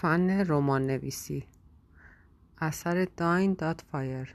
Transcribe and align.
فن 0.00 0.30
رمان 0.30 0.86
نویسی 0.86 1.46
اثر 2.58 3.06
داین 3.16 3.54
داوت 3.54 3.80
فایر. 3.80 4.34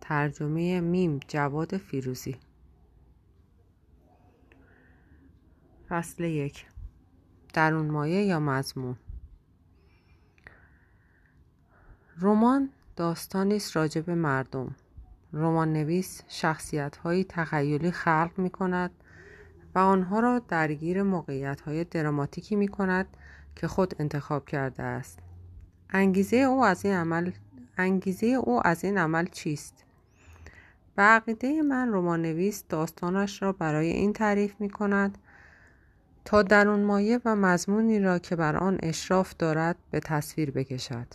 ترجمه 0.00 0.80
میم 0.80 1.20
جواد 1.28 1.76
فیروزی. 1.76 2.36
فصل 5.88 6.24
یک. 6.24 6.66
درون 7.54 7.90
مایه 7.90 8.24
یا 8.24 8.40
مضمون؟ 8.40 8.96
رمان 12.20 12.70
داستانی 12.96 13.56
است 13.56 13.76
راجع 13.76 14.00
به 14.00 14.14
مردم. 14.14 14.74
رمان 15.32 15.72
نویس 15.72 16.22
شخصیت 16.28 16.96
هایی 16.96 17.24
تخیلی 17.24 17.90
خلق 17.90 18.32
می 18.36 18.50
کند 18.50 18.90
و 19.74 19.78
آنها 19.78 20.20
را 20.20 20.38
درگیر 20.38 21.02
موقعیت 21.02 21.60
های 21.60 21.84
دراماتیکی 21.84 22.56
می 22.56 22.68
کند 22.68 23.16
که 23.56 23.68
خود 23.68 23.94
انتخاب 23.98 24.44
کرده 24.44 24.82
است. 24.82 25.18
انگیزه 25.90 26.36
او 26.36 26.64
از 26.64 26.84
این 26.84 26.94
عمل 26.94 27.30
انگیزه 27.78 28.26
او 28.26 28.66
از 28.66 28.84
این 28.84 28.98
عمل 28.98 29.26
چیست؟ 29.26 29.84
به 30.96 31.02
عقیده 31.02 31.62
من 31.62 31.92
رمان 31.92 32.22
نویس 32.22 32.64
داستانش 32.68 33.42
را 33.42 33.52
برای 33.52 33.90
این 33.90 34.12
تعریف 34.12 34.54
می 34.60 34.70
کند. 34.70 35.18
تا 36.24 36.42
درون 36.42 36.80
مایه 36.80 37.20
و 37.24 37.36
مضمونی 37.36 38.00
را 38.00 38.18
که 38.18 38.36
بر 38.36 38.56
آن 38.56 38.78
اشراف 38.82 39.34
دارد 39.38 39.76
به 39.90 40.00
تصویر 40.00 40.50
بکشد. 40.50 41.06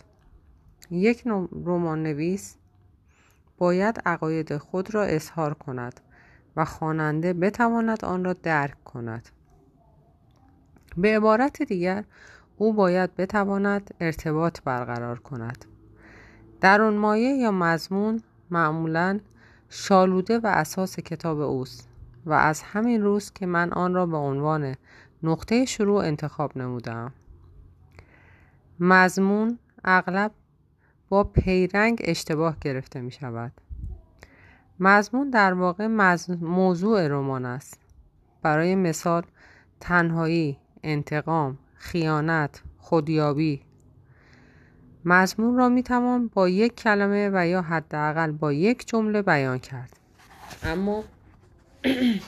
یک 0.90 1.22
رمان 1.64 2.02
نویس 2.02 2.56
باید 3.58 4.02
عقاید 4.06 4.56
خود 4.56 4.94
را 4.94 5.04
اظهار 5.04 5.54
کند 5.54 6.00
و 6.56 6.64
خواننده 6.64 7.32
بتواند 7.32 8.04
آن 8.04 8.24
را 8.24 8.32
درک 8.32 8.84
کند. 8.84 9.28
به 10.96 11.16
عبارت 11.16 11.62
دیگر 11.62 12.04
او 12.56 12.72
باید 12.72 13.16
بتواند 13.16 13.94
ارتباط 14.00 14.60
برقرار 14.64 15.18
کند. 15.18 15.64
در 16.60 16.80
اون 16.80 16.96
مایه 16.96 17.36
یا 17.36 17.50
مضمون 17.50 18.22
معمولا 18.50 19.20
شالوده 19.68 20.38
و 20.38 20.46
اساس 20.46 20.96
کتاب 21.00 21.40
اوست 21.40 21.88
و 22.26 22.32
از 22.32 22.62
همین 22.62 23.02
روز 23.02 23.32
که 23.32 23.46
من 23.46 23.72
آن 23.72 23.94
را 23.94 24.06
به 24.06 24.16
عنوان 24.16 24.76
نقطه 25.22 25.64
شروع 25.64 26.04
انتخاب 26.04 26.58
نمودم 26.58 27.12
مضمون 28.80 29.58
اغلب 29.84 30.32
با 31.08 31.24
پیرنگ 31.24 32.02
اشتباه 32.04 32.56
گرفته 32.60 33.00
می 33.00 33.10
شود. 33.10 33.52
مضمون 34.80 35.30
در 35.30 35.52
واقع 35.52 35.86
موضوع 36.40 37.08
رمان 37.08 37.44
است. 37.44 37.80
برای 38.42 38.74
مثال 38.74 39.22
تنهایی 39.80 40.58
انتقام 40.86 41.58
خیانت 41.74 42.62
خودیابی. 42.78 43.62
مضمون 45.04 45.56
را 45.56 45.68
می‌توان 45.68 46.28
با 46.28 46.48
یک 46.48 46.74
کلمه 46.74 47.30
و 47.32 47.46
یا 47.46 47.62
حداقل 47.62 48.32
با 48.32 48.52
یک 48.52 48.88
جمله 48.88 49.22
بیان 49.22 49.58
کرد. 49.58 49.96
اما 50.62 51.04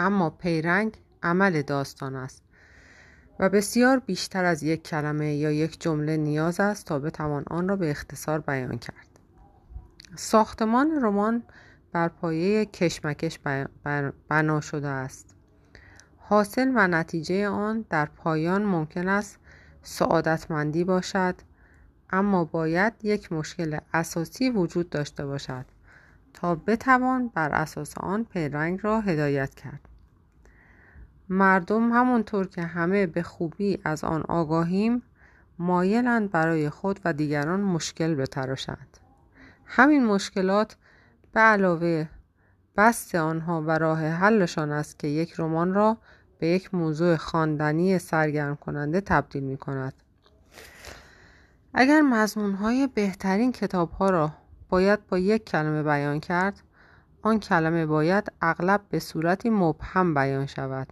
اما 0.00 0.30
پیرنگ 0.30 0.92
عمل 1.22 1.62
داستان 1.62 2.16
است 2.16 2.42
و 3.40 3.48
بسیار 3.48 3.98
بیشتر 3.98 4.44
از 4.44 4.62
یک 4.62 4.88
کلمه 4.88 5.34
یا 5.34 5.50
یک 5.50 5.80
جمله 5.80 6.16
نیاز 6.16 6.60
است 6.60 6.86
تا 6.86 6.98
بتوان 6.98 7.44
آن 7.50 7.68
را 7.68 7.76
به 7.76 7.90
اختصار 7.90 8.40
بیان 8.40 8.78
کرد. 8.78 9.07
ساختمان 10.16 11.02
رمان 11.02 11.42
بر 11.92 12.08
پایه 12.08 12.64
کشمکش 12.64 13.38
بنا 14.28 14.60
شده 14.60 14.88
است. 14.88 15.34
حاصل 16.16 16.72
و 16.74 16.88
نتیجه 16.88 17.48
آن 17.48 17.84
در 17.90 18.06
پایان 18.06 18.64
ممکن 18.64 19.08
است 19.08 19.38
سعادتمندی 19.82 20.84
باشد 20.84 21.34
اما 22.10 22.44
باید 22.44 22.92
یک 23.02 23.32
مشکل 23.32 23.78
اساسی 23.94 24.50
وجود 24.50 24.90
داشته 24.90 25.26
باشد 25.26 25.64
تا 26.34 26.54
بتوان 26.54 27.28
بر 27.28 27.52
اساس 27.52 27.98
آن 27.98 28.24
پیرنگ 28.24 28.80
را 28.82 29.00
هدایت 29.00 29.54
کرد. 29.54 29.80
مردم 31.28 31.92
همونطور 31.92 32.46
که 32.46 32.62
همه 32.62 33.06
به 33.06 33.22
خوبی 33.22 33.78
از 33.84 34.04
آن 34.04 34.22
آگاهیم 34.22 35.02
مایلند 35.58 36.30
برای 36.30 36.70
خود 36.70 37.00
و 37.04 37.12
دیگران 37.12 37.60
مشکل 37.60 38.14
بتراشند. 38.14 38.98
همین 39.70 40.06
مشکلات 40.06 40.76
به 41.32 41.40
علاوه 41.40 42.08
بست 42.76 43.14
آنها 43.14 43.62
و 43.62 43.70
راه 43.70 44.04
حلشان 44.06 44.72
است 44.72 44.98
که 44.98 45.08
یک 45.08 45.34
رمان 45.38 45.74
را 45.74 45.96
به 46.38 46.46
یک 46.46 46.74
موضوع 46.74 47.16
خواندنی 47.16 47.98
سرگرم 47.98 48.56
کننده 48.56 49.00
تبدیل 49.00 49.42
می 49.42 49.56
کند. 49.56 49.94
اگر 51.74 52.02
های 52.60 52.86
بهترین 52.86 53.52
کتاب 53.52 53.90
ها 53.90 54.10
را 54.10 54.32
باید 54.68 55.06
با 55.06 55.18
یک 55.18 55.44
کلمه 55.44 55.82
بیان 55.82 56.20
کرد 56.20 56.62
آن 57.22 57.40
کلمه 57.40 57.86
باید 57.86 58.32
اغلب 58.42 58.80
به 58.90 58.98
صورتی 58.98 59.50
مبهم 59.50 60.14
بیان 60.14 60.46
شود 60.46 60.88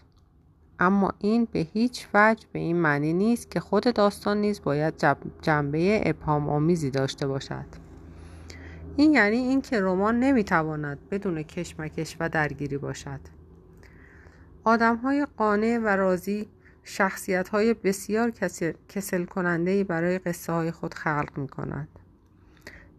اما 0.79 1.13
این 1.19 1.49
به 1.53 1.59
هیچ 1.59 2.09
وجه 2.15 2.47
به 2.53 2.59
این 2.59 2.77
معنی 2.77 3.13
نیست 3.13 3.51
که 3.51 3.61
خود 3.61 3.95
داستان 3.95 4.37
نیز 4.37 4.63
باید 4.63 5.05
جنبه 5.43 6.03
ابهام 6.07 6.49
آمیزی 6.49 6.91
داشته 6.91 7.27
باشد 7.27 7.86
این 8.97 9.13
یعنی 9.13 9.37
اینکه 9.37 9.81
رمان 9.81 10.21
نمی‌تواند 10.21 10.99
بدون 11.11 11.43
کشمکش 11.43 12.17
و 12.21 12.29
درگیری 12.29 12.79
باشد 12.79 13.21
آدم 14.65 14.97
های 14.97 15.27
قانع 15.37 15.79
و 15.79 15.87
راضی 15.87 16.49
شخصیت 16.85 17.49
های 17.49 17.75
بسیار 17.75 18.31
کسل 18.89 19.25
کننده 19.25 19.85
برای 19.85 20.19
قصه 20.19 20.53
های 20.53 20.71
خود 20.71 20.95
خلق 20.95 21.39
می 21.39 21.49
کنند. 21.49 21.89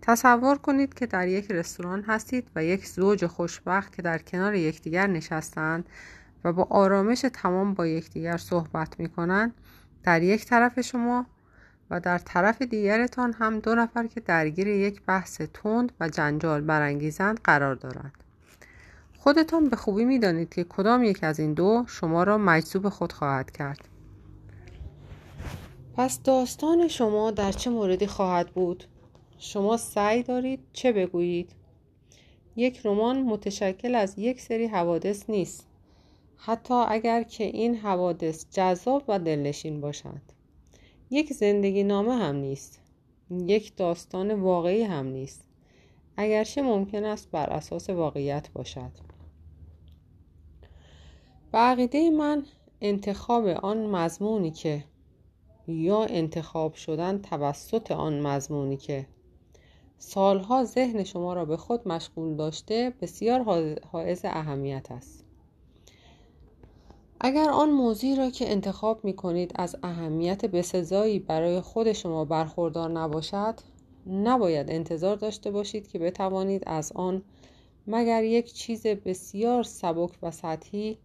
تصور 0.01 0.57
کنید 0.57 0.93
که 0.93 1.05
در 1.05 1.27
یک 1.27 1.51
رستوران 1.51 2.01
هستید 2.01 2.47
و 2.55 2.63
یک 2.63 2.87
زوج 2.87 3.25
خوشبخت 3.25 3.95
که 3.95 4.01
در 4.01 4.17
کنار 4.17 4.55
یکدیگر 4.55 5.07
نشستند 5.07 5.89
و 6.43 6.53
با 6.53 6.67
آرامش 6.69 7.25
تمام 7.33 7.73
با 7.73 7.87
یکدیگر 7.87 8.37
صحبت 8.37 8.99
می 8.99 9.09
کنند 9.09 9.53
در 10.03 10.21
یک 10.21 10.45
طرف 10.45 10.81
شما 10.81 11.25
و 11.89 11.99
در 11.99 12.17
طرف 12.17 12.61
دیگرتان 12.61 13.33
هم 13.33 13.59
دو 13.59 13.75
نفر 13.75 14.07
که 14.07 14.19
درگیر 14.19 14.67
یک 14.67 15.01
بحث 15.01 15.41
تند 15.41 15.91
و 15.99 16.09
جنجال 16.09 16.61
برانگیزند 16.61 17.39
قرار 17.43 17.75
دارند 17.75 18.13
خودتان 19.19 19.69
به 19.69 19.75
خوبی 19.75 20.05
می‌دانید 20.05 20.53
که 20.53 20.63
کدام 20.63 21.03
یک 21.03 21.23
از 21.23 21.39
این 21.39 21.53
دو 21.53 21.83
شما 21.87 22.23
را 22.23 22.37
مجذوب 22.37 22.89
خود 22.89 23.11
خواهد 23.11 23.51
کرد. 23.51 23.87
پس 25.95 26.23
داستان 26.23 26.87
شما 26.87 27.31
در 27.31 27.51
چه 27.51 27.69
موردی 27.69 28.07
خواهد 28.07 28.47
بود؟ 28.47 28.83
شما 29.37 29.77
سعی 29.77 30.23
دارید 30.23 30.59
چه 30.73 30.91
بگویید؟ 30.91 31.51
یک 32.55 32.85
رمان 32.85 33.21
متشکل 33.21 33.95
از 33.95 34.19
یک 34.19 34.41
سری 34.41 34.67
حوادث 34.67 35.29
نیست. 35.29 35.67
حتی 36.37 36.73
اگر 36.73 37.23
که 37.23 37.43
این 37.43 37.75
حوادث 37.75 38.45
جذاب 38.51 39.03
و 39.07 39.19
دلنشین 39.19 39.81
باشند 39.81 40.33
یک 41.09 41.33
زندگی 41.33 41.83
نامه 41.83 42.15
هم 42.15 42.35
نیست. 42.35 42.79
یک 43.31 43.75
داستان 43.75 44.31
واقعی 44.31 44.83
هم 44.83 45.07
نیست. 45.07 45.47
اگرچه 46.17 46.61
ممکن 46.61 47.03
است 47.03 47.31
بر 47.31 47.49
اساس 47.49 47.89
واقعیت 47.89 48.51
باشد. 48.53 48.91
به 51.51 52.09
من 52.09 52.43
انتخاب 52.81 53.47
آن 53.47 53.85
مضمونی 53.85 54.51
که 54.51 54.83
یا 55.67 56.03
انتخاب 56.03 56.73
شدن 56.73 57.21
توسط 57.21 57.91
آن 57.91 58.19
مضمونی 58.19 58.77
که 58.77 59.07
سالها 59.97 60.63
ذهن 60.63 61.03
شما 61.03 61.33
را 61.33 61.45
به 61.45 61.57
خود 61.57 61.87
مشغول 61.87 62.35
داشته 62.35 62.93
بسیار 63.01 63.43
حائز 63.91 64.21
اهمیت 64.25 64.91
است. 64.91 65.26
اگر 67.19 67.49
آن 67.49 67.69
موضوعی 67.69 68.15
را 68.15 68.29
که 68.29 68.51
انتخاب 68.51 69.05
می 69.05 69.13
کنید 69.13 69.51
از 69.55 69.75
اهمیت 69.83 70.45
بسزایی 70.45 71.19
برای 71.19 71.61
خود 71.61 71.93
شما 71.93 72.25
برخوردار 72.25 72.89
نباشد 72.91 73.59
نباید 74.07 74.71
انتظار 74.71 75.15
داشته 75.15 75.51
باشید 75.51 75.87
که 75.87 75.99
بتوانید 75.99 76.63
از 76.65 76.91
آن 76.91 77.21
مگر 77.87 78.23
یک 78.23 78.53
چیز 78.53 78.87
بسیار 78.87 79.63
سبک 79.63 80.11
و 80.21 80.31
سطحی 80.31 80.97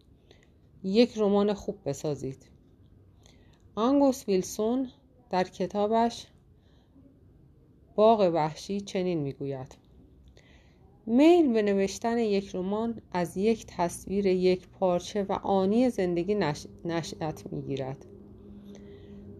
یک 0.83 1.13
رمان 1.17 1.53
خوب 1.53 1.77
بسازید. 1.85 2.45
آنگوس 3.75 4.27
ویلسون 4.27 4.89
در 5.29 5.43
کتابش 5.43 6.27
باغ 7.95 8.31
وحشی 8.33 8.81
چنین 8.81 9.19
می‌گوید. 9.19 9.82
میل 11.05 11.53
به 11.53 11.61
نوشتن 11.61 12.17
یک 12.17 12.55
رمان 12.55 13.01
از 13.11 13.37
یک 13.37 13.65
تصویر 13.67 14.25
یک 14.25 14.67
پارچه 14.67 15.23
و 15.23 15.33
آنی 15.33 15.89
زندگی 15.89 16.35
نش... 16.35 16.67
نشأت 16.85 17.43
می‌گیرد. 17.51 18.05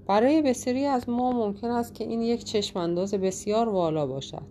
برای 0.08 0.42
بسیاری 0.42 0.86
از 0.86 1.10
ما 1.10 1.32
ممکن 1.32 1.68
است 1.68 1.96
که 1.96 2.04
این 2.04 2.22
یک 2.22 2.44
چشمانداز 2.44 3.14
بسیار 3.14 3.70
والا 3.70 4.08
باشد. 4.08 4.48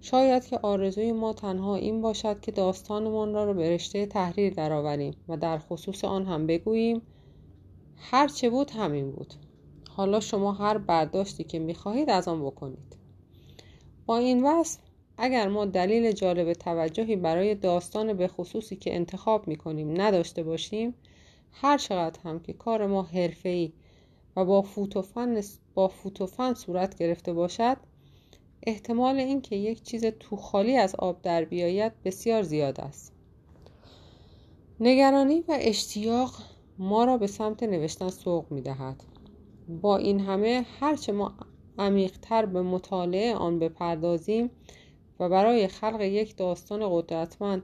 شاید 0.00 0.46
که 0.46 0.58
آرزوی 0.58 1.12
ما 1.12 1.32
تنها 1.32 1.76
این 1.76 2.02
باشد 2.02 2.40
که 2.40 2.52
داستانمان 2.52 3.34
را 3.34 3.52
به 3.52 3.70
رشته 3.70 4.06
تحریر 4.06 4.54
درآوریم 4.54 5.14
و 5.28 5.36
در 5.36 5.58
خصوص 5.58 6.04
آن 6.04 6.26
هم 6.26 6.46
بگوییم 6.46 7.02
هر 7.96 8.28
چه 8.28 8.50
بود 8.50 8.70
همین 8.70 9.10
بود. 9.10 9.34
حالا 9.90 10.20
شما 10.20 10.52
هر 10.52 10.78
برداشتی 10.78 11.44
که 11.44 11.58
می‌خواهید 11.58 12.10
از 12.10 12.28
آن 12.28 12.44
بکنید. 12.46 12.96
با 14.06 14.18
این 14.18 14.46
وصف 14.46 14.89
اگر 15.22 15.48
ما 15.48 15.64
دلیل 15.64 16.12
جالب 16.12 16.52
توجهی 16.52 17.16
برای 17.16 17.54
داستان 17.54 18.12
به 18.12 18.28
خصوصی 18.28 18.76
که 18.76 18.94
انتخاب 18.94 19.48
می‌کنیم 19.48 20.00
نداشته 20.00 20.42
باشیم 20.42 20.94
هر 21.52 21.78
چقدر 21.78 22.20
هم 22.24 22.40
که 22.40 22.52
کار 22.52 22.86
ما 22.86 23.02
حرفه‌ای 23.02 23.72
و 24.36 24.44
با 24.44 24.62
فوتوفن 24.62 25.40
با 25.74 25.88
فوتوفن 25.88 26.54
صورت 26.54 26.98
گرفته 26.98 27.32
باشد 27.32 27.76
احتمال 28.66 29.16
اینکه 29.16 29.56
یک 29.56 29.82
چیز 29.82 30.04
تو 30.04 30.36
خالی 30.36 30.76
از 30.76 30.94
آب 30.94 31.22
در 31.22 31.44
بیاید 31.44 31.92
بسیار 32.04 32.42
زیاد 32.42 32.80
است 32.80 33.12
نگرانی 34.80 35.40
و 35.48 35.58
اشتیاق 35.60 36.34
ما 36.78 37.04
را 37.04 37.18
به 37.18 37.26
سمت 37.26 37.62
نوشتن 37.62 38.08
سوق 38.08 38.52
می 38.52 38.60
دهد. 38.60 39.04
با 39.82 39.96
این 39.96 40.20
همه 40.20 40.66
هرچه 40.80 41.12
ما 41.12 41.34
عمیقتر 41.78 42.46
به 42.46 42.62
مطالعه 42.62 43.34
آن 43.34 43.58
بپردازیم 43.58 44.50
و 45.20 45.28
برای 45.28 45.68
خلق 45.68 46.00
یک 46.00 46.36
داستان 46.36 46.80
قدرتمند 46.90 47.62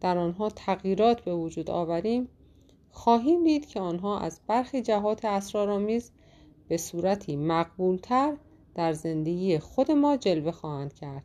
در 0.00 0.18
آنها 0.18 0.48
تغییرات 0.48 1.20
به 1.20 1.34
وجود 1.34 1.70
آوریم 1.70 2.28
خواهیم 2.90 3.44
دید 3.44 3.66
که 3.66 3.80
آنها 3.80 4.18
از 4.18 4.40
برخی 4.46 4.82
جهات 4.82 5.24
اسرارآمیز 5.24 6.10
به 6.68 6.76
صورتی 6.76 7.36
مقبولتر 7.36 8.36
در 8.74 8.92
زندگی 8.92 9.58
خود 9.58 9.90
ما 9.90 10.16
جلوه 10.16 10.52
خواهند 10.52 10.94
کرد. 10.94 11.24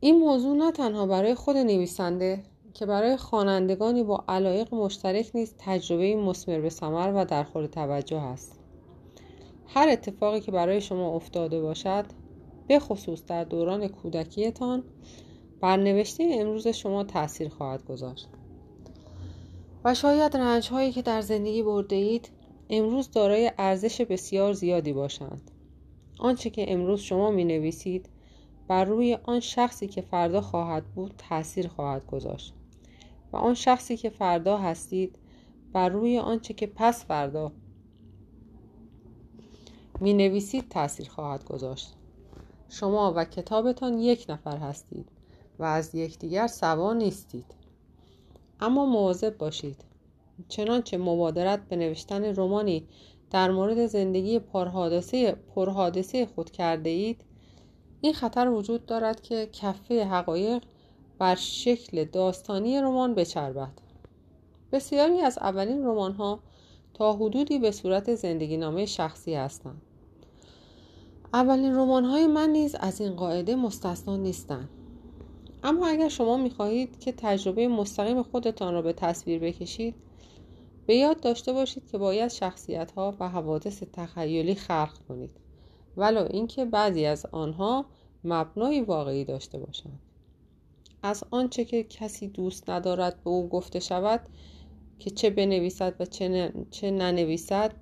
این 0.00 0.18
موضوع 0.18 0.56
نه 0.56 0.72
تنها 0.72 1.06
برای 1.06 1.34
خود 1.34 1.56
نویسنده 1.56 2.42
که 2.74 2.86
برای 2.86 3.16
خوانندگانی 3.16 4.02
با 4.02 4.24
علایق 4.28 4.74
مشترک 4.74 5.30
نیز 5.34 5.54
تجربه 5.58 6.16
مسمر 6.16 6.60
به 6.60 6.70
ثمر 6.70 7.12
و 7.16 7.24
در 7.24 7.44
خور 7.44 7.66
توجه 7.66 8.20
است. 8.20 8.58
هر 9.66 9.88
اتفاقی 9.88 10.40
که 10.40 10.52
برای 10.52 10.80
شما 10.80 11.08
افتاده 11.08 11.60
باشد 11.60 12.04
به 12.68 12.78
خصوص 12.78 13.24
در 13.26 13.44
دوران 13.44 13.88
کودکیتان 13.88 14.84
بر 15.60 15.76
نوشته 15.76 16.28
امروز 16.32 16.68
شما 16.68 17.04
تاثیر 17.04 17.48
خواهد 17.48 17.84
گذاشت. 17.84 18.28
و 19.84 19.94
شاید 19.94 20.36
رنج 20.36 20.68
هایی 20.68 20.92
که 20.92 21.02
در 21.02 21.20
زندگی 21.20 21.62
برده 21.62 21.96
اید 21.96 22.30
امروز 22.70 23.10
دارای 23.10 23.52
ارزش 23.58 24.00
بسیار 24.00 24.52
زیادی 24.52 24.92
باشند. 24.92 25.50
آنچه 26.18 26.50
که 26.50 26.72
امروز 26.72 27.00
شما 27.00 27.30
می 27.30 27.44
نویسید 27.44 28.08
بر 28.68 28.84
روی 28.84 29.18
آن 29.22 29.40
شخصی 29.40 29.86
که 29.86 30.00
فردا 30.00 30.40
خواهد 30.40 30.84
بود 30.94 31.14
تاثیر 31.18 31.68
خواهد 31.68 32.06
گذاشت. 32.06 32.54
و 33.32 33.36
آن 33.36 33.54
شخصی 33.54 33.96
که 33.96 34.10
فردا 34.10 34.58
هستید 34.58 35.18
بر 35.72 35.88
روی 35.88 36.18
آنچه 36.18 36.54
که 36.54 36.66
پس 36.66 37.04
فردا 37.04 37.52
می 40.00 40.14
نویسید 40.14 40.68
تاثیر 40.68 41.08
خواهد 41.08 41.44
گذاشت. 41.44 41.97
شما 42.68 43.12
و 43.16 43.24
کتابتان 43.24 43.98
یک 43.98 44.26
نفر 44.28 44.56
هستید 44.56 45.08
و 45.58 45.64
از 45.64 45.94
یکدیگر 45.94 46.46
سوا 46.46 46.92
نیستید. 46.92 47.46
اما 48.60 48.86
مواظب 48.86 49.36
باشید. 49.38 49.84
چنانچه 50.48 50.98
مبادرت 50.98 51.68
به 51.68 51.76
نوشتن 51.76 52.24
رومانی 52.24 52.88
در 53.30 53.50
مورد 53.50 53.86
زندگی 53.86 54.38
پرحادثه, 54.38 55.32
پرحادثه 55.54 56.26
خود 56.26 56.50
کرده 56.50 56.90
اید 56.90 57.24
این 58.00 58.12
خطر 58.12 58.48
وجود 58.48 58.86
دارد 58.86 59.20
که 59.20 59.48
کفه 59.52 60.04
حقایق 60.04 60.62
بر 61.18 61.34
شکل 61.34 62.04
داستانی 62.04 62.80
رمان 62.80 63.14
بچربد. 63.14 63.72
بسیاری 64.72 65.20
از 65.20 65.38
اولین 65.38 65.84
رمان 65.84 66.12
ها 66.12 66.40
تا 66.94 67.12
حدودی 67.12 67.58
به 67.58 67.70
صورت 67.70 68.14
زندگی 68.14 68.56
نامه 68.56 68.86
شخصی 68.86 69.34
هستند. 69.34 69.82
اولین 71.34 71.74
رمان 71.74 72.04
های 72.04 72.26
من 72.26 72.50
نیز 72.50 72.74
از 72.74 73.00
این 73.00 73.12
قاعده 73.16 73.56
مستثنا 73.56 74.16
نیستند 74.16 74.68
اما 75.62 75.86
اگر 75.86 76.08
شما 76.08 76.36
می‌خواهید 76.36 76.98
که 76.98 77.12
تجربه 77.12 77.68
مستقیم 77.68 78.22
خودتان 78.22 78.74
را 78.74 78.82
به 78.82 78.92
تصویر 78.92 79.38
بکشید 79.38 79.94
به 80.86 80.96
یاد 80.96 81.20
داشته 81.20 81.52
باشید 81.52 81.90
که 81.90 81.98
باید 81.98 82.30
شخصیت 82.30 82.90
ها 82.90 83.16
و 83.20 83.28
حوادث 83.28 83.82
تخیلی 83.92 84.54
خلق 84.54 84.98
کنید 85.08 85.30
ولو 85.96 86.26
اینکه 86.30 86.64
بعضی 86.64 87.04
از 87.04 87.26
آنها 87.32 87.86
مبنای 88.24 88.80
واقعی 88.80 89.24
داشته 89.24 89.58
باشند. 89.58 90.00
از 91.02 91.24
آنچه 91.30 91.64
که 91.64 91.84
کسی 91.84 92.28
دوست 92.28 92.70
ندارد 92.70 93.24
به 93.24 93.30
او 93.30 93.48
گفته 93.48 93.80
شود 93.80 94.20
که 94.98 95.10
چه 95.10 95.30
بنویسد 95.30 95.94
و 96.00 96.04
چه, 96.04 96.52
چه 96.70 96.90
ننویسد 96.90 97.74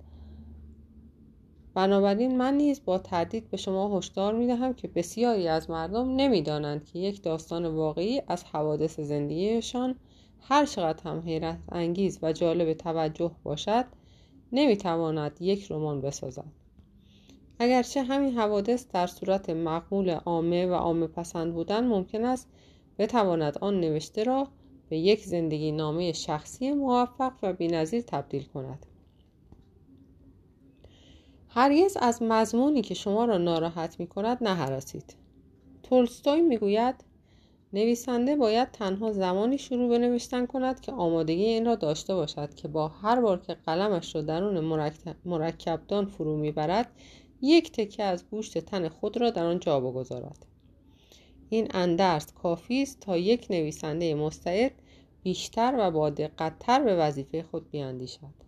بنابراین 1.77 2.39
من 2.39 2.55
نیز 2.55 2.85
با 2.85 2.99
تردید 2.99 3.51
به 3.51 3.57
شما 3.57 3.99
هشدار 3.99 4.35
می 4.35 4.47
دهم 4.47 4.75
که 4.75 4.89
بسیاری 4.89 5.49
از 5.49 5.71
مردم 5.71 6.17
نمی‌دانند 6.17 6.85
که 6.85 6.99
یک 6.99 7.23
داستان 7.23 7.67
واقعی 7.67 8.23
از 8.29 8.45
حوادث 8.45 9.01
زندگیشان 9.01 9.95
هر 10.41 10.67
چقدر 10.67 11.05
هم 11.05 11.21
حیرت 11.21 11.59
انگیز 11.73 12.19
و 12.23 12.33
جالب 12.33 12.73
توجه 12.73 13.31
باشد 13.43 13.85
نمی‌تواند 14.53 15.37
یک 15.41 15.73
رمان 15.73 16.01
بسازد. 16.01 16.53
اگرچه 17.59 18.03
همین 18.03 18.39
حوادث 18.39 18.87
در 18.93 19.07
صورت 19.07 19.51
مقبول 19.51 20.11
عامه 20.11 20.67
و 20.67 20.73
عامه 20.73 21.07
پسند 21.07 21.55
بودن 21.55 21.87
ممکن 21.87 22.25
است 22.25 22.49
بتواند 22.99 23.59
آن 23.59 23.81
نوشته 23.81 24.25
را 24.25 24.49
به 24.89 24.99
یک 24.99 25.25
زندگی 25.25 25.73
نامه 25.73 26.13
شخصی 26.13 26.73
موفق 26.73 27.33
و 27.43 27.53
بینظیر 27.53 28.03
تبدیل 28.03 28.45
کند. 28.45 28.87
هرگز 31.57 31.97
از 32.01 32.23
مضمونی 32.23 32.83
که 32.83 32.95
شما 32.95 33.25
را 33.25 33.39
ناراحت 33.39 34.01
می 34.01 34.07
کند 34.07 34.45
نهراسید 34.45 35.17
تولستوی 35.83 36.41
می‌گوید 36.41 36.95
نویسنده 37.73 38.37
باید 38.37 38.71
تنها 38.71 39.13
زمانی 39.13 39.59
شروع 39.59 39.89
به 39.89 39.99
نوشتن 39.99 40.47
کند 40.47 40.81
که 40.81 40.93
آمادگی 40.93 41.45
این 41.45 41.67
را 41.67 41.75
داشته 41.75 42.15
باشد 42.15 42.55
که 42.55 42.69
با 42.69 42.89
هر 42.89 43.21
بار 43.21 43.41
که 43.41 43.55
قلمش 43.55 44.15
را 44.15 44.23
درون 44.23 44.81
مرکبدان 45.25 46.07
فرو 46.07 46.37
می‌برد 46.37 46.91
یک 47.43 47.73
تکه 47.73 48.03
از 48.05 48.25
گوشت 48.31 48.59
تن 48.59 48.89
خود 48.89 49.17
را 49.17 49.31
در 49.31 49.45
آن 49.45 49.61
جا 49.61 49.81
بگذارد. 49.81 50.47
این 51.49 51.69
اندرس 51.71 52.33
کافی 52.33 52.83
است 52.83 53.01
تا 53.01 53.17
یک 53.17 53.47
نویسنده 53.51 54.15
مستعد 54.15 54.73
بیشتر 55.23 55.75
و 55.79 55.91
با 55.91 56.11
دقتتر 56.11 56.85
به 56.85 56.97
وظیفه 56.97 57.43
خود 57.43 57.71
بیاندیشد. 57.71 58.46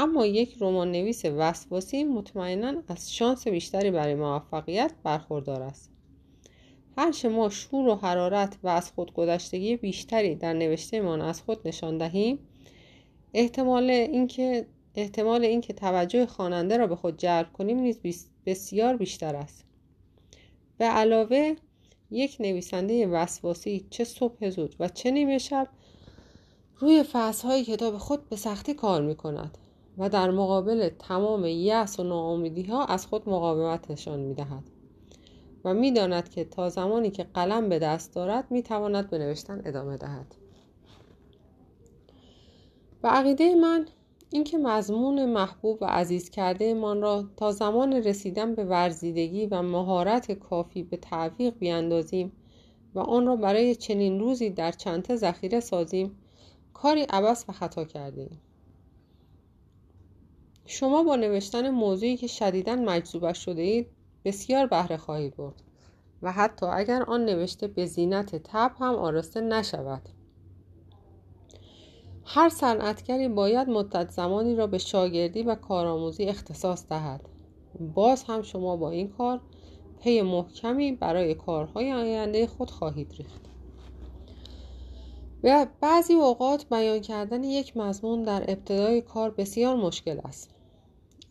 اما 0.00 0.26
یک 0.26 0.56
رمان 0.60 0.92
نویس 0.92 1.24
وسواسی 1.24 2.04
مطمئنا 2.04 2.82
از 2.88 3.14
شانس 3.14 3.48
بیشتری 3.48 3.90
برای 3.90 4.14
موفقیت 4.14 4.92
برخوردار 5.02 5.62
است. 5.62 5.90
هرچه 6.96 7.28
ما 7.28 7.48
شور 7.48 7.88
و 7.88 7.94
حرارت 7.94 8.58
و 8.62 8.68
از 8.68 8.90
خودگذشتگی 8.90 9.76
بیشتری 9.76 10.34
در 10.34 10.52
نوشتهمان 10.52 11.20
از 11.20 11.42
خود 11.42 11.68
نشان 11.68 11.98
دهیم 11.98 12.38
احتمال 13.34 13.90
اینکه 13.90 14.66
احتمال 14.94 15.44
اینکه 15.44 15.72
توجه 15.72 16.26
خواننده 16.26 16.76
را 16.76 16.86
به 16.86 16.96
خود 16.96 17.16
جلب 17.16 17.52
کنیم 17.52 17.78
نیز 17.78 18.00
بسیار 18.46 18.96
بیشتر 18.96 19.36
است. 19.36 19.64
به 20.78 20.84
علاوه 20.84 21.54
یک 22.10 22.36
نویسنده 22.40 23.06
وسواسی 23.06 23.86
چه 23.90 24.04
صبح 24.04 24.50
زود 24.50 24.76
و 24.80 24.88
چه 24.88 25.10
نیمه 25.10 25.38
شب 25.38 25.68
روی 26.78 27.02
فصلهای 27.02 27.64
کتاب 27.64 27.98
خود 27.98 28.28
به 28.28 28.36
سختی 28.36 28.74
کار 28.74 29.02
می 29.02 29.14
کند 29.14 29.58
و 29.98 30.08
در 30.08 30.30
مقابل 30.30 30.88
تمام 30.88 31.44
یأس 31.44 32.00
و 32.00 32.02
ناامیدی 32.02 32.62
ها 32.62 32.84
از 32.84 33.06
خود 33.06 33.28
مقاومت 33.28 33.90
نشان 33.90 34.20
می 34.20 34.34
دهد 34.34 34.64
و 35.64 35.74
می 35.74 35.92
داند 35.92 36.28
که 36.28 36.44
تا 36.44 36.68
زمانی 36.68 37.10
که 37.10 37.24
قلم 37.34 37.68
به 37.68 37.78
دست 37.78 38.14
دارد 38.14 38.50
می 38.50 38.62
تواند 38.62 39.10
به 39.10 39.18
نوشتن 39.18 39.62
ادامه 39.64 39.96
دهد. 39.96 40.34
و 43.02 43.08
عقیده 43.08 43.54
من 43.54 43.86
اینکه 44.30 44.58
مضمون 44.58 45.32
محبوب 45.32 45.82
و 45.82 45.84
عزیز 45.84 46.30
کرده 46.30 46.74
من 46.74 47.00
را 47.00 47.24
تا 47.36 47.52
زمان 47.52 47.92
رسیدن 47.92 48.54
به 48.54 48.64
ورزیدگی 48.64 49.46
و 49.46 49.62
مهارت 49.62 50.32
کافی 50.32 50.82
به 50.82 50.96
تعویق 50.96 51.58
بیاندازیم 51.58 52.32
و 52.94 52.98
آن 52.98 53.26
را 53.26 53.36
برای 53.36 53.74
چنین 53.74 54.20
روزی 54.20 54.50
در 54.50 54.72
چنته 54.72 55.16
ذخیره 55.16 55.60
سازیم 55.60 56.18
کاری 56.74 57.02
عبس 57.02 57.44
و 57.48 57.52
خطا 57.52 57.84
کردیم 57.84 58.40
شما 60.70 61.02
با 61.02 61.16
نوشتن 61.16 61.70
موضوعی 61.70 62.16
که 62.16 62.26
شدیدا 62.26 62.76
مجذوبش 62.76 63.44
شده 63.44 63.62
اید 63.62 63.86
بسیار 64.24 64.66
بهره 64.66 64.96
خواهید 64.96 65.36
برد 65.36 65.62
و 66.22 66.32
حتی 66.32 66.66
اگر 66.66 67.02
آن 67.02 67.24
نوشته 67.24 67.66
به 67.66 67.86
زینت 67.86 68.36
تب 68.36 68.72
هم 68.80 68.94
آراسته 68.94 69.40
نشود. 69.40 70.08
هر 72.24 72.48
صنعتگری 72.48 73.28
باید 73.28 73.68
مدت 73.68 74.10
زمانی 74.10 74.56
را 74.56 74.66
به 74.66 74.78
شاگردی 74.78 75.42
و 75.42 75.54
کارآموزی 75.54 76.24
اختصاص 76.24 76.86
دهد. 76.88 77.28
باز 77.94 78.24
هم 78.24 78.42
شما 78.42 78.76
با 78.76 78.90
این 78.90 79.08
کار 79.08 79.40
پی 80.00 80.22
محکمی 80.22 80.92
برای 80.92 81.34
کارهای 81.34 81.92
آینده 81.92 82.46
خود 82.46 82.70
خواهید 82.70 83.14
ریخت. 83.18 83.40
و 85.44 85.66
بعضی 85.80 86.14
اوقات 86.14 86.68
بیان 86.68 87.00
کردن 87.00 87.44
یک 87.44 87.76
مضمون 87.76 88.22
در 88.22 88.42
ابتدای 88.48 89.00
کار 89.00 89.30
بسیار 89.30 89.76
مشکل 89.76 90.20
است. 90.24 90.57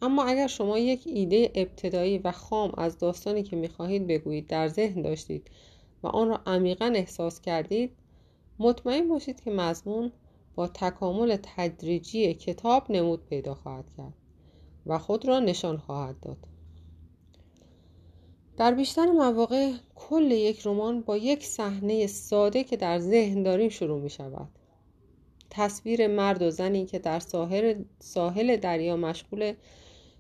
اما 0.02 0.24
اگر 0.24 0.48
شما 0.48 0.78
یک 0.78 1.04
ایده 1.06 1.52
ابتدایی 1.56 2.18
و 2.18 2.32
خام 2.32 2.74
از 2.78 2.98
داستانی 2.98 3.44
که 3.44 3.56
می‌خواهید 3.56 4.08
بگویید 4.08 4.48
در 4.48 4.68
ذهن 4.68 5.02
داشتید 5.02 5.48
و 6.04 6.08
آن 6.08 6.28
را 6.28 6.42
عمیقا 6.46 6.86
احساس 6.86 7.42
کردید 7.42 7.92
مطمئن 8.60 9.08
باشید 9.08 9.42
که 9.42 9.52
مضمون 9.52 10.12
با 10.56 10.68
تکامل 10.68 11.38
تدریجی 11.44 12.34
کتاب 12.34 12.92
نمود 12.92 13.26
پیدا 13.26 13.56
خواهد 13.56 13.86
کرد 13.98 14.14
و 14.86 14.98
خود 14.98 15.28
را 15.28 15.40
نشان 15.40 15.78
خواهد 15.78 16.20
داد. 16.20 16.38
در 18.58 18.74
بیشتر 18.74 19.06
مواقع 19.06 19.74
کل 19.96 20.32
یک 20.32 20.68
رمان 20.68 21.02
با 21.02 21.18
یک 21.18 21.46
صحنه 21.46 22.08
ساده 22.08 22.64
که 22.64 22.78
در 22.78 23.00
ذهن 23.00 23.44
داریم 23.44 23.70
شروع 23.70 24.02
می 24.02 24.10
شود 24.10 24.50
تصویر 25.50 26.08
مرد 26.08 26.42
و 26.42 26.52
زنی 26.52 26.86
که 26.86 27.00
در 27.00 27.20
ساحل, 27.20 27.84
ساحل 28.00 28.58
دریا 28.58 28.96
مشغول 28.96 29.54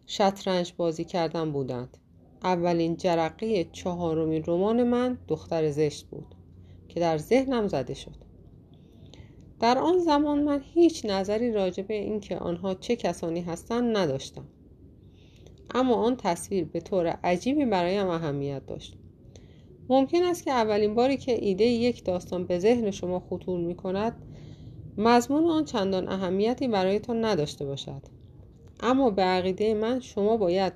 شطرنج 0.09 0.73
بازی 0.77 1.03
کردن 1.03 1.51
بودند. 1.51 1.97
اولین 2.43 2.97
جرقه 2.97 3.63
چهارمین 3.63 4.43
رمان 4.47 4.83
من 4.83 5.17
دختر 5.27 5.71
زشت 5.71 6.05
بود 6.05 6.35
که 6.87 6.99
در 6.99 7.17
ذهنم 7.17 7.67
زده 7.67 7.93
شد. 7.93 8.15
در 9.59 9.77
آن 9.77 9.99
زمان 9.99 10.43
من 10.43 10.61
هیچ 10.73 11.05
نظری 11.05 11.51
راجع 11.51 11.83
به 11.83 11.93
اینکه 11.93 12.37
آنها 12.37 12.73
چه 12.73 12.95
کسانی 12.95 13.41
هستند 13.41 13.97
نداشتم. 13.97 14.45
اما 15.75 15.95
آن 15.95 16.15
تصویر 16.17 16.65
به 16.65 16.79
طور 16.79 17.07
عجیبی 17.07 17.65
برایم 17.65 18.07
اهمیت 18.07 18.65
داشت. 18.65 18.97
ممکن 19.89 20.23
است 20.23 20.43
که 20.43 20.51
اولین 20.51 20.95
باری 20.95 21.17
که 21.17 21.45
ایده 21.45 21.63
یک 21.63 22.03
داستان 22.03 22.45
به 22.45 22.59
ذهن 22.59 22.91
شما 22.91 23.19
خطور 23.19 23.59
می 23.59 23.75
کند 23.75 24.15
مضمون 24.97 25.43
آن 25.43 25.65
چندان 25.65 26.07
اهمیتی 26.07 26.67
برایتان 26.67 27.25
نداشته 27.25 27.65
باشد. 27.65 28.01
اما 28.79 29.09
به 29.09 29.21
عقیده 29.21 29.73
من 29.73 29.99
شما 29.99 30.37
باید 30.37 30.73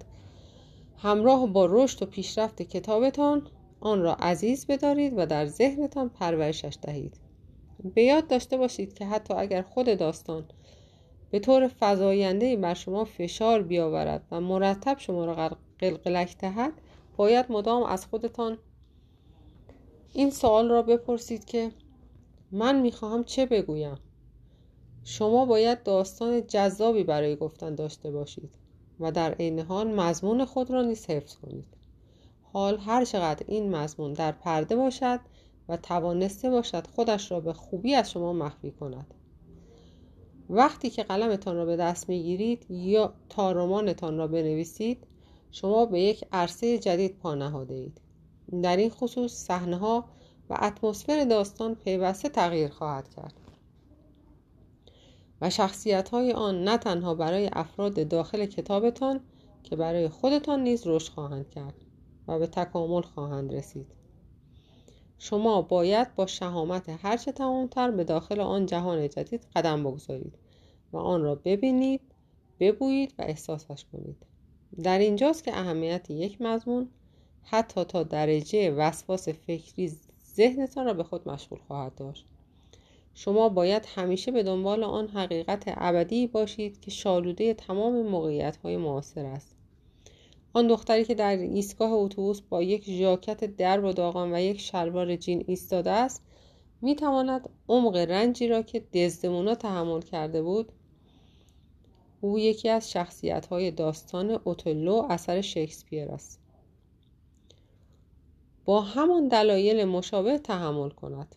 همراه 0.98 1.48
با 1.48 1.66
رشد 1.66 2.04
و 2.04 2.06
پیشرفت 2.06 2.62
کتابتان 2.62 3.48
آن 3.80 4.02
را 4.02 4.14
عزیز 4.14 4.68
بدارید 4.68 5.14
و 5.18 5.26
در 5.26 5.46
ذهنتان 5.46 6.10
پرورشش 6.10 6.78
دهید. 6.82 7.20
به 7.96 8.04
یاد 8.04 8.28
داشته 8.28 8.58
باشید 8.58 8.94
که 8.94 9.06
حتی 9.06 9.34
اگر 9.34 9.62
خود 9.62 9.98
داستان 9.98 10.46
به 11.32 11.40
طور 11.40 11.68
فضاینده 11.68 12.56
بر 12.56 12.74
شما 12.74 13.06
فشار 13.06 13.62
بیاورد 13.62 14.28
و 14.32 14.42
مرتب 14.42 15.00
شما 15.00 15.26
را 15.26 15.58
قلقلک 15.80 16.38
دهد 16.38 16.74
باید 17.18 17.46
مدام 17.50 17.84
از 17.84 18.06
خودتان 18.06 18.58
این 20.14 20.30
سوال 20.30 20.70
را 20.70 20.82
بپرسید 20.82 21.46
که 21.46 21.72
من 22.52 22.82
می‌خواهم 22.82 23.24
چه 23.24 23.46
بگویم؟ 23.46 23.98
شما 25.04 25.46
باید 25.46 25.84
داستان 25.84 26.48
جذابی 26.48 27.04
برای 27.04 27.36
گفتن 27.36 27.76
داشته 27.76 28.12
باشید 28.12 28.50
و 29.00 29.12
در 29.12 29.34
عین 29.34 29.60
حال 29.60 29.88
مضمون 29.88 30.46
خود 30.46 30.72
را 30.72 30.82
نیز 30.82 31.06
حفظ 31.06 31.36
کنید. 31.36 31.68
حال 32.54 32.78
هر 32.78 33.06
چقدر 33.06 33.46
این 33.48 33.76
مضمون 33.76 34.14
در 34.14 34.32
پرده 34.32 34.76
باشد 34.76 35.20
و 35.70 35.78
توانسته 35.78 36.50
باشد 36.50 36.88
خودش 36.88 37.32
را 37.32 37.40
به 37.40 37.54
خوبی 37.54 37.96
از 37.96 38.12
شما 38.12 38.34
مخفی 38.34 38.72
کند. 38.72 39.14
وقتی 40.50 40.90
که 40.90 41.04
قلمتان 41.04 41.56
را 41.56 41.66
به 41.66 41.76
دست 41.76 42.10
می‌گیرید 42.10 42.66
یا 42.70 43.14
تا 43.30 43.52
رمانتان 43.52 44.18
را 44.18 44.28
بنویسید 44.28 45.08
شما 45.52 45.86
به 45.86 46.02
یک 46.02 46.26
عرصه 46.32 46.78
جدید 46.78 47.18
پا 47.18 47.36
نهاده 47.36 47.74
اید. 47.74 48.02
در 48.64 48.78
این 48.78 48.90
خصوص 48.90 49.34
صحنه 49.34 49.78
ها 49.78 50.06
و 50.50 50.58
اتمسفر 50.62 51.24
داستان 51.24 51.76
پیوسته 51.76 52.30
تغییر 52.30 52.70
خواهد 52.70 53.10
کرد. 53.10 53.41
و 55.42 55.50
شخصیت 55.50 56.10
های 56.10 56.32
آن 56.32 56.64
نه 56.64 56.78
تنها 56.78 57.16
برای 57.16 57.50
افراد 57.54 58.08
داخل 58.08 58.46
کتابتان 58.46 59.20
که 59.64 59.76
برای 59.76 60.10
خودتان 60.10 60.64
نیز 60.64 60.88
رشد 60.88 61.14
خواهند 61.14 61.50
کرد 61.50 61.76
و 62.28 62.40
به 62.40 62.48
تکامل 62.48 63.02
خواهند 63.02 63.54
رسید. 63.54 63.88
شما 65.18 65.62
باید 65.62 66.16
با 66.16 66.26
شهامت 66.26 66.90
هرچه 66.90 67.32
تمامتر 67.32 67.92
به 67.92 68.04
داخل 68.04 68.40
آن 68.40 68.66
جهان 68.66 69.10
جدید 69.10 69.48
قدم 69.56 69.84
بگذارید 69.84 70.34
و 70.94 70.98
آن 70.98 71.22
را 71.22 71.36
ببینید 71.36 72.02
ببویید 72.60 73.14
و 73.20 73.22
احساسش 73.22 73.86
کنید. 73.92 74.18
در 74.84 75.00
اینجاست 75.00 75.44
که 75.44 75.58
اهمیت 75.58 76.10
یک 76.10 76.42
مضمون 76.42 76.90
حتی 77.44 77.84
تا 77.84 78.04
درجه 78.04 78.72
وسواس 78.72 79.30
فکری 79.30 79.92
ذهنتان 80.36 80.86
را 80.86 80.94
به 80.94 81.04
خود 81.04 81.30
مشغول 81.30 81.60
خواهد 81.68 81.96
داشت. 81.96 82.26
شما 83.24 83.50
باید 83.50 83.86
همیشه 83.96 84.32
به 84.32 84.44
دنبال 84.44 84.84
آن 84.84 85.08
حقیقت 85.08 85.64
ابدی 85.68 86.28
باشید 86.28 86.80
که 86.80 86.92
شالوده 86.92 87.54
تمام 87.54 88.02
موقعیت 88.02 88.58
های 88.58 88.78
معاصر 88.78 89.26
است. 89.26 89.56
آن 90.54 90.68
دختری 90.68 91.06
که 91.06 91.16
در 91.16 91.38
ایستگاه 91.38 91.92
اتوبوس 91.92 92.42
با 92.42 92.64
یک 92.64 92.92
ژاکت 92.92 93.44
درب 93.44 93.84
و 93.84 93.94
داغان 93.94 94.34
و 94.34 94.42
یک 94.42 94.60
شلوار 94.60 95.16
جین 95.16 95.44
ایستاده 95.48 95.92
است 95.92 96.24
می 96.82 96.96
تواند 96.96 97.50
عمق 97.70 97.96
رنجی 97.96 98.48
را 98.48 98.62
که 98.62 98.80
دزدمونا 98.80 99.56
تحمل 99.56 100.02
کرده 100.02 100.42
بود 100.42 100.72
او 102.22 102.40
یکی 102.40 102.70
از 102.70 102.92
شخصیت 102.92 103.46
های 103.46 103.72
داستان 103.72 104.40
اوتلو 104.44 105.06
اثر 105.10 105.42
شکسپیر 105.42 106.12
است. 106.12 106.40
با 108.66 108.82
همان 108.82 109.28
دلایل 109.28 109.86
مشابه 109.86 110.38
تحمل 110.38 110.90
کند. 110.90 111.36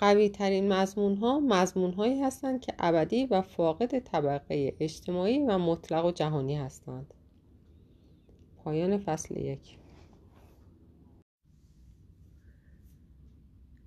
قوی 0.00 0.28
ترین 0.28 0.72
مضمون 0.72 1.16
ها 1.16 1.40
مضمون 1.40 1.92
هایی 1.92 2.22
هستند 2.22 2.60
که 2.60 2.74
ابدی 2.78 3.26
و 3.26 3.42
فاقد 3.42 3.98
طبقه 3.98 4.76
اجتماعی 4.80 5.38
و 5.38 5.58
مطلق 5.58 6.04
و 6.04 6.10
جهانی 6.10 6.56
هستند. 6.56 7.14
پایان 8.64 8.98
فصل 8.98 9.36
یک. 9.36 9.78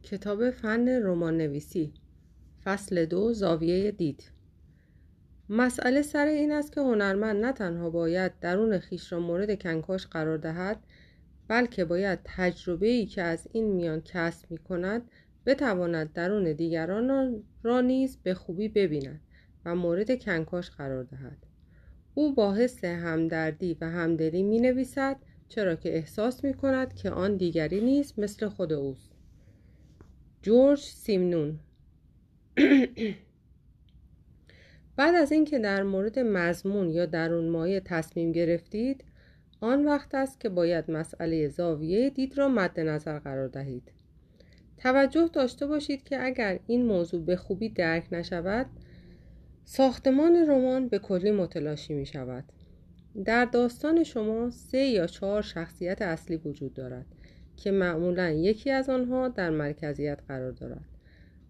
کتاب 0.03 0.51
فن 0.51 0.89
رمان 0.89 1.37
نویسی 1.37 1.93
فصل 2.63 3.05
دو 3.05 3.33
زاویه 3.33 3.91
دید. 3.91 4.31
مسئله 5.49 6.01
سر 6.01 6.25
این 6.25 6.51
است 6.51 6.73
که 6.73 6.81
هنرمند 6.81 7.45
نه 7.45 7.51
تنها 7.51 7.89
باید 7.89 8.39
درون 8.39 8.79
خیش 8.79 9.11
را 9.11 9.19
مورد 9.19 9.61
کنکاش 9.61 10.07
قرار 10.07 10.37
دهد 10.37 10.83
بلکه 11.47 11.85
باید 11.85 12.19
تجربه 12.23 12.87
ای 12.87 13.05
که 13.05 13.21
از 13.21 13.47
این 13.51 13.71
میان 13.71 14.01
کسب 14.01 14.51
می 14.51 14.57
کند 14.57 15.11
بتواند 15.45 16.13
درون 16.13 16.53
دیگران 16.53 17.43
را 17.63 17.81
نیز 17.81 18.17
به 18.23 18.33
خوبی 18.33 18.67
ببیند 18.67 19.21
و 19.65 19.75
مورد 19.75 20.23
کنکاش 20.23 20.71
قرار 20.71 21.03
دهد. 21.03 21.37
او 22.13 22.33
با 22.33 22.53
حس 22.53 22.83
همدردی 22.83 23.77
و 23.81 23.89
همدلی 23.89 24.43
می 24.43 24.59
نویسد 24.59 25.17
چرا 25.49 25.75
که 25.75 25.95
احساس 25.95 26.43
می 26.43 26.53
کند 26.53 26.93
که 26.93 27.09
آن 27.09 27.37
دیگری 27.37 27.81
نیست 27.81 28.19
مثل 28.19 28.47
خود 28.47 28.73
اوست. 28.73 29.11
جورج 30.41 30.79
سیمنون 30.79 31.59
بعد 34.97 35.15
از 35.15 35.31
اینکه 35.31 35.59
در 35.59 35.83
مورد 35.83 36.19
مضمون 36.19 36.89
یا 36.89 37.05
درون 37.05 37.49
مایه 37.49 37.79
تصمیم 37.79 38.31
گرفتید 38.31 39.03
آن 39.61 39.85
وقت 39.85 40.15
است 40.15 40.39
که 40.39 40.49
باید 40.49 40.91
مسئله 40.91 41.47
زاویه 41.47 42.09
دید 42.09 42.37
را 42.37 42.47
مد 42.47 42.79
نظر 42.79 43.19
قرار 43.19 43.47
دهید. 43.47 43.91
توجه 44.83 45.29
داشته 45.33 45.67
باشید 45.67 46.03
که 46.03 46.25
اگر 46.25 46.59
این 46.67 46.85
موضوع 46.85 47.25
به 47.25 47.35
خوبی 47.35 47.69
درک 47.69 48.07
نشود 48.11 48.65
ساختمان 49.65 50.49
رمان 50.49 50.87
به 50.87 50.99
کلی 50.99 51.31
متلاشی 51.31 51.93
می 51.93 52.05
شود. 52.05 52.43
در 53.25 53.45
داستان 53.45 54.03
شما 54.03 54.49
سه 54.49 54.77
یا 54.77 55.07
چهار 55.07 55.41
شخصیت 55.41 56.01
اصلی 56.01 56.37
وجود 56.37 56.73
دارد 56.73 57.05
که 57.57 57.71
معمولا 57.71 58.29
یکی 58.29 58.71
از 58.71 58.89
آنها 58.89 59.27
در 59.27 59.49
مرکزیت 59.49 60.19
قرار 60.27 60.51
دارد 60.51 60.85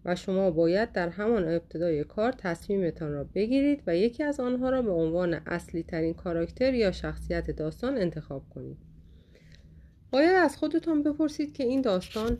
و 0.04 0.14
شما 0.14 0.50
باید 0.50 0.92
در 0.92 1.08
همان 1.08 1.48
ابتدای 1.48 2.04
کار 2.04 2.32
تصمیمتان 2.32 3.12
را 3.12 3.24
بگیرید 3.24 3.82
و 3.86 3.96
یکی 3.96 4.22
از 4.22 4.40
آنها 4.40 4.70
را 4.70 4.82
به 4.82 4.90
عنوان 4.90 5.34
اصلی 5.34 5.82
ترین 5.82 6.14
کاراکتر 6.14 6.74
یا 6.74 6.92
شخصیت 6.92 7.50
داستان 7.50 7.98
انتخاب 7.98 8.42
کنید. 8.54 8.76
باید 10.10 10.34
از 10.34 10.56
خودتان 10.56 11.02
بپرسید 11.02 11.52
که 11.52 11.64
این 11.64 11.80
داستان 11.80 12.38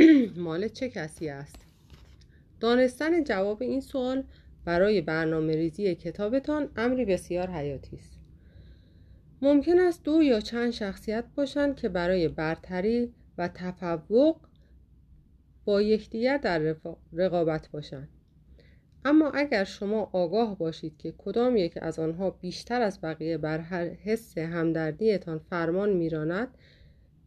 مال 0.36 0.68
چه 0.68 0.88
کسی 0.88 1.28
است؟ 1.28 1.66
دانستن 2.60 3.24
جواب 3.24 3.62
این 3.62 3.80
سوال 3.80 4.24
برای 4.64 5.00
برنامه 5.00 5.56
ریزی 5.56 5.94
کتابتان 5.94 6.68
امری 6.76 7.04
بسیار 7.04 7.50
حیاتی 7.50 7.96
است. 7.96 8.18
ممکن 9.42 9.78
است 9.78 10.04
دو 10.04 10.22
یا 10.22 10.40
چند 10.40 10.70
شخصیت 10.70 11.24
باشند 11.36 11.76
که 11.76 11.88
برای 11.88 12.28
برتری 12.28 13.12
و 13.38 13.48
تفوق 13.48 14.36
با 15.64 15.82
یکدیگر 15.82 16.36
در 16.36 16.74
رقابت 17.12 17.68
باشند. 17.68 18.08
اما 19.04 19.30
اگر 19.30 19.64
شما 19.64 20.10
آگاه 20.12 20.58
باشید 20.58 20.96
که 20.98 21.14
کدام 21.18 21.56
یک 21.56 21.78
از 21.82 21.98
آنها 21.98 22.30
بیشتر 22.30 22.82
از 22.82 23.00
بقیه 23.00 23.38
بر 23.38 23.58
هر 23.58 23.84
حس 23.84 24.38
همدردیتان 24.38 25.38
فرمان 25.38 25.92
میراند 25.92 26.48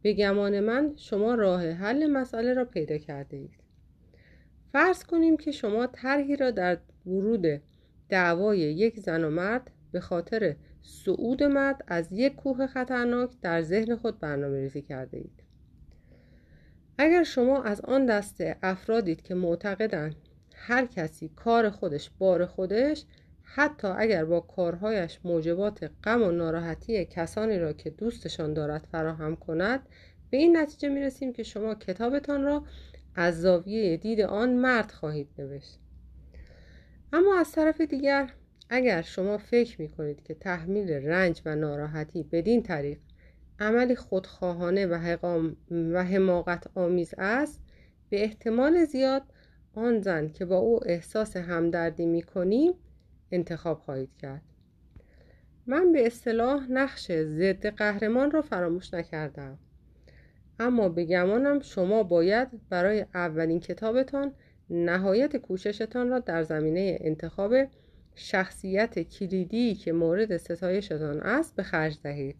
به 0.04 0.12
گمان 0.12 0.60
من 0.60 0.92
شما 0.96 1.34
راه 1.34 1.70
حل 1.70 2.06
مسئله 2.06 2.54
را 2.54 2.64
پیدا 2.64 2.98
کرده 2.98 3.36
اید. 3.36 3.60
فرض 4.72 5.04
کنیم 5.04 5.36
که 5.36 5.52
شما 5.52 5.86
طرحی 5.86 6.36
را 6.36 6.50
در 6.50 6.78
ورود 7.06 7.62
دعوای 8.08 8.58
یک 8.58 9.00
زن 9.00 9.24
و 9.24 9.30
مرد 9.30 9.70
به 9.92 10.00
خاطر 10.00 10.56
صعود 10.82 11.42
مرد 11.42 11.84
از 11.86 12.12
یک 12.12 12.36
کوه 12.36 12.66
خطرناک 12.66 13.30
در 13.42 13.62
ذهن 13.62 13.96
خود 13.96 14.18
برنامه 14.18 14.60
ریزی 14.60 14.82
کرده 14.82 15.16
اید. 15.16 15.42
اگر 16.98 17.22
شما 17.22 17.62
از 17.62 17.80
آن 17.80 18.06
دسته 18.06 18.56
افرادید 18.62 19.22
که 19.22 19.34
معتقدند 19.34 20.16
هر 20.54 20.86
کسی 20.86 21.30
کار 21.36 21.70
خودش 21.70 22.10
بار 22.18 22.46
خودش 22.46 23.04
حتی 23.44 23.88
اگر 23.88 24.24
با 24.24 24.40
کارهایش 24.40 25.18
موجبات 25.24 25.90
غم 26.04 26.22
و 26.22 26.30
ناراحتی 26.30 27.04
کسانی 27.04 27.58
را 27.58 27.72
که 27.72 27.90
دوستشان 27.90 28.54
دارد 28.54 28.88
فراهم 28.92 29.36
کند 29.36 29.88
به 30.30 30.36
این 30.36 30.56
نتیجه 30.56 30.88
می 30.88 31.00
رسیم 31.00 31.32
که 31.32 31.42
شما 31.42 31.74
کتابتان 31.74 32.42
را 32.42 32.64
از 33.14 33.40
زاویه 33.40 33.96
دید 33.96 34.20
آن 34.20 34.54
مرد 34.54 34.90
خواهید 34.90 35.28
نوشت. 35.38 35.78
اما 37.12 37.38
از 37.38 37.52
طرف 37.52 37.80
دیگر 37.80 38.30
اگر 38.70 39.02
شما 39.02 39.38
فکر 39.38 39.80
می 39.80 39.88
کنید 39.88 40.22
که 40.22 40.34
تحمیل 40.34 40.90
رنج 40.90 41.42
و 41.44 41.56
ناراحتی 41.56 42.22
بدین 42.22 42.62
طریق 42.62 42.98
عملی 43.60 43.96
خودخواهانه 43.96 44.86
و, 44.86 45.16
و 45.70 46.04
حماقت 46.04 46.66
آمیز 46.74 47.14
است 47.18 47.60
به 48.10 48.22
احتمال 48.22 48.84
زیاد 48.84 49.22
آن 49.74 50.00
زن 50.00 50.28
که 50.28 50.44
با 50.44 50.56
او 50.56 50.80
احساس 50.88 51.36
همدردی 51.36 52.06
می 52.06 52.22
کنیم 52.22 52.72
انتخاب 53.34 53.78
خواهید 53.78 54.16
کرد. 54.22 54.42
من 55.66 55.92
به 55.92 56.06
اصطلاح 56.06 56.70
نقش 56.70 57.12
ضد 57.12 57.66
قهرمان 57.66 58.30
را 58.30 58.42
فراموش 58.42 58.94
نکردم. 58.94 59.58
اما 60.58 60.88
به 60.88 61.04
گمانم 61.04 61.60
شما 61.60 62.02
باید 62.02 62.48
برای 62.68 63.06
اولین 63.14 63.60
کتابتان 63.60 64.32
نهایت 64.70 65.36
کوششتان 65.36 66.08
را 66.08 66.18
در 66.18 66.42
زمینه 66.42 66.98
انتخاب 67.00 67.54
شخصیت 68.14 68.98
کلیدی 68.98 69.74
که 69.74 69.92
مورد 69.92 70.36
ستایشتان 70.36 71.20
است 71.20 71.56
به 71.56 71.62
خرج 71.62 71.98
دهید. 72.02 72.36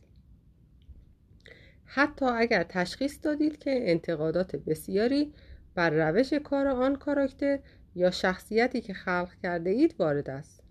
حتی 1.84 2.24
اگر 2.24 2.62
تشخیص 2.62 3.18
دادید 3.22 3.58
که 3.58 3.90
انتقادات 3.90 4.56
بسیاری 4.56 5.32
بر 5.74 5.90
روش 5.90 6.34
کار 6.34 6.68
آن 6.68 6.96
کاراکتر 6.96 7.58
یا 7.94 8.10
شخصیتی 8.10 8.80
که 8.80 8.94
خلق 8.94 9.30
کرده 9.42 9.70
اید 9.70 9.94
وارد 9.98 10.30
است. 10.30 10.63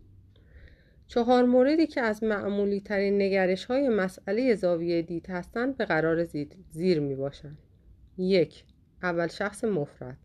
چهار 1.07 1.45
موردی 1.45 1.87
که 1.87 2.01
از 2.01 2.23
معمولی 2.23 2.81
ترین 2.81 3.21
نگرش 3.21 3.65
های 3.65 3.89
مسئله 3.89 4.55
زاویه 4.55 5.01
دید 5.01 5.29
هستند 5.29 5.77
به 5.77 5.85
قرار 5.85 6.23
زیر 6.69 6.99
می 6.99 7.15
باشند 7.15 7.57
یک 8.17 8.63
اول 9.03 9.27
شخص 9.27 9.63
مفرد. 9.63 10.17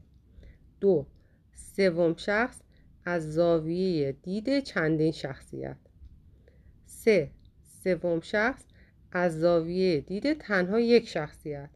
دو 0.80 1.06
سوم 1.54 2.14
شخص 2.16 2.60
از 3.04 3.32
زاویه 3.32 4.12
دید 4.12 4.60
چندین 4.60 5.12
شخصیت. 5.12 5.76
سه 6.86 7.30
سوم 7.84 8.20
شخص 8.20 8.64
از 9.12 9.40
زاویه 9.40 10.00
دید 10.00 10.32
تنها 10.32 10.80
یک 10.80 11.08
شخصیت. 11.08 11.70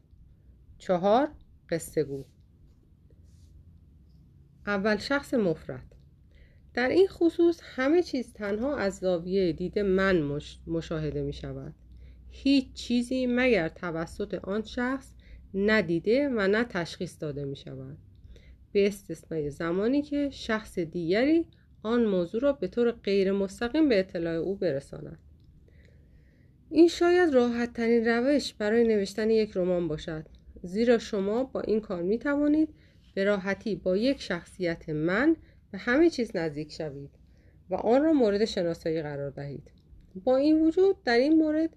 چهار 0.77 1.31
قصه 1.69 2.03
گو 2.03 2.23
اول 4.67 4.97
شخص 4.97 5.33
مفرد. 5.33 5.92
در 6.73 6.89
این 6.89 7.07
خصوص 7.07 7.59
همه 7.63 8.03
چیز 8.03 8.33
تنها 8.33 8.77
از 8.77 8.97
زاویه 8.97 9.53
دید 9.53 9.79
من 9.79 10.41
مشاهده 10.67 11.21
می 11.21 11.33
شود. 11.33 11.73
هیچ 12.29 12.73
چیزی 12.73 13.27
مگر 13.27 13.69
توسط 13.69 14.33
آن 14.33 14.63
شخص 14.63 15.13
ندیده 15.53 16.29
و 16.29 16.47
نه 16.47 16.63
تشخیص 16.63 17.21
داده 17.21 17.45
می 17.45 17.55
شود. 17.55 17.97
به 18.71 18.87
استثنای 18.87 19.49
زمانی 19.49 20.01
که 20.01 20.29
شخص 20.31 20.79
دیگری 20.79 21.45
آن 21.83 22.05
موضوع 22.05 22.41
را 22.41 22.53
به 22.53 22.67
طور 22.67 22.91
غیر 22.91 23.31
مستقیم 23.31 23.89
به 23.89 23.99
اطلاع 23.99 24.35
او 24.35 24.55
برساند. 24.55 25.19
این 26.69 26.87
شاید 26.87 27.33
راحت 27.33 27.73
ترین 27.73 28.07
روش 28.07 28.53
برای 28.53 28.87
نوشتن 28.87 29.29
یک 29.29 29.57
رمان 29.57 29.87
باشد. 29.87 30.25
زیرا 30.63 30.97
شما 30.97 31.43
با 31.43 31.61
این 31.61 31.81
کار 31.81 32.01
می 32.01 32.19
توانید 32.19 32.69
به 33.13 33.23
راحتی 33.23 33.75
با 33.75 33.97
یک 33.97 34.21
شخصیت 34.21 34.89
من 34.89 35.35
به 35.73 35.79
همه 35.79 36.09
چیز 36.09 36.35
نزدیک 36.35 36.71
شوید 36.71 37.09
و 37.69 37.75
آن 37.75 38.03
را 38.03 38.13
مورد 38.13 38.45
شناسایی 38.45 39.01
قرار 39.01 39.29
دهید. 39.29 39.71
با 40.23 40.37
این 40.37 40.61
وجود 40.61 41.03
در 41.03 41.17
این 41.17 41.37
مورد 41.37 41.69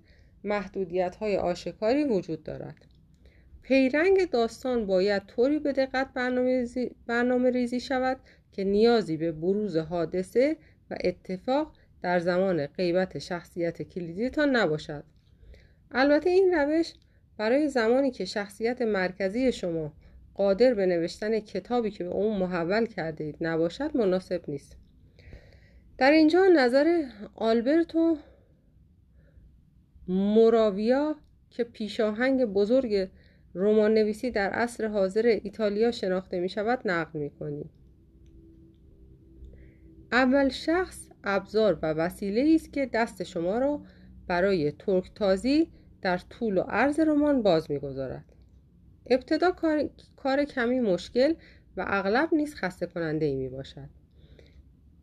محدودیت 0.45 1.17
های 1.17 1.37
آشکاری 1.37 2.05
وجود 2.05 2.43
دارد. 2.43 2.87
پیرنگ 3.63 4.31
داستان 4.31 4.87
باید 4.87 5.27
طوری 5.27 5.59
به 5.59 5.73
دقت 5.73 6.13
برنامه 7.07 7.51
ریزی 7.51 7.81
شود 7.81 8.17
که 8.53 8.65
نیازی 8.65 9.17
به 9.17 9.33
بروز 9.33 9.77
حادثه 9.77 10.57
و 10.91 10.97
اتفاق 11.05 11.73
در 12.03 12.19
زمان 12.19 12.67
غیبت 12.67 13.19
شخصیت 13.19 13.83
کلیدیتان 13.83 14.57
نباشد. 14.57 15.05
البته 15.91 16.31
این 16.31 16.55
روش 16.55 16.93
برای 17.39 17.69
زمانی 17.69 18.11
که 18.11 18.25
شخصیت 18.25 18.83
مرکزی 18.83 19.53
شما 19.53 19.93
قادر 20.37 20.75
به 20.75 20.87
نوشتن 20.87 21.41
کتابی 21.41 21.91
که 21.91 22.05
به 22.05 22.11
اون 22.11 22.39
محول 22.39 22.87
کرده 22.87 23.25
اید 23.25 23.37
نباشد 23.41 23.97
مناسب 23.97 24.43
نیست 24.49 24.77
در 25.99 26.11
اینجا 26.11 26.47
نظر 26.57 27.03
آلبرتو 27.35 28.17
موراویا 30.09 31.17
که 31.51 31.65
پیشاهنگ 31.65 32.45
بزرگ 32.45 33.09
رمان 33.55 33.95
نویسی 33.95 34.31
در 34.31 34.51
عصر 34.51 34.89
حاضر 34.89 35.27
ایتالیا 35.27 35.91
شناخته 35.91 36.41
می 36.41 36.49
شود 36.49 36.81
نقل 36.85 37.19
می 37.19 37.31
کنیم. 37.31 37.71
اول 40.13 40.49
شخص 40.49 41.09
ابزار 41.25 41.79
و 41.83 41.93
وسیله 41.93 42.55
است 42.55 42.73
که 42.73 42.87
دست 42.87 43.23
شما 43.23 43.59
را 43.59 43.81
برای 44.27 44.73
ترک 44.73 45.15
تازی 45.15 45.71
در 46.03 46.19
طول 46.19 46.59
و 46.59 46.61
عرض 46.61 47.01
رمان 47.01 47.43
باز 47.43 47.71
می‌گذارد 47.71 48.36
ابتدا 49.11 49.51
کار... 49.51 49.89
کار 50.17 50.45
کمی 50.45 50.81
مشکل 50.81 51.35
و 51.77 51.85
اغلب 51.87 52.35
نیز 52.35 52.55
خسته 52.55 52.87
کننده 52.87 53.27
ای 53.27 53.35
می 53.35 53.49
باشد 53.49 53.89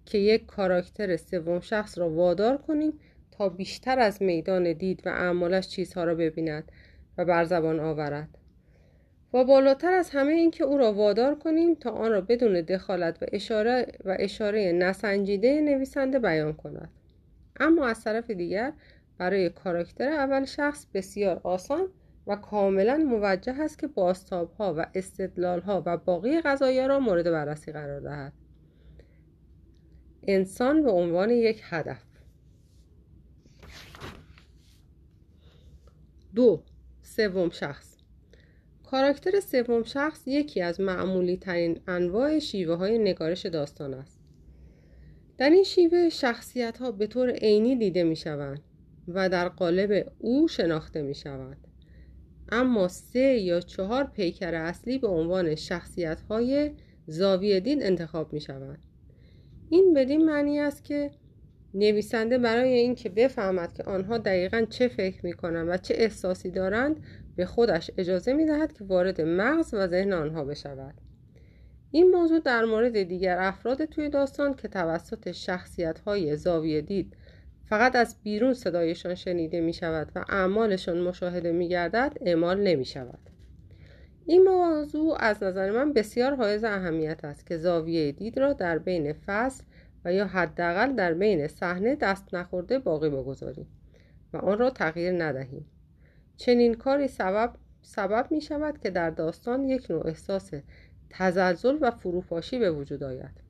که 0.06 0.18
یک 0.18 0.46
کاراکتر 0.46 1.18
سوم 1.18 1.60
شخص 1.60 1.98
را 1.98 2.10
وادار 2.10 2.58
کنیم 2.58 3.00
تا 3.32 3.50
بیشتر 3.50 4.00
از 4.00 4.22
میدان 4.22 4.74
دید 4.74 5.02
و 5.06 5.10
اعمالش 5.10 5.68
چیزها 5.68 6.04
را 6.04 6.16
ببیند 6.16 6.72
و 7.18 7.26
بر 7.26 7.44
زبان 7.44 7.80
آورد. 7.80 8.38
و 9.34 9.44
بالاتر 9.44 9.92
از 9.94 10.10
همه 10.10 10.32
اینکه 10.32 10.64
او 10.64 10.78
را 10.78 10.94
وادار 10.94 11.36
کنیم 11.36 11.76
تا 11.76 11.92
آن 11.92 12.12
را 12.12 12.22
بدون 12.22 12.62
دخالت 12.62 13.24
و 13.24 13.26
اشاره 13.32 13.88
و 14.06 14.18
اشاره 14.20 14.72
نسنجیده 14.72 15.62
نویسنده 15.62 16.20
بیان 16.20 16.54
کند. 16.54 16.90
اما 17.60 17.88
از 17.88 18.04
طرف 18.04 18.32
دیگر 18.32 18.74
برای 19.18 19.50
کاراکتر 19.50 20.10
اول 20.10 20.46
شخص 20.46 20.86
بسیار 20.94 21.42
آسان 21.44 21.88
و 22.28 22.36
کاملا 22.36 22.98
موجه 22.98 23.54
است 23.54 23.80
که 23.80 23.90
ها 24.60 24.74
و 24.78 24.88
ها 25.66 25.84
و 25.86 25.98
باقی 25.98 26.42
قضایا 26.42 26.88
را 26.88 27.00
مورد 27.00 27.32
بررسی 27.32 27.72
قرار 27.72 28.00
دهد 28.00 28.34
انسان 30.24 30.84
به 30.84 30.92
عنوان 30.92 31.30
یک 31.30 31.62
هدف 31.64 32.04
دو 36.36 36.64
سوم 37.02 37.50
شخص 37.50 37.94
کاراکتر 38.94 39.40
سوم 39.40 39.84
شخص 39.84 40.28
یکی 40.28 40.62
از 40.62 40.82
معمولی 40.82 41.38
ترین 41.38 41.80
انواع 41.88 42.40
شیوه 42.40 42.76
های 42.76 42.98
نگارش 42.98 43.46
داستان 43.46 43.94
است. 43.94 44.20
در 45.38 45.50
این 45.50 45.64
شیوه 45.64 46.10
شخصیت 46.10 46.78
ها 46.78 46.92
به 46.92 47.08
طور 47.08 47.30
عینی 47.30 47.76
دیده 47.76 48.04
می 48.04 48.16
شوند 48.16 48.62
و 49.08 49.30
در 49.30 49.50
قالب 49.50 50.12
او 50.20 50.48
شناخته 50.48 51.02
می 51.02 51.16
شوند. 51.16 51.63
اما 52.54 52.88
سه 52.88 53.20
یا 53.20 53.60
چهار 53.60 54.04
پیکر 54.04 54.56
اصلی 54.56 54.98
به 54.98 55.08
عنوان 55.08 55.56
شخصیت 55.56 56.22
های 56.22 56.72
زاویه 57.08 57.60
دین 57.60 57.84
انتخاب 57.84 58.34
می 58.34 58.42
شوند. 58.42 58.84
این 59.70 59.94
بدین 59.94 60.26
معنی 60.26 60.60
است 60.60 60.84
که 60.84 61.12
نویسنده 61.74 62.38
برای 62.38 62.74
اینکه 62.74 63.10
بفهمد 63.10 63.74
که 63.74 63.84
آنها 63.84 64.18
دقیقا 64.18 64.66
چه 64.70 64.88
فکر 64.88 65.26
می 65.26 65.34
کنند 65.34 65.70
و 65.70 65.78
چه 65.78 65.94
احساسی 65.98 66.52
دارند 66.52 67.04
به 67.36 67.46
خودش 67.46 67.92
اجازه 67.98 68.34
می 68.34 68.46
دهد 68.46 68.74
که 68.74 68.84
وارد 68.84 69.22
مغز 69.22 69.74
و 69.74 69.88
ذهن 69.88 70.14
آنها 70.14 70.44
بشود 70.44 70.94
این 71.92 72.12
موضوع 72.12 72.40
در 72.40 72.66
مورد 72.66 73.04
دیگر 73.04 73.38
افراد 73.40 73.86
توی 73.86 74.10
داستان 74.10 74.54
که 74.54 74.68
توسط 74.68 75.32
شخصیت 75.32 76.00
های 76.00 76.36
زاویه 76.38 76.82
دید 76.82 77.18
فقط 77.66 77.96
از 77.96 78.16
بیرون 78.24 78.54
صدایشان 78.54 79.16
شنیده 79.16 79.62
می 79.62 79.74
شود 79.74 80.12
و 80.16 80.26
اعمالشان 80.30 81.02
مشاهده 81.02 81.52
می 81.52 81.68
گردد 81.70 82.18
اعمال 82.22 82.64
نمی 82.64 82.86
شود 82.86 83.20
این 84.26 84.44
موضوع 84.44 85.18
از 85.20 85.44
نظر 85.44 85.72
من 85.72 85.94
بسیار 85.94 86.36
حائز 86.36 86.64
اهمیت 86.64 87.26
است 87.26 87.46
که 87.48 87.58
زاویه 87.58 88.12
دید 88.12 88.40
را 88.40 88.54
در 88.54 88.78
بین 88.78 89.14
فصل 89.14 89.64
و 90.06 90.14
یا 90.14 90.28
حداقل 90.28 90.96
در 90.96 91.14
بین 91.14 91.48
صحنه 91.48 91.96
دست 91.96 92.36
نخورده 92.36 92.80
باقی 92.80 93.10
بگذاریم 93.10 93.68
و 94.34 94.38
آن 94.38 94.58
را 94.58 94.70
تغییر 94.70 95.24
ندهیم. 95.24 95.66
چنین 96.38 96.74
کاری 96.74 97.08
سبب 97.08 97.54
سبب 97.82 98.28
می 98.32 98.42
شود 98.42 98.80
که 98.80 98.90
در 98.90 99.10
داستان 99.10 99.64
یک 99.64 99.92
نوع 99.92 100.08
احساس 100.08 100.52
تزلزل 101.10 101.78
و 101.82 101.92
فروپاشی 101.92 102.60
به 102.60 102.72
وجود 102.72 103.04
آید. 103.04 103.44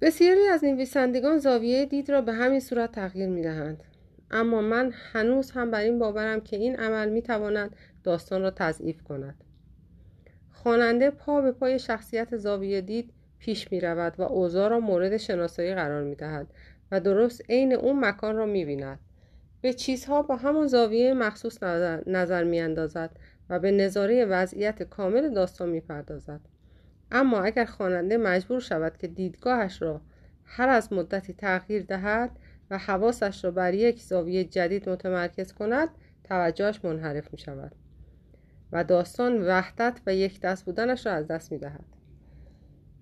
بسیاری 0.00 0.46
از 0.46 0.64
نویسندگان 0.64 1.38
زاویه 1.38 1.86
دید 1.86 2.10
را 2.10 2.20
به 2.20 2.32
همین 2.32 2.60
صورت 2.60 2.92
تغییر 2.92 3.28
می 3.28 3.42
دهند. 3.42 3.84
اما 4.30 4.60
من 4.60 4.92
هنوز 5.12 5.50
هم 5.50 5.70
بر 5.70 5.80
این 5.80 5.98
باورم 5.98 6.40
که 6.40 6.56
این 6.56 6.76
عمل 6.76 7.08
می 7.08 7.22
تواند 7.22 7.76
داستان 8.04 8.42
را 8.42 8.50
تضعیف 8.50 9.02
کند. 9.02 9.44
خواننده 10.52 11.10
پا 11.10 11.40
به 11.40 11.52
پای 11.52 11.78
شخصیت 11.78 12.36
زاویه 12.36 12.80
دید 12.80 13.12
پیش 13.38 13.72
می 13.72 13.80
رود 13.80 14.14
و 14.18 14.22
اوضاع 14.22 14.68
را 14.68 14.80
مورد 14.80 15.16
شناسایی 15.16 15.74
قرار 15.74 16.02
می 16.02 16.14
دهد 16.14 16.46
و 16.92 17.00
درست 17.00 17.42
عین 17.50 17.72
اون 17.72 18.04
مکان 18.04 18.36
را 18.36 18.46
می 18.46 18.64
بیند. 18.64 18.98
به 19.60 19.72
چیزها 19.72 20.22
با 20.22 20.36
همان 20.36 20.66
زاویه 20.66 21.14
مخصوص 21.14 21.62
نظر, 21.62 22.02
نظر 22.06 22.44
می 22.44 22.60
اندازد 22.60 23.10
و 23.50 23.58
به 23.58 23.70
نظاره 23.70 24.24
وضعیت 24.24 24.82
کامل 24.82 25.34
داستان 25.34 25.68
می 25.68 25.80
پردازد. 25.80 26.40
اما 27.10 27.40
اگر 27.40 27.64
خواننده 27.64 28.16
مجبور 28.16 28.60
شود 28.60 28.96
که 28.96 29.06
دیدگاهش 29.06 29.82
را 29.82 30.00
هر 30.44 30.68
از 30.68 30.92
مدتی 30.92 31.32
تغییر 31.32 31.82
دهد 31.82 32.30
و 32.70 32.78
حواسش 32.78 33.44
را 33.44 33.50
بر 33.50 33.74
یک 33.74 34.02
زاویه 34.02 34.44
جدید 34.44 34.88
متمرکز 34.88 35.52
کند 35.52 35.88
توجهش 36.24 36.84
منحرف 36.84 37.32
می 37.32 37.38
شود 37.38 37.72
و 38.72 38.84
داستان 38.84 39.42
وحدت 39.42 40.00
و 40.06 40.14
یک 40.14 40.40
دست 40.40 40.64
بودنش 40.64 41.06
را 41.06 41.12
از 41.12 41.26
دست 41.26 41.52
می 41.52 41.58
دهد 41.58 41.84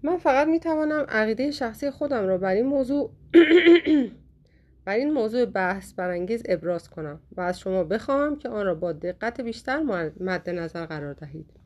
من 0.02 0.16
فقط 0.16 0.48
می 0.48 0.60
توانم 0.60 1.06
عقیده 1.08 1.50
شخصی 1.50 1.90
خودم 1.90 2.26
را 2.26 2.38
بر 2.38 2.54
این 2.54 2.66
موضوع 2.66 3.10
بر 4.84 4.94
این 4.94 5.12
موضوع 5.12 5.44
بحث 5.44 5.94
برانگیز 5.94 6.42
ابراز 6.48 6.90
کنم 6.90 7.20
و 7.36 7.40
از 7.40 7.60
شما 7.60 7.84
بخواهم 7.84 8.36
که 8.36 8.48
آن 8.48 8.66
را 8.66 8.74
با 8.74 8.92
دقت 8.92 9.40
بیشتر 9.40 9.82
مد 10.20 10.50
نظر 10.50 10.86
قرار 10.86 11.12
دهید. 11.12 11.63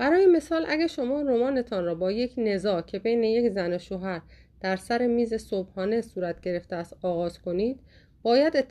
برای 0.00 0.26
مثال 0.26 0.64
اگر 0.68 0.86
شما 0.86 1.22
رمانتان 1.22 1.84
را 1.84 1.94
با 1.94 2.12
یک 2.12 2.34
نزاع 2.36 2.82
که 2.82 2.98
بین 2.98 3.24
یک 3.24 3.52
زن 3.52 3.72
و 3.72 3.78
شوهر 3.78 4.22
در 4.60 4.76
سر 4.76 5.06
میز 5.06 5.34
صبحانه 5.34 6.00
صورت 6.00 6.40
گرفته 6.40 6.76
است 6.76 6.96
آغاز 7.02 7.38
کنید 7.38 7.80
باید 8.22 8.64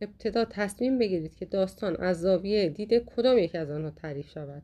ابتدا 0.00 0.44
تصمیم 0.44 0.98
بگیرید 0.98 1.34
که 1.34 1.44
داستان 1.44 1.96
از 1.96 2.20
زاویه 2.20 2.68
دید 2.68 3.04
کدام 3.16 3.38
یک 3.38 3.54
از 3.54 3.70
آنها 3.70 3.90
تعریف 3.90 4.30
شود 4.30 4.62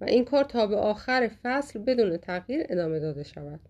و 0.00 0.04
این 0.04 0.24
کار 0.24 0.44
تا 0.44 0.66
به 0.66 0.76
آخر 0.76 1.30
فصل 1.42 1.78
بدون 1.78 2.16
تغییر 2.16 2.66
ادامه 2.68 3.00
داده 3.00 3.22
شود. 3.22 3.60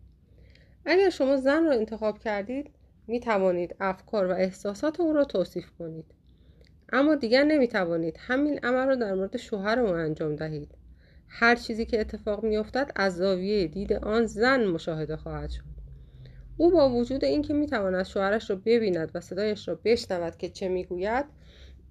اگر 0.85 1.11
شما 1.11 1.37
زن 1.37 1.65
را 1.65 1.73
انتخاب 1.73 2.19
کردید 2.19 2.71
می 3.07 3.21
توانید 3.21 3.77
افکار 3.81 4.27
و 4.27 4.31
احساسات 4.31 5.01
او 5.01 5.13
را 5.13 5.25
توصیف 5.25 5.71
کنید. 5.79 6.07
اما 6.93 7.15
دیگر 7.15 7.45
نمی 7.45 7.69
توانید 7.69 8.17
همین 8.19 8.59
عمل 8.63 8.87
را 8.87 8.95
در 8.95 9.15
مورد 9.15 9.37
شوهر 9.37 9.79
او 9.79 9.89
انجام 9.89 10.37
دهید. 10.37 10.82
هر 11.35 11.55
چیزی 11.55 11.85
که 11.85 12.01
اتفاق 12.01 12.45
می 12.45 12.57
افتد 12.57 12.91
از 12.97 13.17
زاویه 13.17 13.67
دید 13.67 13.93
آن 13.93 14.27
زن 14.27 14.65
مشاهده 14.67 15.17
خواهد 15.17 15.51
شد. 15.51 15.63
او 16.57 16.71
با 16.71 16.91
وجود 16.91 17.25
اینکه 17.25 17.55
می 17.55 17.67
تواند 17.67 18.03
شوهرش 18.07 18.51
را 18.51 18.57
ببیند 18.57 19.11
و 19.15 19.21
صدایش 19.21 19.69
را 19.69 19.81
بشنود 19.85 20.37
که 20.37 20.49
چه 20.49 20.69
می‌گوید 20.69 21.25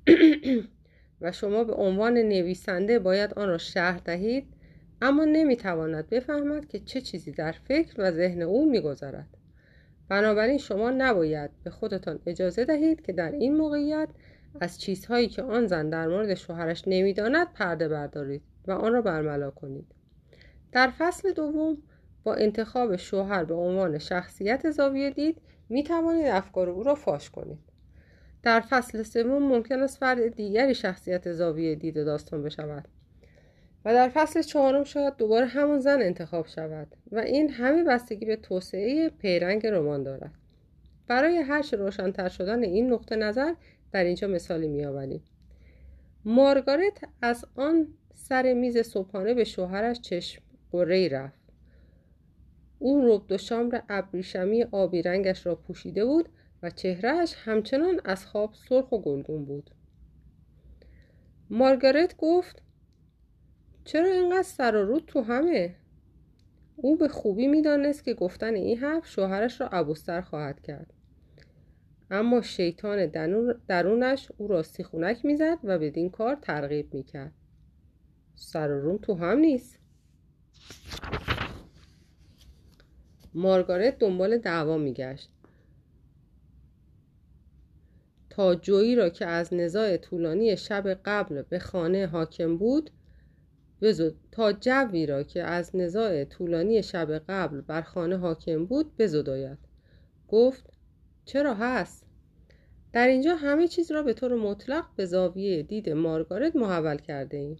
و 1.21 1.31
شما 1.31 1.63
به 1.63 1.73
عنوان 1.73 2.17
نویسنده 2.17 2.99
باید 2.99 3.33
آن 3.33 3.47
را 3.47 3.57
شرح 3.57 3.99
دهید 3.99 4.47
اما 5.01 5.25
نمی‌تواند 5.25 6.09
بفهمد 6.09 6.67
که 6.67 6.79
چه 6.79 7.01
چیزی 7.01 7.31
در 7.31 7.51
فکر 7.51 7.95
و 7.97 8.11
ذهن 8.11 8.41
او 8.41 8.71
میگذرد. 8.71 9.27
بنابراین 10.09 10.57
شما 10.57 10.91
نباید 10.91 11.49
به 11.63 11.69
خودتان 11.69 12.19
اجازه 12.25 12.65
دهید 12.65 13.01
که 13.01 13.13
در 13.13 13.31
این 13.31 13.57
موقعیت 13.57 14.09
از 14.61 14.81
چیزهایی 14.81 15.27
که 15.27 15.41
آن 15.41 15.67
زن 15.67 15.89
در 15.89 16.07
مورد 16.07 16.33
شوهرش 16.33 16.83
نمی‌داند 16.87 17.53
پرده 17.53 17.87
بردارید. 17.87 18.50
و 18.67 18.71
آن 18.71 18.93
را 18.93 19.01
برملا 19.01 19.51
کنید. 19.51 19.85
در 20.71 20.93
فصل 20.97 21.33
دوم 21.33 21.77
با 22.23 22.33
انتخاب 22.33 22.95
شوهر 22.95 23.43
به 23.43 23.53
عنوان 23.53 23.97
شخصیت 23.97 24.71
زاویه 24.71 25.09
دید 25.09 25.41
می 25.69 25.83
توانید 25.83 26.25
افکار 26.25 26.69
او 26.69 26.83
را 26.83 26.95
فاش 26.95 27.29
کنید. 27.29 27.59
در 28.43 28.59
فصل 28.59 29.03
سوم 29.03 29.43
ممکن 29.43 29.79
است 29.79 29.97
فرد 29.97 30.35
دیگری 30.35 30.75
شخصیت 30.75 31.31
زاویه 31.31 31.75
دید 31.75 31.95
داستان 31.95 32.43
بشود 32.43 32.87
و 33.85 33.93
در 33.93 34.09
فصل 34.09 34.41
چهارم 34.41 34.83
شاید 34.83 35.17
دوباره 35.17 35.45
همون 35.45 35.79
زن 35.79 36.01
انتخاب 36.01 36.47
شود 36.47 36.87
و 37.11 37.19
این 37.19 37.49
همه 37.49 37.83
بستگی 37.83 38.25
به 38.25 38.35
توسعه 38.35 39.09
پیرنگ 39.09 39.67
رمان 39.67 40.03
دارد. 40.03 40.31
برای 41.07 41.37
هرچه 41.37 41.77
روشنتر 41.77 42.29
شدن 42.29 42.63
این 42.63 42.93
نقطه 42.93 43.15
نظر 43.15 43.53
در 43.91 44.03
اینجا 44.03 44.27
مثالی 44.27 44.67
میآوریم. 44.67 45.23
مارگارت 46.25 47.03
از 47.21 47.45
آن 47.55 47.87
سر 48.21 48.53
میز 48.53 48.77
صبحانه 48.77 49.33
به 49.33 49.43
شوهرش 49.43 49.99
چشم 49.99 50.41
قره 50.71 51.07
رفت. 51.07 51.41
او 52.79 53.01
رب 53.01 53.27
دو 53.27 53.37
شامر 53.37 53.81
ابریشمی 53.89 54.63
آبی 54.63 55.01
رنگش 55.01 55.45
را 55.45 55.55
پوشیده 55.55 56.05
بود 56.05 56.29
و 56.63 56.69
چهرهش 56.69 57.35
همچنان 57.37 58.01
از 58.05 58.25
خواب 58.25 58.53
سرخ 58.53 58.91
و 58.91 58.97
گلگون 58.97 59.45
بود. 59.45 59.71
مارگارت 61.49 62.17
گفت 62.17 62.61
چرا 63.85 64.11
اینقدر 64.11 64.43
سر 64.43 64.75
و 64.75 64.85
رود 64.85 65.03
تو 65.07 65.21
همه؟ 65.21 65.75
او 66.75 66.97
به 66.97 67.07
خوبی 67.07 67.47
می‌دانست 67.47 68.03
که 68.03 68.13
گفتن 68.13 68.55
این 68.55 68.77
حرف 68.77 69.07
شوهرش 69.07 69.61
را 69.61 69.67
ابوستر 69.67 70.21
خواهد 70.21 70.61
کرد. 70.61 70.93
اما 72.11 72.41
شیطان 72.41 73.05
درونش 73.67 74.31
او 74.37 74.47
را 74.47 74.63
سیخونک 74.63 75.25
می‌زد 75.25 75.57
و 75.63 75.79
بدین 75.79 76.09
کار 76.09 76.35
ترغیب 76.35 76.93
می‌کرد. 76.93 77.33
سر 78.41 78.71
و 78.71 78.81
روم 78.81 78.97
تو 78.97 79.13
هم 79.13 79.37
نیست. 79.37 79.79
مارگارت 83.33 83.99
دنبال 83.99 84.37
دعوا 84.37 84.77
میگشت. 84.77 85.29
تا 88.29 88.55
جویی 88.55 88.95
را 88.95 89.09
که 89.09 89.25
از 89.25 89.53
نزاع 89.53 89.97
طولانی 89.97 90.57
شب 90.57 90.87
قبل 91.05 91.41
به 91.41 91.59
خانه 91.59 92.07
حاکم 92.07 92.57
بود 92.57 92.91
بزد 93.81 94.13
تا 94.31 94.53
جوی 94.53 95.05
را 95.05 95.23
که 95.23 95.43
از 95.43 95.75
نزاع 95.75 96.23
طولانی 96.23 96.83
شب 96.83 97.11
قبل 97.11 97.61
بر 97.61 97.81
خانه 97.81 98.17
حاکم 98.17 98.65
بود 98.65 98.97
بزداید 98.97 99.57
گفت 100.27 100.73
چرا 101.25 101.53
هست؟ 101.53 102.05
در 102.93 103.07
اینجا 103.07 103.35
همه 103.35 103.67
چیز 103.67 103.91
را 103.91 104.03
به 104.03 104.13
طور 104.13 104.35
مطلق 104.35 104.85
به 104.95 105.05
زاویه 105.05 105.63
دید 105.63 105.89
مارگارت 105.89 106.55
محول 106.55 106.97
کرده 106.97 107.37
ایم 107.37 107.57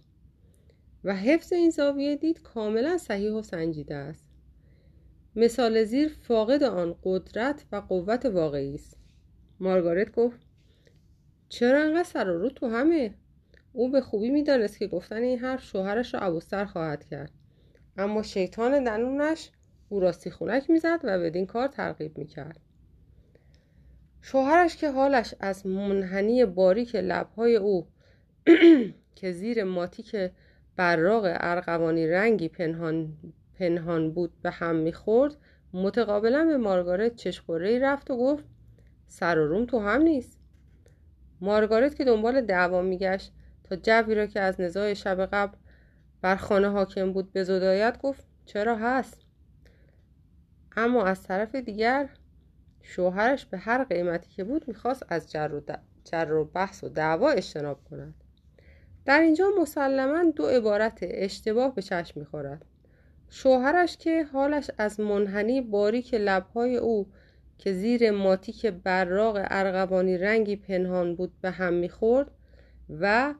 و 1.04 1.16
حفظ 1.16 1.52
این 1.52 1.70
زاویه 1.70 2.16
دید 2.16 2.42
کاملا 2.42 2.98
صحیح 2.98 3.32
و 3.32 3.42
سنجیده 3.42 3.94
است. 3.94 4.24
مثال 5.36 5.84
زیر 5.84 6.08
فاقد 6.08 6.62
آن 6.62 6.96
قدرت 7.04 7.64
و 7.72 7.76
قوت 7.76 8.26
واقعی 8.26 8.74
است. 8.74 8.96
مارگارت 9.60 10.12
گفت 10.12 10.40
چرا 11.48 11.82
انقدر 11.82 12.02
سر 12.02 12.24
رو 12.24 12.50
تو 12.50 12.68
همه؟ 12.68 13.14
او 13.72 13.90
به 13.90 14.00
خوبی 14.00 14.30
می‌دانست 14.30 14.78
که 14.78 14.86
گفتن 14.86 15.22
این 15.22 15.38
حرف 15.38 15.62
شوهرش 15.62 16.14
را 16.14 16.20
ابوستر 16.20 16.64
خواهد 16.64 17.04
کرد. 17.04 17.30
اما 17.96 18.22
شیطان 18.22 18.84
دنونش 18.84 19.50
او 19.88 20.00
را 20.00 20.12
سیخونک 20.12 20.70
می‌زد 20.70 21.00
و 21.02 21.18
بدین 21.18 21.46
کار 21.46 21.68
ترغیب 21.68 22.18
می‌کرد. 22.18 22.60
شوهرش 24.22 24.76
که 24.76 24.90
حالش 24.90 25.34
از 25.40 25.66
منحنی 25.66 26.44
باریک 26.44 26.94
لبهای 26.94 27.56
او 27.56 27.86
که 29.16 29.32
زیر 29.32 29.64
ماتیک 29.64 30.16
براغ 30.76 31.36
ارغوانی 31.40 32.06
رنگی 32.06 32.48
پنهان, 32.48 33.16
پنهان 33.58 34.12
بود 34.12 34.32
به 34.42 34.50
هم 34.50 34.76
می‌خورد 34.76 35.36
متقابلا 35.72 36.44
به 36.44 36.56
مارگارت 36.56 37.16
چشقوره 37.16 37.78
رفت 37.78 38.10
و 38.10 38.16
گفت 38.16 38.44
سر 39.06 39.38
و 39.38 39.48
روم 39.48 39.66
تو 39.66 39.78
هم 39.78 40.02
نیست. 40.02 40.38
مارگارت 41.40 41.94
که 41.94 42.04
دنبال 42.04 42.40
دعوا 42.40 42.82
میگشت 42.82 43.32
تا 43.64 43.76
جوی 43.76 44.14
را 44.14 44.26
که 44.26 44.40
از 44.40 44.60
نزاع 44.60 44.94
شب 44.94 45.26
قبل 45.26 45.56
بر 46.22 46.36
خانه 46.36 46.68
حاکم 46.68 47.12
بود 47.12 47.32
به 47.32 47.44
زدایت 47.44 47.98
گفت 48.02 48.26
چرا 48.46 48.76
هست؟ 48.76 49.20
اما 50.76 51.04
از 51.04 51.22
طرف 51.22 51.54
دیگر 51.54 52.08
شوهرش 52.82 53.46
به 53.46 53.58
هر 53.58 53.84
قیمتی 53.84 54.30
که 54.30 54.44
بود 54.44 54.68
می‌خواست 54.68 55.06
از 55.08 55.30
جر 55.32 55.50
و, 55.54 55.60
جر 56.04 56.32
و 56.32 56.44
بحث 56.44 56.84
و 56.84 56.88
دعوا 56.88 57.30
اجتناب 57.30 57.84
کند. 57.90 58.21
در 59.04 59.20
اینجا 59.20 59.50
مسلما 59.60 60.30
دو 60.30 60.46
عبارت 60.46 60.98
اشتباه 61.02 61.74
به 61.74 61.82
چشم 61.82 62.20
می‌خورد. 62.20 62.64
شوهرش 63.30 63.96
که 63.96 64.24
حالش 64.24 64.70
از 64.78 65.00
منحنی 65.00 65.60
باریک 65.60 66.14
لبهای 66.14 66.76
او 66.76 67.06
که 67.58 67.72
زیر 67.72 68.10
ماتیک 68.10 68.66
براغ 68.66 69.46
ارغوانی 69.50 70.18
رنگی 70.18 70.56
پنهان 70.56 71.16
بود 71.16 71.32
به 71.40 71.50
هم 71.50 71.74
می‌خورد 71.74 72.30
و 73.00 73.34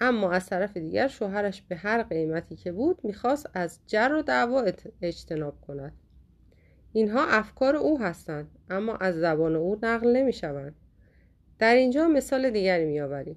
اما 0.00 0.30
از 0.32 0.46
طرف 0.46 0.76
دیگر 0.76 1.08
شوهرش 1.08 1.62
به 1.62 1.76
هر 1.76 2.02
قیمتی 2.02 2.56
که 2.56 2.72
بود 2.72 2.98
می‌خواست 3.02 3.50
از 3.54 3.80
جر 3.86 4.12
و 4.12 4.22
دعوا 4.22 4.64
اجتناب 5.02 5.60
کند. 5.60 5.92
اینها 6.92 7.26
افکار 7.26 7.76
او 7.76 8.00
هستند 8.00 8.50
اما 8.70 8.96
از 8.96 9.14
زبان 9.14 9.56
او 9.56 9.78
نقل 9.82 10.16
نمی‌شوند. 10.16 10.74
در 11.58 11.74
اینجا 11.74 12.08
مثال 12.08 12.50
دیگری 12.50 12.84
میآوریم. 12.84 13.36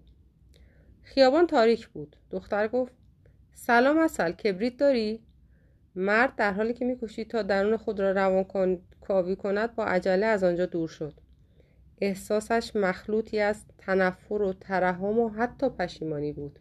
خیابان 1.07 1.47
تاریک 1.47 1.87
بود. 1.87 2.15
دختر 2.31 2.67
گفت 2.67 2.93
سلام 3.53 3.97
اصل 3.97 4.31
کبریت 4.31 4.77
داری؟ 4.77 5.23
مرد 5.95 6.35
در 6.35 6.53
حالی 6.53 6.73
که 6.73 6.85
میکوشید 6.85 7.29
تا 7.29 7.41
درون 7.41 7.77
خود 7.77 7.99
را 7.99 8.11
روان 8.11 8.43
کن... 8.43 8.81
کاوی 9.01 9.35
کند 9.35 9.75
با 9.75 9.85
عجله 9.85 10.25
از 10.25 10.43
آنجا 10.43 10.65
دور 10.65 10.87
شد. 10.87 11.13
احساسش 12.01 12.75
مخلوطی 12.75 13.39
از 13.39 13.65
تنفر 13.77 14.41
و 14.41 14.53
ترحم 14.53 15.19
و 15.19 15.29
حتی 15.29 15.69
پشیمانی 15.69 16.31
بود. 16.31 16.59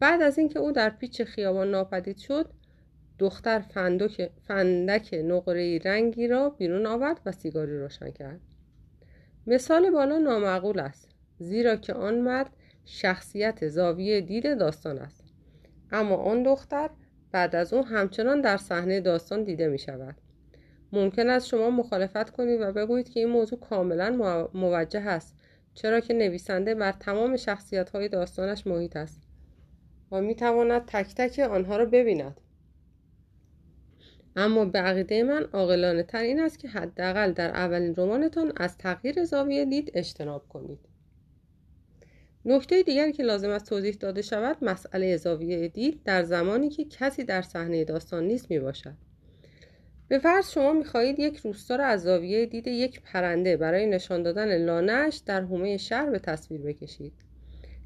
بعد 0.00 0.22
از 0.22 0.38
اینکه 0.38 0.58
او 0.58 0.72
در 0.72 0.90
پیچ 0.90 1.22
خیابان 1.22 1.70
ناپدید 1.70 2.18
شد 2.18 2.50
دختر 3.18 3.58
فندک, 3.58 4.30
فندک 4.48 5.14
نقره 5.24 5.78
رنگی 5.78 6.28
را 6.28 6.50
بیرون 6.50 6.86
آورد 6.86 7.20
و 7.26 7.32
سیگاری 7.32 7.78
روشن 7.78 8.10
کرد. 8.10 8.40
مثال 9.46 9.90
بالا 9.90 10.18
نامعقول 10.18 10.80
است 10.80 11.08
زیرا 11.38 11.76
که 11.76 11.94
آن 11.94 12.20
مرد 12.20 12.50
شخصیت 12.86 13.68
زاویه 13.68 14.20
دید 14.20 14.58
داستان 14.58 14.98
است. 14.98 15.24
اما 15.92 16.16
آن 16.16 16.42
دختر 16.42 16.90
بعد 17.32 17.56
از 17.56 17.72
او 17.72 17.84
همچنان 17.84 18.40
در 18.40 18.56
صحنه 18.56 19.00
داستان 19.00 19.44
دیده 19.44 19.68
می 19.68 19.78
شود 19.78 20.14
ممکن 20.92 21.30
است 21.30 21.46
شما 21.46 21.70
مخالفت 21.70 22.30
کنید 22.30 22.60
و 22.60 22.72
بگویید 22.72 23.08
که 23.08 23.20
این 23.20 23.28
موضوع 23.28 23.58
کاملا 23.58 24.10
موجه 24.54 25.00
است 25.00 25.34
چرا 25.74 26.00
که 26.00 26.14
نویسنده 26.14 26.74
بر 26.74 26.92
تمام 26.92 27.36
شخصیت 27.36 27.90
های 27.90 28.08
داستانش 28.08 28.66
محیط 28.66 28.96
است 28.96 29.22
و 30.12 30.20
می 30.20 30.34
تواند 30.34 30.82
تک 30.86 31.14
تک 31.14 31.38
آنها 31.38 31.76
را 31.76 31.84
ببیند. 31.84 32.40
اما 34.36 34.64
به 34.64 34.78
عقیده 34.78 35.22
من 35.22 35.42
عاقلانه 35.52 36.06
این 36.14 36.40
است 36.40 36.58
که 36.58 36.68
حداقل 36.68 37.32
در 37.32 37.50
اولین 37.50 37.94
رمانتان 37.96 38.52
از 38.56 38.78
تغییر 38.78 39.24
زاویه 39.24 39.64
دید 39.64 39.90
اجتناب 39.94 40.48
کنید. 40.48 40.95
نکته 42.48 42.82
دیگری 42.82 43.12
که 43.12 43.22
لازم 43.22 43.50
است 43.50 43.68
توضیح 43.68 43.94
داده 44.00 44.22
شود 44.22 44.56
مسئله 44.62 45.16
زاویه 45.16 45.68
دید 45.68 46.00
در 46.04 46.22
زمانی 46.22 46.68
که 46.70 46.84
کسی 46.84 47.24
در 47.24 47.42
صحنه 47.42 47.84
داستان 47.84 48.24
نیست 48.24 48.50
می 48.50 48.58
باشد 48.58 48.94
به 50.08 50.18
فرض 50.18 50.50
شما 50.50 50.72
می‌خواهید 50.72 51.18
یک 51.18 51.36
روستا 51.36 51.76
را 51.76 51.84
از 51.86 52.02
زاویه 52.02 52.46
دید 52.46 52.66
یک 52.66 53.00
پرنده 53.02 53.56
برای 53.56 53.86
نشان 53.86 54.22
دادن 54.22 54.56
لانهاش 54.64 55.16
در 55.16 55.40
حومه 55.40 55.76
شهر 55.76 56.10
به 56.10 56.18
تصویر 56.18 56.60
بکشید. 56.60 57.12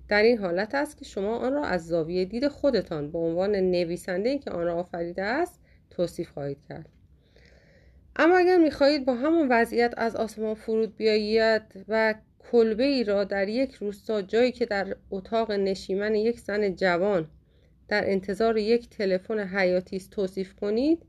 در 0.08 0.22
این 0.22 0.38
حالت 0.38 0.74
است 0.74 0.98
که 0.98 1.04
شما 1.04 1.36
آن 1.36 1.52
را 1.52 1.64
از 1.64 1.86
زاویه 1.86 2.24
دید 2.24 2.48
خودتان 2.48 3.10
به 3.10 3.18
عنوان 3.18 3.56
نویسنده 3.56 4.38
که 4.38 4.50
آن 4.50 4.64
را 4.64 4.74
آفریده 4.74 5.22
است 5.22 5.60
توصیف 5.90 6.30
خواهید 6.30 6.58
کرد. 6.68 6.88
اما 8.16 8.38
اگر 8.38 8.58
می‌خواهید 8.58 9.04
با 9.04 9.14
همون 9.14 9.48
وضعیت 9.50 9.94
از 9.96 10.16
آسمان 10.16 10.54
فرود 10.54 10.96
بیایید 10.96 11.62
و 11.88 12.14
کلبه 12.52 12.84
ای 12.84 13.04
را 13.04 13.24
در 13.24 13.48
یک 13.48 13.74
روستا 13.74 14.22
جایی 14.22 14.52
که 14.52 14.66
در 14.66 14.96
اتاق 15.10 15.52
نشیمن 15.52 16.14
یک 16.14 16.40
زن 16.40 16.74
جوان 16.74 17.28
در 17.88 18.10
انتظار 18.10 18.58
یک 18.58 18.88
تلفن 18.88 19.38
حیاتی 19.38 19.96
است 19.96 20.10
توصیف 20.10 20.54
کنید 20.54 21.02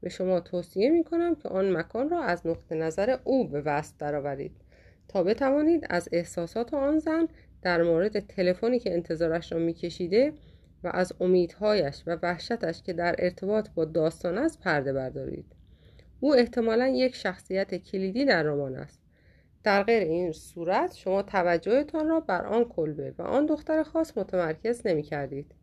به 0.00 0.08
شما 0.08 0.40
توصیه 0.40 0.90
می 0.90 1.04
کنم 1.04 1.34
که 1.34 1.48
آن 1.48 1.76
مکان 1.76 2.10
را 2.10 2.22
از 2.22 2.46
نقطه 2.46 2.74
نظر 2.74 3.18
او 3.24 3.48
به 3.48 3.60
وست 3.60 3.98
درآورید 3.98 4.52
تا 5.08 5.22
بتوانید 5.22 5.86
از 5.90 6.08
احساسات 6.12 6.74
آن 6.74 6.98
زن 6.98 7.28
در 7.62 7.82
مورد 7.82 8.20
تلفنی 8.26 8.78
که 8.78 8.92
انتظارش 8.92 9.52
را 9.52 9.58
میکشیده 9.58 10.32
و 10.84 10.90
از 10.94 11.12
امیدهایش 11.20 12.02
و 12.06 12.18
وحشتش 12.22 12.82
که 12.82 12.92
در 12.92 13.14
ارتباط 13.18 13.68
با 13.74 13.84
داستان 13.84 14.38
است 14.38 14.60
پرده 14.60 14.92
بردارید. 14.92 15.46
او 16.20 16.34
احتمالا 16.34 16.88
یک 16.88 17.14
شخصیت 17.14 17.74
کلیدی 17.74 18.24
در 18.24 18.42
رمان 18.42 18.74
است. 18.74 18.99
در 19.62 19.82
غیر 19.82 20.02
این 20.02 20.32
صورت 20.32 20.94
شما 20.96 21.22
توجهتان 21.22 22.08
را 22.08 22.20
بر 22.20 22.46
آن 22.46 22.64
کلبه 22.64 23.14
و 23.18 23.22
آن 23.22 23.46
دختر 23.46 23.82
خاص 23.82 24.18
متمرکز 24.18 24.86
نمی 24.86 25.02
کردید. 25.02 25.54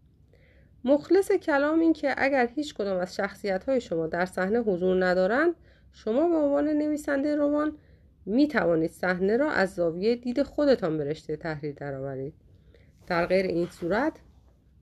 مخلص 0.83 1.31
کلام 1.31 1.79
این 1.79 1.93
که 1.93 2.15
اگر 2.17 2.47
هیچ 2.47 2.75
کدام 2.75 2.99
از 2.99 3.15
شخصیت 3.15 3.63
های 3.63 3.81
شما 3.81 4.07
در 4.07 4.25
صحنه 4.25 4.59
حضور 4.59 5.05
ندارند 5.05 5.55
شما 5.91 6.29
به 6.29 6.35
عنوان 6.35 6.67
نویسنده 6.67 7.35
رمان 7.35 7.77
می 8.25 8.47
توانید 8.47 8.91
صحنه 8.91 9.37
را 9.37 9.51
از 9.51 9.75
زاویه 9.75 10.15
دید 10.15 10.43
خودتان 10.43 10.97
به 10.97 11.03
رشته 11.03 11.35
تحریر 11.35 11.75
درآورید 11.75 12.33
در 13.07 13.25
غیر 13.25 13.45
این 13.45 13.67
صورت 13.67 14.13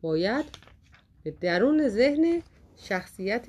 باید 0.01 0.45
به 1.23 1.31
درون 1.31 1.87
ذهن 1.87 2.41
شخصیت 2.75 3.47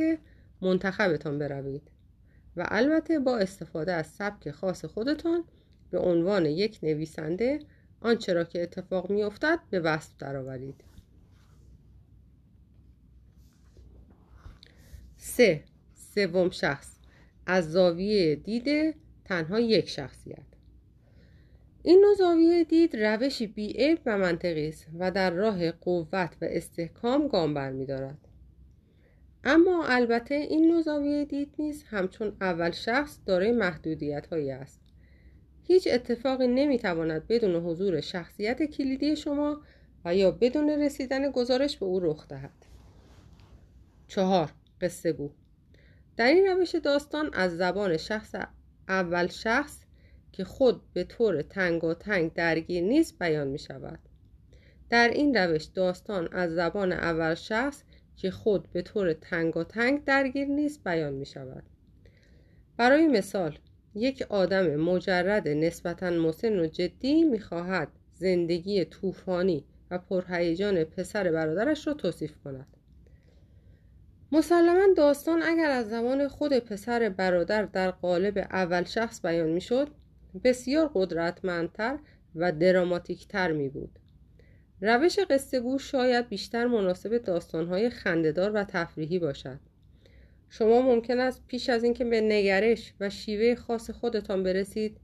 منتخبتان 0.62 1.38
بروید 1.38 1.83
و 2.57 2.66
البته 2.68 3.18
با 3.18 3.38
استفاده 3.38 3.92
از 3.92 4.07
سبک 4.07 4.50
خاص 4.50 4.85
خودتان 4.85 5.44
به 5.90 5.99
عنوان 5.99 6.46
یک 6.46 6.79
نویسنده 6.83 7.59
آنچه 8.01 8.33
را 8.33 8.44
که 8.44 8.62
اتفاق 8.62 9.11
میافتد 9.11 9.59
به 9.70 9.81
وصف 9.81 10.16
درآورید. 10.18 10.85
سه. 15.16 15.64
سوم 15.94 16.51
شخص. 16.51 16.96
از 17.46 17.72
زاویه 17.72 18.35
دید 18.35 18.94
تنها 19.25 19.61
یک 19.61 19.88
شخصیت. 19.88 20.46
این 21.83 22.01
نوع 22.01 22.14
زاویه 22.14 22.64
دید 22.64 22.96
روشی 22.96 23.46
بیعیب 23.46 23.99
و 24.07 24.18
منطقی 24.18 24.68
است 24.68 24.87
و 24.99 25.11
در 25.11 25.31
راه 25.31 25.70
قوت 25.70 26.37
و 26.40 26.44
استحکام 26.44 27.29
گام 27.29 27.55
برمیدارد 27.55 28.18
اما 29.44 29.85
البته 29.87 30.35
این 30.35 30.68
نوع 30.68 30.83
زاویه 30.83 31.25
دید 31.25 31.55
نیز 31.59 31.83
همچون 31.83 32.37
اول 32.40 32.70
شخص 32.70 33.18
دارای 33.27 33.53
محدودیت 33.53 34.27
هایی 34.27 34.51
است. 34.51 34.81
هیچ 35.66 35.88
اتفاقی 35.92 36.46
نمی‌تواند 36.46 37.26
بدون 37.26 37.57
حضور 37.57 38.00
شخصیت 38.00 38.62
کلیدی 38.62 39.16
شما 39.16 39.61
و 40.05 40.14
یا 40.14 40.31
بدون 40.31 40.70
رسیدن 40.70 41.31
گزارش 41.31 41.76
به 41.76 41.87
او 41.87 42.00
رخ 42.00 42.29
دهد. 42.29 42.66
چهار 44.09 44.52
قصه 44.81 45.12
گو. 45.12 45.31
در 46.16 46.26
این 46.26 46.46
روش 46.46 46.74
داستان 46.74 47.31
از 47.35 47.57
زبان 47.57 47.96
شخص 47.96 48.35
اول 48.88 49.26
شخص 49.26 49.81
که 50.33 50.44
خود 50.44 50.92
به 50.92 51.05
طور 51.05 51.42
تنگ 51.42 51.85
و 51.85 51.94
تنگ 51.94 52.33
درگیر 52.33 52.85
نیست 52.85 53.18
بیان 53.18 53.48
می 53.48 53.59
شود 53.59 53.98
در 54.90 55.09
این 55.09 55.37
روش 55.37 55.64
داستان 55.64 56.29
از 56.33 56.50
زبان 56.50 56.92
اول 56.92 57.35
شخص 57.35 57.83
که 58.16 58.31
خود 58.31 58.72
به 58.72 58.83
طور 58.83 59.12
تنگ 59.12 59.57
و 59.57 59.64
تنگ 59.64 60.05
درگیر 60.05 60.48
نیست 60.48 60.85
بیان 60.85 61.12
می 61.12 61.26
شود 61.26 61.62
برای 62.76 63.07
مثال 63.07 63.59
یک 63.96 64.22
آدم 64.28 64.76
مجرد 64.76 65.48
نسبتا 65.48 66.11
مسن 66.11 66.59
و 66.59 66.66
جدی 66.66 67.24
می 67.24 67.40
خواهد 67.40 67.88
زندگی 68.14 68.85
طوفانی 68.85 69.64
و 69.90 69.98
پرهیجان 69.98 70.85
پسر 70.85 71.32
برادرش 71.32 71.87
را 71.87 71.94
توصیف 71.94 72.32
کند. 72.44 72.66
مسلما 74.32 74.94
داستان 74.96 75.42
اگر 75.42 75.70
از 75.70 75.88
زمان 75.88 76.28
خود 76.28 76.59
پسر 76.59 77.09
برادر 77.09 77.62
در 77.62 77.90
قالب 77.90 78.38
اول 78.38 78.85
شخص 78.85 79.26
بیان 79.26 79.48
می 79.48 79.61
شد 79.61 79.88
بسیار 80.44 80.90
قدرتمندتر 80.94 81.98
و 82.35 82.52
دراماتیکتر 82.52 83.52
می 83.52 83.68
بود 83.68 83.98
روش 84.80 85.18
قصه 85.18 85.78
شاید 85.80 86.28
بیشتر 86.28 86.66
مناسب 86.66 87.18
داستانهای 87.18 87.90
خندهدار 87.90 88.50
و 88.54 88.64
تفریحی 88.64 89.18
باشد. 89.18 89.61
شما 90.48 90.82
ممکن 90.82 91.20
است 91.20 91.42
پیش 91.46 91.68
از 91.68 91.85
اینکه 91.85 92.04
به 92.04 92.20
نگرش 92.20 92.94
و 93.00 93.11
شیوه 93.11 93.54
خاص 93.54 93.90
خودتان 93.90 94.42
برسید 94.42 95.00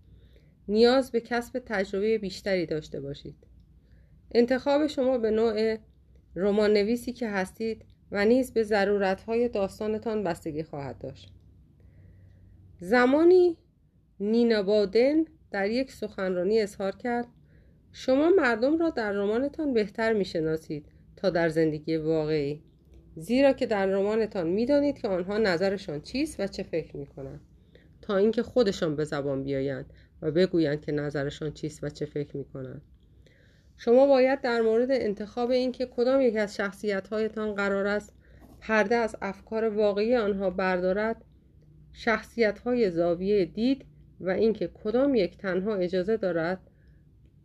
نیاز 0.69 1.13
به 1.13 1.21
کسب 1.21 1.63
تجربه 1.67 2.19
بیشتری 2.19 2.67
داشته 2.67 3.01
باشید. 3.01 3.37
انتخاب 4.35 4.87
شما 4.87 5.19
به 5.19 5.31
نوع 5.31 5.77
رمان 6.37 6.73
نویسی 6.73 7.13
که 7.13 7.29
هستید 7.29 7.85
و 8.13 8.25
نیز 8.25 8.53
به 8.53 8.63
ضرورتهای 8.63 9.49
داستانتان 9.49 10.25
بستگی 10.25 10.63
خواهد 10.63 10.99
داشت. 10.99 11.33
زمانی 12.81 13.57
نینا 14.21 14.63
بادن 14.63 15.25
در 15.51 15.71
یک 15.71 15.93
سخنرانی 15.93 16.61
اظهار 16.61 16.97
کرد 16.97 17.27
شما 17.93 18.31
مردم 18.31 18.79
را 18.79 18.91
در 18.91 19.13
رمانتان 19.13 19.75
بهتر 19.75 20.13
می‌شناسید 20.13 20.87
تا 21.17 21.31
در 21.31 21.49
زندگی 21.49 21.97
واقعی. 21.97 22.63
زیرا 23.17 23.53
که 23.53 23.67
در 23.67 23.87
رمانتان 23.87 24.47
می‌دانید 24.49 24.99
که 24.99 25.09
آنها 25.09 25.39
نظرشان 25.39 26.01
چیست 26.01 26.41
و 26.41 26.47
چه 26.47 26.63
فکر 26.63 26.97
می‌کنند. 26.97 27.41
تا 28.03 28.17
اینکه 28.17 28.43
خودشان 28.43 28.97
به 28.97 29.05
زبان 29.05 29.45
بیایند 29.45 29.87
و 30.23 30.31
بگویند 30.31 30.81
که 30.81 30.93
نظرشان 30.93 31.53
چیست 31.53 31.85
و 31.85 31.89
چه 31.89 32.07
فکر 32.07 32.37
می‌کنند. 32.37 32.83
شما 33.77 34.07
باید 34.07 34.41
در 34.41 34.61
مورد 34.61 34.91
انتخاب 34.91 35.51
اینکه 35.51 35.87
کدام 35.87 36.21
یک 36.21 36.37
از 36.37 36.57
شخصیت 36.57 37.13
قرار 37.33 37.87
است 37.87 38.13
پرده 38.61 38.95
از 38.95 39.17
افکار 39.23 39.65
واقعی 39.65 40.17
آنها 40.17 40.51
بردارد 40.51 41.25
شخصیت 41.93 42.59
های 42.59 42.91
زاویه 42.91 43.45
دید 43.45 43.85
و 44.21 44.31
اینکه 44.31 44.71
کدام 44.85 45.15
یک 45.15 45.39
تنها 45.39 45.75
اجازه 45.75 46.17
دارد 46.17 46.61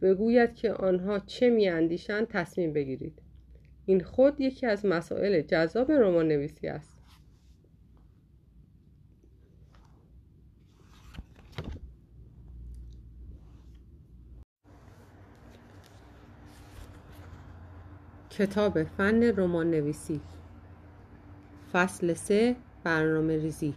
بگوید 0.02 0.56
که 0.56 0.72
آنها 0.72 1.20
چه 1.20 1.50
میاندیشند 1.50 2.28
تصمیم 2.28 2.74
بگیرید. 2.74 3.22
این 3.90 4.04
خود 4.04 4.42
یکی 4.42 4.66
از 4.66 4.86
مسائل 4.86 5.42
جذاب 5.42 5.92
رمان 5.92 6.28
نویسی 6.28 6.68
است. 6.68 6.98
کتاب 18.30 18.84
فن 18.84 19.24
رمان 19.24 19.72
نویسی 19.72 20.22
فصل 21.74 22.14
سه 22.14 22.56
برنامه 22.84 23.38
ریزی. 23.38 23.74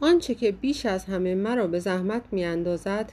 آنچه 0.00 0.34
که 0.34 0.52
بیش 0.52 0.86
از 0.86 1.04
همه 1.04 1.34
مرا 1.34 1.66
به 1.66 1.78
زحمت 1.78 2.22
می 2.32 2.44
اندازد 2.44 3.12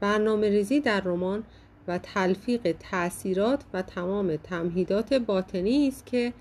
برنامه 0.00 0.48
ریزی 0.48 0.80
در 0.80 1.00
رمان 1.00 1.44
و 1.88 1.98
تلفیق 1.98 2.76
تأثیرات 2.80 3.64
و 3.72 3.82
تمام 3.82 4.36
تمهیدات 4.36 5.14
باطنی 5.14 5.88
است 5.88 6.06
که 6.06 6.32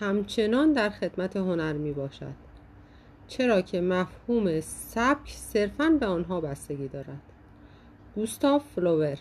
همچنان 0.00 0.72
در 0.72 0.90
خدمت 0.90 1.36
هنر 1.36 1.72
می 1.72 1.92
باشد 1.92 2.46
چرا 3.28 3.60
که 3.60 3.80
مفهوم 3.80 4.60
سبک 4.60 5.30
صرفا 5.30 5.96
به 6.00 6.06
آنها 6.06 6.40
بستگی 6.40 6.88
دارد. 6.88 7.22
گوستاف 8.14 8.64
فلوور 8.74 9.18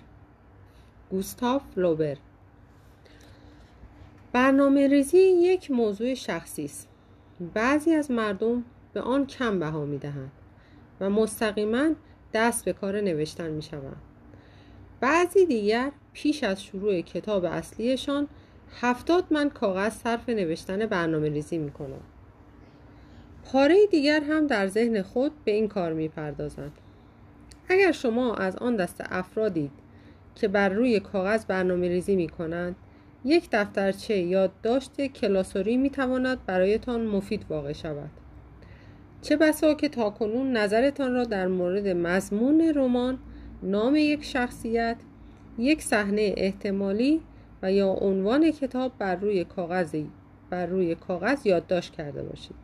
گوستاف 1.09 1.61
فلوبر 1.75 2.17
برنامه 4.33 4.87
ریزی 4.87 5.17
یک 5.17 5.71
موضوع 5.71 6.13
شخصی 6.13 6.65
است. 6.65 6.87
بعضی 7.53 7.93
از 7.93 8.11
مردم 8.11 8.63
به 8.93 9.01
آن 9.01 9.27
کم 9.27 9.59
بها 9.59 9.85
می 9.85 9.97
دهند 9.97 10.31
و 10.99 11.09
مستقیما 11.09 11.89
دست 12.33 12.65
به 12.65 12.73
کار 12.73 13.01
نوشتن 13.01 13.49
می 13.49 13.61
شوند 13.61 14.01
بعضی 15.05 15.45
دیگر 15.45 15.91
پیش 16.13 16.43
از 16.43 16.63
شروع 16.63 17.01
کتاب 17.01 17.45
اصلیشان 17.45 18.27
هفتاد 18.81 19.25
من 19.31 19.49
کاغذ 19.49 19.93
صرف 19.93 20.29
نوشتن 20.29 20.85
برنامه 20.85 21.29
ریزی 21.29 21.57
می 21.57 21.71
کنند 21.71 22.03
پاره 23.43 23.85
دیگر 23.91 24.23
هم 24.23 24.47
در 24.47 24.67
ذهن 24.67 25.01
خود 25.01 25.31
به 25.43 25.51
این 25.51 25.67
کار 25.67 25.93
می 25.93 26.07
پردازند 26.07 26.71
اگر 27.69 27.91
شما 27.91 28.35
از 28.35 28.55
آن 28.55 28.75
دست 28.75 29.03
افرادید 29.09 29.71
که 30.35 30.47
بر 30.47 30.69
روی 30.69 30.99
کاغذ 30.99 31.45
برنامه 31.45 31.87
ریزی 31.87 32.15
می 32.15 32.29
کنند 32.29 32.75
یک 33.25 33.49
دفترچه 33.51 34.17
یادداشت 34.17 35.01
کلاسوری 35.01 35.77
می 35.77 35.89
تواند 35.89 36.45
برایتان 36.45 37.05
مفید 37.05 37.45
واقع 37.49 37.73
شود. 37.73 38.09
چه 39.21 39.37
بسا 39.37 39.73
که 39.73 39.89
تاکنون 39.89 40.57
نظرتان 40.57 41.13
را 41.13 41.23
در 41.23 41.47
مورد 41.47 41.87
مضمون 41.87 42.73
رمان 42.75 43.19
نام 43.65 43.95
یک 43.95 44.23
شخصیت 44.23 44.97
یک 45.57 45.81
صحنه 45.81 46.33
احتمالی 46.37 47.21
و 47.61 47.71
یا 47.71 47.89
عنوان 47.89 48.51
کتاب 48.51 48.91
بر 48.99 49.15
روی 49.15 49.43
کاغذی 49.43 50.09
بر 50.49 50.65
روی 50.65 50.95
کاغذ 50.95 51.45
یادداشت 51.45 51.93
کرده 51.93 52.23
باشید. 52.23 52.55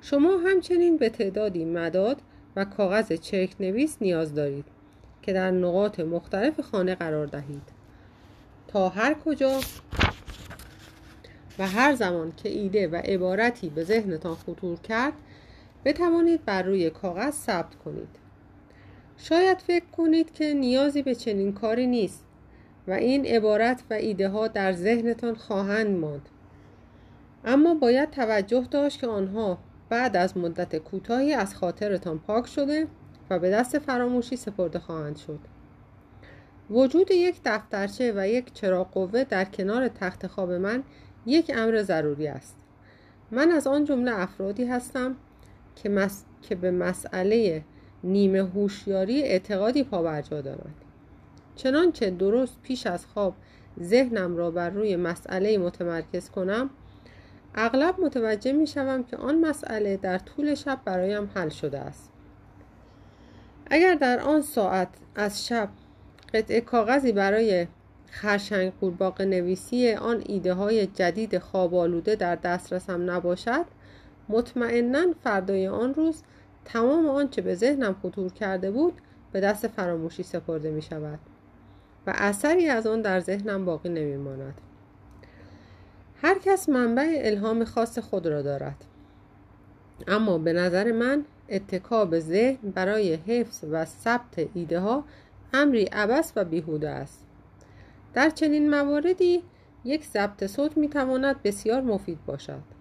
شما 0.00 0.36
همچنین 0.36 0.96
به 0.96 1.08
تعدادی 1.08 1.64
مداد 1.64 2.16
و 2.56 2.64
کاغذ 2.64 3.12
چرک 3.12 3.50
نویس 3.60 3.96
نیاز 4.00 4.34
دارید 4.34 4.64
که 5.22 5.32
در 5.32 5.50
نقاط 5.50 6.00
مختلف 6.00 6.60
خانه 6.60 6.94
قرار 6.94 7.26
دهید. 7.26 7.68
تا 8.68 8.88
هر 8.88 9.14
کجا 9.14 9.60
و 11.58 11.66
هر 11.66 11.94
زمان 11.94 12.32
که 12.36 12.48
ایده 12.48 12.88
و 12.88 12.96
عبارتی 12.96 13.68
به 13.68 13.84
ذهنتان 13.84 14.34
خطور 14.34 14.78
کرد 14.78 15.12
بتوانید 15.84 16.44
بر 16.44 16.62
روی 16.62 16.90
کاغذ 16.90 17.34
ثبت 17.34 17.74
کنید. 17.74 18.19
شاید 19.22 19.58
فکر 19.58 19.84
کنید 19.96 20.32
که 20.32 20.54
نیازی 20.54 21.02
به 21.02 21.14
چنین 21.14 21.52
کاری 21.52 21.86
نیست 21.86 22.24
و 22.88 22.92
این 22.92 23.26
عبارت 23.26 23.82
و 23.90 23.94
ایده 23.94 24.28
ها 24.28 24.48
در 24.48 24.72
ذهنتان 24.72 25.34
خواهند 25.34 25.98
ماند. 25.98 26.28
اما 27.44 27.74
باید 27.74 28.10
توجه 28.10 28.66
داشت 28.70 29.00
که 29.00 29.06
آنها 29.06 29.58
بعد 29.88 30.16
از 30.16 30.36
مدت 30.36 30.76
کوتاهی 30.76 31.32
از 31.32 31.54
خاطرتان 31.54 32.18
پاک 32.18 32.46
شده 32.46 32.86
و 33.30 33.38
به 33.38 33.50
دست 33.50 33.78
فراموشی 33.78 34.36
سپرده 34.36 34.78
خواهند 34.78 35.16
شد. 35.16 35.38
وجود 36.70 37.10
یک 37.10 37.40
دفترچه 37.44 38.12
و 38.16 38.28
یک 38.28 38.52
چراغ 38.52 38.90
قوه 38.90 39.24
در 39.24 39.44
کنار 39.44 39.88
تخت 39.88 40.26
خواب 40.26 40.52
من 40.52 40.82
یک 41.26 41.52
امر 41.54 41.82
ضروری 41.82 42.28
است. 42.28 42.56
من 43.30 43.50
از 43.50 43.66
آن 43.66 43.84
جمله 43.84 44.20
افرادی 44.20 44.64
هستم 44.64 45.16
که, 45.76 45.88
مس... 45.88 46.24
که 46.42 46.54
به 46.54 46.70
مسئله 46.70 47.62
نیمه 48.04 48.42
هوشیاری 48.42 49.22
اعتقادی 49.22 49.84
پابرجا 49.84 50.40
دارند. 50.40 50.74
چنانچه 51.56 52.10
درست 52.10 52.56
پیش 52.62 52.86
از 52.86 53.06
خواب 53.06 53.34
ذهنم 53.82 54.36
را 54.36 54.50
بر 54.50 54.70
روی 54.70 54.96
مسئله 54.96 55.58
متمرکز 55.58 56.30
کنم 56.30 56.70
اغلب 57.54 58.00
متوجه 58.00 58.52
می 58.52 58.66
شوم 58.66 59.04
که 59.04 59.16
آن 59.16 59.40
مسئله 59.40 59.96
در 59.96 60.18
طول 60.18 60.54
شب 60.54 60.80
برایم 60.84 61.30
حل 61.34 61.48
شده 61.48 61.78
است. 61.78 62.10
اگر 63.70 63.94
در 63.94 64.20
آن 64.20 64.42
ساعت 64.42 64.88
از 65.14 65.46
شب 65.46 65.68
قطعه 66.34 66.60
کاغذی 66.60 67.12
برای 67.12 67.66
خرشنگ 68.10 68.72
قورباغه 68.80 69.24
نویسی 69.24 69.92
آن 69.92 70.22
ایده 70.26 70.54
های 70.54 70.86
جدید 70.86 71.38
خواب 71.38 71.74
آلوده 71.74 72.16
در 72.16 72.36
دسترسم 72.36 73.10
نباشد 73.10 73.64
مطمئنا 74.28 75.06
فردای 75.24 75.68
آن 75.68 75.94
روز 75.94 76.22
تمام 76.72 77.08
آنچه 77.08 77.42
به 77.42 77.54
ذهنم 77.54 77.96
خطور 78.02 78.32
کرده 78.32 78.70
بود 78.70 78.94
به 79.32 79.40
دست 79.40 79.68
فراموشی 79.68 80.22
سپرده 80.22 80.70
می 80.70 80.82
شود 80.82 81.18
و 82.06 82.12
اثری 82.16 82.68
از 82.68 82.86
آن 82.86 83.02
در 83.02 83.20
ذهنم 83.20 83.64
باقی 83.64 83.88
نمی 83.88 84.16
ماند. 84.16 84.54
هر 86.22 86.38
کس 86.38 86.68
منبع 86.68 87.20
الهام 87.24 87.64
خاص 87.64 87.98
خود 87.98 88.26
را 88.26 88.42
دارد. 88.42 88.84
اما 90.08 90.38
به 90.38 90.52
نظر 90.52 90.92
من 90.92 91.24
اتکا 91.48 92.04
به 92.04 92.20
ذهن 92.20 92.70
برای 92.70 93.14
حفظ 93.14 93.64
و 93.70 93.84
ثبت 93.84 94.46
ایده 94.54 94.80
ها 94.80 95.04
امری 95.52 95.84
عبس 95.84 96.32
و 96.36 96.44
بیهوده 96.44 96.88
است. 96.88 97.26
در 98.14 98.30
چنین 98.30 98.70
مواردی 98.70 99.42
یک 99.84 100.04
ضبط 100.04 100.46
صوت 100.46 100.76
می 100.76 100.88
تواند 100.88 101.42
بسیار 101.42 101.80
مفید 101.80 102.18
باشد. 102.26 102.79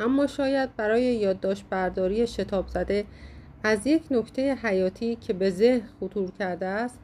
اما 0.00 0.26
شاید 0.26 0.76
برای 0.76 1.02
یادداشت 1.02 1.64
برداری 1.70 2.26
شتاب 2.26 2.68
زده 2.68 3.04
از 3.64 3.86
یک 3.86 4.02
نکته 4.10 4.54
حیاتی 4.54 5.16
که 5.16 5.32
به 5.32 5.50
ذهن 5.50 5.88
خطور 6.00 6.30
کرده 6.30 6.66
است 6.66 6.98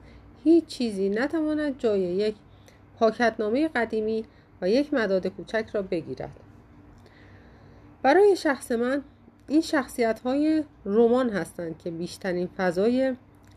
هیچ 0.44 0.66
چیزی 0.66 1.08
نتواند 1.08 1.78
جای 1.78 2.00
یک 2.00 2.34
پاکتنامه 2.98 3.68
قدیمی 3.68 4.24
و 4.62 4.68
یک 4.68 4.94
مداد 4.94 5.26
کوچک 5.26 5.66
را 5.72 5.82
بگیرد 5.82 6.40
برای 8.02 8.36
شخص 8.36 8.72
من 8.72 9.02
این 9.48 9.60
شخصیت 9.60 10.20
های 10.20 10.64
رمان 10.84 11.30
هستند 11.30 11.78
که 11.78 11.90
بیشترین 11.90 12.48
فضای 12.56 13.16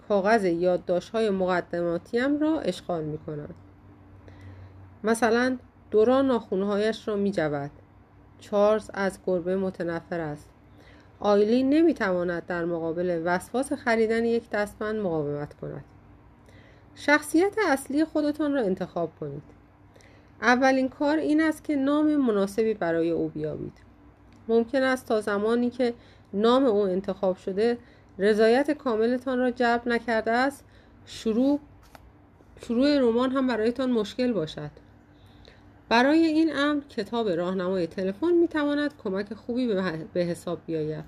کاغذ 0.09 0.43
یادداشت 0.43 1.09
های 1.09 1.29
مقدماتیم 1.29 2.39
را 2.39 2.59
اشغال 2.59 3.03
می 3.03 3.17
کنند. 3.17 3.55
مثلا 5.03 5.57
دوران 5.91 6.27
ناخونهایش 6.27 7.07
را 7.07 7.15
می 7.15 7.31
جود. 7.31 7.71
چارلز 8.43 8.89
از 8.93 9.19
گربه 9.25 9.55
متنفر 9.55 10.19
است. 10.19 10.49
آیلین 11.19 11.69
نمی 11.69 11.93
تواند 11.93 12.45
در 12.45 12.65
مقابل 12.65 13.21
وسواس 13.25 13.73
خریدن 13.73 14.25
یک 14.25 14.49
دستبند 14.49 14.95
مقاومت 14.95 15.53
کند. 15.53 15.83
شخصیت 16.95 17.55
اصلی 17.67 18.05
خودتان 18.05 18.53
را 18.53 18.61
انتخاب 18.61 19.11
کنید. 19.19 19.43
اولین 20.41 20.89
کار 20.89 21.17
این 21.17 21.41
است 21.41 21.63
که 21.63 21.75
نام 21.75 22.15
مناسبی 22.15 22.73
برای 22.73 23.09
او 23.09 23.27
بیابید. 23.29 23.77
ممکن 24.47 24.83
است 24.83 25.07
تا 25.07 25.21
زمانی 25.21 25.69
که 25.69 25.93
نام 26.33 26.65
او 26.65 26.81
انتخاب 26.81 27.37
شده 27.37 27.77
رضایت 28.19 28.71
کاملتان 28.71 29.39
را 29.39 29.51
جلب 29.51 29.87
نکرده 29.87 30.31
است 30.31 30.65
شروع 31.05 31.59
شروع 32.61 32.99
رمان 32.99 33.31
هم 33.31 33.47
برایتان 33.47 33.91
مشکل 33.91 34.33
باشد 34.33 34.71
برای 35.89 36.25
این 36.25 36.55
امر 36.55 36.81
کتاب 36.89 37.29
راهنمای 37.29 37.87
تلفن 37.87 38.33
می 38.33 38.47
تواند 38.47 38.93
کمک 39.03 39.33
خوبی 39.33 39.67
به 40.13 40.21
حساب 40.21 40.59
بیاید. 40.65 41.03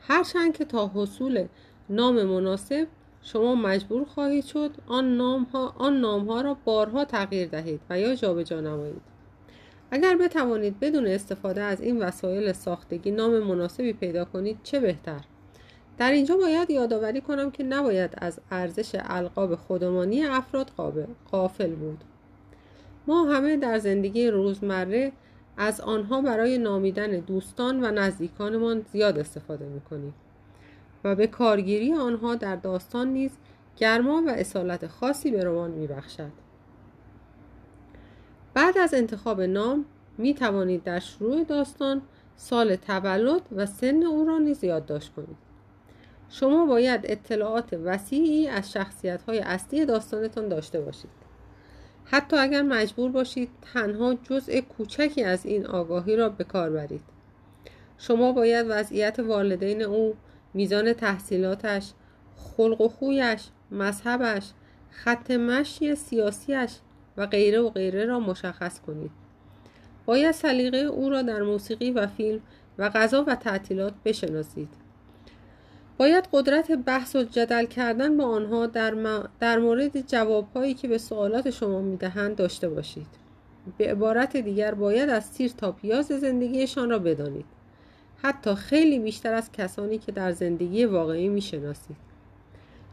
هرچند 0.00 0.56
که 0.56 0.64
تا 0.64 0.90
حصول 0.94 1.46
نام 1.90 2.22
مناسب 2.22 2.86
شما 3.22 3.54
مجبور 3.54 4.04
خواهید 4.04 4.44
شد 4.44 4.70
آن 4.86 5.16
نام 5.16 5.42
ها, 5.42 5.74
آن 5.78 6.00
نام 6.00 6.26
ها 6.30 6.40
را 6.40 6.56
بارها 6.64 7.04
تغییر 7.04 7.48
دهید 7.48 7.80
و 7.90 8.00
یا 8.00 8.14
جابجا 8.14 8.60
نمایید. 8.60 9.02
اگر 9.90 10.16
بتوانید 10.16 10.80
بدون 10.80 11.06
استفاده 11.06 11.62
از 11.62 11.80
این 11.80 12.02
وسایل 12.02 12.52
ساختگی 12.52 13.10
نام 13.10 13.38
مناسبی 13.38 13.92
پیدا 13.92 14.24
کنید 14.24 14.58
چه 14.62 14.80
بهتر؟ 14.80 15.20
در 15.98 16.12
اینجا 16.12 16.36
باید 16.36 16.70
یادآوری 16.70 17.20
کنم 17.20 17.50
که 17.50 17.64
نباید 17.64 18.10
از 18.18 18.40
ارزش 18.50 18.96
القاب 19.00 19.54
خودمانی 19.54 20.24
افراد 20.24 20.70
قافل 21.30 21.74
بود. 21.74 22.04
ما 23.06 23.24
همه 23.24 23.56
در 23.56 23.78
زندگی 23.78 24.30
روزمره 24.30 25.12
از 25.56 25.80
آنها 25.80 26.20
برای 26.20 26.58
نامیدن 26.58 27.10
دوستان 27.10 27.84
و 27.84 27.90
نزدیکانمان 27.90 28.84
زیاد 28.92 29.18
استفاده 29.18 29.64
می‌کنیم 29.64 30.14
و 31.04 31.14
به 31.14 31.26
کارگیری 31.26 31.94
آنها 31.94 32.34
در 32.34 32.56
داستان 32.56 33.08
نیز 33.08 33.30
گرما 33.76 34.22
و 34.26 34.30
اصالت 34.30 34.86
خاصی 34.86 35.30
به 35.30 35.44
رمان 35.44 35.70
میبخشد. 35.70 36.32
بعد 38.54 38.78
از 38.78 38.94
انتخاب 38.94 39.40
نام 39.40 39.84
می 40.18 40.34
توانید 40.34 40.82
در 40.82 40.98
شروع 40.98 41.44
داستان 41.44 42.02
سال 42.36 42.76
تولد 42.76 43.42
و 43.56 43.66
سن 43.66 44.02
او 44.02 44.24
را 44.24 44.38
نیز 44.38 44.64
یادداشت 44.64 45.14
کنید. 45.14 45.36
شما 46.28 46.66
باید 46.66 47.00
اطلاعات 47.04 47.72
وسیعی 47.84 48.48
از 48.48 48.72
شخصیت 48.72 49.22
های 49.22 49.38
اصلی 49.38 49.84
داستانتان 49.84 50.48
داشته 50.48 50.80
باشید. 50.80 51.25
حتی 52.08 52.36
اگر 52.36 52.62
مجبور 52.62 53.10
باشید 53.10 53.48
تنها 53.72 54.14
جزء 54.14 54.60
کوچکی 54.60 55.24
از 55.24 55.46
این 55.46 55.66
آگاهی 55.66 56.16
را 56.16 56.28
به 56.28 56.44
کار 56.44 56.70
برید. 56.70 57.00
شما 57.98 58.32
باید 58.32 58.66
وضعیت 58.68 59.18
والدین 59.18 59.82
او 59.82 60.14
میزان 60.54 60.92
تحصیلاتش 60.92 61.92
خلق 62.36 62.80
و 62.80 62.88
خویش 62.88 63.40
مذهبش 63.70 64.50
خط 64.90 65.30
مشی 65.30 65.94
سیاسیش 65.94 66.70
و 67.16 67.26
غیره 67.26 67.60
و 67.60 67.70
غیره 67.70 68.04
را 68.04 68.20
مشخص 68.20 68.80
کنید. 68.80 69.10
باید 70.06 70.32
سلیقه 70.32 70.78
او 70.78 71.10
را 71.10 71.22
در 71.22 71.42
موسیقی 71.42 71.90
و 71.90 72.06
فیلم 72.06 72.40
و 72.78 72.88
غذا 72.88 73.24
و 73.26 73.34
تعطیلات 73.34 73.94
بشناسید. 74.04 74.68
باید 75.98 76.28
قدرت 76.32 76.70
بحث 76.72 77.16
و 77.16 77.22
جدل 77.22 77.64
کردن 77.64 78.16
با 78.16 78.24
آنها 78.24 78.66
در, 78.66 79.22
در 79.40 79.58
مورد 79.58 80.06
جوابهایی 80.06 80.74
که 80.74 80.88
به 80.88 80.98
سوالات 80.98 81.50
شما 81.50 81.80
می‌دهند 81.80 82.36
داشته 82.36 82.68
باشید. 82.68 83.06
به 83.78 83.90
عبارت 83.90 84.36
دیگر 84.36 84.74
باید 84.74 85.10
از 85.10 85.24
سیر 85.24 85.50
تا 85.50 85.72
پیاز 85.72 86.06
زندگیشان 86.06 86.90
را 86.90 86.98
بدانید. 86.98 87.44
حتی 88.22 88.54
خیلی 88.54 88.98
بیشتر 88.98 89.34
از 89.34 89.52
کسانی 89.52 89.98
که 89.98 90.12
در 90.12 90.32
زندگی 90.32 90.84
واقعی 90.84 91.28
می‌شناسید. 91.28 91.96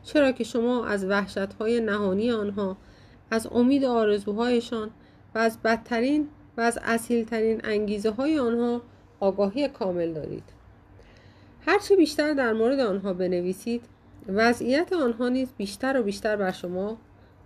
چرا 0.03 0.31
که 0.31 0.43
شما 0.43 0.85
از 0.85 1.05
وحشتهای 1.05 1.79
نهانی 1.79 2.31
آنها 2.31 2.77
از 3.31 3.47
امید 3.51 3.85
آرزوهایشان 3.85 4.89
و 5.35 5.39
از 5.39 5.57
بدترین 5.63 6.27
و 6.57 6.61
از 6.61 6.79
اصیلترین 6.83 7.61
انگیزه 7.63 8.11
های 8.11 8.39
آنها 8.39 8.81
آگاهی 9.19 9.67
کامل 9.67 10.13
دارید. 10.13 10.52
هرچه 11.65 11.95
بیشتر 11.95 12.33
در 12.33 12.53
مورد 12.53 12.79
آنها 12.79 13.13
بنویسید 13.13 13.85
وضعیت 14.27 14.93
آنها 14.93 15.29
نیز 15.29 15.53
بیشتر 15.57 15.99
و 15.99 16.03
بیشتر 16.03 16.35
بر 16.35 16.51
شما 16.51 16.97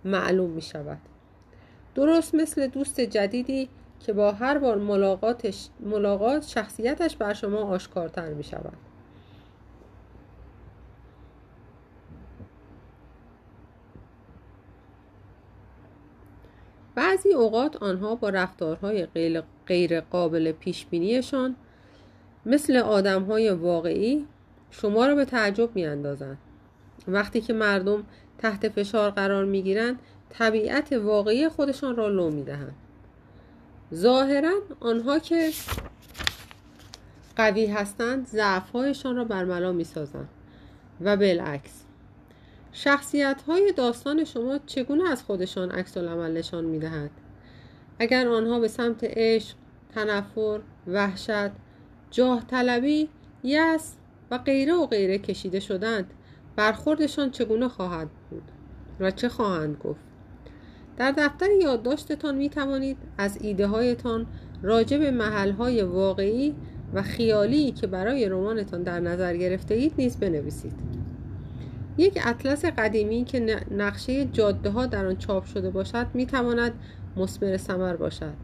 معلوم 0.04 0.50
می 0.50 0.62
شود 0.62 0.98
درست 1.94 2.34
مثل 2.34 2.66
دوست 2.66 3.00
جدیدی 3.00 3.68
که 4.00 4.12
با 4.12 4.32
هر 4.32 4.58
بار 4.58 4.78
ملاقاتش 4.78 5.68
ملاقات 5.80 6.46
شخصیتش 6.46 7.16
بر 7.16 7.32
شما 7.32 7.58
آشکارتر 7.58 8.28
می 8.28 8.44
شود 8.44 8.76
بعضی 16.94 17.34
اوقات 17.34 17.76
آنها 17.76 18.14
با 18.14 18.28
رفتارهای 18.28 19.06
غیر 19.66 20.00
قابل 20.00 20.52
پیش 20.52 20.86
بینیشان 20.86 21.56
مثل 22.48 22.76
آدم 22.76 23.22
های 23.22 23.50
واقعی 23.50 24.26
شما 24.70 25.06
را 25.06 25.14
به 25.14 25.24
تعجب 25.24 25.76
می 25.76 25.86
اندازند. 25.86 26.38
وقتی 27.08 27.40
که 27.40 27.52
مردم 27.52 28.04
تحت 28.38 28.68
فشار 28.68 29.10
قرار 29.10 29.44
می 29.44 29.62
گیرند 29.62 29.98
طبیعت 30.30 30.92
واقعی 30.92 31.48
خودشان 31.48 31.96
را 31.96 32.08
لو 32.08 32.30
می 32.30 32.42
دهند. 32.42 32.74
ظاهرا 33.94 34.52
آنها 34.80 35.18
که 35.18 35.50
قوی 37.36 37.66
هستند 37.66 38.26
ضعفهایشان 38.26 39.16
را 39.16 39.24
برملا 39.24 39.72
می 39.72 39.84
سازند 39.84 40.28
و 41.00 41.16
بالعکس 41.16 41.82
شخصیت 42.72 43.42
های 43.46 43.72
داستان 43.76 44.24
شما 44.24 44.58
چگونه 44.66 45.10
از 45.10 45.22
خودشان 45.22 45.70
عکس 45.70 45.96
العمل 45.96 46.32
نشان 46.32 46.64
می 46.64 46.78
دهد؟ 46.78 47.10
اگر 47.98 48.28
آنها 48.28 48.60
به 48.60 48.68
سمت 48.68 48.98
عشق، 49.02 49.56
تنفر، 49.94 50.60
وحشت، 50.86 51.50
جاه 52.10 52.44
طلبی، 52.46 53.08
یس 53.44 53.94
و 54.30 54.38
غیره 54.38 54.74
و 54.74 54.86
غیره 54.86 55.18
کشیده 55.18 55.60
شدند. 55.60 56.14
برخوردشان 56.56 57.30
چگونه 57.30 57.68
خواهد 57.68 58.08
بود؟ 58.30 58.42
و 59.00 59.10
چه 59.10 59.28
خواهند 59.28 59.76
گفت؟ 59.84 60.00
در 60.96 61.12
دفتر 61.12 61.46
یادداشتتان 61.62 62.34
می 62.34 62.48
توانید 62.48 62.96
از 63.18 63.38
ایده 63.40 63.66
هایتان 63.66 64.26
راجع 64.62 64.98
به 64.98 65.10
محل 65.10 65.50
های 65.50 65.82
واقعی 65.82 66.54
و 66.94 67.02
خیالی 67.02 67.72
که 67.72 67.86
برای 67.86 68.28
رمانتان 68.28 68.82
در 68.82 69.00
نظر 69.00 69.36
گرفته 69.36 69.74
اید 69.74 69.92
نیز 69.98 70.16
بنویسید. 70.16 70.72
یک 71.98 72.20
اطلس 72.24 72.64
قدیمی 72.64 73.24
که 73.24 73.60
نقشه 73.70 74.24
جاده 74.24 74.70
ها 74.70 74.86
در 74.86 75.06
آن 75.06 75.16
چاپ 75.16 75.44
شده 75.44 75.70
باشد 75.70 76.06
می 76.14 76.26
تواند 76.26 76.72
مثمر 77.16 77.56
ثمر 77.56 77.96
باشد. 77.96 78.34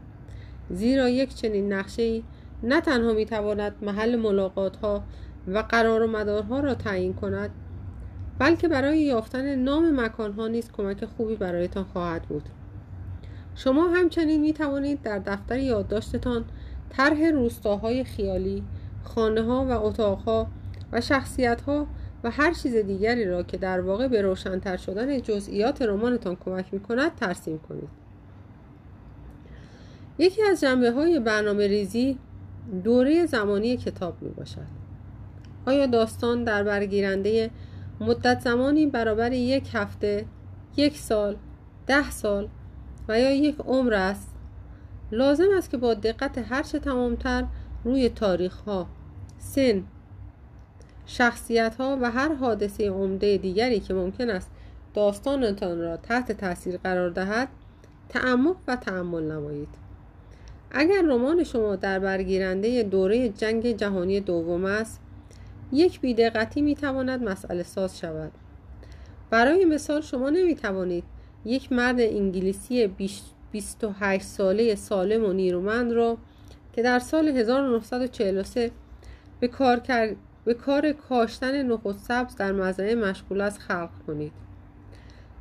زیرا 0.69 1.09
یک 1.09 1.35
چنین 1.35 1.73
نقشه 1.73 2.21
نه 2.65 2.81
تنها 2.81 3.13
می 3.13 3.25
تواند 3.25 3.75
محل 3.81 4.15
ملاقات 4.15 4.77
ها 4.77 5.03
و 5.47 5.57
قرار 5.57 6.03
و 6.03 6.07
مدارها 6.07 6.59
را 6.59 6.75
تعیین 6.75 7.13
کند 7.13 7.49
بلکه 8.39 8.67
برای 8.67 8.99
یافتن 8.99 9.55
نام 9.55 10.01
مکان 10.01 10.33
ها 10.33 10.47
نیز 10.47 10.71
کمک 10.71 11.05
خوبی 11.05 11.35
برایتان 11.35 11.83
خواهد 11.83 12.21
بود. 12.21 12.43
شما 13.55 13.87
همچنین 13.87 14.41
می 14.41 14.53
توانید 14.53 15.01
در 15.01 15.19
دفتر 15.19 15.59
یادداشتتان 15.59 16.45
طرح 16.89 17.29
روستاهای 17.29 18.03
خیالی 18.03 18.63
خانه 19.03 19.43
ها 19.43 19.65
و 19.65 19.71
اتاقها 19.71 20.47
و 20.91 21.01
شخصیت 21.01 21.61
ها 21.61 21.87
و 22.23 22.31
هر 22.31 22.53
چیز 22.53 22.75
دیگری 22.75 23.25
را 23.25 23.43
که 23.43 23.57
در 23.57 23.81
واقع 23.81 24.07
به 24.07 24.21
روشنتر 24.21 24.77
شدن 24.77 25.21
جزئیات 25.21 25.81
رمانتان 25.81 26.35
کمک 26.35 26.65
می 26.71 26.79
کند 26.79 27.15
ترسیم 27.15 27.59
کنید. 27.59 27.89
یکی 30.19 30.43
از 30.43 30.61
جنبه 30.61 30.91
های 30.91 31.19
برنامه 31.19 31.67
ریزی 31.67 32.17
دوره 32.83 33.25
زمانی 33.25 33.77
کتاب 33.77 34.21
می 34.21 34.29
باشد 34.29 34.67
آیا 35.65 35.85
داستان 35.85 36.43
در 36.43 36.63
برگیرنده 36.63 37.49
مدت 37.99 38.41
زمانی 38.41 38.85
برابر 38.85 39.33
یک 39.33 39.69
هفته، 39.73 40.25
یک 40.77 40.97
سال، 40.97 41.35
ده 41.87 42.11
سال 42.11 42.47
و 43.07 43.19
یا 43.19 43.31
یک 43.31 43.55
عمر 43.59 43.93
است؟ 43.93 44.35
لازم 45.11 45.47
است 45.57 45.69
که 45.69 45.77
با 45.77 45.93
دقت 45.93 46.37
هرچه 46.37 46.79
تمامتر 46.79 47.45
روی 47.83 48.09
تاریخ 48.09 48.55
ها، 48.59 48.87
سن، 49.37 49.83
شخصیت 51.05 51.75
ها 51.75 51.97
و 52.01 52.11
هر 52.11 52.33
حادثه 52.33 52.89
عمده 52.89 53.37
دیگری 53.37 53.79
که 53.79 53.93
ممکن 53.93 54.29
است 54.29 54.51
داستانتان 54.93 55.79
را 55.79 55.97
تحت 55.97 56.31
تاثیر 56.31 56.77
قرار 56.77 57.09
دهد 57.09 57.47
تعمق 58.09 58.55
و 58.67 58.75
تعمل 58.75 59.31
نمایید 59.31 59.84
اگر 60.77 61.01
رمان 61.01 61.43
شما 61.43 61.75
در 61.75 61.99
برگیرنده 61.99 62.83
دوره 62.83 63.29
جنگ 63.29 63.71
جهانی 63.71 64.19
دوم 64.19 64.65
است 64.65 65.01
یک 65.71 66.01
بیدقتی 66.01 66.61
می 66.61 66.75
تواند 66.75 67.23
مسئله 67.23 67.63
ساز 67.63 67.99
شود. 67.99 68.31
برای 69.29 69.65
مثال 69.65 70.01
شما 70.01 70.29
نمی 70.29 70.55
توانید 70.55 71.03
یک 71.45 71.71
مرد 71.71 71.99
انگلیسی 71.99 72.87
28 73.51 74.23
ساله 74.23 74.75
سالم 74.75 75.25
و 75.25 75.33
نیرومند 75.33 75.91
را 75.91 76.17
که 76.73 76.81
در 76.81 76.99
سال 76.99 77.27
1943 77.27 78.71
به 79.39 79.47
کار, 79.47 79.81
به 80.45 80.53
کار 80.53 80.91
کاشتن 80.91 81.63
نخود 81.63 81.97
سبز 81.97 82.35
در 82.35 82.51
مزرعه 82.51 82.95
مشغول 82.95 83.41
است 83.41 83.59
خلق 83.59 83.89
کنید. 84.07 84.31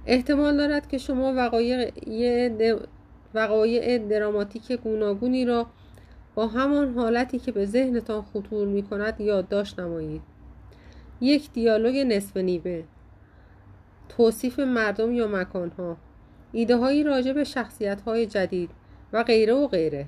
احتمال 0.07 0.57
دارد 0.57 0.89
که 0.89 0.99
شما 0.99 1.33
وقایع, 1.37 1.91
وقایع 3.35 3.99
دراماتیک 3.99 4.73
گوناگونی 4.73 5.45
را 5.45 5.67
با 6.35 6.47
همان 6.47 6.95
حالتی 6.95 7.39
که 7.39 7.53
به 7.53 7.67
ذهنتان 7.67 8.23
خطور 8.23 8.67
می 8.67 8.83
کند 8.83 9.21
یادداشت 9.21 9.81
نمایید. 9.81 10.23
یک 11.21 11.53
دیالوگ 11.53 11.97
نصف 11.97 12.37
نیوه 12.37 12.83
توصیف 14.09 14.59
مردم 14.59 15.13
یا 15.13 15.27
مکانها. 15.27 15.97
ایده 16.53 16.77
هایی 16.77 17.03
راجع 17.03 17.33
به 17.33 17.45
شخصیت 17.45 18.01
های 18.01 18.27
جدید 18.27 18.71
و 19.13 19.23
غیره 19.23 19.55
و 19.55 19.67
غیره. 19.67 20.07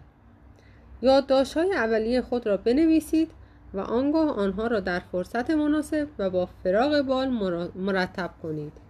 یادداشت 1.03 1.57
های 1.57 1.73
اولیه 1.73 2.23
خود 2.23 2.47
را 2.47 2.57
بنویسید 2.57 3.31
و 3.75 3.81
آنگاه 3.81 4.31
آنها 4.31 4.67
را 4.67 4.81
در 4.81 4.99
فرصت 5.13 5.51
مناسب 5.51 6.09
و 6.19 6.31
با 6.31 6.47
فراغ 6.65 7.01
بال 7.01 7.29
مرتب 7.75 8.31
کنید. 8.43 8.86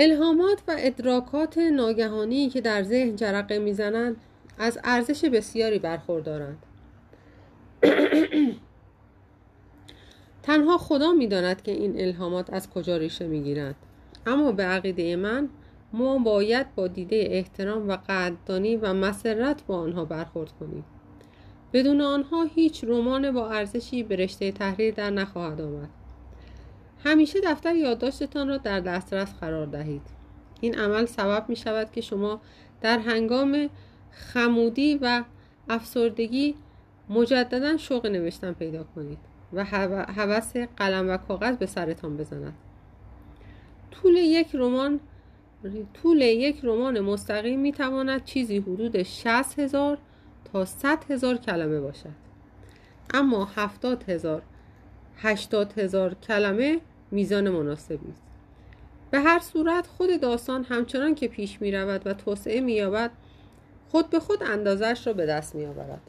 الهامات 0.00 0.62
و 0.68 0.76
ادراکات 0.78 1.58
ناگهانی 1.58 2.48
که 2.48 2.60
در 2.60 2.82
ذهن 2.82 3.16
جرقه 3.16 3.58
می‌زنند 3.58 4.16
از 4.58 4.78
ارزش 4.84 5.24
بسیاری 5.24 5.78
برخوردارند. 5.78 6.58
تنها 10.42 10.78
خدا 10.78 11.12
می‌داند 11.12 11.62
که 11.62 11.72
این 11.72 12.00
الهامات 12.00 12.52
از 12.52 12.70
کجا 12.70 12.96
ریشه 12.96 13.26
می‌گیرند. 13.26 13.74
اما 14.26 14.52
به 14.52 14.62
عقیده 14.62 15.16
من 15.16 15.48
ما 15.92 16.18
باید 16.18 16.74
با 16.74 16.88
دیده 16.88 17.28
احترام 17.30 17.88
و 17.88 17.96
قدردانی 18.08 18.76
و 18.76 18.94
مسرت 18.94 19.66
با 19.66 19.78
آنها 19.78 20.04
برخورد 20.04 20.52
کنیم. 20.60 20.84
بدون 21.72 22.00
آنها 22.00 22.44
هیچ 22.44 22.84
رمان 22.84 23.30
با 23.30 23.50
ارزشی 23.50 24.02
به 24.02 24.16
رشته 24.16 24.52
تحریر 24.52 24.94
در 24.94 25.10
نخواهد 25.10 25.60
آمد. 25.60 25.97
همیشه 27.04 27.40
دفتر 27.44 27.74
یادداشتتان 27.74 28.48
را 28.48 28.56
در 28.56 28.80
دسترس 28.80 29.34
قرار 29.40 29.66
دهید. 29.66 30.02
این 30.60 30.78
عمل 30.78 31.06
سبب 31.06 31.44
می 31.48 31.56
شود 31.56 31.92
که 31.92 32.00
شما 32.00 32.40
در 32.80 32.98
هنگام 32.98 33.70
خمودی 34.10 34.98
و 35.02 35.24
افسردگی 35.68 36.54
مجددا 37.10 37.76
شوق 37.76 38.06
نوشتن 38.06 38.52
پیدا 38.52 38.84
کنید 38.84 39.18
و 39.52 39.64
هوس 39.64 40.56
قلم 40.76 41.10
و 41.10 41.16
کاغذ 41.16 41.56
به 41.56 41.66
سرتان 41.66 42.16
بزند. 42.16 42.54
طول 43.90 44.16
یک 44.16 44.48
رمان 44.54 45.00
طول 45.94 46.20
یک 46.20 46.60
رمان 46.62 47.00
مستقیم 47.00 47.60
می 47.60 47.72
تواند 47.72 48.24
چیزی 48.24 48.58
حدود 48.58 49.02
60 49.02 49.58
هزار 49.58 49.98
تا 50.52 50.64
100 50.64 51.10
هزار 51.10 51.36
کلمه 51.36 51.80
باشد. 51.80 52.28
اما 53.14 53.44
70 53.44 54.04
هزار 54.08 54.42
80 55.16 55.78
هزار 55.78 56.14
کلمه 56.14 56.80
میزان 57.10 57.50
مناسبی 57.50 58.10
است 58.12 58.22
به 59.10 59.20
هر 59.20 59.38
صورت 59.38 59.86
خود 59.86 60.20
داستان 60.20 60.64
همچنان 60.64 61.14
که 61.14 61.28
پیش 61.28 61.60
می 61.60 61.72
رود 61.72 62.02
و 62.06 62.14
توسعه 62.14 62.60
می 62.60 62.72
یابد 62.72 63.10
خود 63.88 64.10
به 64.10 64.20
خود 64.20 64.42
اندازش 64.42 65.06
را 65.06 65.12
به 65.12 65.26
دست 65.26 65.54
می 65.54 65.66
آورد 65.66 66.00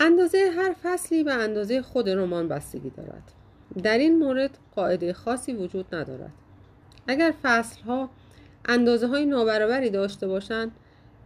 اندازه 0.00 0.50
هر 0.56 0.74
فصلی 0.82 1.24
به 1.24 1.32
اندازه 1.32 1.82
خود 1.82 2.08
رمان 2.08 2.48
بستگی 2.48 2.90
دارد. 2.90 3.32
در 3.82 3.98
این 3.98 4.18
مورد 4.18 4.58
قاعده 4.74 5.12
خاصی 5.12 5.52
وجود 5.52 5.94
ندارد. 5.94 6.32
اگر 7.06 7.34
فصل 7.42 7.82
ها 7.82 8.10
اندازه 8.68 9.06
های 9.06 9.26
نابرابری 9.26 9.90
داشته 9.90 10.26
باشند 10.28 10.72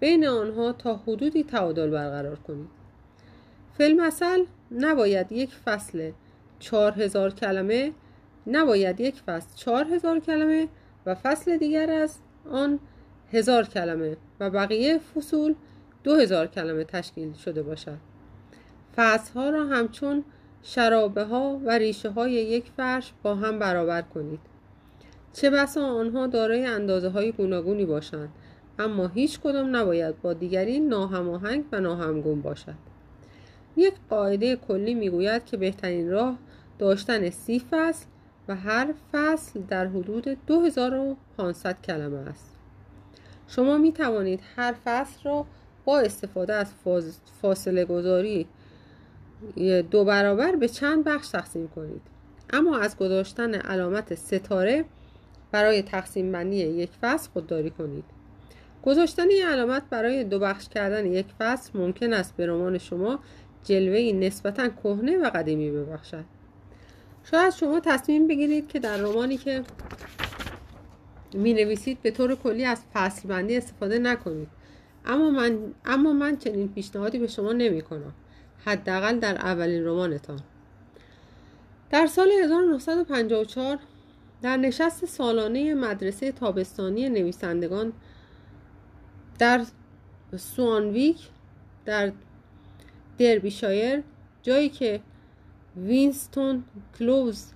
بین 0.00 0.26
آنها 0.26 0.72
تا 0.72 0.96
حدودی 0.96 1.44
تعادل 1.44 1.90
برقرار 1.90 2.36
کنید. 2.36 2.68
فیلمسل 3.78 4.44
نباید 4.70 5.32
یک 5.32 5.54
فصل 5.64 6.12
چهار 6.58 6.92
هزار 6.92 7.34
کلمه 7.34 7.92
نباید 8.46 9.00
یک 9.00 9.14
فصل 9.26 9.48
چهار 9.54 9.84
هزار 9.84 10.20
کلمه 10.20 10.68
و 11.06 11.14
فصل 11.14 11.56
دیگر 11.56 11.90
از 11.90 12.18
آن 12.50 12.78
هزار 13.32 13.64
کلمه 13.64 14.16
و 14.40 14.50
بقیه 14.50 14.98
فصول 14.98 15.54
دو 16.04 16.14
هزار 16.14 16.46
کلمه 16.46 16.84
تشکیل 16.84 17.32
شده 17.32 17.62
باشد. 17.62 17.98
فصل 18.96 19.32
ها 19.34 19.50
را 19.50 19.66
همچون 19.66 20.24
شرابه 20.62 21.24
ها 21.24 21.60
و 21.64 21.70
ریشه 21.70 22.10
های 22.10 22.32
یک 22.32 22.64
فرش 22.76 23.12
با 23.22 23.34
هم 23.34 23.58
برابر 23.58 24.02
کنید. 24.02 24.40
چه 25.32 25.50
بسا 25.50 25.86
آنها 25.86 26.26
دارای 26.26 26.66
اندازه 26.66 27.08
های 27.08 27.32
گوناگونی 27.32 27.84
باشند 27.84 28.28
اما 28.78 29.06
هیچ 29.06 29.40
کدام 29.40 29.76
نباید 29.76 30.22
با 30.22 30.32
دیگری 30.32 30.80
ناهماهنگ 30.80 31.64
و 31.72 31.80
ناهمگون 31.80 32.40
باشد. 32.40 32.74
یک 33.76 33.94
قاعده 34.10 34.56
کلی 34.56 34.94
می‌گوید 34.94 35.44
که 35.44 35.56
بهترین 35.56 36.10
راه 36.10 36.38
داشتن 36.78 37.30
سی 37.30 37.62
فصل 37.70 38.06
و 38.48 38.56
هر 38.56 38.94
فصل 39.12 39.60
در 39.60 39.86
حدود 39.86 40.28
2500 40.46 41.82
کلمه 41.82 42.18
است. 42.18 42.52
شما 43.48 43.78
می 43.78 43.92
توانید 43.92 44.40
هر 44.56 44.74
فصل 44.84 45.20
را 45.24 45.46
با 45.84 46.00
استفاده 46.00 46.54
از 46.54 46.72
فاصله 47.42 47.84
گذاری 47.84 48.46
دو 49.90 50.04
برابر 50.04 50.56
به 50.56 50.68
چند 50.68 51.04
بخش 51.04 51.28
تقسیم 51.28 51.68
کنید. 51.68 52.02
اما 52.50 52.78
از 52.78 52.96
گذاشتن 52.96 53.54
علامت 53.54 54.14
ستاره 54.14 54.84
برای 55.52 55.82
تقسیم 55.82 56.32
بندی 56.32 56.56
یک 56.56 56.90
فصل 57.02 57.30
خودداری 57.30 57.70
کنید. 57.70 58.04
گذاشتن 58.84 59.28
این 59.28 59.46
علامت 59.46 59.82
برای 59.90 60.24
دو 60.24 60.38
بخش 60.38 60.68
کردن 60.68 61.06
یک 61.06 61.26
فصل 61.38 61.78
ممکن 61.78 62.12
است 62.12 62.36
به 62.36 62.46
رمان 62.46 62.78
شما 62.78 63.18
جلوه 63.64 64.12
نسبتا 64.12 64.68
کهنه 64.68 65.18
و 65.18 65.30
قدیمی 65.34 65.70
ببخشد. 65.70 66.35
شاید 67.30 67.52
شما 67.54 67.80
تصمیم 67.80 68.26
بگیرید 68.26 68.68
که 68.68 68.78
در 68.78 68.96
رمانی 68.96 69.36
که 69.36 69.64
می 71.34 71.54
نویسید 71.54 72.02
به 72.02 72.10
طور 72.10 72.34
کلی 72.34 72.64
از 72.64 72.82
فصل 72.94 73.28
بندی 73.28 73.56
استفاده 73.56 73.98
نکنید. 73.98 74.48
اما 75.04 75.30
من, 75.30 75.58
اما 75.84 76.12
من 76.12 76.36
چنین 76.36 76.68
پیشنهادی 76.68 77.18
به 77.18 77.26
شما 77.26 77.52
نمی 77.52 77.82
کنم 77.82 78.14
حداقل 78.64 79.18
در 79.18 79.34
اولین 79.34 79.86
رمانتان 79.86 80.40
در 81.90 82.06
سال 82.06 82.30
1954 82.30 83.78
در 84.42 84.56
نشست 84.56 85.04
سالانه 85.04 85.74
مدرسه 85.74 86.32
تابستانی 86.32 87.08
نویسندگان 87.08 87.92
در 89.38 89.64
سوانویک 90.36 91.28
در 91.84 92.12
دربیشایر 93.18 94.02
جایی 94.42 94.68
که 94.68 95.00
وینستون 95.76 96.64
کلوز 96.98 97.46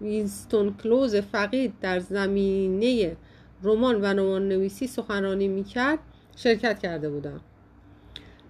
وینستون 0.00 0.74
کلوز 0.82 1.16
فقید 1.16 1.74
در 1.80 2.00
زمینه 2.00 3.16
رمان 3.62 4.00
و 4.00 4.04
رمان 4.04 4.48
نویسی 4.48 4.86
سخنرانی 4.86 5.48
می‌کرد 5.48 5.98
شرکت 6.36 6.78
کرده 6.78 7.10
بودم. 7.10 7.40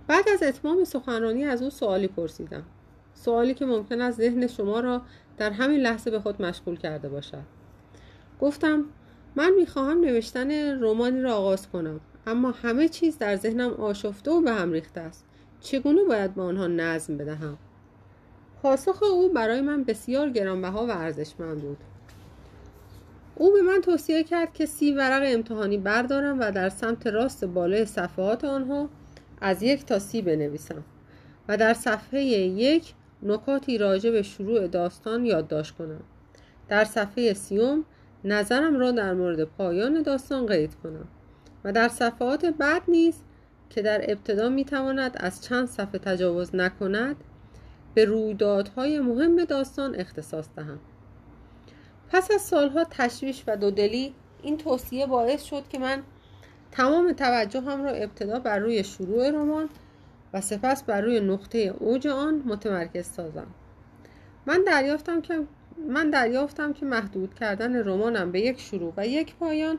بعد 0.07 0.29
از 0.29 0.43
اتمام 0.43 0.85
سخنرانی 0.85 1.45
از 1.45 1.63
او 1.63 1.71
سوالی 1.71 2.09
پرسیدم. 2.09 2.63
سوالی 3.15 3.55
که 3.55 3.67
ممکن 3.67 4.01
است 4.01 4.19
ذهن 4.19 4.47
شما 4.47 4.81
را 4.81 5.03
در 5.37 5.51
همین 5.51 5.81
لحظه 5.81 6.11
به 6.11 6.21
خود 6.21 6.43
مشغول 6.43 6.77
کرده 6.77 7.09
باشد. 7.09 7.43
گفتم 8.41 8.85
من 9.37 9.53
می‌خواهم 9.59 10.01
نوشتن 10.01 10.81
رومانی 10.81 11.21
را 11.21 11.35
آغاز 11.35 11.69
کنم 11.69 12.01
اما 12.27 12.51
همه 12.51 12.89
چیز 12.89 13.19
در 13.19 13.37
ذهنم 13.37 13.71
آشفته 13.71 14.31
و 14.31 14.41
به 14.41 14.53
هم 14.53 14.73
ریخته 14.73 15.01
است. 15.01 15.25
چگونه 15.61 16.05
باید 16.05 16.35
به 16.35 16.43
آنها 16.43 16.67
نظم 16.67 17.17
بدهم؟ 17.17 17.59
پاسخ 18.63 19.03
او 19.03 19.33
برای 19.33 19.61
من 19.61 19.85
بسیار 19.85 20.31
گرانبها 20.31 20.87
و 20.87 20.91
ارزشمند 20.91 21.61
بود. 21.61 21.79
او 23.37 23.53
به 23.53 23.63
من 23.63 23.81
توصیه 23.81 24.23
کرد 24.23 24.53
که 24.53 24.67
سی 24.67 24.93
ورق 24.93 25.23
امتحانی 25.27 25.79
بردارم 25.79 26.41
و 26.41 26.51
در 26.51 26.69
سمت 26.69 27.07
راست 27.07 27.45
بالای 27.45 27.85
صفحات 27.85 28.45
آنها 28.45 28.89
از 29.41 29.63
یک 29.63 29.87
تا 29.87 29.99
سی 29.99 30.23
بنویسم 30.23 30.85
و 31.49 31.57
در 31.57 31.75
صفحه 31.75 32.23
یک 32.23 32.95
نکاتی 33.23 33.79
راجع 33.79 34.11
به 34.11 34.23
شروع 34.23 34.67
داستان 34.67 35.25
یادداشت 35.25 35.77
کنم. 35.77 36.03
در 36.69 36.85
صفحه 36.85 37.33
سیوم 37.33 37.85
نظرم 38.25 38.79
را 38.79 38.91
در 38.91 39.15
مورد 39.15 39.45
پایان 39.45 40.03
داستان 40.03 40.47
قید 40.47 40.75
کنم 40.83 41.09
و 41.65 41.73
در 41.73 41.89
صفحات 41.89 42.47
بعد 42.47 42.83
نیز 42.89 43.15
که 43.71 43.83
در 43.83 44.01
ابتدا 44.09 44.49
می 44.49 44.65
تواند 44.65 45.17
از 45.17 45.43
چند 45.45 45.69
صفحه 45.69 45.99
تجاوز 45.99 46.55
نکند 46.55 47.17
به 47.95 48.05
رویدادهای 48.05 49.01
مهم 49.01 49.45
داستان 49.45 49.95
اختصاص 49.95 50.47
دهم. 50.57 50.79
پس 52.09 52.31
از 52.31 52.41
سالها 52.41 52.85
تشویش 52.91 53.45
و 53.47 53.57
دودلی 53.57 54.15
این 54.43 54.57
توصیه 54.57 55.07
باعث 55.07 55.43
شد 55.43 55.69
که 55.69 55.79
من 55.79 56.03
تمام 56.73 57.13
توجهم 57.13 57.83
را 57.83 57.91
ابتدا 57.91 58.39
بر 58.39 58.59
روی 58.59 58.85
شروع 58.85 59.31
رمان 59.31 59.69
و 60.33 60.41
سپس 60.41 60.83
بر 60.83 61.01
روی 61.01 61.21
نقطه 61.21 61.59
اوج 61.59 62.07
آن 62.07 62.43
متمرکز 62.47 63.07
سازم. 63.07 63.47
من 64.47 64.65
دریافتم 64.67 65.21
که 65.21 65.47
من 65.89 66.11
دریافتم 66.11 66.73
که 66.73 66.87
محدود 66.87 67.35
کردن 67.35 67.77
رمانم 67.77 68.33
به 68.33 68.41
یک 68.41 68.61
شروع 68.61 68.93
و 68.97 69.07
یک 69.07 69.35
پایان 69.35 69.79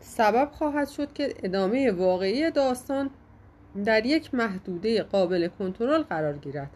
سبب 0.00 0.50
خواهد 0.52 0.88
شد 0.88 1.12
که 1.12 1.34
ادامه 1.42 1.92
واقعی 1.92 2.50
داستان 2.50 3.10
در 3.84 4.06
یک 4.06 4.34
محدوده 4.34 5.02
قابل 5.02 5.48
کنترل 5.48 6.02
قرار 6.02 6.36
گیرد 6.36 6.70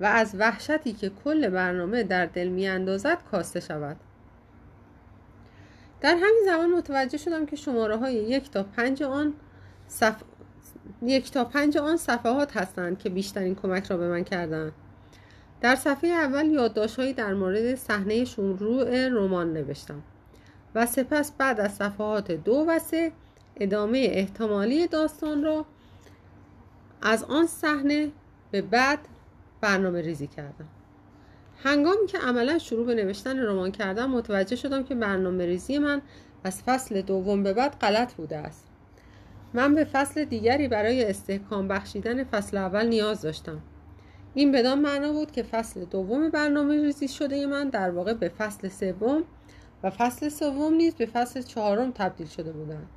و 0.00 0.04
از 0.04 0.34
وحشتی 0.38 0.92
که 0.92 1.10
کل 1.24 1.48
برنامه 1.48 2.02
در 2.02 2.26
دل 2.26 2.48
می 2.48 2.68
اندازد 2.68 3.18
کاسته 3.30 3.60
شود. 3.60 3.96
در 6.00 6.14
همین 6.14 6.42
زمان 6.44 6.70
متوجه 6.70 7.18
شدم 7.18 7.46
که 7.46 7.56
شماره 7.56 7.96
های 7.96 8.14
یک 8.14 8.50
تا 8.50 8.62
پنج 8.62 9.02
آن 9.02 9.34
صف... 9.88 10.22
یک 11.02 11.30
تا 11.30 11.44
پنج 11.44 11.78
آن 11.78 11.96
صفحات 11.96 12.56
هستند 12.56 12.98
که 12.98 13.10
بیشترین 13.10 13.54
کمک 13.54 13.86
را 13.86 13.96
به 13.96 14.08
من 14.08 14.24
کردند 14.24 14.72
در 15.60 15.74
صفحه 15.74 16.10
اول 16.10 16.46
یادداشتهایی 16.46 17.12
در 17.12 17.34
مورد 17.34 17.74
صحنه 17.74 18.24
شروع 18.24 19.08
رمان 19.08 19.52
نوشتم 19.52 20.02
و 20.74 20.86
سپس 20.86 21.32
بعد 21.32 21.60
از 21.60 21.74
صفحات 21.74 22.32
دو 22.32 22.64
و 22.68 22.78
سه 22.78 23.12
ادامه 23.56 24.08
احتمالی 24.10 24.86
داستان 24.86 25.44
را 25.44 25.64
از 27.02 27.24
آن 27.24 27.46
صحنه 27.46 28.10
به 28.50 28.62
بعد 28.62 28.98
برنامه 29.60 30.00
ریزی 30.00 30.26
کردم. 30.26 30.68
هنگامی 31.64 32.06
که 32.06 32.18
عملا 32.18 32.58
شروع 32.58 32.86
به 32.86 32.94
نوشتن 32.94 33.38
رمان 33.38 33.70
کردم 33.70 34.10
متوجه 34.10 34.56
شدم 34.56 34.84
که 34.84 34.94
برنامه 34.94 35.46
ریزی 35.46 35.78
من 35.78 36.02
از 36.44 36.62
فصل 36.62 37.02
دوم 37.02 37.42
به 37.42 37.52
بعد 37.52 37.78
غلط 37.80 38.14
بوده 38.14 38.36
است. 38.36 38.66
من 39.54 39.74
به 39.74 39.84
فصل 39.84 40.24
دیگری 40.24 40.68
برای 40.68 41.04
استحکام 41.04 41.68
بخشیدن 41.68 42.24
فصل 42.24 42.56
اول 42.56 42.86
نیاز 42.86 43.22
داشتم. 43.22 43.60
این 44.34 44.52
بدان 44.52 44.80
معنا 44.80 45.12
بود 45.12 45.30
که 45.30 45.42
فصل 45.42 45.84
دوم 45.84 46.30
برنامه 46.30 46.82
ریزی 46.82 47.08
شده 47.08 47.46
من 47.46 47.68
در 47.68 47.90
واقع 47.90 48.12
به 48.12 48.28
فصل 48.28 48.68
سوم 48.68 49.22
و 49.82 49.90
فصل 49.90 50.28
سوم 50.28 50.74
نیز 50.74 50.94
به 50.94 51.06
فصل 51.06 51.42
چهارم 51.42 51.90
تبدیل 51.90 52.26
شده 52.26 52.52
بودند. 52.52 52.88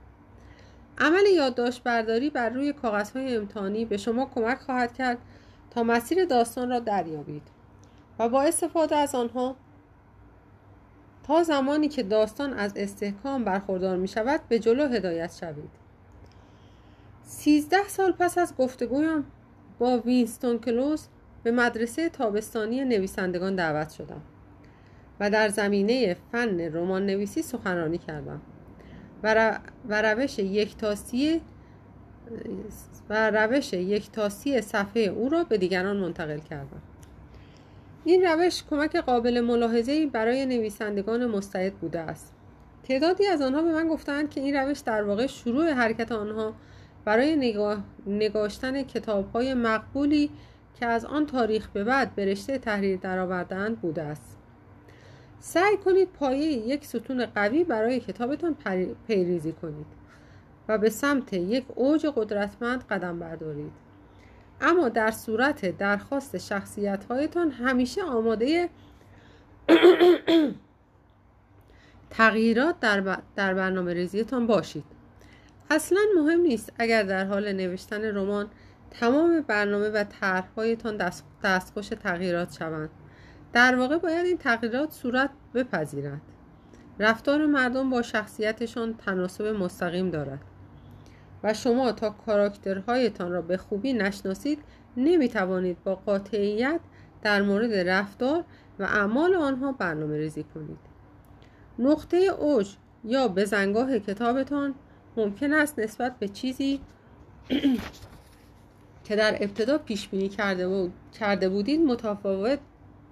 عمل 1.00 1.26
یادداشت 1.36 1.84
برداری 1.84 2.30
بر 2.30 2.50
روی 2.50 2.74
کاغذهای 2.74 3.36
امتحانی 3.36 3.86
به 3.86 3.98
شما 3.98 4.26
کمک 4.26 4.60
خواهد 4.60 4.94
کرد 4.94 5.18
تا 5.72 5.84
مسیر 5.84 6.26
داستان 6.26 6.70
را 6.70 6.80
دریابید 6.80 7.44
و 8.20 8.30
با 8.30 8.42
استفاده 8.42 8.96
از 8.96 9.16
آنها 9.16 9.56
تا 11.24 11.44
زمانی 11.44 11.88
که 11.88 12.04
داستان 12.04 12.54
از 12.54 12.74
استحکام 12.76 13.44
برخوردار 13.44 13.98
می 13.98 14.08
شود 14.08 14.42
به 14.50 14.60
جلو 14.60 14.88
هدایت 14.88 15.36
شوید. 15.40 15.70
سیزده 17.24 17.88
سال 17.88 18.12
پس 18.12 18.38
از 18.38 18.56
گفتگویم 18.58 19.26
با 19.80 19.98
وینستون 20.00 20.60
کلوز 20.60 21.08
به 21.44 21.52
مدرسه 21.52 22.10
تابستانی 22.10 22.86
نویسندگان 22.86 23.56
دعوت 23.56 23.90
شدم 23.90 24.22
و 25.20 25.30
در 25.30 25.50
زمینه 25.50 26.16
فن 26.32 26.60
رمان 26.60 27.06
نویسی 27.06 27.42
سخنرانی 27.42 27.98
کردم. 27.98 28.42
و, 29.24 30.02
روش 30.02 30.40
یکتاسی 30.40 31.42
و 33.10 33.32
روش 33.32 33.74
یکتاسی 33.74 34.62
صفحه 34.62 35.02
او 35.02 35.30
را 35.30 35.44
به 35.44 35.58
دیگران 35.58 35.98
منتقل 35.98 36.40
کردم. 36.40 36.82
این 38.06 38.24
روش 38.24 38.64
کمک 38.70 38.96
قابل 38.96 39.42
ملاحظه‌ای 39.42 40.06
برای 40.06 40.46
نویسندگان 40.46 41.26
مستعد 41.26 41.74
بوده 41.74 42.00
است. 42.00 42.34
تعدادی 42.84 43.28
از 43.28 43.42
آنها 43.42 43.62
به 43.62 43.72
من 43.72 43.88
گفتند 43.88 44.30
که 44.30 44.42
این 44.42 44.56
روش 44.56 44.80
در 44.80 45.04
واقع 45.04 45.28
شروع 45.28 45.72
حرکت 45.72 46.12
آنها 46.12 46.54
برای 47.06 47.36
نگاه، 47.36 47.84
نگاشتن 48.08 48.84
کتاب 48.84 49.32
های 49.32 49.54
مقبولی 49.54 50.30
که 50.80 50.86
از 50.86 51.06
آن 51.06 51.26
تاریخ 51.26 51.68
به 51.68 51.84
بعد 51.84 52.16
به 52.16 52.26
رشته 52.26 52.58
تحریر 52.58 53.00
درآوردهاند 53.00 53.80
بوده 53.80 54.02
است. 54.02 54.39
سعی 55.40 55.78
کنید 55.78 56.10
پایه 56.14 56.46
یک 56.46 56.86
ستون 56.86 57.26
قوی 57.26 57.64
برای 57.64 58.00
کتابتان 58.00 58.56
پیریزی 59.08 59.52
کنید 59.52 59.86
و 60.68 60.78
به 60.78 60.90
سمت 60.90 61.34
یک 61.34 61.66
اوج 61.76 62.06
قدرتمند 62.06 62.84
قدم 62.88 63.20
بردارید. 63.20 63.72
اما 64.62 64.90
در 64.90 65.12
صورت 65.12 65.78
درخواست 65.78 66.38
شخصیت 66.38 67.06
هایتان 67.06 67.52
همیشه 67.52 68.04
آماده 68.04 68.70
تغییرات 72.10 72.80
در, 72.80 73.18
در 73.36 73.54
برنامه 73.54 73.94
ریزیتان 73.94 74.48
باشید. 74.48 74.84
اصلا 75.70 76.00
مهم 76.16 76.40
نیست 76.40 76.74
اگر 76.80 77.04
در 77.04 77.26
حال 77.26 77.54
نوشتن 77.54 78.02
رمان 78.02 78.48
تمام 78.92 79.42
برنامه 79.42 79.90
و 79.90 80.04
طرحهایتان 80.04 80.98
دست، 80.98 81.26
دستخوش 81.44 81.88
تغییرات 81.88 82.58
شوند. 82.58 82.90
در 83.54 83.76
واقع 83.76 83.98
باید 83.98 84.26
این 84.26 84.38
تغییرات 84.38 84.92
صورت 84.92 85.30
بپذیرد. 85.54 86.22
رفتار 87.00 87.46
مردم 87.46 87.90
با 87.90 88.02
شخصیتشان 88.02 88.94
تناسب 88.94 89.46
مستقیم 89.46 90.10
دارد. 90.10 90.40
و 91.44 91.54
شما 91.54 91.92
تا 91.92 92.10
کاراکترهایتان 92.10 93.32
را 93.32 93.42
به 93.42 93.58
خوبی 93.58 93.94
نشناسید 93.94 94.60
نمی‌توانید 94.98 95.84
با 95.84 95.96
قاطعیت 95.96 96.80
در 97.22 97.42
مورد 97.42 97.74
رفتار 97.74 98.44
و 98.80 98.84
اعمال 98.84 99.36
آنها 99.36 99.72
برنامه 99.72 100.18
ریزی 100.18 100.44
کنید. 100.44 100.80
نقطه 101.80 102.18
اوج 102.18 102.76
یا 103.04 103.28
بزنگاه 103.28 104.00
کتابتان 104.00 104.76
ممکن 105.18 105.54
است 105.54 105.80
نسبت 105.80 106.20
به 106.20 106.28
چیزی 106.28 106.80
که 109.06 109.16
در 109.16 109.38
ابتدا 109.40 109.78
پیش 109.78 110.08
بینی 110.08 110.30
کرده, 110.30 110.92
کرده 111.20 111.50
بودید 111.50 111.80
متفاوت 111.80 112.60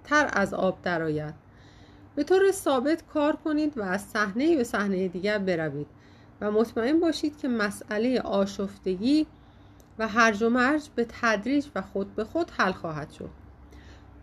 تر 0.08 0.30
از 0.32 0.54
آب 0.54 0.82
درآید. 0.82 1.34
به 2.14 2.24
طور 2.24 2.50
ثابت 2.50 3.06
کار 3.06 3.36
کنید 3.36 3.78
و 3.78 3.82
از 3.82 4.02
صحنه 4.02 4.56
به 4.56 4.64
صحنه 4.64 5.08
دیگر 5.08 5.38
بروید 5.38 5.86
و 6.40 6.50
مطمئن 6.50 7.00
باشید 7.00 7.38
که 7.38 7.48
مسئله 7.48 8.20
آشفتگی 8.20 9.26
و 9.98 10.08
هرج 10.08 10.42
و 10.42 10.48
مرج 10.48 10.88
به 10.94 11.06
تدریج 11.20 11.66
و 11.74 11.82
خود 11.82 12.14
به 12.14 12.24
خود 12.24 12.50
حل 12.56 12.72
خواهد 12.72 13.10
شد. 13.10 13.30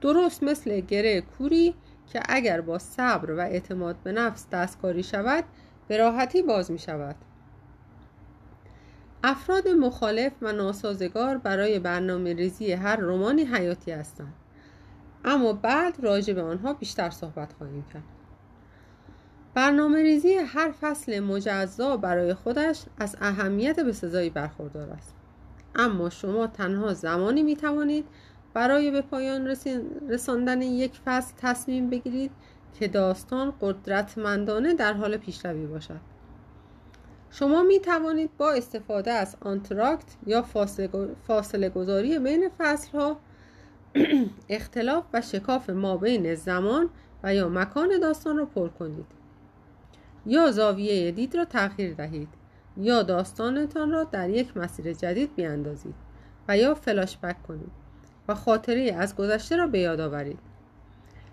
درست 0.02 0.44
مثل 0.44 0.80
گره 0.80 1.22
کوری 1.22 1.76
که 2.14 2.22
اگر 2.30 2.62
با 2.62 2.80
صبر 2.80 3.32
و 3.32 3.40
اعتماد 3.40 3.96
به 4.04 4.12
نفس 4.12 4.46
دستکاری 4.52 5.04
شود 5.04 5.44
به 5.88 5.98
راحتی 5.98 6.42
باز 6.42 6.72
می 6.72 6.80
شود. 6.80 7.16
افراد 9.24 9.68
مخالف 9.68 10.32
و 10.42 10.52
ناسازگار 10.52 11.38
برای 11.38 11.80
برنامه 11.80 12.34
ریزی 12.34 12.72
هر 12.72 12.96
رومانی 12.96 13.44
حیاتی 13.44 13.92
هستند. 13.92 14.34
اما 15.26 15.53
بعد 15.53 15.95
راجع 15.99 16.34
به 16.34 16.41
آنها 16.41 16.73
بیشتر 16.73 17.09
صحبت 17.09 17.53
خواهیم 17.53 17.86
کرد. 17.93 18.03
برنامه 19.53 20.03
ریزی 20.03 20.34
هر 20.34 20.71
فصل 20.82 21.19
مجزا 21.19 21.97
برای 21.97 22.34
خودش 22.34 22.84
از 22.99 23.15
اهمیت 23.21 23.80
به 23.80 23.91
سزایی 23.91 24.30
برخوردار 24.30 24.89
است. 24.89 25.13
اما 25.76 26.09
شما 26.09 26.47
تنها 26.47 26.93
زمانی 26.93 27.43
می 27.43 27.55
توانید 27.55 28.05
برای 28.53 28.91
به 28.91 29.01
پایان 29.01 29.55
رساندن 30.09 30.61
یک 30.61 30.99
فصل 31.05 31.34
تصمیم 31.38 31.89
بگیرید 31.89 32.32
که 32.80 32.88
داستان 32.88 33.53
قدرتمندانه 33.61 34.73
در 34.73 34.93
حال 34.93 35.17
پیشروی 35.17 35.65
باشد. 35.65 35.99
شما 37.32 37.63
می 37.63 37.80
توانید 37.80 38.30
با 38.38 38.51
استفاده 38.51 39.11
از 39.11 39.36
آنتراکت 39.41 40.15
یا 40.26 40.45
فاصله 41.28 41.69
گذاری 41.69 42.19
بین 42.19 42.49
فصل 42.57 42.97
ها 42.97 43.17
اختلاف 44.50 45.04
و 45.14 45.22
شکاف 45.22 45.70
ما 45.70 45.98
بین 45.98 46.36
زمان 46.36 46.89
و 47.24 47.34
یا 47.34 47.50
مکان 47.50 48.00
داستان 48.00 48.38
را 48.38 48.46
پر 48.46 48.68
کنید. 48.68 49.06
یا 50.26 50.52
زاویه 50.52 51.12
دید 51.12 51.36
را 51.36 51.46
تغییر 51.46 51.93
دهید 51.93 52.30
یا 52.78 53.04
داستانتان 53.04 53.91
را 53.91 54.04
در 54.04 54.30
یک 54.30 54.58
مسیر 54.58 54.93
جدید 54.93 55.36
بیاندازید 55.36 55.96
و 56.48 56.58
یا 56.58 56.76
فلاش 56.76 57.18
بک 57.18 57.43
کنید 57.43 57.72
و 58.28 58.36
خاطره 58.36 58.93
از 59.00 59.16
گذشته 59.16 59.56
را 59.56 59.68
به 59.68 59.80
یاد 59.80 60.00
آورید. 60.00 60.39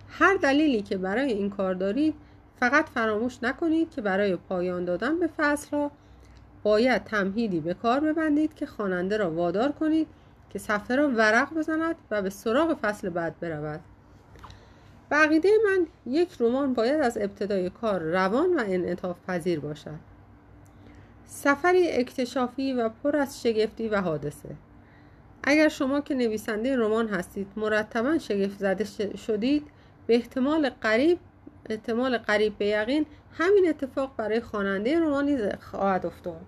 هر 0.09 0.37
دلیلی 0.37 0.83
که 0.83 0.97
برای 0.97 1.33
این 1.33 1.51
کار 1.51 1.75
دارید 1.75 2.15
فقط 2.61 2.89
فراموش 2.89 3.39
نکنید 3.43 3.91
که 3.91 4.01
برای 4.01 4.37
پایان 4.37 4.85
دادن 4.85 5.19
به 5.19 5.31
فصل 5.37 5.77
ها 5.77 5.91
باید 6.63 7.05
تمهیدی 7.05 7.61
به 7.61 7.75
کار 7.75 8.01
ببندید 8.01 8.55
که 8.55 8.67
خواننده 8.67 9.17
را 9.17 9.31
وادار 9.31 9.73
کنید 9.73 10.07
که 10.53 10.59
صفحه 10.59 10.97
را 10.97 11.09
ورق 11.09 11.55
بزند 11.55 11.97
و 12.11 12.23
به 12.23 12.31
سراغ 12.31 12.79
فصل 12.83 13.09
بعد 13.09 13.41
برود. 13.41 13.81
بقیده 15.11 15.49
من 15.65 15.87
یک 16.07 16.29
رمان 16.41 16.75
باید 16.75 17.01
از 17.01 17.19
ابتدای 17.19 17.71
کار 17.71 18.01
روان 18.01 18.55
و 18.55 18.63
انعطاف 18.67 19.17
پذیر 19.27 19.61
باشد. 19.61 19.99
سفری 21.27 21.89
اکتشافی 21.89 22.73
و 22.73 22.89
پر 22.89 23.17
از 23.17 23.43
شگفتی 23.43 23.89
و 23.89 24.01
حادثه. 24.01 24.49
اگر 25.43 25.69
شما 25.69 26.01
که 26.01 26.15
نویسنده 26.15 26.77
رمان 26.77 27.09
هستید 27.09 27.47
مرتبا 27.57 28.19
شگفت 28.19 28.59
زده 28.59 28.85
شدید 29.17 29.67
به 30.07 30.15
احتمال 30.15 30.71
قریب 30.71 31.19
احتمال 31.71 32.19
قریب 32.19 32.59
به 32.59 32.67
یقین 32.67 33.07
همین 33.33 33.69
اتفاق 33.69 34.17
برای 34.17 34.41
خواننده 34.41 35.01
رمانی 35.01 35.39
خواهد 35.61 36.07
افتاد. 36.07 36.47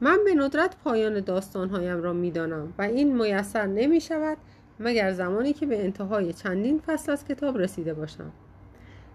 من 0.00 0.18
به 0.24 0.34
ندرت 0.34 0.76
پایان 0.84 1.20
داستانهایم 1.20 2.02
را 2.02 2.12
می‌دانم 2.12 2.72
و 2.78 2.82
این 2.82 3.22
میسر 3.22 3.66
نمی 3.66 4.00
شود 4.00 4.36
مگر 4.80 5.12
زمانی 5.12 5.52
که 5.52 5.66
به 5.66 5.84
انتهای 5.84 6.32
چندین 6.32 6.80
فصل 6.86 7.12
از 7.12 7.24
کتاب 7.24 7.58
رسیده 7.58 7.94
باشم. 7.94 8.32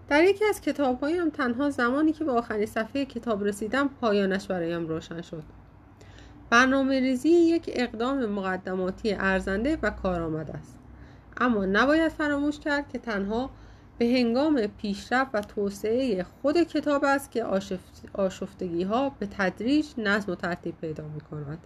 در 0.08 0.24
یکی 0.24 0.44
از 0.44 0.60
کتابهایم 0.60 1.30
تنها 1.30 1.70
زمانی 1.70 2.12
که 2.12 2.24
به 2.24 2.32
آخرین 2.32 2.66
صفحه 2.66 3.04
کتاب 3.04 3.44
رسیدم 3.44 3.88
پایانش 4.00 4.46
برایم 4.46 4.88
روشن 4.88 5.22
شد. 5.22 5.42
برنامه 6.50 7.00
ریزی 7.00 7.28
یک 7.28 7.70
اقدام 7.74 8.26
مقدماتی 8.26 9.12
ارزنده 9.12 9.78
و 9.82 9.90
کارآمد 9.90 10.50
است. 10.50 10.78
اما 11.40 11.64
نباید 11.64 12.12
فراموش 12.12 12.58
کرد 12.58 12.88
که 12.88 12.98
تنها 12.98 13.50
به 14.00 14.06
هنگام 14.06 14.66
پیشرفت 14.66 15.30
و 15.34 15.40
توسعه 15.40 16.22
خود 16.22 16.62
کتاب 16.62 17.04
است 17.04 17.30
که 17.30 17.44
آشفتگی 18.12 18.82
ها 18.82 19.08
به 19.18 19.26
تدریج 19.26 19.86
نظم 19.98 20.32
و 20.32 20.34
ترتیب 20.34 20.74
پیدا 20.80 21.04
می 21.04 21.20
کند. 21.20 21.58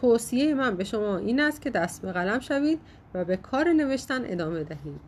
توصیه 0.00 0.54
من 0.54 0.76
به 0.76 0.84
شما 0.84 1.16
این 1.16 1.40
است 1.40 1.62
که 1.62 1.70
دست 1.70 2.02
به 2.02 2.12
قلم 2.12 2.40
شوید 2.40 2.80
و 3.14 3.24
به 3.24 3.36
کار 3.36 3.72
نوشتن 3.72 4.22
ادامه 4.24 4.64
دهید. 4.64 5.00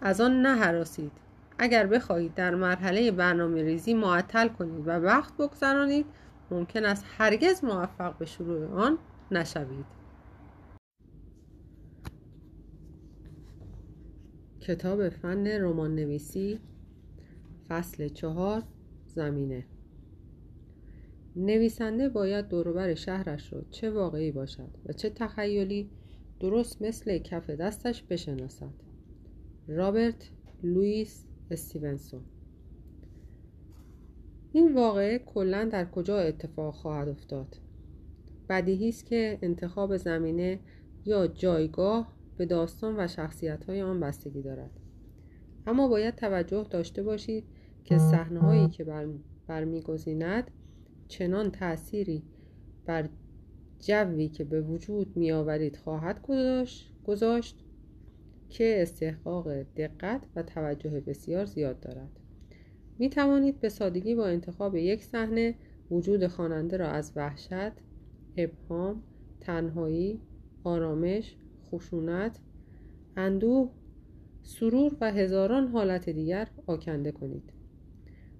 از 0.00 0.20
آن 0.20 0.42
نه 0.42 0.56
حراسید. 0.56 1.12
اگر 1.58 1.86
بخواهید 1.86 2.34
در 2.34 2.54
مرحله 2.54 3.10
برنامه 3.10 3.62
ریزی 3.62 3.94
معطل 3.94 4.48
کنید 4.48 4.88
و 4.88 4.90
وقت 4.90 5.36
بگذرانید 5.36 6.06
ممکن 6.50 6.84
است 6.84 7.04
هرگز 7.18 7.64
موفق 7.64 8.14
به 8.18 8.26
شروع 8.26 8.74
آن 8.74 8.98
نشوید. 9.30 9.99
کتاب 14.60 15.08
فن 15.08 15.46
رمان 15.46 15.94
نویسی 15.94 16.58
فصل 17.68 18.08
چهار 18.08 18.62
زمینه. 19.06 19.64
نویسنده 21.36 22.08
باید 22.08 22.48
دوروبر 22.48 22.94
شهرش 22.94 23.52
را 23.52 23.62
چه 23.70 23.90
واقعی 23.90 24.32
باشد 24.32 24.70
و 24.86 24.92
چه 24.92 25.10
تخیلی 25.10 25.90
درست 26.40 26.82
مثل 26.82 27.18
کف 27.18 27.50
دستش 27.50 28.02
بشناسد. 28.02 28.74
رابرت 29.68 30.30
لوئیس 30.62 31.26
استیونسون. 31.50 32.20
این 34.52 34.74
واقعه 34.74 35.18
کلا 35.18 35.64
در 35.64 35.84
کجا 35.84 36.18
اتفاق 36.18 36.74
خواهد 36.74 37.08
افتاد؟ 37.08 37.56
بدیهی 38.48 38.88
است 38.88 39.06
که 39.06 39.38
انتخاب 39.42 39.96
زمینه 39.96 40.60
یا 41.04 41.26
جایگاه 41.26 42.19
به 42.40 42.46
داستان 42.46 42.94
و 42.98 43.06
شخصیت 43.06 43.64
های 43.64 43.82
آن 43.82 44.00
بستگی 44.00 44.42
دارد. 44.42 44.70
اما 45.66 45.88
باید 45.88 46.14
توجه 46.14 46.66
داشته 46.70 47.02
باشید 47.02 47.44
که 47.84 47.98
صحنه 47.98 48.40
هایی 48.40 48.68
که 48.68 48.84
بر 48.84 49.08
برمیگزیند 49.46 50.50
چنان 51.08 51.50
تأثیری 51.50 52.22
بر 52.86 53.08
جوی 53.80 54.28
که 54.28 54.44
به 54.44 54.60
وجود 54.60 55.16
می 55.16 55.32
آورید 55.32 55.76
خواهد 55.76 56.26
گذاشت 57.04 57.64
که 58.48 58.82
استحقاق 58.82 59.52
دقت 59.52 60.26
و 60.36 60.42
توجه 60.42 60.90
بسیار 60.90 61.44
زیاد 61.44 61.80
دارد. 61.80 62.20
می 62.98 63.10
توانید 63.10 63.60
به 63.60 63.68
سادگی 63.68 64.14
با 64.14 64.26
انتخاب 64.26 64.76
یک 64.76 65.04
صحنه 65.04 65.54
وجود 65.90 66.26
خواننده 66.26 66.76
را 66.76 66.88
از 66.88 67.12
وحشت، 67.16 67.72
ابهام، 68.36 69.02
تنهایی، 69.40 70.20
آرامش، 70.64 71.36
خشونت، 71.72 72.38
اندوه، 73.16 73.70
سرور 74.42 74.96
و 75.00 75.12
هزاران 75.12 75.68
حالت 75.68 76.10
دیگر 76.10 76.48
آکنده 76.66 77.12
کنید. 77.12 77.52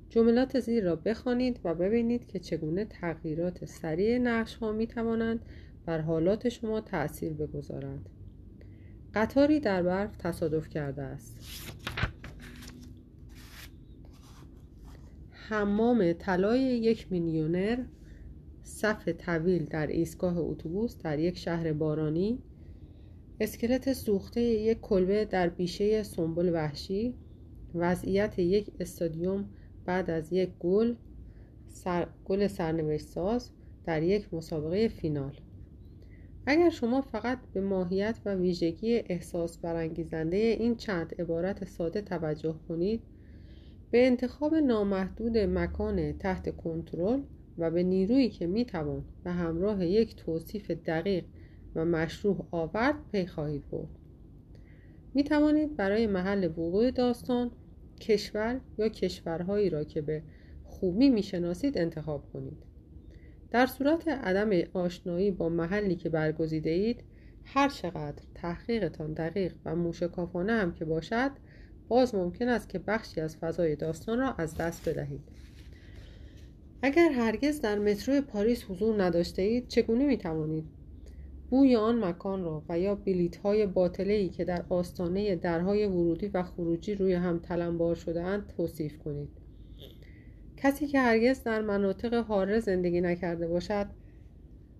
جملات 0.08 0.60
زیر 0.60 0.84
را 0.84 0.96
بخوانید 0.96 1.60
و 1.64 1.74
ببینید 1.74 2.26
که 2.26 2.38
چگونه 2.38 2.84
تغییرات 2.84 3.64
سریع 3.64 4.18
نقش 4.18 4.54
ها 4.54 4.72
می 4.72 4.86
توانند 4.86 5.44
بر 5.86 6.00
حالات 6.00 6.48
شما 6.48 6.80
تأثیر 6.80 7.32
بگذارند. 7.32 8.08
قطاری 9.14 9.60
در 9.60 9.82
برف 9.82 10.16
تصادف 10.16 10.68
کرده 10.68 11.02
است. 11.02 11.36
حمام 15.30 16.12
طلای 16.12 16.60
یک 16.60 17.12
میلیونر 17.12 17.84
صف 18.62 19.08
طویل 19.08 19.64
در 19.64 19.86
ایستگاه 19.86 20.38
اتوبوس 20.38 20.98
در 20.98 21.18
یک 21.18 21.38
شهر 21.38 21.72
بارانی 21.72 22.42
اسکلت 23.42 23.92
سوخته 23.92 24.40
یک 24.40 24.80
کلبه 24.80 25.24
در 25.24 25.48
بیشه 25.48 26.02
سنبل 26.02 26.50
وحشی 26.54 27.14
وضعیت 27.74 28.38
یک 28.38 28.70
استادیوم 28.80 29.44
بعد 29.84 30.10
از 30.10 30.32
یک 30.32 30.50
گل 30.60 30.94
سر... 31.66 32.08
گل 32.24 32.46
سرنوشت 32.46 33.06
ساز 33.06 33.50
در 33.84 34.02
یک 34.02 34.34
مسابقه 34.34 34.88
فینال. 34.88 35.32
اگر 36.46 36.70
شما 36.70 37.00
فقط 37.00 37.38
به 37.52 37.60
ماهیت 37.60 38.20
و 38.24 38.34
ویژگی 38.34 38.94
احساس 38.94 39.58
برانگیزنده 39.58 40.36
این 40.36 40.76
چند 40.76 41.14
عبارت 41.18 41.64
ساده 41.64 42.00
توجه 42.02 42.54
کنید 42.68 43.02
به 43.90 44.06
انتخاب 44.06 44.54
نامحدود 44.54 45.38
مکان 45.38 46.18
تحت 46.18 46.56
کنترل 46.56 47.20
و 47.58 47.70
به 47.70 47.82
نیرویی 47.82 48.28
که 48.28 48.46
می‌توان 48.46 49.04
به 49.24 49.30
همراه 49.30 49.86
یک 49.86 50.16
توصیف 50.16 50.70
دقیق 50.70 51.24
و 51.74 51.84
مشروع 51.84 52.46
آورد 52.50 52.94
پی 53.12 53.26
خواهید 53.26 53.70
برد. 53.70 53.88
می 55.14 55.24
توانید 55.24 55.76
برای 55.76 56.06
محل 56.06 56.44
وقوع 56.44 56.90
داستان 56.90 57.50
کشور 58.00 58.60
یا 58.78 58.88
کشورهایی 58.88 59.70
را 59.70 59.84
که 59.84 60.00
به 60.00 60.22
خوبی 60.64 61.10
می‌شناسید 61.10 61.78
انتخاب 61.78 62.32
کنید. 62.32 62.62
در 63.50 63.66
صورت 63.66 64.08
عدم 64.08 64.68
آشنایی 64.72 65.30
با 65.30 65.48
محلی 65.48 65.96
که 65.96 66.08
برگزیده 66.08 66.70
اید 66.70 67.04
هر 67.44 67.68
چقدر 67.68 68.22
تحقیقتان 68.34 69.12
دقیق 69.12 69.54
و 69.64 69.76
موشکافانه 69.76 70.52
هم 70.52 70.72
که 70.72 70.84
باشد 70.84 71.30
باز 71.88 72.14
ممکن 72.14 72.48
است 72.48 72.68
که 72.68 72.78
بخشی 72.78 73.20
از 73.20 73.36
فضای 73.36 73.76
داستان 73.76 74.18
را 74.18 74.32
از 74.32 74.54
دست 74.54 74.88
بدهید. 74.88 75.20
اگر 76.82 77.12
هرگز 77.12 77.60
در 77.60 77.78
مترو 77.78 78.20
پاریس 78.20 78.64
حضور 78.70 79.02
نداشته 79.02 79.42
اید 79.42 79.68
چگونه 79.68 80.06
می 80.06 80.18
توانید 80.18 80.79
بوی 81.50 81.76
آن 81.76 82.04
مکان 82.04 82.44
را 82.44 82.62
و 82.68 82.78
یا 82.78 82.94
بلیت 82.94 83.36
های 83.36 83.66
باطله 83.66 84.28
که 84.28 84.44
در 84.44 84.64
آستانه 84.68 85.36
درهای 85.36 85.86
ورودی 85.86 86.28
و 86.28 86.42
خروجی 86.42 86.94
روی 86.94 87.14
هم 87.14 87.38
تلمبار 87.38 87.94
شده 87.94 88.22
اند 88.22 88.46
توصیف 88.56 88.98
کنید. 88.98 89.28
کسی 90.56 90.86
که 90.86 91.00
هرگز 91.00 91.42
در 91.42 91.62
مناطق 91.62 92.14
حاره 92.14 92.60
زندگی 92.60 93.00
نکرده 93.00 93.48
باشد 93.48 93.86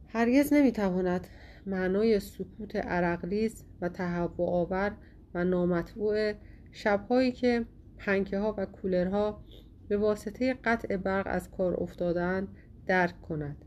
هرگز 0.08 0.52
نمی‌تواند 0.52 1.26
معنای 1.66 2.20
سکوت 2.20 2.76
عرقلیز 2.76 3.64
و 3.80 3.88
تهوع 3.88 4.50
آور 4.50 4.92
و 5.34 5.44
نامطبوع 5.44 6.32
شبهایی 6.72 7.32
که 7.32 7.64
پنکه 7.98 8.38
ها 8.38 8.54
و 8.58 8.66
کولرها 8.66 9.44
به 9.88 9.96
واسطه 9.96 10.54
قطع 10.64 10.96
برق 10.96 11.26
از 11.28 11.50
کار 11.50 11.82
افتادن 11.82 12.48
درک 12.86 13.22
کند. 13.22 13.64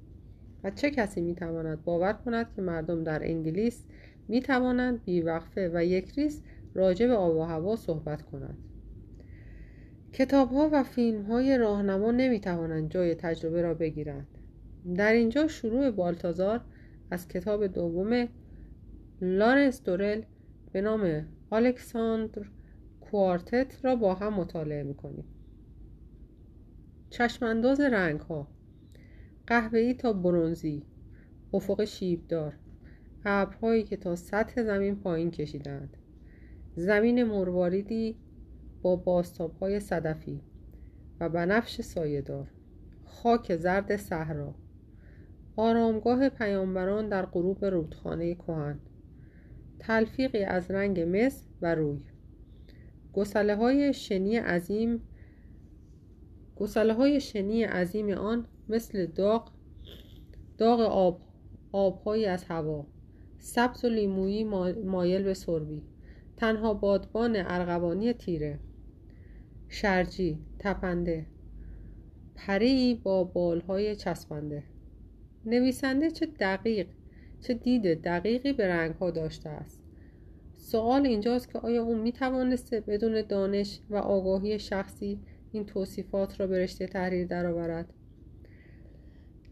و 0.64 0.72
چه 0.72 0.91
کسی 0.91 1.22
می‌تواند 1.22 1.84
باور 1.84 2.14
کند 2.14 2.55
که 2.55 2.61
مردم 2.61 3.03
در 3.03 3.24
انگلیس 3.24 3.86
می 4.28 4.41
توانند 4.41 5.03
بیوقفه 5.03 5.72
و 5.74 5.86
یک 5.86 6.11
ریز 6.20 6.43
راجع 6.74 7.07
به 7.07 7.14
آب 7.14 7.36
و 7.36 7.41
هوا 7.41 7.76
صحبت 7.76 8.22
کنند؟ 8.22 8.57
کتاب 10.14 10.51
ها 10.51 10.70
و 10.72 10.84
فیلم 10.84 11.22
های 11.24 11.57
راهنما 11.57 12.11
نمی 12.11 12.39
توانند 12.39 12.91
جای 12.91 13.16
تجربه 13.16 13.61
را 13.61 13.74
بگیرند. 13.74 14.28
در 14.95 15.14
اینجا 15.14 15.47
شروع 15.47 15.91
بالتازار 15.91 16.61
از 17.11 17.28
کتاب 17.28 17.68
دوم 17.68 18.28
لارنس 19.22 19.84
دورل 19.84 20.22
به 20.72 20.82
نام 20.82 21.26
الکساندر 21.51 22.41
کوارتت 23.01 23.86
را 23.86 23.95
با 23.95 24.14
هم 24.14 24.34
مطالعه 24.34 24.84
می‌کنیم. 24.84 25.26
چشمانداز 27.09 27.80
رنگ 27.80 28.20
ها 28.20 28.47
قهوه‌ای 29.48 29.94
تا 29.94 30.14
برونزی 30.14 30.84
افق 31.54 31.84
شیبدار 31.84 32.54
ابرهایی 33.26 33.84
که 33.84 33.98
تا 33.98 34.16
سطح 34.16 34.64
زمین 34.64 34.96
پایین 34.96 35.32
کشیدند 35.32 35.98
زمین 36.76 37.24
مرواریدی 37.24 38.16
با 38.82 38.96
باستابهای 38.96 39.80
صدفی 39.80 40.41
و 41.20 41.30
بنفش 41.30 41.82
سایهدار. 41.82 42.48
خاک 43.06 43.56
زرد 43.56 43.96
صحرا. 43.96 44.56
آرامگاه 45.56 46.30
پیامبران 46.30 47.10
در 47.10 47.26
غروب 47.26 47.66
رودخانه 47.66 48.36
کهن. 48.36 48.80
تلفیقی 49.80 50.44
از 50.44 50.72
رنگ 50.72 51.00
مس 51.00 51.48
و 51.62 51.76
روی. 51.76 52.00
گسله 53.14 53.56
های 53.56 53.94
شنی 53.94 54.38
عظیم 54.38 55.02
گسله 56.56 56.94
های 56.94 57.20
شنی 57.20 57.64
عظیم 57.64 58.10
آن 58.10 58.46
مثل 58.74 59.05
داغ 59.05 59.51
داغ 60.57 60.80
آب 60.80 61.21
آبهایی 61.71 62.26
از 62.26 62.43
هوا 62.43 62.86
سبز 63.39 63.86
و 63.86 63.89
لیمویی 63.89 64.43
مایل 64.84 65.24
به 65.24 65.34
سربی 65.34 65.82
تنها 66.38 66.74
بادبان 66.74 67.36
ارغوانی 67.36 68.13
تیره 68.13 68.59
شرجی 69.69 70.39
تپنده 70.59 71.26
پری 72.36 72.95
با 73.03 73.24
بالهای 73.24 73.95
چسبنده. 73.95 74.63
نویسنده 75.45 76.11
چه 76.11 76.26
دقیق 76.39 76.88
چه 77.41 77.53
دید 77.53 78.01
دقیقی 78.01 78.53
به 78.53 78.67
رنگها 78.67 79.11
داشته 79.11 79.49
است. 79.49 79.82
سوال 80.57 81.05
اینجاست 81.05 81.49
که 81.49 81.59
آیا 81.59 81.84
او 81.84 81.95
می‌توانسته 81.95 82.80
بدون 82.80 83.21
دانش 83.21 83.80
و 83.89 83.95
آگاهی 83.95 84.59
شخصی 84.59 85.19
این 85.51 85.65
توصیفات 85.65 86.39
را 86.39 86.47
به 86.47 86.59
رشته 86.59 86.88
تحریر 86.88 87.28
درآورد؟ 87.28 87.93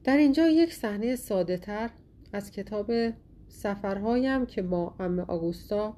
در 0.04 0.18
اینجا 0.18 0.48
یک 0.48 0.74
صحنه 0.74 1.16
ساده 1.16 1.58
تر 1.58 1.90
از 2.34 2.52
کتاب 2.52 2.92
سفرهایم 3.48 4.46
که 4.46 4.62
با 4.62 4.96
ام 5.00 5.20
آگوستا 5.20 5.96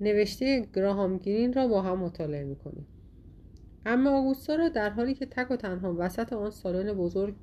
نوشته 0.00 0.68
گراهام 0.74 1.18
گرین 1.18 1.52
را 1.52 1.68
با 1.68 1.82
هم 1.82 1.98
مطالعه 1.98 2.44
می‌کنیم. 2.44 2.86
اما 3.86 4.18
آگوستا 4.18 4.54
را 4.54 4.68
در 4.68 4.90
حالی 4.90 5.14
که 5.14 5.26
تک 5.26 5.50
و 5.50 5.56
تنها 5.56 5.94
وسط 5.98 6.32
آن 6.32 6.50
سالن 6.50 6.92
بزرگ 6.92 7.34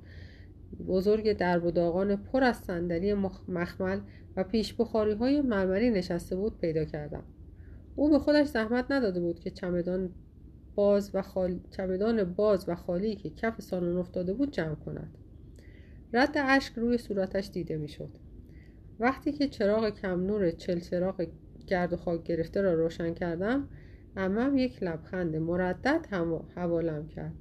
بزرگ 0.86 1.32
درب 1.32 1.64
و 1.64 2.16
پر 2.16 2.44
از 2.44 2.56
صندلی 2.56 3.14
مخمل 3.48 4.00
و 4.36 4.44
پیش 4.44 4.74
بخاری 4.74 5.12
های 5.12 5.40
مرمری 5.40 5.90
نشسته 5.90 6.36
بود 6.36 6.58
پیدا 6.58 6.84
کردم. 6.84 7.24
او 7.96 8.10
به 8.10 8.18
خودش 8.18 8.46
زحمت 8.46 8.90
نداده 8.90 9.20
بود 9.20 9.40
که 9.40 9.50
چمدان 9.50 10.10
باز 10.74 11.10
و 11.14 11.22
خالی 11.22 11.60
چمدان 11.70 12.24
باز 12.24 12.68
و 12.68 12.74
خالی 12.74 13.16
که 13.16 13.30
کف 13.30 13.60
سالن 13.60 13.96
افتاده 13.96 14.32
بود 14.34 14.50
جمع 14.50 14.74
کند. 14.74 15.18
رد 16.12 16.34
اشک 16.36 16.74
روی 16.74 16.98
صورتش 16.98 17.50
دیده 17.50 17.76
می‌شد. 17.76 18.10
وقتی 19.00 19.32
که 19.32 19.48
چراغ 19.48 19.90
کم 19.90 20.20
نور 20.26 20.50
چل 20.50 20.80
چراغ 20.80 21.26
گرد 21.66 21.92
و 21.92 21.96
خاک 21.96 22.22
گرفته 22.22 22.60
را 22.60 22.74
روشن 22.74 23.14
کردم 23.14 23.68
امم 24.16 24.56
یک 24.56 24.82
لبخند 24.82 25.36
مردد 25.36 26.06
هم 26.10 26.46
حوالم 26.56 27.08
کرد. 27.08 27.34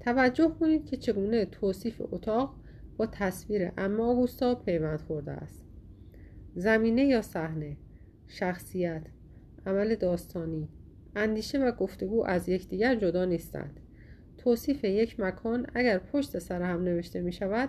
توجه 0.00 0.48
کنید 0.60 0.86
که 0.86 0.96
چگونه 0.96 1.44
توصیف 1.44 2.02
اتاق 2.12 2.54
با 2.96 3.06
تصویر 3.06 3.72
اما 3.78 4.06
آگوستا 4.06 4.54
پیوند 4.54 5.00
خورده 5.00 5.32
است. 5.32 5.64
زمینه 6.54 7.04
یا 7.04 7.22
صحنه؟ 7.22 7.76
شخصیت؟ 8.28 9.02
عمل 9.66 9.94
داستانی؟ 9.94 10.68
اندیشه 11.16 11.58
و 11.58 11.72
گفتگو 11.72 12.24
از 12.26 12.48
یکدیگر 12.48 12.94
جدا 12.94 13.24
نیستند. 13.24 13.80
توصیف 14.38 14.84
یک 14.84 15.20
مکان 15.20 15.66
اگر 15.74 15.98
پشت 15.98 16.38
سر 16.38 16.62
هم 16.62 16.82
نوشته 16.82 17.20
می 17.20 17.32
شود 17.32 17.68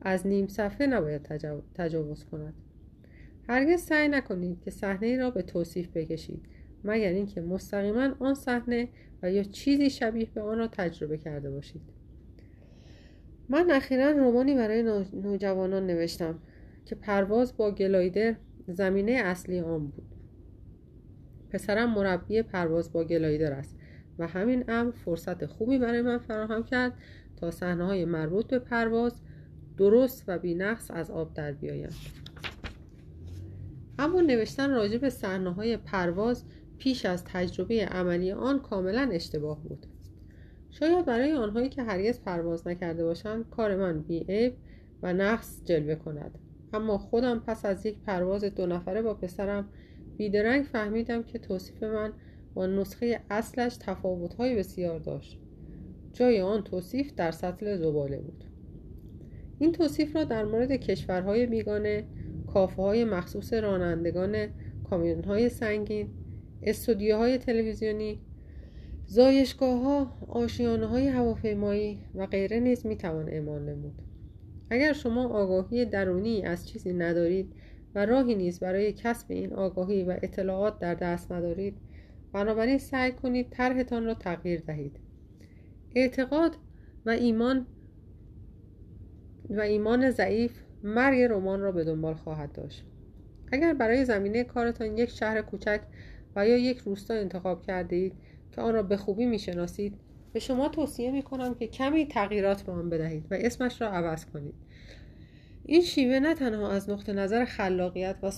از 0.00 0.26
نیم 0.26 0.46
صفحه 0.46 0.86
نباید 0.86 1.22
تجاوز 1.74 2.24
کند. 2.24 2.54
هرگز 3.48 3.80
سعی 3.80 4.08
نکنید 4.08 4.60
که 4.60 4.70
صحنه 4.70 5.18
را 5.18 5.30
به 5.30 5.42
توصیف 5.42 5.88
بکشید 5.94 6.42
مگر 6.84 7.08
اینکه 7.08 7.40
مستقیما 7.40 8.14
آن 8.18 8.34
صحنه 8.34 8.88
و 9.22 9.32
یا 9.32 9.42
چیزی 9.42 9.90
شبیه 9.90 10.28
به 10.34 10.40
آن 10.40 10.58
را 10.58 10.68
تجربه 10.68 11.18
کرده 11.18 11.50
باشید. 11.50 11.82
من 13.48 13.70
اخیرا 13.70 14.10
رومانی 14.10 14.54
برای 14.54 14.82
نوجوانان 15.12 15.86
نوشتم 15.86 16.38
که 16.84 16.94
پرواز 16.94 17.56
با 17.56 17.70
گلایدر 17.70 18.34
زمینه 18.66 19.12
اصلی 19.12 19.60
آن 19.60 19.86
بود. 19.86 20.17
پسرم 21.50 21.94
مربی 21.94 22.42
پرواز 22.42 22.92
با 22.92 23.04
گلایدر 23.04 23.52
است 23.52 23.76
و 24.18 24.26
همین 24.26 24.64
امر 24.68 24.90
فرصت 24.90 25.46
خوبی 25.46 25.78
برای 25.78 26.02
من 26.02 26.18
فراهم 26.18 26.62
کرد 26.62 26.92
تا 27.36 27.50
صحنه 27.50 27.84
های 27.84 28.04
مربوط 28.04 28.46
به 28.46 28.58
پرواز 28.58 29.20
درست 29.76 30.24
و 30.26 30.38
بینقص 30.38 30.90
از 30.90 31.10
آب 31.10 31.34
در 31.34 31.52
بیایند 31.52 31.94
اما 33.98 34.20
نوشتن 34.20 34.70
راجع 34.70 34.98
به 34.98 35.10
صحنه 35.10 35.52
های 35.52 35.76
پرواز 35.76 36.44
پیش 36.78 37.06
از 37.06 37.24
تجربه 37.24 37.86
عملی 37.86 38.32
آن 38.32 38.60
کاملا 38.60 39.08
اشتباه 39.12 39.62
بود. 39.62 39.86
شاید 40.70 41.04
برای 41.04 41.32
آنهایی 41.32 41.68
که 41.68 41.82
هرگز 41.82 42.20
پرواز 42.20 42.68
نکرده 42.68 43.04
باشند 43.04 43.50
کار 43.50 43.76
من 43.76 44.00
بیعیب 44.00 44.54
و 45.02 45.12
نقص 45.12 45.64
جلوه 45.64 45.94
کند. 45.94 46.38
اما 46.72 46.98
خودم 46.98 47.38
پس 47.46 47.64
از 47.64 47.86
یک 47.86 47.98
پرواز 48.06 48.44
دو 48.44 48.66
نفره 48.66 49.02
با 49.02 49.14
پسرم 49.14 49.68
بیدرنگ 50.18 50.64
فهمیدم 50.64 51.22
که 51.22 51.38
توصیف 51.38 51.82
من 51.82 52.12
با 52.54 52.66
نسخه 52.66 53.20
اصلش 53.30 53.76
تفاوتهای 53.76 54.56
بسیار 54.56 54.98
داشت. 54.98 55.38
جای 56.12 56.40
آن 56.40 56.64
توصیف 56.64 57.14
در 57.14 57.30
سطل 57.30 57.76
زباله 57.76 58.18
بود. 58.18 58.44
این 59.58 59.72
توصیف 59.72 60.16
را 60.16 60.24
در 60.24 60.44
مورد 60.44 60.72
کشورهای 60.72 61.46
بیگانه 61.46 62.04
کافه 62.46 62.82
های 62.82 63.04
مخصوص 63.04 63.52
رانندگان 63.52 64.48
کامیون 64.90 65.24
های 65.24 65.48
سنگین 65.48 66.08
استودیوهای 66.62 67.38
تلویزیونی 67.38 68.20
زایشگاه 69.06 69.80
ها 69.80 70.16
آشیانه 70.28 70.86
های 70.86 71.08
هواپیمایی 71.08 71.98
و 72.14 72.26
غیره 72.26 72.60
نیز 72.60 72.86
می‌توان 72.86 73.28
اعمال 73.28 73.62
نمود. 73.62 74.02
اگر 74.70 74.92
شما 74.92 75.28
آگاهی 75.28 75.84
درونی 75.84 76.42
از 76.42 76.68
چیزی 76.68 76.92
ندارید 76.92 77.52
و 77.98 78.06
راهی 78.06 78.34
نیز 78.34 78.60
برای 78.60 78.92
کسب 78.92 79.26
این 79.28 79.52
آگاهی 79.52 80.02
و 80.02 80.18
اطلاعات 80.22 80.78
در 80.78 80.94
دست 80.94 81.32
ندارید. 81.32 81.78
بنابراین 82.32 82.78
سعی 82.78 83.12
کنید 83.12 83.50
طرحتان 83.50 84.04
را 84.04 84.14
تغییر 84.14 84.60
دهید. 84.60 84.96
اعتقاد 85.94 86.56
و 87.06 87.10
ایمان 87.10 87.66
و 89.50 89.60
ایمان 89.60 90.10
ضعیف 90.10 90.52
مرگ 90.82 91.20
رمان 91.20 91.60
را 91.60 91.72
به 91.72 91.84
دنبال 91.84 92.14
خواهد 92.14 92.52
داشت. 92.52 92.84
اگر 93.52 93.74
برای 93.74 94.04
زمینه 94.04 94.44
کارتان 94.44 94.98
یک 94.98 95.10
شهر 95.10 95.42
کوچک 95.42 95.80
و 96.36 96.48
یا 96.48 96.56
یک 96.56 96.78
روستا 96.78 97.14
انتخاب 97.14 97.62
کرده 97.62 97.96
اید 97.96 98.12
که 98.52 98.60
آن 98.60 98.74
را 98.74 98.82
به 98.82 98.96
خوبی 98.96 99.26
می‌شناسید 99.26 99.94
به 100.32 100.40
شما 100.40 100.68
توصیه 100.68 101.10
می 101.10 101.22
کنم 101.22 101.54
که 101.54 101.66
کمی 101.66 102.06
تغییرات 102.06 102.62
به 102.62 102.72
آن 102.72 102.90
بدهید 102.90 103.26
و 103.30 103.34
اسمش 103.34 103.80
را 103.82 103.88
عوض 103.88 104.26
کنید. 104.26 104.54
این 105.70 105.82
شیوه 105.82 106.18
نه 106.18 106.34
تنها 106.34 106.70
از 106.70 106.90
نقطه 106.90 107.12
نظر 107.12 107.44
خلاقیت 107.44 108.16
و 108.22 108.30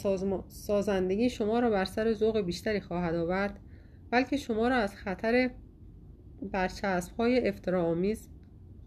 سازندگی 0.48 1.30
شما 1.30 1.60
را 1.60 1.70
بر 1.70 1.84
سر 1.84 2.12
ذوق 2.12 2.40
بیشتری 2.40 2.80
خواهد 2.80 3.14
آورد 3.14 3.58
بلکه 4.10 4.36
شما 4.36 4.68
را 4.68 4.76
از 4.76 4.96
خطر 4.96 5.50
برچسب 6.42 7.16
های 7.16 7.48
افتراآمیز 7.48 8.28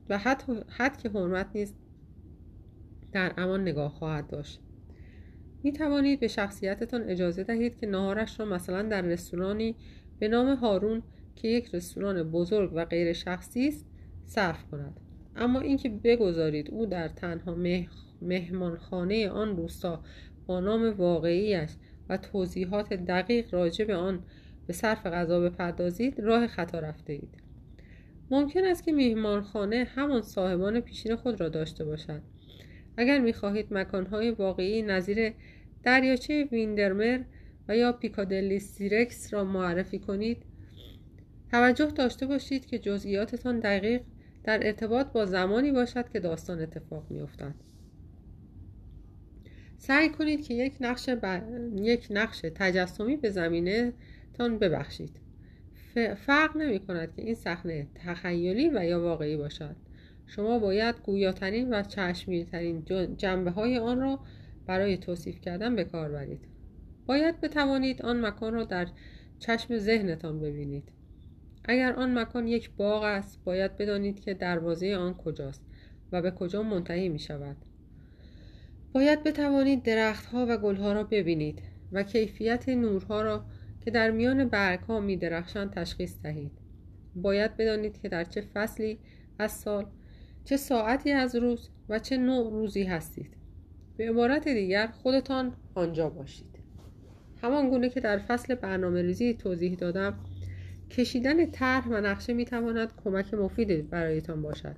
و 0.10 0.18
حد, 0.18 0.44
حد 0.70 0.98
که 0.98 1.10
حرمت 1.10 1.48
نیست 1.56 1.76
در 3.12 3.34
امان 3.38 3.62
نگاه 3.62 3.91
خواهد 3.91 4.28
داشت. 4.28 4.60
می 5.64 5.72
توانید 5.72 6.20
به 6.20 6.28
شخصیتتان 6.28 7.04
اجازه 7.04 7.44
دهید 7.44 7.80
که 7.80 7.88
نهارش 7.88 8.39
را 8.39 8.46
مثلا 8.46 8.82
در 8.82 9.02
رستورانی 9.02 9.76
به 10.20 10.28
نام 10.28 10.56
هارون 10.56 11.04
که 11.36 11.48
یک 11.48 11.76
رستوران 11.76 12.24
بزرگ 12.24 12.72
و 12.74 12.86
غیر 12.86 13.14
شخصی 13.14 13.68
است 13.68 13.86
صرف 14.26 14.64
کند. 14.72 15.00
اما 15.36 15.60
اینکه 15.60 15.89
بگذارید 15.89 16.72
او 16.72 16.86
در 16.86 17.08
تنها 17.08 17.56
مهمانخانه 18.24 19.30
آن 19.30 19.58
روستا 19.58 20.04
با 20.48 20.60
نام 20.60 20.94
واقعیش 20.98 21.70
و 22.10 22.18
توضیحات 22.18 22.94
دقیق 22.94 23.54
راجع 23.54 23.86
به 23.86 23.96
آن 23.96 24.24
به 24.68 24.74
صرف 24.74 25.06
غذا 25.06 25.40
بپردازید 25.40 26.20
راه 26.20 26.48
خطا 26.48 26.80
رفته 26.80 27.14
اید 27.14 27.44
ممکن 28.32 28.66
است 28.66 28.84
که 28.86 28.92
میهمانخانه 28.92 29.88
همان 29.96 30.22
صاحبان 30.22 30.80
پیشین 30.80 31.16
خود 31.16 31.42
را 31.42 31.50
داشته 31.50 31.86
باشد. 31.86 32.22
اگر 32.98 33.20
می‌خواهید 33.20 33.68
مکانهای 33.72 34.32
واقعی 34.32 34.82
نظیر 34.82 35.34
دریاچه 35.84 36.48
ویندرمر 36.52 37.20
و 37.68 37.78
یا 37.78 37.92
پیکادلی 37.92 38.60
سیرکس 38.60 39.34
را 39.34 39.44
معرفی 39.44 40.00
کنید 40.00 40.38
توجه 41.52 41.86
داشته 41.86 42.26
باشید 42.26 42.66
که 42.66 42.80
جزئیاتتان 42.80 43.60
دقیق 43.60 44.02
در 44.44 44.68
ارتباط 44.68 45.08
با 45.08 45.26
زمانی 45.26 45.72
باشد 45.72 46.10
که 46.10 46.20
داستان 46.20 46.62
اتفاق 46.62 47.06
میافتد. 47.10 47.56
سعی 49.88 50.10
کنید 50.10 50.48
که 50.48 50.54
یک 50.54 50.74
نقش, 50.82 51.10
یک 51.76 52.08
نقش 52.10 52.42
تجسمی 52.56 53.18
به 53.18 53.30
زمینه 53.30 53.94
تان 54.34 54.60
ببخشید 54.60 55.20
فرق 56.16 56.58
نمی 56.58 56.80
کند 56.80 57.16
که 57.16 57.22
این 57.22 57.36
صحنه 57.36 57.88
تخیلی 57.96 58.70
و 58.70 58.86
یا 58.86 59.02
واقعی 59.02 59.38
باشد. 59.38 59.76
شما 60.28 60.60
باید 60.60 60.96
گویاترین 61.04 61.74
و 61.74 61.84
چشمیرترین 61.84 62.84
جنبه 63.18 63.52
های 63.52 63.78
آن 63.78 64.00
را 64.00 64.20
برای 64.66 64.98
توصیف 64.98 65.42
کردن 65.42 65.76
به 65.76 65.84
کار 65.84 66.12
برید. 66.12 66.48
باید 67.06 67.42
بتوانید 67.42 68.02
آن 68.02 68.26
مکان 68.26 68.54
را 68.54 68.64
در 68.64 68.88
چشم 69.40 69.78
ذهنتان 69.78 70.40
ببینید. 70.40 70.92
اگر 71.66 71.94
آن 71.94 72.20
مکان 72.20 72.48
یک 72.48 72.70
باغ 72.78 73.04
است 73.04 73.44
باید 73.44 73.78
بدانید 73.78 74.20
که 74.20 74.34
دروازه 74.34 74.96
آن 74.96 75.14
کجاست 75.14 75.62
و 76.12 76.22
به 76.22 76.32
کجا 76.32 76.64
منتهی 76.64 77.10
می 77.10 77.20
شود 77.20 77.58
باید 78.94 79.24
بتوانید 79.24 79.84
درختها 79.84 80.46
و 80.50 80.58
گلها 80.58 80.94
را 80.94 81.04
ببینید 81.04 81.62
و 81.91 82.04
کیفیت 82.04 82.70
نورها 82.70 83.22
را 83.22 83.46
که 83.86 83.91
در 83.91 84.12
میان 84.12 84.50
برگها 84.50 85.00
می 85.00 85.18
درخشند 85.18 85.72
تشخیص 85.72 86.16
دهید. 86.24 86.52
باید 87.16 87.58
بدانید 87.58 88.02
که 88.02 88.10
در 88.10 88.24
چه 88.24 88.44
فصلی 88.54 89.00
از 89.39 89.52
سال 89.52 89.86
چه 90.46 90.58
ساعتی 90.58 91.12
از 91.12 91.36
روز 91.36 91.70
و 91.89 92.00
چه 92.00 92.18
نوع 92.18 92.52
روزی 92.52 92.84
هستید. 92.84 93.38
به 93.98 94.10
عبارت 94.10 94.48
دیگر 94.48 94.88
خودتان 94.88 95.54
آنجا 95.76 96.10
باشید. 96.10 96.60
همان 97.41 97.70
گونه 97.70 97.89
که 97.89 98.00
در 98.00 98.18
فصل 98.18 98.56
برنامه 98.56 99.02
ریزی 99.02 99.34
توضیح 99.34 99.76
دادم 99.76 100.20
کشیدن 100.89 101.46
طرح 101.46 101.88
و 101.88 102.02
نقشه 102.02 102.34
می 102.34 102.46
تواند 102.46 102.91
کمک 103.04 103.34
مفیدی 103.34 103.82
برایتان 103.82 104.41
باشد. 104.41 104.76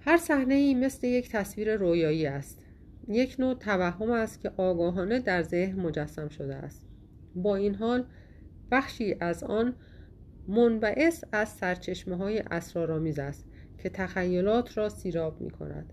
هر 0.00 0.16
صحنه 0.16 0.54
ای 0.54 0.74
مثل 0.74 1.06
یک 1.06 1.30
تصویر 1.30 1.76
رویایی 1.76 2.26
است. 2.26 2.61
یک 3.08 3.36
نوع 3.38 3.54
توهم 3.54 4.10
است 4.10 4.40
که 4.40 4.50
آگاهانه 4.56 5.20
در 5.20 5.42
ذهن 5.42 5.80
مجسم 5.80 6.28
شده 6.28 6.54
است. 6.54 6.86
با 7.34 7.56
این 7.56 7.74
حال 7.74 8.04
بخشی 8.70 9.16
از 9.20 9.44
آن 9.44 9.74
منبعث 10.48 11.24
از 11.32 11.48
سرچشمه 11.48 12.16
های 12.16 12.38
اسرارآمیز 12.50 13.18
است 13.18 13.44
که 13.78 13.88
تخیلات 13.88 14.78
را 14.78 14.88
سیراب 14.88 15.40
می 15.40 15.50
کند 15.50 15.92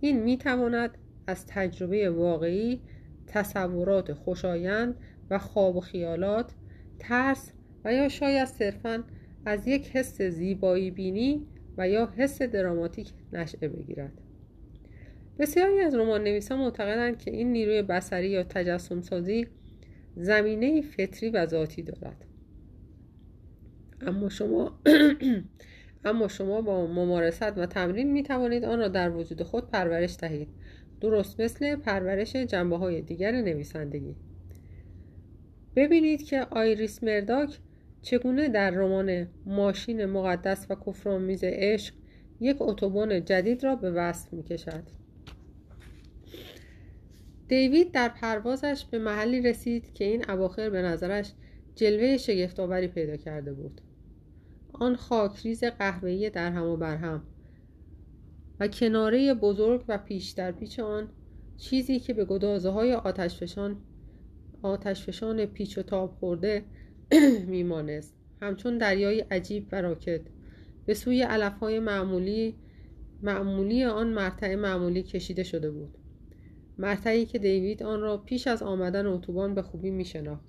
این 0.00 0.22
می 0.22 0.36
تواند 0.36 0.98
از 1.26 1.46
تجربه 1.46 2.10
واقعی 2.10 2.80
تصورات 3.26 4.12
خوشایند 4.12 4.96
و 5.30 5.38
خواب 5.38 5.76
و 5.76 5.80
خیالات 5.80 6.52
ترس 6.98 7.52
و 7.84 7.94
یا 7.94 8.08
شاید 8.08 8.48
صرفا 8.48 9.04
از 9.44 9.66
یک 9.66 9.96
حس 9.96 10.22
زیبایی 10.22 10.90
بینی 10.90 11.46
و 11.78 11.88
یا 11.88 12.12
حس 12.16 12.42
دراماتیک 12.42 13.12
نشعه 13.32 13.68
بگیرد. 13.68 14.12
بسیاری 15.42 15.80
از 15.80 15.94
رمان 15.94 16.24
نویسان 16.24 16.58
معتقدند 16.58 17.18
که 17.18 17.30
این 17.30 17.52
نیروی 17.52 17.82
بسری 17.82 18.28
یا 18.28 18.42
تجسم 18.42 19.00
سازی 19.00 19.46
زمینه 20.16 20.82
فطری 20.82 21.30
و 21.30 21.46
ذاتی 21.46 21.82
دارد. 21.82 22.24
اما 24.00 24.28
شما 24.28 24.80
اما 26.04 26.28
شما 26.28 26.60
با 26.60 26.86
ممارست 26.86 27.58
و 27.58 27.66
تمرین 27.66 28.12
می 28.12 28.22
توانید 28.22 28.64
آن 28.64 28.78
را 28.78 28.88
در 28.88 29.10
وجود 29.10 29.42
خود 29.42 29.70
پرورش 29.70 30.16
دهید. 30.20 30.48
درست 31.00 31.40
مثل 31.40 31.76
پرورش 31.76 32.36
جنبه 32.36 32.76
های 32.76 33.02
دیگر 33.02 33.32
نویسندگی. 33.32 34.16
ببینید 35.76 36.22
که 36.22 36.46
آیریس 36.50 37.04
مرداک 37.04 37.58
چگونه 38.02 38.48
در 38.48 38.70
رمان 38.70 39.26
ماشین 39.46 40.06
مقدس 40.06 40.66
و 40.70 40.74
کفرآمیز 40.74 41.40
عشق 41.44 41.94
یک 42.40 42.56
اتوبان 42.60 43.24
جدید 43.24 43.64
را 43.64 43.76
به 43.76 43.90
وصف 43.90 44.32
می 44.32 44.42
کشد. 44.42 45.01
دیوید 47.52 47.92
در 47.92 48.08
پروازش 48.08 48.84
به 48.90 48.98
محلی 48.98 49.40
رسید 49.40 49.94
که 49.94 50.04
این 50.04 50.30
اواخر 50.30 50.70
به 50.70 50.82
نظرش 50.82 51.32
جلوه 51.74 52.16
شگفتآوری 52.16 52.88
پیدا 52.88 53.16
کرده 53.16 53.52
بود. 53.52 53.80
آن 54.72 54.96
خاکریز 54.96 55.64
قهوه‌ای 55.64 56.30
در 56.30 56.52
هم 56.52 56.64
و 56.64 56.76
بر 56.76 56.96
هم 56.96 57.22
و 58.60 58.68
کناره 58.68 59.34
بزرگ 59.34 59.84
و 59.88 59.98
پیش 59.98 60.30
در 60.30 60.52
پیچ 60.52 60.80
آن 60.80 61.08
چیزی 61.56 61.98
که 61.98 62.14
به 62.14 62.24
گدازه 62.24 62.70
های 62.70 62.92
آتشفشان 62.92 63.76
آتشفشان 64.62 65.46
پیچ 65.46 65.78
و 65.78 65.82
تاب 65.82 66.16
خورده 66.20 66.64
میمانست. 67.46 68.14
همچون 68.42 68.78
دریای 68.78 69.20
عجیب 69.20 69.66
و 69.72 69.82
راکت. 69.82 70.20
به 70.86 70.94
سوی 70.94 71.22
علف 71.22 71.58
های 71.58 71.80
معمولی 71.80 72.54
معمولی 73.22 73.84
آن 73.84 74.08
مرتع 74.08 74.54
معمولی 74.54 75.02
کشیده 75.02 75.42
شده 75.42 75.70
بود. 75.70 75.98
مرتعی 76.78 77.26
که 77.26 77.38
دیوید 77.38 77.82
آن 77.82 78.00
را 78.00 78.16
پیش 78.16 78.46
از 78.46 78.62
آمدن 78.62 79.06
اتوبان 79.06 79.54
به 79.54 79.62
خوبی 79.62 79.90
می 79.90 80.04
شناخت 80.04 80.44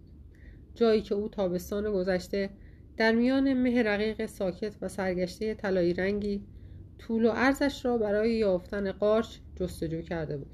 جایی 0.76 1.02
که 1.02 1.16
او 1.16 1.30
تابستان 1.30 1.92
گذشته 1.92 2.50
در 2.98 3.12
میان 3.12 3.54
مه 3.54 3.84
رقیق 3.84 4.26
ساکت 4.26 4.76
و 4.82 4.88
سرگشته 4.88 5.54
طلایی 5.54 5.94
رنگی 5.94 6.44
طول 7.00 7.26
و 7.26 7.30
عرضش 7.30 7.86
را 7.86 7.98
برای 7.98 8.34
یافتن 8.34 8.92
قارچ 8.92 9.38
جستجو 9.56 10.02
کرده 10.02 10.38
بود. 10.38 10.52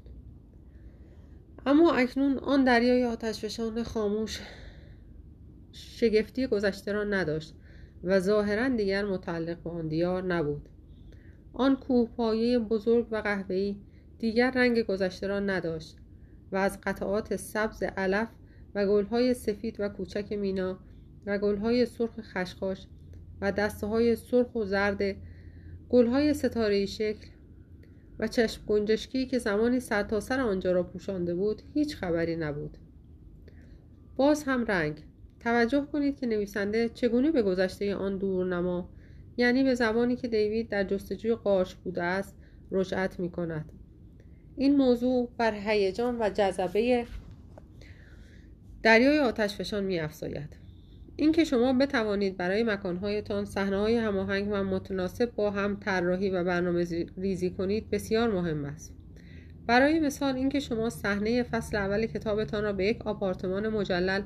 اما 1.66 1.92
اکنون 1.92 2.38
آن 2.38 2.64
دریای 2.64 3.04
آتشفشان 3.04 3.82
خاموش 3.82 4.40
شگفتی 5.72 6.46
گذشته 6.46 6.92
را 6.92 7.04
نداشت 7.04 7.54
و 8.04 8.20
ظاهرا 8.20 8.68
دیگر 8.68 9.04
متعلق 9.04 9.62
به 9.62 9.70
آن 9.70 9.88
دیار 9.88 10.22
نبود. 10.22 10.68
آن 11.52 11.76
کوه 11.76 12.58
بزرگ 12.58 13.06
و 13.10 13.16
قهوه‌ای 13.16 13.76
دیگر 14.20 14.50
رنگ 14.50 14.82
گذشته 14.82 15.26
را 15.26 15.40
نداشت 15.40 15.96
و 16.52 16.56
از 16.56 16.78
قطعات 16.82 17.36
سبز 17.36 17.82
علف 17.82 18.28
و 18.74 18.86
گلهای 18.86 19.34
سفید 19.34 19.76
و 19.78 19.88
کوچک 19.88 20.32
مینا 20.32 20.78
و 21.26 21.38
گلهای 21.38 21.86
سرخ 21.86 22.20
خشخاش 22.20 22.86
و 23.40 23.52
دسته 23.52 23.86
های 23.86 24.16
سرخ 24.16 24.54
و 24.54 24.64
زرد 24.64 25.16
گلهای 25.88 26.34
ستاره 26.34 26.86
شکل 26.86 27.26
و 28.18 28.26
چشم 28.28 28.62
گنجشکی 28.66 29.26
که 29.26 29.38
زمانی 29.38 29.80
سرتاسر 29.80 30.36
سر 30.36 30.40
آنجا 30.40 30.72
را 30.72 30.82
پوشانده 30.82 31.34
بود 31.34 31.62
هیچ 31.74 31.96
خبری 31.96 32.36
نبود. 32.36 32.78
باز 34.16 34.42
هم 34.42 34.64
رنگ. 34.64 35.04
توجه 35.40 35.86
کنید 35.92 36.16
که 36.16 36.26
نویسنده 36.26 36.88
چگونه 36.88 37.30
به 37.30 37.42
گذشته 37.42 37.94
آن 37.94 38.18
دورنما 38.18 38.90
یعنی 39.36 39.64
به 39.64 39.74
زبانی 39.74 40.16
که 40.16 40.28
دیوید 40.28 40.68
در 40.68 40.84
جستجوی 40.84 41.34
قارچ 41.34 41.74
بوده 41.74 42.02
است 42.02 42.36
رجعت 42.70 43.20
می 43.20 43.30
کند 43.30 43.72
این 44.56 44.76
موضوع 44.76 45.28
بر 45.38 45.54
هیجان 45.54 46.16
و 46.20 46.30
جذبه 46.30 47.06
دریای 48.82 49.18
آتشفشان 49.18 49.84
می 49.84 50.00
افزاید 50.00 50.56
اینکه 51.16 51.44
شما 51.44 51.72
بتوانید 51.72 52.36
برای 52.36 52.62
مکانهایتان 52.62 53.46
های 53.56 53.96
هماهنگ 53.96 54.48
و 54.50 54.64
متناسب 54.64 55.34
با 55.34 55.50
هم 55.50 55.76
طراحی 55.76 56.30
و 56.30 56.44
برنامه 56.44 57.06
ریزی 57.16 57.50
کنید 57.50 57.90
بسیار 57.90 58.30
مهم 58.30 58.64
است. 58.64 58.94
برای 59.66 60.00
مثال 60.00 60.36
اینکه 60.36 60.60
شما 60.60 60.90
صحنه 60.90 61.42
فصل 61.42 61.76
اول 61.76 62.06
کتابتان 62.06 62.62
را 62.62 62.72
به 62.72 62.86
یک 62.86 63.06
آپارتمان 63.06 63.68
مجلل 63.68 64.22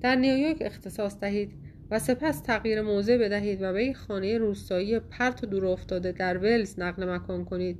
در 0.00 0.16
نیویورک 0.16 0.56
اختصاص 0.60 1.18
دهید 1.20 1.52
و 1.90 1.98
سپس 1.98 2.40
تغییر 2.40 2.82
موضع 2.82 3.18
بدهید 3.18 3.62
و 3.62 3.72
به 3.72 3.84
یک 3.84 3.96
خانه 3.96 4.38
روستایی 4.38 4.98
پرت 4.98 5.44
و 5.44 5.46
دور 5.46 5.66
افتاده 5.66 6.12
در 6.12 6.38
ولز 6.38 6.80
نقل 6.80 7.14
مکان 7.14 7.44
کنید 7.44 7.78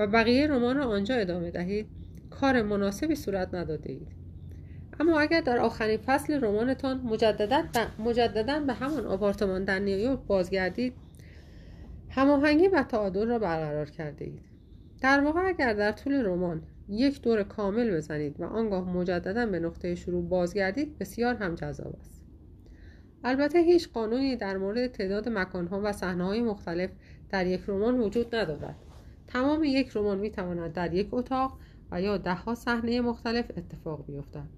و 0.00 0.06
بقیه 0.06 0.46
رمان 0.46 0.76
را 0.76 0.84
آنجا 0.84 1.14
ادامه 1.14 1.50
دهید. 1.50 1.86
کار 2.30 2.62
مناسبی 2.62 3.14
صورت 3.14 3.54
نداده 3.54 3.92
اید. 3.92 4.08
اما 5.00 5.20
اگر 5.20 5.40
در 5.40 5.58
آخرین 5.58 5.98
فصل 5.98 6.44
رمانتان 6.44 7.00
مجددا 7.98 8.60
به 8.60 8.72
همان 8.72 9.06
آپارتمان 9.06 9.64
در 9.64 9.78
نیویورک 9.78 10.18
بازگردید 10.26 10.92
هماهنگی 12.08 12.68
و 12.68 12.82
تعادل 12.82 13.26
را 13.26 13.38
برقرار 13.38 13.90
کرده 13.90 14.24
اید. 14.24 14.42
در 15.02 15.20
واقع 15.20 15.40
اگر 15.48 15.72
در 15.72 15.92
طول 15.92 16.24
رمان 16.24 16.62
یک 16.88 17.22
دور 17.22 17.42
کامل 17.42 17.96
بزنید 17.96 18.40
و 18.40 18.44
آنگاه 18.44 18.96
مجددا 18.96 19.46
به 19.46 19.60
نقطه 19.60 19.94
شروع 19.94 20.28
بازگردید 20.28 20.98
بسیار 20.98 21.34
هم 21.34 21.54
جذاب 21.54 21.96
است. 22.00 22.24
البته 23.24 23.58
هیچ 23.58 23.88
قانونی 23.92 24.36
در 24.36 24.56
مورد 24.56 24.86
تعداد 24.86 25.28
مکانها 25.28 25.80
و 25.84 25.92
صحنه‌های 25.92 26.40
مختلف 26.40 26.90
در 27.30 27.46
یک 27.46 27.60
رمان 27.68 28.00
وجود 28.00 28.34
ندارد. 28.34 28.76
تمام 29.32 29.64
یک 29.64 29.90
رمان 29.94 30.18
می‌تواند 30.18 30.72
در 30.72 30.94
یک 30.94 31.08
اتاق 31.12 31.58
و 31.90 32.02
یا 32.02 32.16
دهها 32.18 32.54
صحنه 32.54 33.00
مختلف 33.00 33.50
اتفاق 33.56 34.06
بیفتد. 34.06 34.48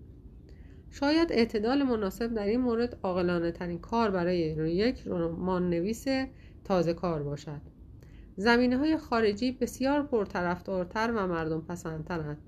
شاید 0.90 1.32
اعتدال 1.32 1.82
مناسب 1.82 2.34
در 2.34 2.46
این 2.46 2.60
مورد 2.60 2.98
عاقلانه 3.02 3.50
ترین 3.50 3.78
کار 3.78 4.10
برای 4.10 4.38
یک 4.74 5.02
رمان 5.06 5.70
نویس 5.70 6.04
تازه 6.64 6.94
کار 6.94 7.22
باشد. 7.22 7.60
زمینه 8.36 8.78
های 8.78 8.96
خارجی 8.96 9.52
بسیار 9.52 10.02
پرطرفدارتر 10.02 11.12
و 11.16 11.26
مردم 11.26 11.60
پسندترند 11.60 12.38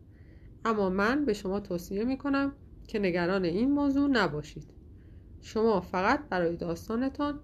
اما 0.64 0.91
من 0.91 1.25
به 1.25 1.33
شما 1.33 1.61
توصیه 1.61 2.05
می 2.05 2.18
کنم 2.18 2.53
که 2.87 2.99
نگران 2.99 3.45
این 3.45 3.70
موضوع 3.70 4.09
نباشید. 4.09 4.66
شما 5.43 5.81
فقط 5.81 6.29
برای 6.29 6.57
داستانتان 6.57 7.41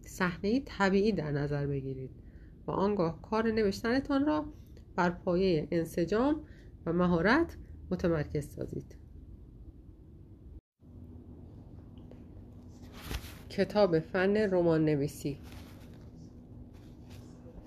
صحنه 0.00 0.60
طبیعی 0.60 1.12
در 1.12 1.30
نظر 1.30 1.66
بگیرید. 1.66 2.23
و 2.66 2.70
آنگاه 2.70 3.22
کار 3.22 3.50
نوشتنتان 3.50 4.26
را 4.26 4.44
بر 4.96 5.10
پایه 5.10 5.68
انسجام 5.70 6.40
و 6.86 6.92
مهارت 6.92 7.56
متمرکز 7.90 8.48
سازید. 8.54 8.96
کتاب 13.50 13.98
فن 13.98 14.36
رمان 14.36 14.84
نویسی 14.84 15.38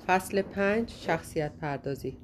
فصل 0.08 0.42
پنج 0.42 0.90
شخصیت 0.90 1.52
پردازی. 1.62 2.18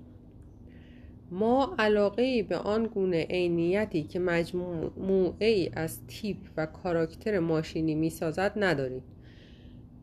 ما 1.32 1.76
علاقه 1.80 2.44
به 2.44 2.58
آن 2.58 2.86
گونه 2.86 3.24
عینیتی 3.30 4.04
که 4.04 4.20
مجموعه 4.20 5.48
ای 5.48 5.70
از 5.74 6.08
تیپ 6.08 6.38
و 6.58 6.66
کاراکتر 6.66 7.40
ماشینی 7.40 7.96
می 7.96 8.10
سازد 8.10 8.54
نداریم. 8.56 9.04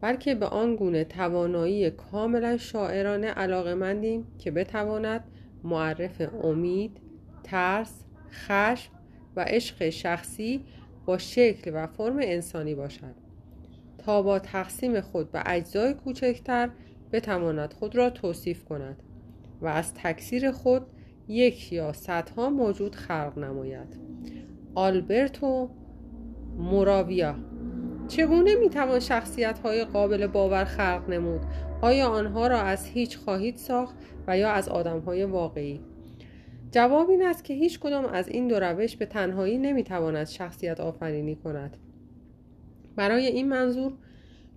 بلکه 0.01 0.35
به 0.35 0.47
آن 0.47 0.77
گونه 0.77 1.05
توانایی 1.05 1.91
کاملا 1.91 2.57
شاعرانه 2.57 3.27
علاقه 3.27 3.75
مندیم 3.75 4.27
که 4.39 4.51
بتواند 4.51 5.25
معرف 5.65 6.35
امید، 6.45 7.01
ترس، 7.45 8.05
خشم 8.31 8.93
و 9.37 9.45
عشق 9.45 9.91
شخصی 9.91 10.65
با 11.07 11.19
شکل 11.19 11.71
و 11.75 11.87
فرم 11.87 12.19
انسانی 12.23 12.75
باشد. 12.75 13.15
تا 13.99 14.23
با 14.23 14.39
تقسیم 14.39 15.01
خود 15.01 15.33
به 15.33 15.43
اجزای 15.47 15.95
کوچکتر 15.95 16.71
بتواند 17.13 17.73
خود 17.73 17.97
را 17.97 18.11
توصیف 18.11 18.65
کند 18.65 19.03
و 19.61 19.67
از 19.67 19.95
تکثیر 19.95 20.51
خود 20.51 20.87
یک 21.29 21.73
یا 21.73 21.93
صدها 21.93 22.51
موجود 22.51 22.95
خلق 22.95 23.39
نماید. 23.39 24.01
آلبرتو 24.75 25.71
موراویا 26.59 27.35
چگونه 28.11 28.55
می‌توان 28.55 29.01
شخصیت 29.01 29.59
های 29.59 29.85
قابل 29.85 30.27
باور 30.27 30.65
خلق 30.65 31.03
نمود؟ 31.09 31.41
آیا 31.83 32.09
آنها 32.09 32.47
را 32.47 32.61
از 32.61 32.87
هیچ 32.87 33.19
خواهید 33.19 33.57
ساخت 33.57 33.95
و 34.27 34.39
یا 34.39 34.51
از 34.51 34.69
آدم 34.69 34.99
های 34.99 35.25
واقعی؟ 35.25 35.81
جواب 36.71 37.11
این 37.11 37.27
است 37.27 37.45
که 37.45 37.55
هیچ 37.55 37.81
کدام 37.81 38.05
از 38.05 38.29
این 38.29 38.49
دو 38.49 38.61
روش 38.61 38.97
به 38.97 39.07
تنهایی 39.07 39.59
نمی‌تواند 39.59 40.27
شخصیت 40.27 40.81
آفرینی 40.81 41.37
کند. 41.37 41.77
برای 42.97 43.27
این 43.27 43.49
منظور 43.49 43.93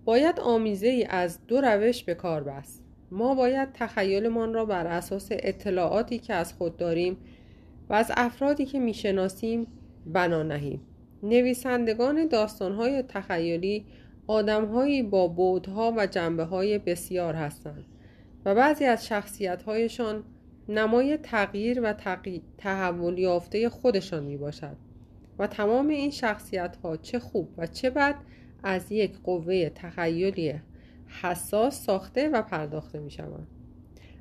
باید 0.06 0.39
آمیزه 0.39 0.88
ای 0.88 1.06
از 1.06 1.39
دو 1.47 1.62
روش 1.62 2.04
به 2.04 2.14
کار 2.14 2.43
بست. 2.43 2.84
ما 3.12 3.36
باید 3.36 3.70
تخیلمان 3.74 4.54
را 4.54 4.66
بر 4.66 4.88
اساس 4.88 5.28
اطلاعاتی 5.32 6.20
که 6.20 6.34
از 6.34 6.54
خود 6.54 6.78
داریم 6.78 7.18
و 7.89 7.93
از 7.93 8.12
افرادی 8.18 8.66
که 8.66 8.80
می‌شناسیم 8.80 9.68
بنا 10.06 10.43
نهیم. 10.43 10.82
نویسندگان 11.24 12.28
داستانهای 12.28 13.01
تخیلی 13.01 13.86
آدمهایی 14.28 15.03
با 15.03 15.28
بودها 15.28 15.93
و 15.97 16.07
جنبه 16.07 16.43
های 16.43 16.78
بسیار 16.78 17.34
هستند 17.34 17.86
و 18.45 18.55
بعضی 18.55 18.86
از 18.86 19.07
شخصیتهایشان 19.07 20.24
نمای 20.69 21.17
تغییر 21.17 21.82
و 21.84 21.93
تحول 22.57 23.17
یافته 23.17 23.69
خودشان 23.69 24.24
می 24.24 24.38
باشد 24.38 24.76
و 25.39 25.47
تمام 25.47 25.88
این 25.88 26.11
شخصیت 26.11 26.76
ها 26.84 26.97
چه 26.97 27.19
خوب 27.19 27.49
و 27.57 27.67
چه 27.67 27.89
بد 27.89 28.15
از 28.63 28.91
یک 28.91 29.17
قوه 29.24 29.69
تخیلی 29.69 30.53
حساس 31.21 31.86
ساخته 31.86 32.30
و 32.30 32.41
پرداخته 32.41 32.99
می 32.99 33.11
شوند 33.11 33.47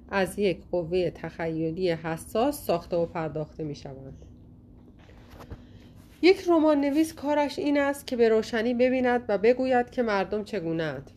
از 0.08 0.38
یک 0.38 0.62
قوه 0.70 1.10
تخیلی 1.10 1.90
حساس 1.90 2.66
ساخته 2.66 2.96
و 2.96 3.06
پرداخته 3.06 3.64
می 3.64 3.74
شوند 3.74 4.31
یک 6.22 6.48
رمان 6.48 6.80
نویس 6.80 7.14
کارش 7.14 7.58
این 7.58 7.78
است 7.78 8.06
که 8.06 8.16
به 8.16 8.28
روشنی 8.28 8.74
ببیند 8.74 9.24
و 9.28 9.38
بگوید 9.38 9.90
که 9.90 10.02
مردم 10.02 10.44
چگونه 10.44 10.82
اند 10.82 11.10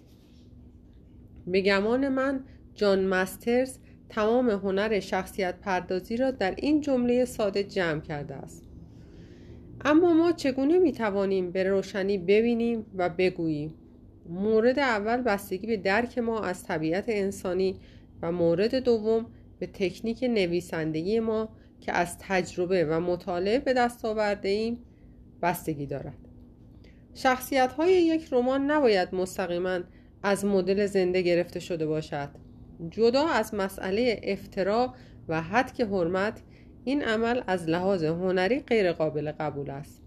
به 1.47 1.61
گمان 1.61 2.09
من 2.09 2.43
جان 2.75 3.05
مسترز 3.05 3.77
تمام 4.09 4.49
هنر 4.49 4.99
شخصیت 4.99 5.55
پردازی 5.59 6.17
را 6.17 6.31
در 6.31 6.53
این 6.57 6.81
جمله 6.81 7.25
ساده 7.25 7.63
جمع 7.63 8.01
کرده 8.01 8.35
است. 8.35 8.63
اما 9.85 10.13
ما 10.13 10.31
چگونه 10.31 10.79
می 10.79 10.91
توانیم 10.91 11.51
به 11.51 11.63
روشنی 11.63 12.17
ببینیم 12.17 12.85
و 12.95 13.09
بگوییم؟ 13.09 13.73
مورد 14.29 14.79
اول 14.79 15.21
بستگی 15.21 15.67
به 15.67 15.77
درک 15.77 16.17
ما 16.17 16.39
از 16.39 16.63
طبیعت 16.63 17.05
انسانی 17.07 17.79
و 18.21 18.31
مورد 18.31 18.75
دوم 18.75 19.25
به 19.59 19.67
تکنیک 19.67 20.23
نویسندگی 20.23 21.19
ما 21.19 21.49
که 21.81 21.91
از 21.91 22.17
تجربه 22.19 22.85
و 22.85 22.99
مطالعه 22.99 23.59
به 23.59 23.73
دست 23.73 24.05
آورده 24.05 24.49
ایم. 24.49 24.77
بستگی 25.45 25.85
دارد. 25.85 26.17
شخصیت 27.13 27.73
های 27.73 27.93
یک 27.93 28.27
رمان 28.31 28.71
نباید 28.71 29.15
مستقیما 29.15 29.79
از 30.23 30.45
مدل 30.45 30.85
زنده 30.85 31.21
گرفته 31.21 31.59
شده 31.59 31.85
باشد. 31.85 32.29
جدا 32.89 33.27
از 33.27 33.53
مسئله 33.53 34.19
افترا 34.23 34.93
و 35.27 35.63
که 35.77 35.85
حرمت 35.85 36.41
این 36.83 37.03
عمل 37.03 37.41
از 37.47 37.69
لحاظ 37.69 38.03
هنری 38.03 38.59
غیر 38.59 38.91
قابل 38.91 39.31
قبول 39.31 39.69
است. 39.69 40.01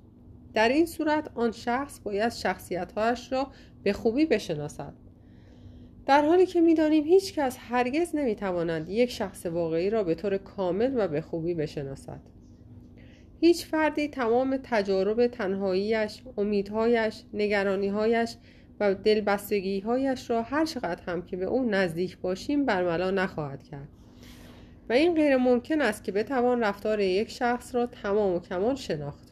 در 0.55 0.69
این 0.69 0.87
صورت 0.87 1.31
آن 1.35 1.53
شخص 1.53 2.01
باید 2.01 2.33
شخصیتهایش 2.33 3.33
را 3.33 3.51
به 3.83 3.93
خوبی 3.93 4.27
بشناسد. 4.27 4.93
در 6.07 6.25
حالی 6.25 6.47
که 6.47 6.61
می‌دانیم 6.61 7.05
هیچ 7.05 7.35
کس 7.35 7.57
هرگز 7.61 8.17
نمی‌تواند 8.17 8.89
یک 8.89 9.11
شخص 9.11 9.47
واقعی 9.47 9.91
را 9.91 10.05
به 10.05 10.15
طور 10.15 10.37
کامل 10.37 10.93
و 10.97 11.09
به 11.09 11.21
خوبی 11.21 11.55
بشناسد. 11.55 12.21
هیچ 13.41 13.67
فردی 13.67 14.09
تمام 14.09 14.59
تجارب 14.63 15.27
تنهاییش، 15.27 16.23
امیدهایش، 16.37 17.23
نگرانیهایش 17.35 18.37
و 18.81 18.95
دلبستگیهایش 18.95 20.31
را 20.31 20.43
هر 20.43 20.65
چقدر 20.65 21.03
هم 21.07 21.23
که 21.23 21.37
به 21.37 21.45
او 21.45 21.71
نزدیک 21.71 22.19
باشیم 22.19 22.65
برملا 22.65 23.11
نخواهد 23.11 23.63
کرد. 23.63 23.89
و 24.89 24.93
این 24.93 25.15
غیر 25.15 25.37
ممکن 25.37 25.81
است 25.81 26.05
که 26.05 26.13
بتوان 26.13 26.61
رفتار 26.61 27.01
یک 27.01 27.31
شخص 27.31 27.75
را 27.75 27.87
تمام 27.87 28.35
و 28.35 28.41
کمال 28.41 28.75
شناخت 28.75 29.29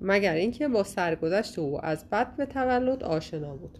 مگر 0.00 0.34
اینکه 0.34 0.68
با 0.68 0.82
سرگذشت 0.82 1.58
او 1.58 1.84
از 1.84 2.10
بد 2.10 2.36
به 2.36 2.46
تولد 2.46 3.04
آشنا 3.04 3.56
بود. 3.56 3.78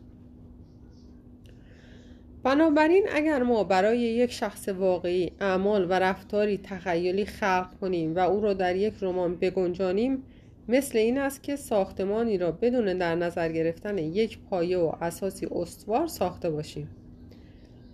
بنابراین 2.49 3.07
اگر 3.13 3.43
ما 3.43 3.65
برای 3.65 3.99
یک 3.99 4.33
شخص 4.33 4.69
واقعی 4.69 5.33
اعمال 5.41 5.85
و 5.91 5.93
رفتاری 5.93 6.59
تخیلی 6.59 7.25
خلق 7.25 7.69
کنیم 7.81 8.17
و 8.17 8.19
او 8.19 8.41
را 8.41 8.55
در 8.55 8.77
یک 8.77 8.95
رمان 9.01 9.37
بگنجانیم 9.37 10.23
مثل 10.69 10.99
این 10.99 11.19
است 11.19 11.43
که 11.43 11.57
ساختمانی 11.57 12.39
را 12.39 12.53
بدون 12.53 12.99
در 12.99 13.15
نظر 13.15 13.53
گرفتن 13.53 13.99
یک 13.99 14.39
پایه 14.39 14.79
و 14.79 14.93
اساسی 15.01 15.49
استوار 15.53 16.07
ساخته 16.07 16.51
باشیم. 16.51 16.89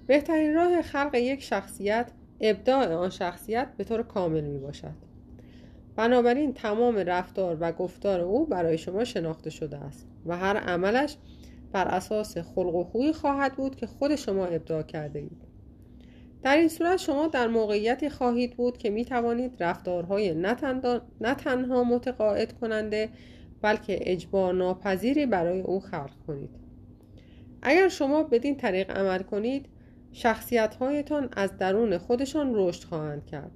بهترین 0.06 0.54
راه 0.54 0.82
خلق 0.82 1.14
یک 1.14 1.42
شخصیت 1.42 2.10
ابداع 2.40 2.94
آن 2.94 3.10
شخصیت 3.10 3.68
به 3.76 3.84
طور 3.84 4.02
کامل 4.02 4.44
می 4.44 4.58
باشد. 4.58 4.94
بنابراین 5.96 6.52
تمام 6.54 6.96
رفتار 6.96 7.56
و 7.60 7.72
گفتار 7.72 8.20
او 8.20 8.46
برای 8.46 8.78
شما 8.78 9.04
شناخته 9.04 9.50
شده 9.50 9.76
است 9.76 10.06
و 10.26 10.36
هر 10.36 10.56
عملش 10.56 11.16
بر 11.74 11.88
اساس 11.88 12.38
خلق 12.38 12.74
و 12.74 12.84
خوی 12.84 13.12
خواهد 13.12 13.56
بود 13.56 13.76
که 13.76 13.86
خود 13.86 14.16
شما 14.16 14.46
ابداع 14.46 14.82
کرده 14.82 15.18
اید. 15.18 15.44
در 16.42 16.56
این 16.56 16.68
صورت 16.68 16.96
شما 16.96 17.26
در 17.26 17.46
موقعیتی 17.46 18.08
خواهید 18.08 18.56
بود 18.56 18.78
که 18.78 18.90
می 18.90 19.04
توانید 19.04 19.62
رفتارهای 19.62 20.34
نه 21.20 21.34
تنها 21.34 21.84
متقاعد 21.84 22.52
کننده 22.52 23.08
بلکه 23.62 23.98
اجبار 24.12 24.54
ناپذیری 24.54 25.26
برای 25.26 25.60
او 25.60 25.80
خلق 25.80 26.12
کنید. 26.26 26.50
اگر 27.62 27.88
شما 27.88 28.22
بدین 28.22 28.56
طریق 28.56 28.90
عمل 28.90 29.22
کنید 29.22 29.66
شخصیت 30.12 30.74
هایتان 30.74 31.28
از 31.36 31.58
درون 31.58 31.98
خودشان 31.98 32.50
رشد 32.54 32.84
خواهند 32.84 33.26
کرد. 33.26 33.50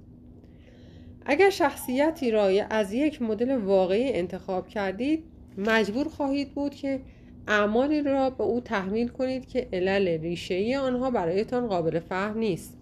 اگر 1.25 1.49
شخصیتی 1.49 2.31
را 2.31 2.43
از 2.69 2.93
یک 2.93 3.21
مدل 3.21 3.57
واقعی 3.57 4.13
انتخاب 4.13 4.67
کردید 4.67 5.23
مجبور 5.57 6.07
خواهید 6.09 6.53
بود 6.53 6.75
که 6.75 7.01
اعمالی 7.47 8.01
را 8.01 8.29
به 8.29 8.43
او 8.43 8.59
تحمیل 8.59 9.07
کنید 9.07 9.45
که 9.45 9.69
علل 9.73 10.07
ریشه‌ای 10.07 10.75
آنها 10.75 11.11
برایتان 11.11 11.67
قابل 11.67 11.99
فهم 11.99 12.37
نیست. 12.37 12.77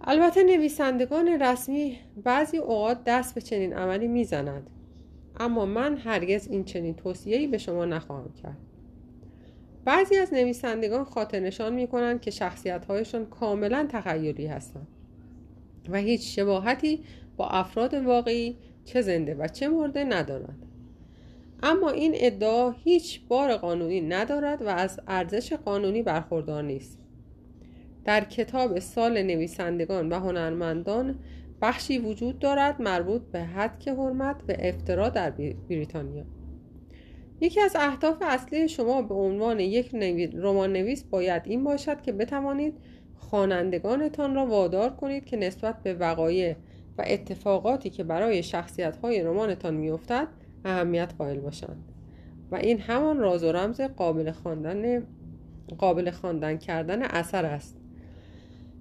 البته 0.00 0.42
نویسندگان 0.42 1.42
رسمی 1.42 1.98
بعضی 2.24 2.58
اوقات 2.58 2.98
دست 3.06 3.34
به 3.34 3.40
چنین 3.40 3.72
عملی 3.72 4.08
می‌زنند 4.08 4.70
اما 5.40 5.66
من 5.66 5.96
هرگز 5.96 6.48
این 6.48 6.64
چنین 6.64 6.94
توصیه‌ای 6.94 7.46
به 7.46 7.58
شما 7.58 7.84
نخواهم 7.84 8.32
کرد. 8.42 8.56
بعضی 9.84 10.16
از 10.16 10.34
نویسندگان 10.34 11.04
خاطر 11.04 11.40
نشان 11.40 11.74
می 11.74 11.86
کنند 11.86 12.20
که 12.20 12.30
شخصیت 12.30 12.84
هایشان 12.84 13.26
کاملا 13.26 13.86
تخیلی 13.88 14.46
هستند 14.46 14.86
و 15.88 15.98
هیچ 15.98 16.36
شباهتی 16.36 17.00
با 17.36 17.48
افراد 17.48 17.94
واقعی 17.94 18.56
چه 18.84 19.02
زنده 19.02 19.34
و 19.34 19.48
چه 19.48 19.68
مرده 19.68 20.04
ندارند. 20.04 20.66
اما 21.62 21.90
این 21.90 22.12
ادعا 22.14 22.70
هیچ 22.70 23.20
بار 23.28 23.56
قانونی 23.56 24.00
ندارد 24.00 24.62
و 24.62 24.68
از 24.68 25.00
ارزش 25.08 25.52
قانونی 25.52 26.02
برخوردار 26.02 26.62
نیست. 26.62 26.98
در 28.04 28.24
کتاب 28.24 28.78
سال 28.78 29.22
نویسندگان 29.22 30.08
و 30.08 30.14
هنرمندان 30.14 31.18
بخشی 31.62 31.98
وجود 31.98 32.38
دارد 32.38 32.82
مربوط 32.82 33.22
به 33.22 33.40
حد 33.40 33.78
که 33.78 33.94
حرمت 33.94 34.36
و 34.48 34.52
افترا 34.58 35.08
در 35.08 35.30
بریتانیا. 35.68 36.24
یکی 37.40 37.60
از 37.60 37.76
اهداف 37.76 38.16
اصلی 38.20 38.68
شما 38.68 39.02
به 39.02 39.14
عنوان 39.14 39.60
یک 39.60 39.94
رمان 40.34 40.72
نویس 40.72 41.04
باید 41.04 41.42
این 41.44 41.64
باشد 41.64 42.02
که 42.02 42.12
بتوانید 42.12 42.74
خوانندگانتان 43.16 44.34
را 44.34 44.46
وادار 44.46 44.90
کنید 44.90 45.24
که 45.24 45.36
نسبت 45.36 45.82
به 45.82 45.94
وقایع 45.94 46.54
و 46.98 47.04
اتفاقاتی 47.06 47.90
که 47.90 48.04
برای 48.04 48.42
شخصیت 48.42 48.96
های 48.96 49.22
رمانتان 49.22 49.74
میافتد 49.74 50.28
اهمیت 50.64 51.12
قائل 51.18 51.40
باشند. 51.40 51.84
و 52.50 52.56
این 52.56 52.80
همان 52.80 53.18
راز 53.18 53.44
و 53.44 53.52
رمز 53.52 53.80
قابل 53.80 54.30
خواندن 54.30 55.06
قابل 55.78 56.10
خواندن 56.10 56.56
کردن 56.56 57.02
اثر 57.02 57.44
است. 57.44 57.76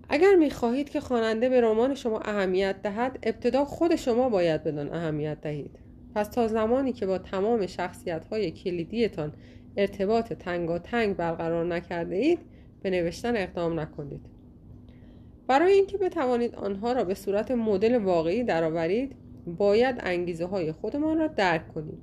اگر 0.09 0.35
می‌خواهید 0.35 0.89
که 0.89 0.99
خواننده 0.99 1.49
به 1.49 1.61
رمان 1.61 1.95
شما 1.95 2.19
اهمیت 2.19 2.81
دهد 2.83 3.19
ابتدا 3.23 3.65
خود 3.65 3.95
شما 3.95 4.29
باید 4.29 4.63
بدان 4.63 4.93
اهمیت 4.93 5.41
دهید. 5.41 5.79
پس 6.15 6.27
تا 6.27 6.47
زمانی 6.47 6.93
که 6.93 7.05
با 7.05 7.17
تمام 7.17 7.67
شخصیت 7.67 8.25
های 8.25 8.51
کلیدیتان 8.51 9.33
ارتباط 9.77 10.33
تنگ 10.33 11.15
برقرار 11.15 11.65
نکرده 11.65 12.15
اید 12.15 12.39
به 12.81 12.89
نوشتن 12.89 13.37
اقدام 13.37 13.79
نکنید. 13.79 14.21
برای 15.47 15.73
اینکه 15.73 15.97
بتوانید 15.97 16.55
آنها 16.55 16.93
را 16.93 17.03
به 17.03 17.13
صورت 17.13 17.51
مدل 17.51 17.95
واقعی 17.95 18.43
درآورید 18.43 19.15
باید 19.47 19.95
انگیزه 19.99 20.45
های 20.45 20.71
خودمان 20.71 21.17
را 21.17 21.27
درک 21.27 21.73
کنیم. 21.73 21.97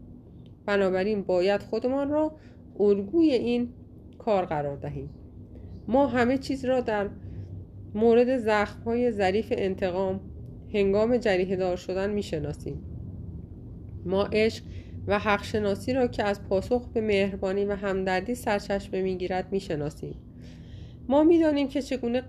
بنابراین 0.66 1.22
باید 1.22 1.62
خودمان 1.62 2.11
را 2.11 2.37
الگوی 2.80 3.30
این 3.32 3.68
کار 4.18 4.45
قرار 4.45 4.76
دهیم. 4.76 5.11
ما 5.89 6.07
همه 6.07 6.39
چیز 6.39 6.64
را 6.64 6.80
در 6.80 7.09
مورد 7.95 8.39
زخم 8.39 8.82
های 8.82 9.11
ظریف 9.11 9.53
انتقام 9.57 10.20
هنگام 10.74 11.16
جریه 11.16 11.57
دار 11.57 11.76
شدن 11.76 12.11
می‌شناسیم. 12.11 12.82
ما 14.05 14.24
عشق 14.24 14.64
و 15.07 15.18
حق 15.18 15.45
شناسی 15.45 15.93
را 15.93 16.07
که 16.07 16.24
از 16.24 16.49
پاسخ 16.49 16.89
به 16.89 17.01
مهربانی 17.01 17.64
و 17.64 17.72
همدردی 17.72 18.34
سرچشمه 18.34 19.03
می‌گیرد 19.03 19.53
می‌شناسیم. 19.53 20.14
ما 21.09 21.22
می‌دانیم 21.22 21.68
که 21.68 21.83
چگونه 21.83 22.21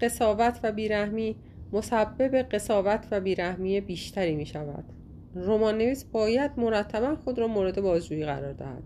قصاوت 0.00 0.60
و 0.62 0.72
بیرحمی 0.72 1.36
مسبب 1.72 2.34
قصاوت 2.36 3.08
و 3.10 3.20
بیرحمی 3.20 3.80
بیشتری 3.80 4.34
می 4.36 4.46
شود 4.46 4.84
رمان 5.34 5.78
نویس 5.78 6.04
باید 6.04 6.50
مرتبا 6.56 7.16
خود 7.16 7.38
را 7.38 7.46
مورد 7.46 7.80
بازجویی 7.80 8.24
قرار 8.24 8.52
دهد. 8.52 8.82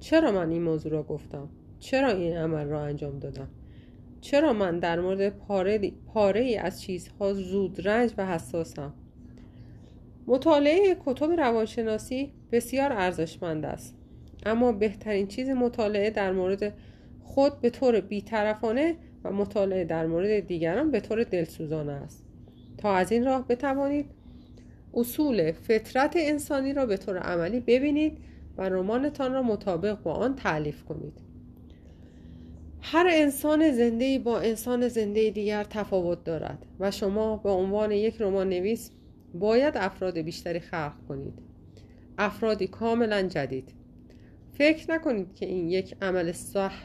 چرا 0.00 0.32
من 0.32 0.50
این 0.50 0.62
موضوع 0.62 0.92
را 0.92 1.02
گفتم؟ 1.02 1.48
چرا 1.78 2.08
این 2.08 2.36
عمل 2.36 2.66
را 2.66 2.84
انجام 2.84 3.18
دادم؟ 3.18 3.48
چرا 4.20 4.52
من 4.52 4.78
در 4.78 5.00
مورد 5.00 5.28
پاره, 5.28 5.92
پاره 6.06 6.40
ای 6.40 6.56
از 6.56 6.82
چیزها 6.82 7.32
زود 7.32 7.88
رنج 7.88 8.14
و 8.18 8.26
حساسم؟ 8.26 8.92
مطالعه 10.26 10.96
کتب 11.06 11.30
روانشناسی 11.30 12.32
بسیار 12.52 12.92
ارزشمند 12.92 13.64
است 13.64 13.96
اما 14.46 14.72
بهترین 14.72 15.26
چیز 15.26 15.48
مطالعه 15.48 16.10
در 16.10 16.32
مورد 16.32 16.74
خود 17.22 17.60
به 17.60 17.70
طور 17.70 18.00
بیطرفانه 18.00 18.96
و 19.26 19.32
مطالعه 19.32 19.84
در 19.84 20.06
مورد 20.06 20.46
دیگران 20.46 20.90
به 20.90 21.00
طور 21.00 21.24
دلسوزانه 21.24 21.92
است. 21.92 22.24
تا 22.78 22.94
از 22.94 23.12
این 23.12 23.24
راه 23.24 23.48
بتوانید 23.48 24.06
اصول 24.94 25.52
فطرت 25.52 26.14
انسانی 26.16 26.72
را 26.72 26.86
به 26.86 26.96
طور 26.96 27.18
عملی 27.18 27.60
ببینید 27.60 28.18
و 28.58 28.68
رمانتان 28.68 29.32
را 29.32 29.42
مطابق 29.42 30.02
با 30.02 30.12
آن 30.12 30.36
تعلیف 30.36 30.84
کنید. 30.84 31.12
هر 32.80 33.06
انسان 33.10 33.72
زنده 33.72 34.18
با 34.18 34.40
انسان 34.40 34.88
زنده 34.88 35.30
دیگر 35.30 35.64
تفاوت 35.64 36.24
دارد 36.24 36.66
و 36.80 36.90
شما 36.90 37.36
به 37.36 37.50
عنوان 37.50 37.92
یک 37.92 38.20
رمان 38.20 38.48
نویس 38.48 38.90
باید 39.34 39.76
افراد 39.76 40.18
بیشتری 40.18 40.60
خلق 40.60 40.94
کنید. 41.08 41.34
افرادی 42.18 42.66
کاملا 42.66 43.22
جدید. 43.22 43.72
فکر 44.52 44.90
نکنید 44.90 45.34
که 45.34 45.46
این 45.46 45.68
یک 45.68 45.96
عمل 46.02 46.32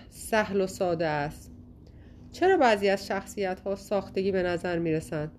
سهل 0.10 0.62
و 0.62 0.68
ساده 0.68 1.06
است. 1.06 1.51
چرا 2.32 2.58
بعضی 2.58 2.90
از 2.90 3.08
شخصیت 3.08 3.60
ها 3.60 3.76
ساختگی 3.76 4.32
به 4.32 4.44
نظر 4.44 4.80
می 4.80 4.92
رسند؟ 4.92 5.32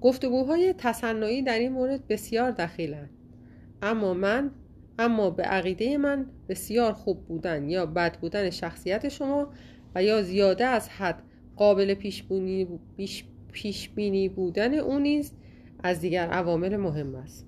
گفتگوهای 0.00 0.74
تصنعی 0.78 1.42
در 1.42 1.58
این 1.58 1.72
مورد 1.72 2.08
بسیار 2.08 2.50
دخیلند. 2.50 3.10
اما 3.82 4.14
من 4.14 4.50
اما 4.98 5.30
به 5.30 5.42
عقیده 5.42 5.98
من 5.98 6.26
بسیار 6.48 6.92
خوب 6.92 7.26
بودن 7.26 7.68
یا 7.68 7.86
بد 7.86 8.18
بودن 8.18 8.50
شخصیت 8.50 9.08
شما 9.08 9.52
و 9.94 10.02
یا 10.02 10.22
زیاده 10.22 10.64
از 10.64 10.88
حد 10.88 11.22
قابل 11.56 11.94
پیش 13.52 13.88
بینی 13.88 14.28
بودن 14.28 14.74
او 14.74 14.98
نیز 14.98 15.32
از 15.82 16.00
دیگر 16.00 16.26
عوامل 16.26 16.76
مهم 16.76 17.14
است. 17.14 17.46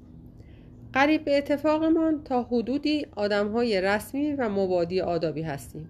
قریب 0.92 1.24
به 1.24 1.38
اتفاقمان 1.38 2.24
تا 2.24 2.42
حدودی 2.42 3.06
آدم 3.16 3.52
های 3.52 3.80
رسمی 3.80 4.32
و 4.32 4.48
مبادی 4.48 5.00
آدابی 5.00 5.42
هستیم. 5.42 5.88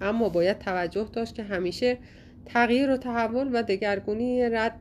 اما 0.00 0.28
باید 0.28 0.58
توجه 0.58 1.08
داشت 1.12 1.34
که 1.34 1.42
همیشه 1.42 1.98
تغییر 2.44 2.90
و 2.90 2.96
تحول 2.96 3.50
و 3.52 3.62
دگرگونی 3.62 4.48
رد 4.48 4.80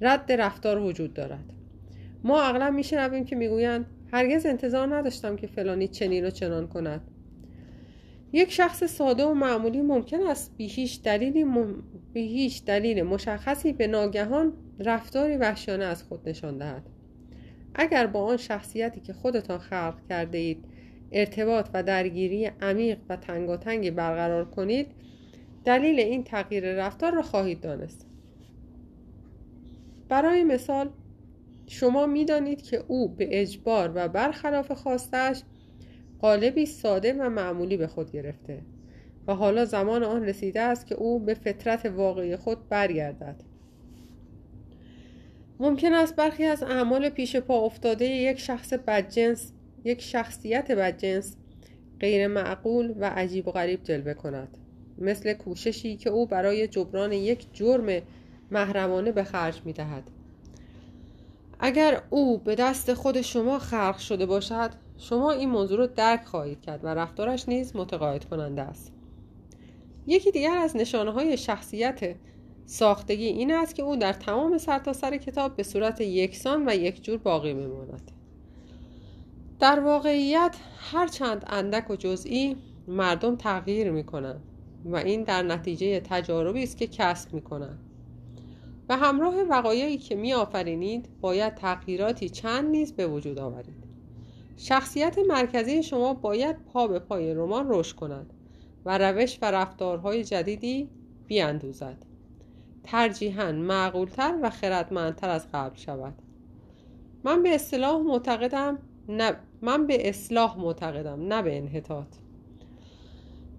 رد 0.00 0.32
رفتار 0.32 0.78
وجود 0.78 1.14
دارد. 1.14 1.44
ما 2.24 2.42
اغلب 2.42 2.74
میشنویم 2.74 3.24
که 3.24 3.36
می‌گویند 3.36 3.86
هرگز 4.12 4.46
انتظار 4.46 4.96
نداشتم 4.96 5.36
که 5.36 5.46
فلانی 5.46 5.88
چنین 5.88 6.26
و 6.26 6.30
چنان 6.30 6.68
کند. 6.68 7.00
یک 8.32 8.52
شخص 8.52 8.84
ساده 8.84 9.24
و 9.24 9.34
معمولی 9.34 9.80
ممکن 9.80 10.22
است 10.22 10.54
به 10.58 10.64
هیچ 10.64 11.02
دلیلی 11.02 11.44
به 12.12 12.20
هیچ 12.20 12.64
دلیل 12.64 13.02
مشخصی 13.02 13.72
به 13.72 13.86
ناگهان 13.86 14.52
رفتاری 14.78 15.36
وحشیانه 15.36 15.84
از 15.84 16.02
خود 16.02 16.28
نشان 16.28 16.58
دهد. 16.58 16.82
اگر 17.74 18.06
با 18.06 18.24
آن 18.24 18.36
شخصیتی 18.36 19.00
که 19.00 19.12
خودتان 19.12 19.58
خلق 19.58 19.94
کرده 20.08 20.38
اید 20.38 20.64
ارتباط 21.12 21.68
و 21.74 21.82
درگیری 21.82 22.46
عمیق 22.46 22.98
و 23.08 23.16
تنگاتنگی 23.16 23.90
برقرار 23.90 24.44
کنید 24.44 24.86
دلیل 25.64 26.00
این 26.00 26.24
تغییر 26.24 26.74
رفتار 26.74 27.12
را 27.12 27.22
خواهید 27.22 27.60
دانست. 27.60 28.06
برای 30.08 30.44
مثال 30.44 30.90
شما 31.66 32.06
می‌دانید 32.06 32.62
که 32.62 32.84
او 32.88 33.08
به 33.08 33.40
اجبار 33.40 33.92
و 33.94 34.08
برخلاف 34.08 34.72
خواستش 34.72 35.42
قالبی 36.20 36.66
ساده 36.66 37.12
و 37.12 37.28
معمولی 37.28 37.76
به 37.76 37.86
خود 37.86 38.12
گرفته 38.12 38.58
و 39.26 39.34
حالا 39.34 39.64
زمان 39.64 40.02
آن 40.02 40.24
رسیده 40.24 40.60
است 40.60 40.86
که 40.86 40.94
او 40.94 41.18
به 41.18 41.34
فطرت 41.34 41.86
واقعی 41.86 42.36
خود 42.36 42.68
برگردد. 42.68 43.36
ممکن 45.60 45.92
است 45.92 46.16
برخی 46.16 46.44
از 46.44 46.62
اعمال 46.62 47.08
پیش 47.08 47.36
پا 47.36 47.60
افتاده 47.60 48.04
یک 48.04 48.38
شخص 48.38 48.72
بدجنس 48.72 49.51
یک 49.84 50.00
شخصیت 50.00 50.70
بدجنس 50.70 51.36
غیر 52.00 52.26
معقول 52.26 52.94
و 53.00 53.10
عجیب 53.10 53.48
و 53.48 53.50
غریب 53.50 53.82
جلوه 53.82 54.14
کند. 54.14 54.58
مثل 54.98 55.32
کوششی 55.32 55.96
که 55.96 56.10
او 56.10 56.26
برای 56.26 56.68
جبران 56.68 57.12
یک 57.12 57.46
جرم 57.52 58.02
محرمانه 58.50 59.12
به 59.12 59.24
خرج 59.24 59.60
می 59.64 59.72
دهد. 59.72 60.10
اگر 61.60 62.02
او 62.10 62.38
به 62.38 62.54
دست 62.54 62.94
خود 62.94 63.20
شما 63.20 63.58
خلق 63.58 63.98
شده 63.98 64.26
باشد 64.26 64.70
شما 64.98 65.32
این 65.32 65.50
موضوع 65.50 65.78
رو 65.78 65.86
درک 65.86 66.24
خواهید 66.24 66.60
کرد 66.60 66.84
و 66.84 66.88
رفتارش 66.88 67.48
نیز 67.48 67.76
متقاعد 67.76 68.24
کننده 68.24 68.62
است. 68.62 68.92
یکی 70.06 70.30
دیگر 70.30 70.56
از 70.56 70.76
نشانه 70.76 71.10
های 71.10 71.36
شخصیت 71.36 72.14
ساختگی 72.66 73.26
این 73.26 73.54
است 73.54 73.74
که 73.74 73.82
او 73.82 73.96
در 73.96 74.12
تمام 74.12 74.58
سرتاسر 74.58 75.10
سر 75.10 75.16
کتاب 75.16 75.56
به 75.56 75.62
صورت 75.62 76.00
یکسان 76.00 76.68
و 76.68 76.74
یکجور 76.74 77.18
باقی 77.18 77.54
میماند. 77.54 78.21
در 79.62 79.80
واقعیت 79.80 80.56
هر 80.78 81.06
چند 81.06 81.44
اندک 81.46 81.90
و 81.90 81.96
جزئی 81.96 82.56
مردم 82.88 83.36
تغییر 83.36 83.90
می 83.90 84.04
کنند 84.04 84.42
و 84.84 84.96
این 84.96 85.22
در 85.22 85.42
نتیجه 85.42 86.00
تجاربی 86.00 86.62
است 86.62 86.76
که 86.76 86.86
کسب 86.86 87.34
می 87.34 87.42
کنند 87.42 87.78
و 88.88 88.96
همراه 88.96 89.34
وقایعی 89.42 89.98
که 89.98 90.14
می 90.14 90.32
آفرینید 90.32 91.08
باید 91.20 91.54
تغییراتی 91.54 92.28
چند 92.28 92.70
نیز 92.70 92.92
به 92.92 93.06
وجود 93.06 93.38
آورید. 93.38 93.84
شخصیت 94.56 95.18
مرکزی 95.18 95.82
شما 95.82 96.14
باید 96.14 96.56
پا 96.56 96.86
به 96.86 96.98
پای 96.98 97.34
رمان 97.34 97.66
رشد 97.68 97.96
کند 97.96 98.32
و 98.84 98.98
روش 98.98 99.38
و 99.42 99.50
رفتارهای 99.50 100.24
جدیدی 100.24 100.88
بیاندوزد. 101.26 101.96
ترجیحاً 102.84 103.52
معقولتر 103.52 104.38
و 104.42 104.50
خردمندتر 104.50 105.30
از 105.30 105.46
قبل 105.54 105.76
شود. 105.76 106.14
من 107.24 107.42
به 107.42 107.54
اصطلاح 107.54 108.00
معتقدم 108.00 108.78
نه 109.08 109.36
من 109.62 109.86
به 109.86 110.08
اصلاح 110.08 110.58
معتقدم 110.58 111.32
نه 111.32 111.42
به 111.42 111.56
انحطاط. 111.56 112.06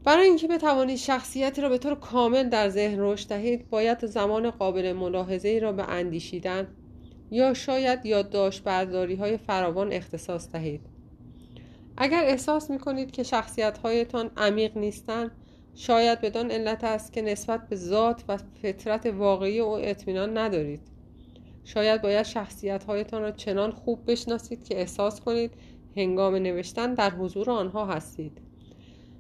برای 0.04 0.28
اینکه 0.28 0.48
بتوانید 0.48 0.98
شخصیتی 0.98 1.62
را 1.62 1.70
به 1.70 1.78
طور 1.78 1.96
کامل 1.96 2.50
در 2.50 2.70
ذهن 2.70 3.00
رشد 3.00 3.30
دهید 3.30 3.70
باید 3.70 4.06
زمان 4.06 4.52
قابل 4.52 4.94
ملاحظه 4.94 5.48
ای 5.48 5.60
را 5.60 5.72
به 5.72 5.84
اندیشیدن 5.90 6.68
یا 7.32 7.54
شاید 7.54 8.06
یادداشت 8.06 8.64
برداری 8.64 9.16
های 9.16 9.38
فراوان 9.38 9.94
اختصاص 9.94 10.52
دهید. 10.52 10.82
اگر 11.98 12.24
احساس 12.24 12.70
می 12.70 12.80
کنید 12.80 13.12
که 13.12 13.24
شخصیت 13.24 13.78
هایتان 13.78 14.32
عمیق 14.38 14.78
نیستند 14.78 15.32
شاید 15.76 16.22
بدان 16.22 16.52
علت 16.52 16.84
است 16.84 17.14
که 17.14 17.22
نسبت 17.22 17.68
به 17.70 17.76
ذات 17.76 18.24
و 18.28 18.38
فطرت 18.38 19.06
واقعی 19.06 19.60
او 19.60 19.72
اطمینان 19.72 20.38
ندارید. 20.38 20.82
شاید 21.64 22.02
باید 22.02 22.26
شخصیت 22.26 22.84
هایتان 22.84 23.22
را 23.22 23.32
چنان 23.32 23.72
خوب 23.72 24.12
بشناسید 24.12 24.64
که 24.64 24.80
احساس 24.80 25.22
کنید 25.22 25.52
هنگام 25.98 26.36
نوشتن 26.36 26.94
در 26.94 27.10
حضور 27.10 27.52
آنها 27.52 27.86
هستید. 27.86 28.42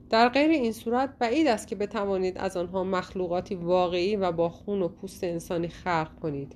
در 0.09 0.29
غیر 0.29 0.49
این 0.49 0.71
صورت 0.71 1.17
بعید 1.19 1.47
است 1.47 1.67
که 1.67 1.75
بتوانید 1.75 2.37
از 2.37 2.57
آنها 2.57 2.83
مخلوقاتی 2.83 3.55
واقعی 3.55 4.15
و 4.15 4.31
با 4.31 4.49
خون 4.49 4.81
و 4.81 4.87
پوست 4.87 5.23
انسانی 5.23 5.67
خلق 5.67 6.19
کنید. 6.21 6.55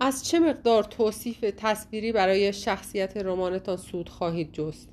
از 0.00 0.28
چه 0.28 0.38
مقدار 0.38 0.82
توصیف 0.82 1.44
تصویری 1.56 2.12
برای 2.12 2.52
شخصیت 2.52 3.16
رمانتان 3.16 3.76
سود 3.76 4.08
خواهید 4.08 4.52
جست؟ 4.52 4.88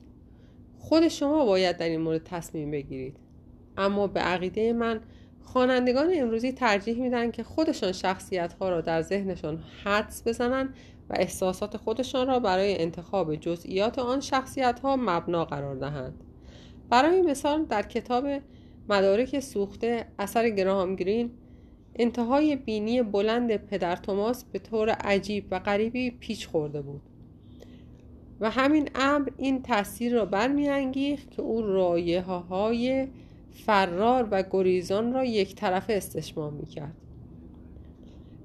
خود 0.79 1.07
شما 1.07 1.45
باید 1.45 1.77
در 1.77 1.89
این 1.89 2.01
مورد 2.01 2.23
تصمیم 2.23 2.71
بگیرید. 2.71 3.17
اما 3.77 4.07
به 4.07 4.19
عقیده 4.19 4.73
من 4.73 4.99
خوانندگان 5.43 6.09
امروزی 6.15 6.51
ترجیح 6.51 7.01
میدن 7.01 7.31
که 7.31 7.43
خودشان 7.43 7.91
شخصیت 7.91 8.53
ها 8.53 8.69
را 8.69 8.81
در 8.81 9.01
ذهنشان 9.01 9.63
حدس 9.83 10.27
بزنند 10.27 10.73
و 11.11 11.13
احساسات 11.15 11.77
خودشان 11.77 12.27
را 12.27 12.39
برای 12.39 12.81
انتخاب 12.81 13.35
جزئیات 13.35 13.99
آن 13.99 14.19
شخصیت 14.19 14.79
ها 14.79 14.95
مبنا 14.95 15.45
قرار 15.45 15.75
دهند. 15.75 16.23
برای 16.89 17.21
مثال 17.21 17.65
در 17.65 17.81
کتاب 17.81 18.25
مدارک 18.89 19.39
سوخته 19.39 20.05
اثر 20.19 20.49
گراهام 20.49 20.95
گرین 20.95 21.31
انتهای 21.95 22.55
بینی 22.55 23.01
بلند 23.01 23.55
پدر 23.55 23.95
توماس 23.95 24.43
به 24.43 24.59
طور 24.59 24.89
عجیب 24.89 25.45
و 25.51 25.59
غریبی 25.59 26.11
پیچ 26.11 26.47
خورده 26.47 26.81
بود. 26.81 27.01
و 28.39 28.49
همین 28.49 28.89
امر 28.95 29.29
این 29.37 29.61
تاثیر 29.61 30.13
را 30.13 30.25
برمیانگیخت 30.25 31.31
که 31.31 31.41
او 31.41 31.61
رایه 31.61 32.21
های 32.21 33.07
فرار 33.65 34.27
و 34.31 34.43
گریزان 34.51 35.13
را 35.13 35.25
یک 35.25 35.55
طرف 35.55 35.85
استشمام 35.89 36.53
می‌کرد. 36.53 36.95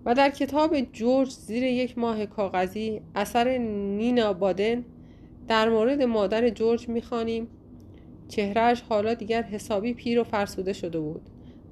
و 0.06 0.14
در 0.14 0.30
کتاب 0.30 0.80
جورج 0.80 1.30
زیر 1.30 1.62
یک 1.62 1.98
ماه 1.98 2.26
کاغذی 2.26 3.00
اثر 3.14 3.58
نینا 3.58 4.32
بادن 4.32 4.84
در 5.48 5.68
مورد 5.68 6.02
مادر 6.02 6.48
جورج 6.48 6.88
می‌خوانیم. 6.88 7.48
چهرهش 8.28 8.80
حالا 8.80 9.14
دیگر 9.14 9.42
حسابی 9.42 9.94
پیر 9.94 10.20
و 10.20 10.24
فرسوده 10.24 10.72
شده 10.72 11.00
بود. 11.00 11.22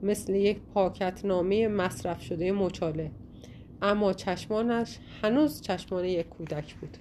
مثل 0.03 0.35
یک 0.35 0.59
پاکتنامه 0.75 1.69
مصرف 1.69 2.23
شده 2.23 2.53
مچاله. 2.53 3.11
اما 3.83 4.13
چشمانش 4.13 4.99
هنوز 5.23 5.61
چشمان 5.61 6.05
یک 6.05 6.29
کودک 6.29 6.75
بود. 6.75 6.97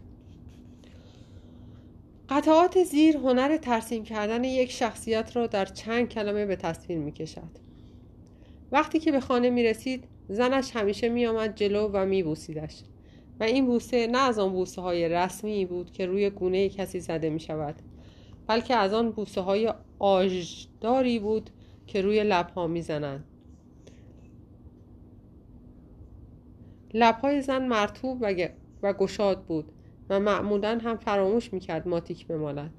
قطعات 2.30 2.84
زیر 2.84 3.18
هنر 3.18 3.57
ترسیم 3.57 4.03
کردن 4.03 4.43
یک 4.43 4.72
شخصیت 4.72 5.35
را 5.35 5.47
در 5.47 5.65
چند 5.65 6.10
کلمه 6.10 6.45
به 6.45 6.55
تصویر 6.55 6.97
می 6.97 7.11
کشد. 7.11 7.64
وقتی 8.72 8.99
که 8.99 9.11
به 9.11 9.19
خانه 9.19 9.49
می 9.49 9.64
رسید 9.64 10.12
زنش 10.30 10.76
همیشه 10.76 11.10
می 11.10 11.26
آمد 11.26 11.56
جلو 11.56 11.90
و 11.94 12.06
می 12.06 12.24
بوسیدش 12.24 12.84
و 13.40 13.44
این 13.44 13.66
بوسه 13.66 14.08
نه 14.08 14.18
از 14.18 14.40
آن 14.40 14.54
بوسه 14.54 14.82
های 14.82 15.10
رسمی 15.10 15.66
بود 15.66 15.91
که 15.91 16.06
روی 16.06 16.30
گونه 16.30 16.70
کسی 16.70 17.00
زده 17.00 17.30
می 17.30 17.40
شود 17.40 17.76
بلکه 18.48 18.76
از 18.76 18.94
آن 18.94 19.12
بوسه 19.12 19.41
های 19.41 19.74
آژداری 20.00 21.20
بود 21.20 21.50
که 21.88 22.02
روی 22.02 22.24
لبها 22.24 22.68
می‌زنند. 22.68 23.24
لبهای 26.94 27.41
زن 27.41 27.68
مرتوب 27.68 28.26
و 28.84 28.94
گشاد 28.94 29.44
بود 29.44 29.72
و 30.10 30.20
معمولا 30.20 30.80
هم 30.84 30.98
فراموش 30.98 31.54
می‌کرد 31.54 31.88
ماتیک 31.88 32.28
بماند. 32.28 32.74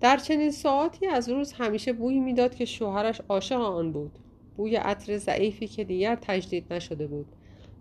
در 0.00 0.16
چنین 0.16 0.50
ساعتی 0.50 1.06
از 1.06 1.28
روز 1.28 1.52
همیشه 1.52 1.92
بویی 1.92 2.20
می‌داد 2.20 2.54
که 2.54 2.64
شوهرش 2.64 3.20
عاشق 3.28 3.60
آن 3.60 3.92
بود. 3.92 4.18
بوی 4.56 4.76
عطر 4.76 5.16
ضعیفی 5.18 5.66
که 5.66 5.84
دیگر 5.84 6.18
تجدید 6.22 6.72
نشده 6.72 7.06
بود 7.06 7.26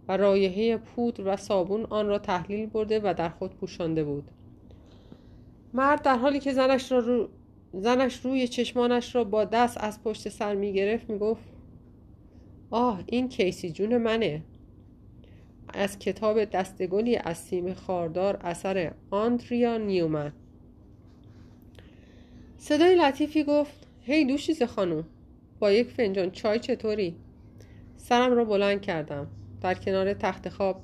و 0.07 0.17
رایحه 0.17 0.77
پودر 0.77 1.27
و 1.27 1.35
صابون 1.35 1.85
آن 1.89 2.07
را 2.07 2.19
تحلیل 2.19 2.65
برده 2.65 2.99
و 3.03 3.13
در 3.17 3.29
خود 3.29 3.55
پوشانده 3.55 4.03
بود. 4.03 4.31
مرد 5.73 6.01
در 6.01 6.17
حالی 6.17 6.39
که 6.39 6.53
زنش 6.53 6.91
را 6.91 6.99
رو... 6.99 7.27
زنش 7.73 8.25
روی 8.25 8.47
چشمانش 8.47 9.15
را 9.15 9.23
با 9.23 9.45
دست 9.45 9.77
از 9.81 10.03
پشت 10.03 10.29
سر 10.29 10.55
می 10.55 10.73
گرفت 10.73 11.09
می 11.09 11.17
گفت 11.17 11.43
آه 12.71 13.03
این 13.07 13.29
کیسی 13.29 13.71
جون 13.71 13.97
منه. 13.97 14.41
از 15.73 15.99
کتاب 15.99 16.45
دستگلی 16.45 17.17
از 17.17 17.37
سیم 17.37 17.73
خاردار 17.73 18.35
اثر 18.41 18.93
آندریا 19.11 19.77
نیومن. 19.77 20.33
صدای 22.57 22.95
لطیفی 22.95 23.43
گفت 23.43 23.87
هی 24.01 24.25
دوشیز 24.25 24.63
خانم. 24.63 25.05
با 25.63 25.71
یک 25.71 25.87
فنجان 25.87 26.31
چای 26.31 26.59
چطوری؟ 26.59 27.15
سرم 27.97 28.33
را 28.33 28.45
بلند 28.45 28.81
کردم 28.81 29.27
در 29.61 29.73
کنار 29.73 30.13
تخت 30.13 30.49
خواب 30.49 30.81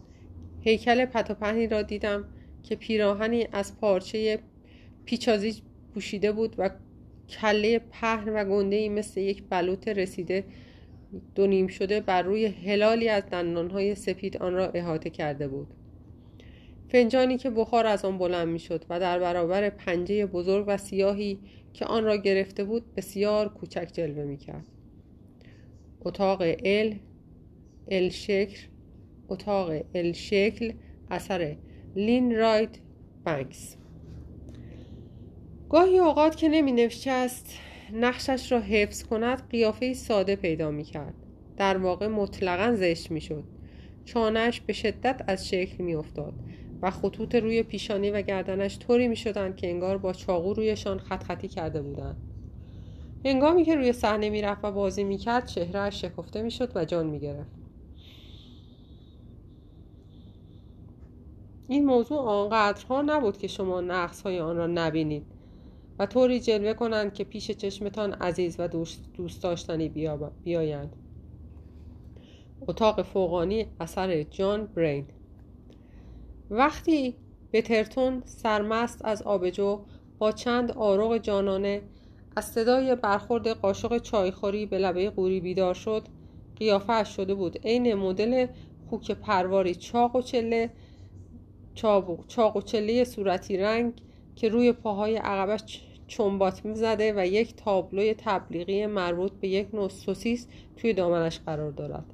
هیکل 0.61 1.06
پتوپهنی 1.06 1.68
را 1.68 1.81
دیدم 1.81 2.26
که 2.64 2.76
پیراهنی 2.76 3.47
از 3.51 3.80
پارچه 3.80 4.39
پیچازی 5.06 5.61
پوشیده 5.93 6.31
بود 6.31 6.56
و 6.57 6.69
کله 7.30 7.80
پهن 7.80 8.30
و 8.30 8.45
گنده 8.45 8.76
ای 8.76 8.89
مثل 8.89 9.22
یک 9.22 9.43
بلوط 9.49 9.88
رسیده 9.88 10.43
دو 11.35 11.47
نیم 11.47 11.68
شده 11.68 12.01
بر 12.01 12.22
روی 12.22 12.45
هلالی 12.45 13.10
از 13.10 13.23
دندانهای 13.31 13.95
سپید 13.95 14.38
آن 14.38 14.53
را 14.53 14.69
احاطه 14.69 15.10
کرده 15.10 15.47
بود 15.47 15.68
فنجانی 16.89 17.38
که 17.38 17.49
بخار 17.49 17.85
از 17.85 18.06
آن 18.06 18.18
بلند 18.18 18.47
می‌شد 18.47 18.85
و 18.89 18.99
در 18.99 19.19
برابر 19.19 19.69
پنجه 19.69 20.26
بزرگ 20.26 20.65
و 20.68 20.77
سیاهی 20.77 21.39
که 21.80 21.85
آن 21.85 22.03
را 22.03 22.18
گرفته 22.18 22.64
بود 22.64 22.95
بسیار 22.95 23.49
کوچک 23.49 23.89
جلوه 23.93 24.23
می‌کرد 24.23 24.65
اتاق 26.01 26.41
ال 26.41 26.95
ال 27.88 28.10
شکل 28.10 28.57
اتاق 29.30 29.72
ال 29.95 30.11
شکل 30.11 30.73
اثر 31.11 31.56
لین 31.95 32.35
رایت 32.35 32.69
بنکس. 33.23 33.77
گاهی 35.69 35.99
اوقات 35.99 36.35
که 36.35 36.49
نمی 36.49 36.72
نفشست 36.72 37.57
نقشش 37.93 38.51
را 38.51 38.60
حفظ 38.60 39.03
کند 39.03 39.49
قیافه 39.49 39.93
ساده 39.93 40.35
پیدا 40.35 40.72
می 40.72 40.84
کرد. 40.84 41.15
در 41.57 41.77
واقع 41.77 42.07
مطلقا 42.07 42.76
زشت 42.76 43.11
می 43.11 43.22
شد. 43.22 43.43
چانش 44.06 44.61
به 44.61 44.73
شدت 44.73 45.23
از 45.27 45.49
شکل 45.49 45.84
می 45.84 45.95
افتاد. 45.95 46.34
و 46.81 46.91
خطوط 46.91 47.35
روی 47.35 47.64
پیشانی 47.64 48.11
و 48.11 48.22
گردنش 48.22 48.80
طوری 48.80 49.07
می 49.07 49.15
شدند 49.15 49.56
که 49.56 49.69
انگار 49.69 49.97
با 49.97 50.14
چاقو 50.14 50.53
رویشان 50.53 50.99
خط 50.99 51.23
خطی 51.23 51.47
کرده 51.47 51.81
بودند. 51.81 52.18
هنگامی 53.26 53.64
که 53.64 53.76
روی 53.76 53.93
صحنه 53.93 54.30
می 54.30 54.41
رفت 54.41 54.65
و 54.65 54.72
بازی 54.72 55.03
می 55.03 55.18
کرد 55.18 55.45
چهرهش 55.45 56.01
شکفته 56.01 56.41
می 56.41 56.51
شد 56.51 56.72
و 56.76 56.85
جان 56.85 57.07
می 57.07 57.19
گرفت 57.19 57.51
این 61.68 61.85
موضوع 61.85 62.19
آنقدرها 62.19 63.01
نبود 63.01 63.38
که 63.38 63.47
شما 63.47 63.81
نقص 63.81 64.22
های 64.22 64.39
آن 64.39 64.57
را 64.57 64.68
نبینید 64.68 65.26
و 65.99 66.06
طوری 66.06 66.39
جلوه 66.39 66.73
کنند 66.73 67.14
که 67.14 67.23
پیش 67.23 67.51
چشمتان 67.51 68.14
عزیز 68.14 68.56
و 68.60 68.68
دوست 68.68 69.43
داشتنی 69.43 69.89
بیایند. 70.43 70.95
اتاق 72.68 73.01
فوقانی 73.01 73.65
اثر 73.80 74.23
جان 74.23 74.65
برین. 74.65 75.06
وقتی 76.50 77.16
به 77.52 77.62
ترتون 77.62 78.22
سرمست 78.26 79.06
از 79.06 79.22
آبجو 79.22 79.80
با 80.20 80.32
چند 80.32 80.72
آروغ 80.72 81.18
جانانه 81.18 81.82
از 82.36 82.46
صدای 82.46 82.96
برخورد 82.96 83.48
قاشق 83.48 83.98
چایخوری 83.98 84.66
به 84.66 84.78
لبه 84.78 85.10
قوری 85.10 85.40
بیدار 85.40 85.74
شد 85.74 86.04
قیافه 86.56 87.04
شده 87.04 87.34
بود 87.34 87.60
عین 87.64 87.94
مدل 87.94 88.48
خوک 88.90 89.12
پرواری 89.12 89.76
چاق 89.76 90.16
و 90.16 90.22
چله 90.22 90.70
چاق 92.28 92.56
و 92.58 92.62
چله 92.62 93.04
صورتی 93.04 93.58
رنگ 93.58 93.94
که 94.36 94.50
روی 94.50 94.72
پاهای 94.72 95.16
عقبش 95.16 95.82
چنبات 96.08 96.74
زده 96.74 97.14
و 97.18 97.28
یک 97.28 97.56
تابلوی 97.56 98.14
تبلیغی 98.14 98.86
مربوط 98.86 99.32
به 99.32 99.48
یک 99.48 99.76
نوع 99.76 99.90
سوسیس 99.90 100.48
توی 100.78 100.94
دامنش 100.94 101.40
قرار 101.40 101.72
دارد. 101.72 102.06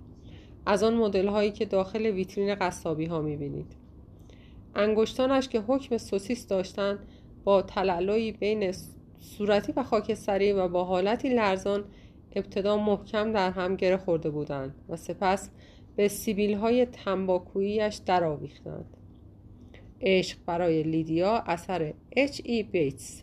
از 0.65 0.83
آن 0.83 0.93
مدل 0.93 1.27
هایی 1.27 1.51
که 1.51 1.65
داخل 1.65 2.05
ویترین 2.05 2.55
قصابی 2.55 3.05
ها 3.05 3.21
می‌بینید. 3.21 3.84
انگشتانش 4.75 5.47
که 5.47 5.59
حکم 5.59 5.97
سوسیس 5.97 6.47
داشتند 6.47 6.99
با 7.43 7.61
تلالوی 7.61 8.31
بین 8.31 8.73
صورتی 9.19 9.73
و 9.75 9.83
خاکستری 9.83 10.51
و 10.51 10.67
با 10.67 10.83
حالتی 10.83 11.29
لرزان 11.29 11.83
ابتدا 12.35 12.77
محکم 12.77 13.31
در 13.31 13.51
هم 13.51 13.75
گره 13.75 13.97
خورده 13.97 14.29
بودند 14.29 14.75
و 14.89 14.95
سپس 14.95 15.49
به 15.95 16.07
سیبیل 16.07 16.53
های 16.53 16.85
تنباکوییش 16.85 17.95
درآویختند. 17.95 18.85
عشق 20.01 20.37
برای 20.45 20.83
لیدیا 20.83 21.37
اثر 21.37 21.93
اچ 22.11 22.41
ای 22.43 22.63
بیتس 22.63 23.21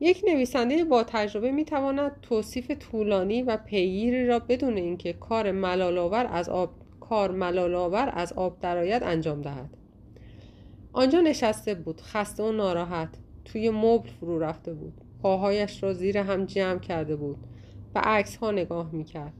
یک 0.00 0.22
نویسنده 0.26 0.84
با 0.84 1.04
تجربه 1.04 1.50
می 1.50 1.64
تواند 1.64 2.20
توصیف 2.22 2.70
طولانی 2.70 3.42
و 3.42 3.56
پیگیری 3.56 4.26
را 4.26 4.38
بدون 4.38 4.76
اینکه 4.76 5.12
کار 5.12 5.52
ملالآور 5.52 6.26
از 6.30 6.48
آب 6.48 6.70
کار 7.00 7.30
ملالآور 7.30 8.12
از 8.14 8.32
آب 8.32 8.60
درآید 8.60 9.02
انجام 9.02 9.42
دهد. 9.42 9.83
آنجا 10.94 11.20
نشسته 11.20 11.74
بود 11.74 12.00
خسته 12.00 12.42
و 12.42 12.52
ناراحت. 12.52 13.08
توی 13.44 13.70
مبل 13.70 14.08
فرو 14.08 14.38
رفته 14.38 14.74
بود. 14.74 14.92
پاهایش 15.22 15.82
را 15.82 15.92
زیر 15.92 16.18
هم 16.18 16.44
جمع 16.44 16.78
کرده 16.78 17.16
بود 17.16 17.36
و 17.94 18.00
عکس 18.04 18.36
ها 18.36 18.50
نگاه 18.50 18.90
می 18.92 19.04
کرد 19.04 19.32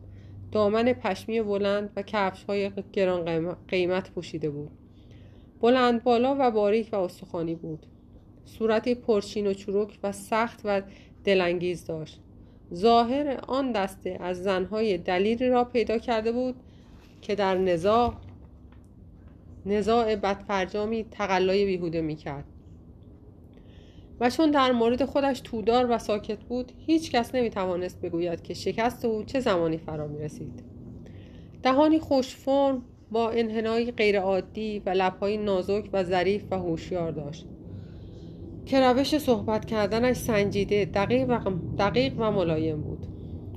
دامن 0.52 0.92
پشمی 0.92 1.42
بلند 1.42 1.90
و 1.96 2.02
کفش 2.02 2.44
های 2.44 2.70
گران 2.92 3.56
قیمت 3.68 4.10
پوشیده 4.10 4.50
بود. 4.50 4.70
بلند 5.60 6.02
بالا 6.02 6.36
و 6.38 6.50
باریک 6.50 6.88
و 6.92 6.96
استخوانی 6.96 7.54
بود. 7.54 7.86
صورتی 8.44 8.94
پرچین 8.94 9.46
و 9.46 9.52
چروک 9.52 9.98
و 10.02 10.12
سخت 10.12 10.60
و 10.64 10.82
دلانگیز 11.24 11.84
داشت. 11.84 12.20
ظاهر 12.74 13.40
آن 13.48 13.72
دسته 13.72 14.16
از 14.20 14.42
زنهای 14.42 14.98
دلیری 14.98 15.48
را 15.48 15.64
پیدا 15.64 15.98
کرده 15.98 16.32
بود 16.32 16.54
که 17.22 17.34
در 17.34 17.58
نزاع 17.58 18.14
نزاع 19.66 20.16
بدفرجامی 20.16 21.04
تقلای 21.10 21.64
بیهوده 21.64 22.00
می‌کرد. 22.00 22.44
و 24.20 24.30
چون 24.30 24.50
در 24.50 24.72
مورد 24.72 25.04
خودش 25.04 25.40
تودار 25.40 25.86
و 25.90 25.98
ساکت 25.98 26.44
بود 26.44 26.72
هیچ 26.86 27.10
کس 27.10 27.34
نمی 27.34 27.50
توانست 27.50 28.00
بگوید 28.00 28.42
که 28.42 28.54
شکست 28.54 29.04
او 29.04 29.24
چه 29.24 29.40
زمانی 29.40 29.78
فرا 29.78 30.06
می 30.06 30.18
رسید 30.18 30.62
دهانی 31.62 31.98
خوش 31.98 32.34
فرم 32.34 32.82
با 33.10 33.30
انحنای 33.30 33.90
غیرعادی 33.90 34.82
و 34.86 34.90
لبهای 34.90 35.36
نازک 35.36 35.88
و 35.92 36.04
ظریف 36.04 36.44
و 36.50 36.58
هوشیار 36.58 37.12
داشت. 37.12 37.46
که 38.66 38.80
روش 38.80 39.18
صحبت 39.18 39.64
کردنش 39.64 40.16
سنجیده 40.16 40.84
دقیق 40.84 41.30
و, 41.30 41.50
دقیق 41.78 42.12
و 42.18 42.30
ملایم 42.30 42.80
بود. 42.80 43.06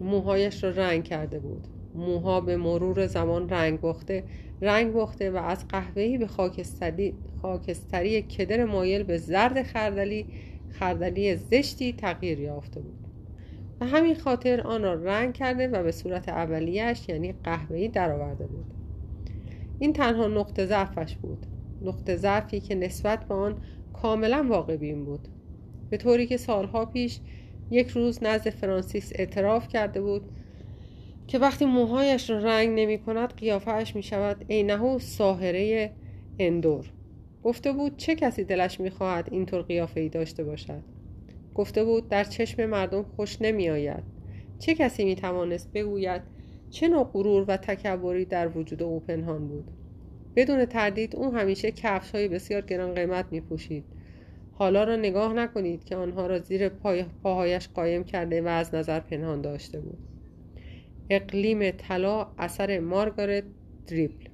موهایش 0.02 0.64
را 0.64 0.70
رنگ 0.70 1.04
کرده 1.04 1.40
بود. 1.40 1.68
موها 1.98 2.41
به 2.41 2.57
مرور 2.57 3.07
زمان 3.07 3.49
رنگ 3.49 3.80
باخته 3.82 4.24
رنگ 4.61 4.94
باخته 4.94 5.32
و 5.32 5.38
از 5.38 5.68
قهوه‌ای 5.68 6.18
به 6.18 6.28
خاکستری, 6.28 7.14
خاکستری 7.41 8.22
کدر 8.22 8.65
مایل 8.65 9.03
به 9.03 9.18
زرد 9.18 9.64
خردلی 9.64 10.26
خردلی 10.69 11.36
زشتی 11.36 11.94
تغییر 11.94 12.40
یافته 12.40 12.80
بود. 12.80 12.99
و 13.82 13.86
همین 13.86 14.15
خاطر 14.15 14.61
آن 14.61 14.84
را 14.84 14.94
رنگ 14.94 15.34
کرده 15.34 15.68
و 15.68 15.84
به 15.84 15.91
صورت 15.91 16.30
اولیش 16.30 17.10
یعنی 17.10 17.34
قهوه‌ای 17.44 17.88
درآورده 17.88 18.48
بود. 18.48 18.65
این 19.80 19.94
تنها 19.94 20.28
نقطه 20.28 20.65
ضعفش 20.65 21.15
بود. 21.15 21.45
نقطه 21.82 22.15
ضعفی 22.15 22.60
که 22.60 22.76
نسبت 22.76 23.26
به 23.26 23.34
آن 23.34 23.61
کاملا 23.94 24.45
واقع 24.49 24.78
بین 24.78 25.06
بود. 25.06 25.28
به 25.90 25.98
طوری 25.98 26.28
که 26.28 26.38
سالها 26.38 26.86
پیش 26.86 27.19
یک 27.72 27.90
روز 27.90 28.24
نزد 28.24 28.49
فرانسیس 28.49 29.11
اعتراف 29.15 29.68
کرده 29.68 30.02
بود 30.02 30.22
که 31.28 31.40
وقتی 31.40 31.66
موهایش 31.66 32.30
را 32.30 32.38
رنگ 32.38 32.80
نمی 32.80 32.98
کند 32.98 33.34
قیافهش 33.34 33.95
می 33.95 34.04
شود 34.04 34.45
اینهو 34.48 34.99
ساهره 34.99 35.91
اندور. 36.40 36.86
گفته 37.44 37.72
بود 37.72 37.98
چه 37.98 38.16
کسی 38.16 38.44
دلش 38.44 38.80
می 38.80 38.90
خواهد 38.90 39.28
اینطور 39.32 39.62
قیافه 39.62 39.99
ای 39.99 40.10
داشته 40.10 40.44
باشد؟ 40.44 40.82
گفته 41.56 41.84
بود 41.84 42.10
در 42.10 42.24
چشم 42.24 42.66
مردم 42.66 43.04
خوش 43.04 43.41
نمی 43.41 43.70
آید. 43.70 44.04
چه 44.60 44.76
کسی 44.76 45.06
می 45.06 45.16
توانست 45.16 45.74
بگوید 45.74 46.22
چه 46.70 46.88
نوع 46.88 47.04
غرور 47.14 47.45
و 47.48 47.58
تکبری 47.58 48.26
در 48.26 48.58
وجود 48.58 48.84
او 48.84 48.99
پنهان 48.99 49.48
بود؟ 49.48 49.72
بدون 50.36 50.66
تردید 50.66 51.16
او 51.16 51.34
همیشه 51.34 51.72
کفش 51.72 52.12
های 52.12 52.28
بسیار 52.28 52.62
گران 52.62 52.94
قیمت 52.94 53.26
می 53.32 53.41
پوشید. 53.41 53.84
حالا 54.54 54.84
را 54.84 54.95
نگاه 54.95 55.34
نکنید 55.34 55.84
که 55.84 55.95
آنها 55.95 56.28
را 56.28 56.40
زیر 56.40 56.70
پای 56.70 57.06
پاهایش 57.24 57.68
قایم 57.68 58.04
کرده 58.04 58.41
و 58.41 58.48
از 58.48 58.76
نظر 58.76 58.99
پنهان 58.99 59.41
داشته 59.41 59.80
بود. 59.80 60.16
اقلیم 61.10 61.72
طلا 61.72 62.28
اثر 62.38 62.80
مارگارت 62.80 63.44
دریبل. 63.88 64.28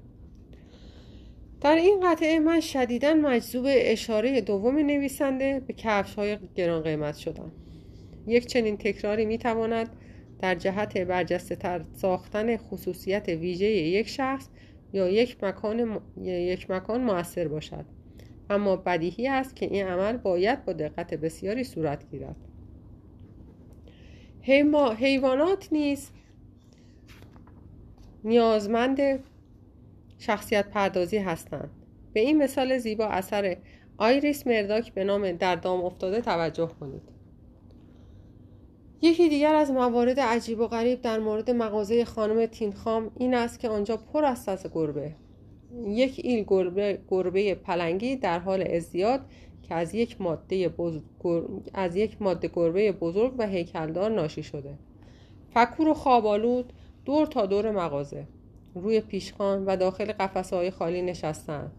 در 1.62 1.76
این 1.76 2.00
قطعه 2.04 2.40
من 2.40 2.60
شدیدا 2.60 3.14
مجذوب 3.14 3.66
اشاره 3.68 4.42
دوم 4.42 4.78
نویسنده 4.78 5.60
به 5.68 5.74
کفش 5.74 6.16
های 6.16 6.38
گران 6.56 6.82
قیمت 6.82 7.16
شدم. 7.16 7.52
یک 8.28 8.46
چنین 8.46 8.78
تکراری 8.78 9.26
می 9.26 9.38
تواند 9.38 9.90
در 10.40 10.56
جهت 10.56 10.98
برجسته 10.98 11.56
تر 11.56 11.86
ساختن 11.94 12.58
خصوصیت 12.58 13.30
ویژه 13.30 13.66
یک 13.66 14.08
شخص 14.08 14.48
یا 14.94 15.10
یک 15.10 15.44
مکان, 15.44 16.00
یک 16.22 16.72
مکان 16.72 17.02
موثر 17.02 17.48
باشد. 17.48 17.86
اما 18.50 18.76
بدیهی 18.76 19.28
است 19.28 19.56
که 19.56 19.66
این 19.66 19.86
عمل 19.86 20.18
باید 20.18 20.66
با 20.66 20.74
دقت 20.74 21.14
بسیاری 21.14 21.64
صورت 21.64 22.10
گیرد. 22.12 22.36
حیوانات 25.00 25.68
نیز 25.72 26.10
نیازمند 28.24 29.00
شخصیت 30.18 30.70
پردازی 30.70 31.18
هستند. 31.18 31.70
به 32.14 32.20
این 32.20 32.38
مثال 32.44 32.78
زیبا 32.78 33.06
اثر 33.06 33.58
آیریس 33.98 34.48
مرداک 34.48 34.94
به 34.94 35.04
نام 35.04 35.32
در 35.32 35.56
دام 35.56 35.82
افتاده 35.82 36.22
توجه 36.22 36.72
کنید. 36.80 37.02
یکی 39.02 39.30
دیگر 39.30 39.56
از 39.56 39.72
موارد 39.72 40.20
عجیب 40.20 40.60
و 40.60 40.68
غریب 40.68 41.02
در 41.02 41.20
مورد 41.20 41.52
مغازه 41.52 42.06
خانم 42.06 42.46
تینخام 42.46 43.12
این 43.20 43.34
است 43.34 43.60
که 43.60 43.70
آنجا 43.70 43.98
پر 43.98 44.26
است 44.26 44.50
از 44.50 44.68
گربه. 44.74 45.16
یک 45.88 46.22
ایل 46.24 46.44
گربه, 46.48 47.00
گربه 47.10 47.56
پلنگی 47.56 48.16
در 48.16 48.40
حال 48.40 48.62
ازدیاد 48.62 49.22
که 49.64 49.76
از 49.76 49.96
یک 49.96 50.22
ماده, 50.22 50.74
از 51.74 51.96
یک 51.96 52.22
ماده 52.22 52.50
گربه 52.54 52.92
بزرگ 52.92 53.34
و 53.38 53.48
هیکلدار 53.48 54.12
ناشی 54.12 54.44
شده. 54.44 54.74
فکور 55.54 55.88
و 55.88 55.94
خوابالود 55.94 56.74
دور 57.06 57.28
تا 57.28 57.46
دور 57.46 57.72
مغازه. 57.72 58.28
روی 58.76 59.02
پیشخان 59.02 59.66
و 59.66 59.78
داخل 59.78 60.12
قفسه 60.12 60.56
های 60.56 60.72
خالی 60.72 61.02
نشستند 61.02 61.72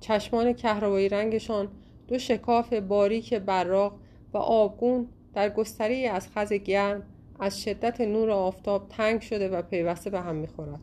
چشمان 0.00 0.52
کهربایی 0.52 1.08
رنگشان 1.08 1.68
دو 2.08 2.18
شکاف 2.18 2.72
باریک 2.72 3.34
براق 3.34 3.94
و 4.32 4.38
آبگون 4.38 5.08
در 5.34 5.50
گستری 5.50 6.06
از 6.06 6.28
خز 6.28 6.52
گرم 6.52 7.02
از 7.40 7.62
شدت 7.62 8.00
نور 8.00 8.30
آفتاب 8.30 8.88
تنگ 8.88 9.20
شده 9.20 9.48
و 9.48 9.62
پیوسته 9.62 10.10
به 10.10 10.20
هم 10.20 10.36
می‌خورد. 10.36 10.80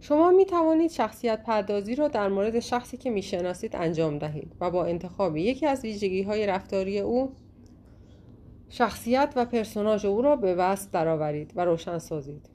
شما 0.00 0.30
می 0.30 0.46
توانید 0.46 0.90
شخصیت 0.90 1.42
پردازی 1.42 1.94
را 1.94 2.08
در 2.08 2.28
مورد 2.28 2.60
شخصی 2.60 2.96
که 2.96 3.10
می‌شناسید 3.10 3.76
انجام 3.76 4.18
دهید 4.18 4.52
و 4.60 4.70
با 4.70 4.84
انتخاب 4.84 5.36
یکی 5.36 5.66
از 5.66 5.84
ویژگی 5.84 6.22
های 6.22 6.46
رفتاری 6.46 6.98
او 6.98 7.32
شخصیت 8.68 9.32
و 9.36 9.44
پرسوناژ 9.44 10.04
او 10.04 10.22
را 10.22 10.36
به 10.36 10.54
وصف 10.54 10.90
درآورید 10.90 11.52
و 11.56 11.64
روشن 11.64 11.98
سازید. 11.98 12.48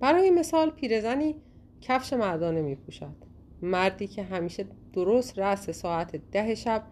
برای 0.00 0.30
مثال 0.30 0.70
پیرزنی 0.70 1.34
کفش 1.80 2.12
مردانه 2.12 2.62
می 2.62 2.74
پوشد 2.74 3.16
مردی 3.62 4.06
که 4.06 4.22
همیشه 4.22 4.66
درست 4.92 5.38
رأس 5.38 5.70
ساعت 5.70 6.16
ده 6.16 6.54
شب 6.54 6.82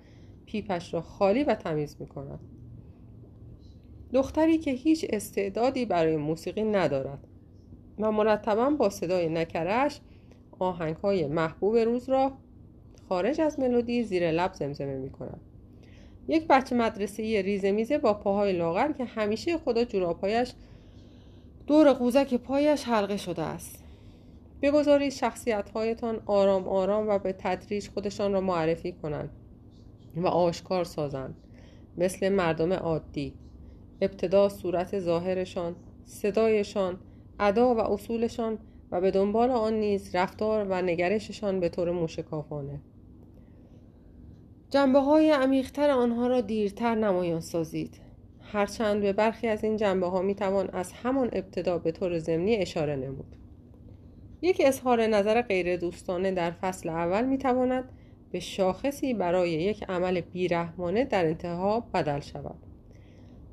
پیپش 0.46 0.94
را 0.94 1.00
خالی 1.00 1.44
و 1.44 1.54
تمیز 1.54 1.96
می 2.00 2.06
کند 2.06 2.40
دختری 4.12 4.58
که 4.58 4.70
هیچ 4.70 5.06
استعدادی 5.10 5.84
برای 5.86 6.16
موسیقی 6.16 6.62
ندارد 6.62 7.26
و 7.98 8.12
مرتبا 8.12 8.70
با 8.70 8.90
صدای 8.90 9.28
نکرش 9.28 10.00
آهنگ 10.58 10.96
های 10.96 11.26
محبوب 11.26 11.76
روز 11.76 12.08
را 12.08 12.32
خارج 13.08 13.40
از 13.40 13.60
ملودی 13.60 14.02
زیر 14.02 14.30
لب 14.30 14.54
زمزمه 14.54 14.96
می 14.96 15.10
کند 15.10 15.40
یک 16.28 16.46
بچه 16.46 16.76
مدرسه 16.76 17.42
ریزه 17.42 17.72
میزه 17.72 17.98
با 17.98 18.14
پاهای 18.14 18.52
لاغر 18.52 18.92
که 18.92 19.04
همیشه 19.04 19.58
خدا 19.58 19.84
جورابهایش 19.84 20.52
دور 21.66 21.92
قوزک 21.92 22.34
پایش 22.34 22.84
حلقه 22.84 23.16
شده 23.16 23.42
است. 23.42 23.84
بگذارید 24.62 25.12
شخصیت 25.12 25.70
هایتان 25.70 26.22
آرام 26.26 26.68
آرام 26.68 27.08
و 27.08 27.18
به 27.18 27.32
تدریج 27.32 27.88
خودشان 27.88 28.32
را 28.32 28.40
معرفی 28.40 28.92
کنند 28.92 29.30
و 30.16 30.26
آشکار 30.26 30.84
سازند. 30.84 31.34
مثل 31.98 32.28
مردم 32.28 32.72
عادی. 32.72 33.34
ابتدا 34.00 34.48
صورت 34.48 35.00
ظاهرشان 35.00 35.76
صدایشان 36.04 36.98
ادا 37.40 37.74
و 37.74 37.78
اصولشان 37.78 38.58
و 38.90 39.00
به 39.00 39.10
دنبال 39.10 39.50
آن 39.50 39.74
نیز 39.74 40.14
رفتار 40.14 40.66
و 40.68 40.82
نگرششان 40.82 41.60
به 41.60 41.68
طور 41.68 41.90
موشکافانه 41.90 42.80
جنبه 44.70 44.98
های 44.98 45.30
عمیقتر 45.30 45.90
آنها 45.90 46.26
را 46.26 46.40
دیرتر 46.40 46.94
نمایان 46.94 47.40
سازید. 47.40 48.00
هرچند 48.40 49.02
به 49.02 49.12
برخی 49.12 49.48
از 49.48 49.64
این 49.64 49.76
جنبه 49.76 50.06
ها 50.06 50.22
می 50.22 50.34
توان 50.34 50.70
از 50.72 50.92
همان 50.92 51.30
ابتدا 51.32 51.78
به 51.78 51.92
طور 51.92 52.18
ضمنی 52.18 52.56
اشاره 52.56 52.96
نمود. 52.96 53.36
یک 54.42 54.62
اظهار 54.64 55.06
نظر 55.06 55.42
غیر 55.42 55.76
دوستانه 55.76 56.32
در 56.32 56.50
فصل 56.50 56.88
اول 56.88 57.24
می 57.24 57.38
تواند 57.38 57.84
به 58.32 58.40
شاخصی 58.40 59.14
برای 59.14 59.50
یک 59.50 59.84
عمل 59.88 60.20
بیرحمانه 60.20 61.04
در 61.04 61.26
انتها 61.26 61.80
بدل 61.80 62.20
شود. 62.20 62.58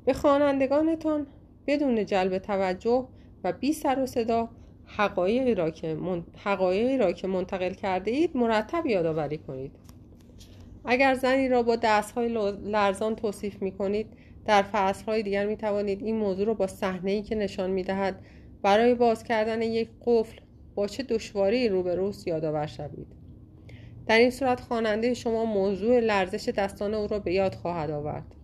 به 0.04 0.12
خوانندگانتان 0.12 1.26
بدون 1.66 2.06
جلب 2.06 2.38
توجه 2.38 3.06
و 3.44 3.52
بی 3.52 3.72
سر 3.72 4.02
و 4.02 4.06
صدا 4.06 4.48
حقایقی 4.86 5.54
را 5.54 5.70
که, 5.70 5.96
حقایقی 6.44 6.98
را 6.98 7.12
که 7.12 7.28
منتقل 7.28 7.70
کرده 7.74 8.10
اید 8.10 8.36
مرتب 8.36 8.86
یادآوری 8.86 9.38
کنید. 9.38 9.87
اگر 10.90 11.14
زنی 11.14 11.48
را 11.48 11.62
با 11.62 11.76
دستهای 11.76 12.28
لرزان 12.64 13.16
توصیف 13.16 13.62
می 13.62 13.72
کنید 13.72 14.06
در 14.46 14.62
فصلهای 14.62 15.22
دیگر 15.22 15.46
می 15.46 15.56
توانید 15.56 16.02
این 16.02 16.16
موضوع 16.16 16.46
را 16.46 16.54
با 16.54 16.66
صحنه 16.66 17.22
که 17.22 17.34
نشان 17.34 17.70
می 17.70 17.82
دهد 17.82 18.20
برای 18.62 18.94
باز 18.94 19.24
کردن 19.24 19.62
یک 19.62 19.88
قفل 20.06 20.38
با 20.74 20.86
چه 20.86 21.02
دشواری 21.02 21.68
روبروست 21.68 22.28
یادآور 22.28 22.66
شوید. 22.66 23.06
در 24.06 24.18
این 24.18 24.30
صورت 24.30 24.60
خواننده 24.60 25.14
شما 25.14 25.44
موضوع 25.44 26.00
لرزش 26.00 26.48
دستان 26.48 26.94
او 26.94 27.06
را 27.06 27.18
به 27.18 27.32
یاد 27.32 27.54
خواهد 27.54 27.90
آورد. 27.90 28.34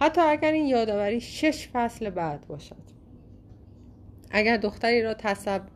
حتی 0.00 0.20
اگر 0.20 0.52
این 0.52 0.66
یادآوری 0.66 1.20
شش 1.20 1.68
فصل 1.68 2.10
بعد 2.10 2.46
باشد. 2.46 2.96
اگر 4.30 4.56
دختری 4.56 5.02
را 5.02 5.14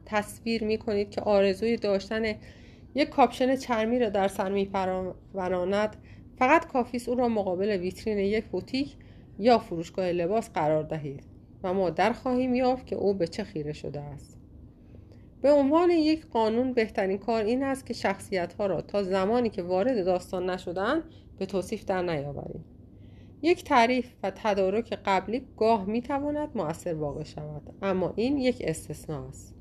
تصویر 0.06 0.64
می 0.64 0.78
کنید 0.78 1.10
که 1.10 1.20
آرزوی 1.20 1.76
داشتن 1.76 2.34
یک 2.94 3.08
کاپشن 3.08 3.56
چرمی 3.56 3.98
را 3.98 4.08
در 4.08 4.28
سر 4.28 4.50
می 4.50 4.70
پروراند 5.34 5.96
فقط 6.38 6.66
کافیست 6.66 7.08
او 7.08 7.14
را 7.14 7.28
مقابل 7.28 7.68
ویترین 7.68 8.18
یک 8.18 8.44
بوتیک 8.44 8.96
یا 9.38 9.58
فروشگاه 9.58 10.12
لباس 10.12 10.50
قرار 10.50 10.82
دهید 10.82 11.24
و 11.62 11.74
ما 11.74 11.90
در 11.90 12.12
خواهیم 12.12 12.54
یافت 12.54 12.86
که 12.86 12.96
او 12.96 13.14
به 13.14 13.26
چه 13.26 13.44
خیره 13.44 13.72
شده 13.72 14.00
است. 14.00 14.36
به 15.42 15.52
عنوان 15.52 15.90
یک 15.90 16.26
قانون 16.26 16.72
بهترین 16.72 17.18
کار 17.18 17.44
این 17.44 17.62
است 17.62 17.86
که 17.86 17.94
شخصیت 17.94 18.52
ها 18.52 18.66
را 18.66 18.80
تا 18.80 19.02
زمانی 19.02 19.50
که 19.50 19.62
وارد 19.62 20.04
داستان 20.04 20.50
نشدن 20.50 21.02
به 21.38 21.46
توصیف 21.46 21.84
در 21.84 22.02
نیاوریم. 22.02 22.64
یک 23.42 23.64
تعریف 23.64 24.12
و 24.22 24.32
تدارک 24.34 24.98
قبلی 25.04 25.46
گاه 25.56 25.84
می 25.84 26.02
تواند 26.02 26.48
مؤثر 26.54 26.94
واقع 26.94 27.24
شود 27.24 27.62
اما 27.82 28.12
این 28.16 28.38
یک 28.38 28.62
استثناء 28.66 29.28
است. 29.28 29.59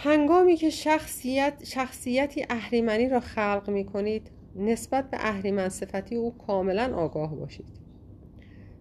هنگامی 0.00 0.56
که 0.56 0.70
شخصیت 0.70 1.64
شخصیتی 1.64 2.46
اهریمنی 2.50 3.08
را 3.08 3.20
خلق 3.20 3.70
می 3.70 3.84
کنید 3.84 4.30
نسبت 4.56 5.10
به 5.10 5.16
اهریمن 5.20 5.68
صفتی 5.68 6.16
او 6.16 6.38
کاملا 6.38 6.96
آگاه 6.96 7.36
باشید. 7.36 7.66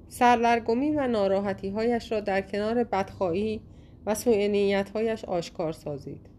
سرلرگمی 0.08 0.92
و 0.92 1.08
ناراحتی 1.08 1.70
هایش 1.70 2.12
را 2.12 2.20
در 2.20 2.42
کنار 2.42 2.84
بدخواهی 2.84 3.62
و 4.06 4.16
سوء 4.16 4.84
هایش 4.94 5.26
آشکار 5.26 5.72
سازید. 5.72 6.30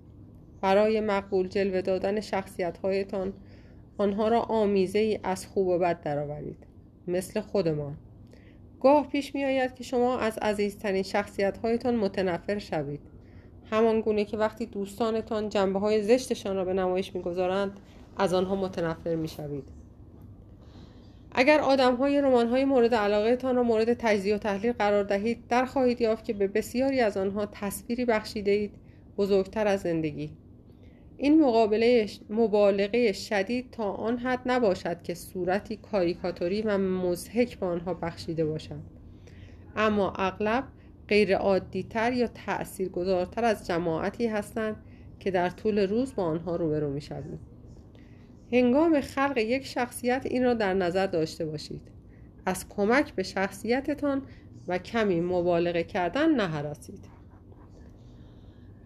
برای 0.60 1.00
مقبول 1.00 1.48
جلوه 1.48 1.80
دادن 1.80 2.20
شخصیت 2.20 2.78
هایتان 2.78 3.32
آنها 3.98 4.28
را 4.28 4.40
آمیزه 4.40 4.98
ای 4.98 5.20
از 5.22 5.46
خوب 5.46 5.66
و 5.66 5.78
بد 5.78 6.00
درآورید 6.00 6.66
مثل 7.06 7.40
خودمان. 7.40 7.96
گاه 8.80 9.08
پیش 9.08 9.34
می 9.34 9.44
آید 9.44 9.74
که 9.74 9.84
شما 9.84 10.18
از 10.18 10.38
عزیزترین 10.38 11.02
شخصیت 11.02 11.58
هایتان 11.58 11.96
متنفر 11.96 12.58
شوید. 12.58 13.17
همان 13.70 14.00
گونه 14.00 14.24
که 14.24 14.36
وقتی 14.36 14.66
دوستانتان 14.66 15.48
جنبه 15.48 15.78
های 15.78 16.02
زشتشان 16.02 16.56
را 16.56 16.64
به 16.64 16.72
نمایش 16.72 17.14
می‌گذارند 17.14 17.80
از 18.16 18.34
آنها 18.34 18.56
متنفر 18.56 19.14
می 19.14 19.28
شوید. 19.28 19.68
اگر 21.32 21.60
آدم 21.60 21.94
های 21.94 22.20
رمان 22.20 22.48
های 22.48 22.64
مورد 22.64 22.94
علاقه 22.94 23.36
تان 23.36 23.56
را 23.56 23.62
مورد 23.62 23.94
تجزیه 23.94 24.34
و 24.34 24.38
تحلیل 24.38 24.72
قرار 24.72 25.04
دهید 25.04 25.46
در 25.48 25.64
خواهید 25.64 26.00
یافت 26.00 26.24
که 26.24 26.32
به 26.32 26.46
بسیاری 26.46 27.00
از 27.00 27.16
آنها 27.16 27.46
تصویری 27.46 28.04
بخشیده 28.04 28.50
اید 28.50 28.74
بزرگتر 29.18 29.66
از 29.66 29.80
زندگی 29.80 30.30
این 31.16 31.42
مقابله 31.42 32.06
مبالغه 32.30 33.12
شدید 33.12 33.70
تا 33.70 33.92
آن 33.92 34.18
حد 34.18 34.40
نباشد 34.46 35.02
که 35.02 35.14
صورتی 35.14 35.76
کاریکاتوری 35.76 36.62
و 36.62 36.78
مزهک 36.78 37.58
به 37.58 37.66
آنها 37.66 37.94
بخشیده 37.94 38.44
باشد 38.44 38.80
اما 39.76 40.12
اغلب 40.16 40.64
غیر 41.08 41.36
عادیتر 41.36 42.12
یا 42.12 42.26
تأثیرگذارتر 42.26 43.44
از 43.44 43.66
جماعتی 43.66 44.26
هستند 44.26 44.76
که 45.20 45.30
در 45.30 45.50
طول 45.50 45.78
روز 45.78 46.14
با 46.14 46.24
آنها 46.24 46.56
روبرو 46.56 46.90
می 46.90 47.00
شوید. 47.00 47.40
هنگام 48.52 49.00
خلق 49.00 49.38
یک 49.38 49.66
شخصیت 49.66 50.26
این 50.26 50.44
را 50.44 50.54
در 50.54 50.74
نظر 50.74 51.06
داشته 51.06 51.46
باشید. 51.46 51.82
از 52.46 52.68
کمک 52.68 53.14
به 53.14 53.22
شخصیتتان 53.22 54.22
و 54.68 54.78
کمی 54.78 55.20
مبالغه 55.20 55.82
کردن 55.82 56.34
نهراسید 56.34 57.18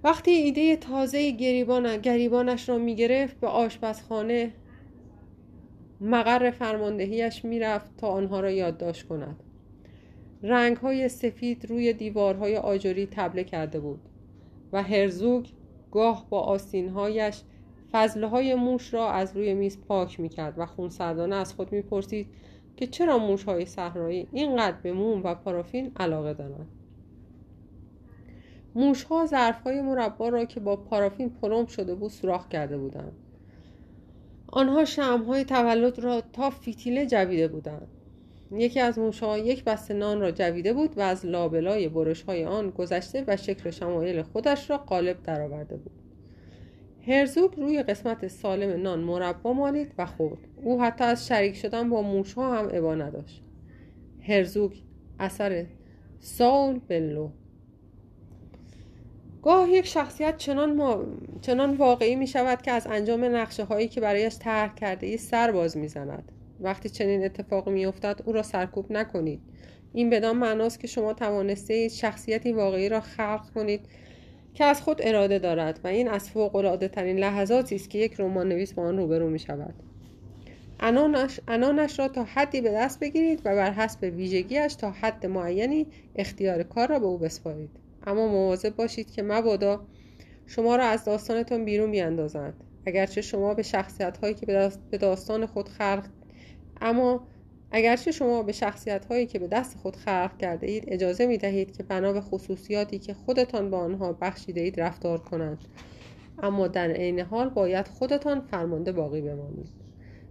وقتی 0.04 0.30
ایده 0.30 0.76
تازه 0.76 1.30
گریبان 1.30 1.96
گریبانش 1.96 2.68
را 2.68 2.78
می‌گرفت 2.78 3.40
به 3.40 3.46
آشپزخانه 3.46 4.52
مقر 6.00 6.50
فرماندهیش 6.50 7.44
می‌رفت 7.44 7.96
تا 7.96 8.08
آنها 8.08 8.40
را 8.40 8.50
یادداشت 8.50 9.08
کند. 9.08 9.36
رنگ 10.42 10.76
های 10.76 11.08
سفید 11.08 11.70
روی 11.70 11.92
دیوارهای 11.92 12.56
آجری 12.56 13.06
تبله 13.06 13.44
کرده 13.44 13.80
بود 13.80 14.00
و 14.72 14.82
هرزوگ 14.82 15.46
گاه 15.90 16.26
با 16.30 16.40
آستینهایش 16.40 17.42
فضله 17.92 18.26
های 18.26 18.54
موش 18.54 18.94
را 18.94 19.10
از 19.10 19.36
روی 19.36 19.54
میز 19.54 19.80
پاک 19.80 20.20
می‌کرد 20.20 20.54
و 20.58 20.66
خونسردانه 20.66 21.36
از 21.36 21.54
خود 21.54 21.72
می‌پرسید 21.72 22.26
که 22.76 22.86
چرا 22.86 23.18
موش 23.18 23.44
های 23.44 23.66
صحرایی 23.66 24.28
اینقدر 24.32 24.76
به 24.82 24.92
موم 24.92 25.22
و 25.24 25.34
پارافین 25.34 25.92
علاقه 25.96 26.34
دارند. 26.34 26.68
موشها 28.74 29.26
ظرفهای 29.26 29.82
مربا 29.82 30.28
را 30.28 30.44
که 30.44 30.60
با 30.60 30.76
پارافین 30.76 31.30
پرم 31.30 31.66
شده 31.66 31.94
بود 31.94 32.10
سوراخ 32.10 32.48
کرده 32.48 32.78
بودند. 32.78 33.12
آنها 34.46 34.84
شمهای 34.84 35.44
تولد 35.44 35.98
را 35.98 36.20
تا 36.20 36.50
فیتیله 36.50 37.06
جویده 37.06 37.48
بودند. 37.48 37.88
یکی 38.60 38.80
از 38.80 38.98
موشها 38.98 39.38
یک 39.38 39.64
بسته 39.64 39.94
نان 39.94 40.20
را 40.20 40.30
جویده 40.30 40.72
بود 40.72 40.98
و 40.98 41.00
از 41.00 41.26
لابلای 41.26 41.88
برش 41.88 42.22
های 42.22 42.44
آن 42.44 42.70
گذشته 42.70 43.24
و 43.26 43.36
شکل 43.36 43.70
شمایل 43.70 44.22
خودش 44.22 44.70
را 44.70 44.76
قالب 44.76 45.22
درآورده 45.22 45.76
بود. 45.76 45.92
هرزوگ 47.06 47.56
روی 47.56 47.82
قسمت 47.82 48.28
سالم 48.28 48.82
نان 48.82 49.00
مربا 49.00 49.52
مالید 49.52 49.94
و 49.98 50.06
خورد. 50.06 50.38
او 50.62 50.82
حتی 50.82 51.04
از 51.04 51.26
شریک 51.26 51.56
شدن 51.56 51.90
با 51.90 52.02
موشها 52.02 52.58
هم 52.58 52.68
عبا 52.68 52.94
نداشت. 52.94 53.42
هرزوگ 54.20 54.72
اثر 55.18 55.66
ساول 56.20 56.80
بلو 56.88 57.28
گاه 59.42 59.70
یک 59.70 59.86
شخصیت 59.86 60.36
چنان, 60.36 60.76
ما... 60.76 61.04
چنان 61.40 61.76
واقعی 61.76 62.16
می 62.16 62.26
شود 62.26 62.62
که 62.62 62.70
از 62.70 62.86
انجام 62.86 63.24
نقشه 63.24 63.64
هایی 63.64 63.88
که 63.88 64.00
برایش 64.00 64.38
طرح 64.38 64.74
کرده 64.74 65.06
ای 65.06 65.16
سر 65.16 65.52
باز 65.52 65.76
می 65.76 65.88
زند. 65.88 66.32
وقتی 66.62 66.88
چنین 66.88 67.24
اتفاقی 67.24 67.70
می 67.70 67.86
افتد 67.86 68.20
او 68.24 68.32
را 68.32 68.42
سرکوب 68.42 68.92
نکنید. 68.92 69.40
این 69.92 70.10
بدان 70.10 70.36
معناست 70.36 70.80
که 70.80 70.86
شما 70.86 71.14
توانسته 71.14 71.88
شخصیتی 71.88 72.52
واقعی 72.52 72.88
را 72.88 73.00
خلق 73.00 73.50
کنید 73.54 73.80
که 74.54 74.64
از 74.64 74.82
خود 74.82 75.00
اراده 75.02 75.38
دارد 75.38 75.80
و 75.84 75.88
این 75.88 76.08
از 76.08 76.30
فوق 76.30 76.56
العاده 76.56 76.88
ترین 76.88 77.18
لحظاتی 77.18 77.74
است 77.74 77.90
که 77.90 77.98
یک 77.98 78.14
رمان 78.18 78.48
نویس 78.48 78.72
با 78.72 78.82
آن 78.82 78.96
روبرو 78.96 79.30
می 79.30 79.38
شود 79.38 79.74
انانش, 80.80 81.40
انانش 81.48 81.98
را 81.98 82.08
تا 82.08 82.24
حدی 82.24 82.60
به 82.60 82.70
دست 82.70 83.00
بگیرید 83.00 83.40
و 83.44 83.54
بر 83.54 83.72
حسب 83.72 84.02
ویژگیش 84.02 84.74
تا 84.74 84.90
حد 84.90 85.26
معینی 85.26 85.86
اختیار 86.16 86.62
کار 86.62 86.88
را 86.88 86.98
به 86.98 87.06
او 87.06 87.18
بسپارید. 87.18 87.70
اما 88.06 88.28
مواظب 88.28 88.76
باشید 88.76 89.10
که 89.10 89.22
مبادا 89.22 89.86
شما 90.46 90.76
را 90.76 90.84
از 90.84 91.04
داستانتان 91.04 91.64
بیرون 91.64 91.90
بیاندازند. 91.90 92.54
اگرچه 92.86 93.22
شما 93.22 93.54
به 93.54 93.62
شخصیت 93.62 94.16
هایی 94.16 94.34
که 94.34 94.70
به 94.90 94.98
داستان 94.98 95.46
خود 95.46 95.68
خلق 95.68 96.04
اما 96.82 97.26
اگرچه 97.70 98.12
شما 98.12 98.42
به 98.42 98.52
شخصیت 98.52 99.04
هایی 99.04 99.26
که 99.26 99.38
به 99.38 99.46
دست 99.46 99.76
خود 99.78 99.96
خلق 99.96 100.38
کرده 100.38 100.66
اید 100.66 100.84
اجازه 100.86 101.26
می 101.26 101.38
دهید 101.38 101.76
که 101.76 101.82
بنا 101.82 102.12
به 102.12 102.20
خصوصیاتی 102.20 102.98
که 102.98 103.14
خودتان 103.14 103.70
با 103.70 103.78
آنها 103.78 104.12
بخشیده 104.12 104.60
اید 104.60 104.80
رفتار 104.80 105.18
کنند. 105.18 105.58
اما 106.42 106.68
در 106.68 106.90
عین 106.90 107.20
حال 107.20 107.48
باید 107.48 107.88
خودتان 107.88 108.40
فرمانده 108.40 108.92
باقی 108.92 109.20
بمانید. 109.20 109.68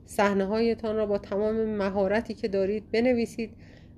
صحنه 0.06 0.46
هایتان 0.46 0.96
را 0.96 1.06
با 1.06 1.18
تمام 1.18 1.56
مهارتی 1.56 2.34
که 2.34 2.48
دارید 2.48 2.92
بنویسید 2.92 3.50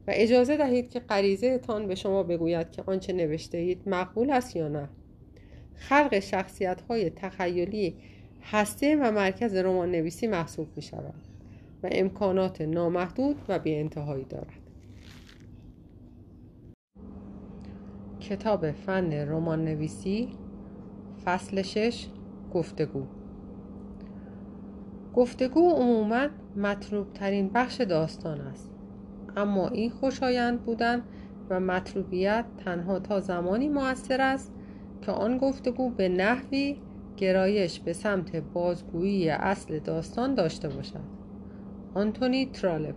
و 0.08 0.12
اجازه 0.14 0.58
دهید 0.58 0.90
که 0.90 1.00
غریزه 1.00 1.58
تان 1.58 1.88
به 1.88 1.96
شما 1.96 2.24
بگوید 2.24 2.72
که 2.72 2.84
آنچه 2.86 3.14
نوشته 3.14 3.58
اید 3.58 3.82
مقبول 3.86 4.30
است 4.30 4.56
یا 4.56 4.68
نه. 4.68 4.90
خلق 5.76 6.20
شخصیت 6.20 6.82
های 6.82 7.10
تخیلی 7.10 7.96
هسته 8.42 8.96
و 8.96 9.12
مرکز 9.12 9.56
رمان 9.56 9.92
نویسی 9.92 10.28
محسوب 10.28 10.68
می 10.76 10.82
شود 10.82 11.33
و 11.84 11.90
امکانات 11.92 12.62
نامحدود 12.62 13.36
و 13.50 13.60
بی 13.60 13.76
انتهایی 13.76 14.26
دارد. 14.26 14.64
کتاب 18.20 18.72
فن 18.72 19.14
رمان 19.14 19.66
نویسی 19.66 20.30
فصل 21.26 21.62
شش 21.62 22.08
گفتگو. 22.54 23.04
گفتگو 25.14 25.70
عموما 25.70 26.28
مطلوب 26.56 27.14
ترین 27.14 27.50
بخش 27.50 27.82
داستان 27.82 28.42
است 28.42 28.72
اما 29.38 29.68
این 29.68 29.90
خوشایند 29.90 30.62
بودن 30.62 31.02
و 31.50 31.60
مطلوبیت 31.60 32.46
تنها 32.66 33.00
تا 33.00 33.20
زمانی 33.20 33.70
موثر 33.70 34.22
است 34.22 34.54
که 35.02 35.12
آن 35.12 35.38
گفتگو 35.38 35.90
به 35.90 36.10
نحوی 36.10 36.78
گرایش 37.18 37.80
به 37.80 37.94
سمت 37.94 38.36
بازگویی 38.36 39.30
اصل 39.30 39.80
داستان 39.80 40.36
داشته 40.36 40.70
باشد. 40.70 41.23
آنتونی 41.96 42.46
ترالب. 42.46 42.96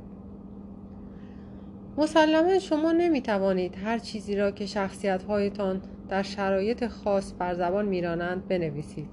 مسلما 1.98 2.59
شما 2.59 2.93
نمی 2.93 3.20
توانید 3.20 3.77
هر 3.85 3.98
چیزی 3.98 4.36
را 4.36 4.51
که 4.51 4.66
شخصیت 4.66 5.23
هایتان 5.23 5.82
در 6.09 6.23
شرایط 6.23 6.86
خاص 6.86 7.32
بر 7.39 7.55
زبان 7.55 7.86
میرانند 7.86 8.48
بنویسید. 8.48 9.09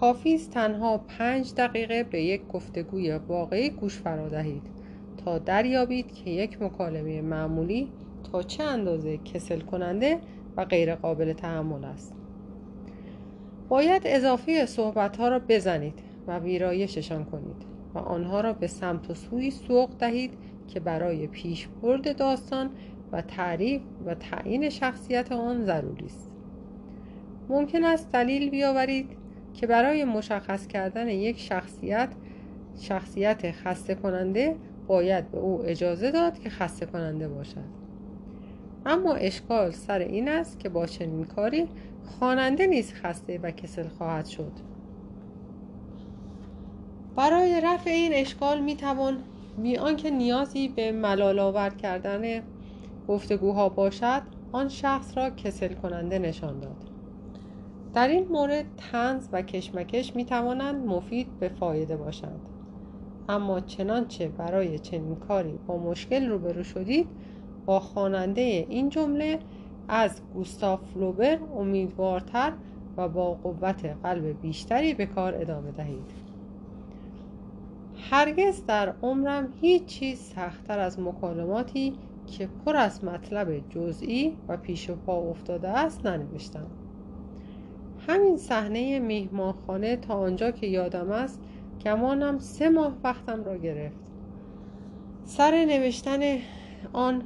کافی 0.00 0.34
است 0.34 0.50
تنها 0.50 0.98
پنج 0.98 1.54
دقیقه 1.54 2.02
به 2.02 2.22
یک 2.22 2.48
گفتگوی 2.48 3.12
واقعی 3.12 3.70
گوش 3.70 3.98
فرا 3.98 4.28
دهید 4.28 4.62
تا 5.24 5.38
دریابید 5.38 6.14
که 6.14 6.30
یک 6.30 6.62
مکالمه 6.62 7.22
معمولی 7.22 7.88
تا 8.32 8.42
چه 8.42 8.64
اندازه 8.64 9.18
کسل 9.18 9.60
کننده 9.60 10.18
و 10.56 10.64
غیر 10.64 10.94
قابل 10.94 11.32
تحمل 11.32 11.84
است. 11.84 12.14
باید 13.68 14.02
اضافه 14.04 14.66
صحبت 14.66 15.16
ها 15.16 15.28
را 15.28 15.38
بزنید 15.48 15.98
و 16.26 16.38
ویرایششان 16.38 17.24
کنید. 17.24 17.75
و 17.96 17.98
آنها 17.98 18.40
را 18.40 18.52
به 18.52 18.66
سمت 18.66 19.10
و 19.10 19.14
سوی 19.14 19.50
سوق 19.50 19.90
دهید 19.98 20.34
که 20.68 20.80
برای 20.80 21.26
پیشبرد 21.26 22.16
داستان 22.16 22.70
و 23.12 23.22
تعریف 23.22 23.82
و 24.06 24.14
تعیین 24.14 24.68
شخصیت 24.70 25.32
آن 25.32 25.64
ضروری 25.64 26.06
است. 26.06 26.30
ممکن 27.48 27.84
است 27.84 28.12
دلیل 28.12 28.50
بیاورید 28.50 29.08
که 29.54 29.66
برای 29.66 30.04
مشخص 30.04 30.66
کردن 30.66 31.08
یک 31.08 31.38
شخصیت 31.38 32.08
شخصیت 32.80 33.50
خسته 33.50 33.94
کننده 33.94 34.56
باید 34.86 35.30
به 35.30 35.38
او 35.38 35.62
اجازه 35.64 36.10
داد 36.10 36.38
که 36.38 36.50
خسته 36.50 36.86
کننده 36.86 37.28
باشد. 37.28 37.64
اما 38.86 39.14
اشکال 39.14 39.70
سر 39.70 39.98
این 39.98 40.28
است 40.28 40.58
که 40.58 40.68
با 40.68 40.86
چنین 40.86 41.24
کاری 41.24 41.68
خواننده 42.04 42.66
نیز 42.66 42.92
خسته 42.94 43.38
و 43.42 43.50
کسل 43.50 43.88
خواهد 43.88 44.26
شد. 44.26 44.52
برای 47.16 47.60
رفع 47.60 47.90
این 47.90 48.12
اشکال 48.14 48.60
می 48.60 48.76
توان 48.76 49.18
بی 49.62 49.76
آنکه 49.76 50.10
نیازی 50.10 50.68
به 50.68 50.92
ملال 50.92 51.38
آور 51.38 51.70
کردن 51.70 52.42
گفتگوها 53.08 53.68
باشد 53.68 54.22
آن 54.52 54.68
شخص 54.68 55.18
را 55.18 55.30
کسل 55.30 55.74
کننده 55.74 56.18
نشان 56.18 56.60
داد. 56.60 56.76
در 57.94 58.08
این 58.08 58.28
مورد 58.28 58.64
تنز 58.76 59.28
و 59.32 59.42
کشمکش 59.42 60.16
می 60.16 60.24
توانند 60.24 60.86
مفید 60.86 61.38
به 61.40 61.48
فایده 61.48 61.96
باشند. 61.96 62.40
اما 63.28 63.60
چنانچه 63.60 64.28
برای 64.28 64.78
چنین 64.78 65.16
کاری 65.16 65.58
با 65.66 65.76
مشکل 65.76 66.28
روبرو 66.28 66.64
شدید 66.64 67.06
با 67.66 67.80
خواننده 67.80 68.66
این 68.68 68.88
جمله 68.88 69.38
از 69.88 70.20
گوستاف 70.34 70.80
فلوبر 70.94 71.38
امیدوارتر 71.56 72.52
و 72.96 73.08
با 73.08 73.34
قوت 73.34 73.84
قلب 74.02 74.40
بیشتری 74.40 74.94
به 74.94 75.06
کار 75.06 75.34
ادامه 75.34 75.70
دهید. 75.70 76.25
هرگز 78.10 78.66
در 78.66 78.94
عمرم 79.02 79.48
هیچ 79.60 79.84
چیز 79.84 80.20
سختتر 80.20 80.78
از 80.78 81.00
مکالماتی 81.00 81.94
که 82.26 82.48
پر 82.64 82.76
از 82.76 83.04
مطلب 83.04 83.68
جزئی 83.70 84.36
و 84.48 84.56
پیش 84.56 84.90
پا 84.90 85.16
افتاده 85.16 85.68
است 85.68 86.06
ننوشتم. 86.06 86.66
همین 88.08 88.36
صحنه 88.36 88.98
میهمانخانه 88.98 89.96
تا 89.96 90.14
آنجا 90.14 90.50
که 90.50 90.66
یادم 90.66 91.10
است 91.10 91.40
گمانم 91.84 92.38
سه 92.38 92.68
ماه 92.68 92.96
وقتم 93.04 93.44
را 93.44 93.56
گرفت. 93.56 94.12
سر 95.24 95.64
نوشتن 95.64 96.38
آن 96.92 97.22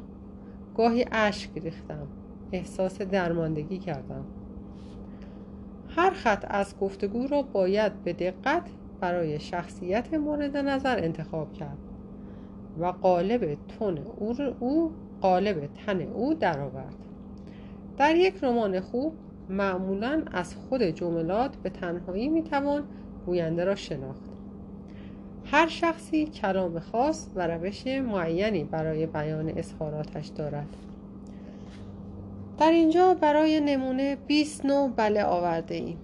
گاهی 0.77 1.05
اشک 1.13 1.51
ریختم 1.59 2.07
احساس 2.53 3.03
درماندگی 3.03 3.79
کردم. 3.79 4.25
هر 5.97 6.11
خط 6.11 6.45
از 6.49 6.79
گفتگو 6.79 7.27
را 7.27 7.43
باید 7.43 8.05
به 8.05 8.13
دقت 8.13 8.71
برای 9.01 9.41
شخصیت 9.41 10.15
مورد 10.15 10.57
نظر 10.57 10.99
انتخاب 10.99 11.53
کرد 11.53 11.79
و 12.79 12.87
قالب 12.87 13.59
تون 13.79 13.99
او, 13.99 14.35
او 14.61 14.93
قالب 15.21 15.69
تن 15.87 16.01
او 16.01 16.35
درآورد. 16.35 16.97
در 17.99 18.17
یک 18.17 18.45
رمان 18.45 18.81
خوب 18.81 19.13
معمولا 19.49 20.23
از 20.33 20.55
خود 20.55 20.83
جملات 20.83 21.57
به 21.57 21.71
تنهایی 21.71 22.29
می‌توان 22.29 22.83
گوینده 23.27 23.65
را 23.65 23.75
شناخت. 23.75 24.31
هر 25.45 25.69
شخصی 25.69 26.27
کلام 26.27 26.79
خاص 26.79 27.31
و 27.35 27.47
روش 27.47 27.87
معینی 27.87 28.65
برای 28.65 29.07
بیان 29.07 29.53
اظهاراتش 29.57 30.27
دارد. 30.27 30.77
در 32.59 32.71
اینجا 32.71 33.15
برای 33.15 33.61
نمونه 33.61 34.17
20 34.27 34.67
نوع 34.67 34.91
بله 34.97 35.25
آورده 35.25 35.75
ایم 35.75 35.99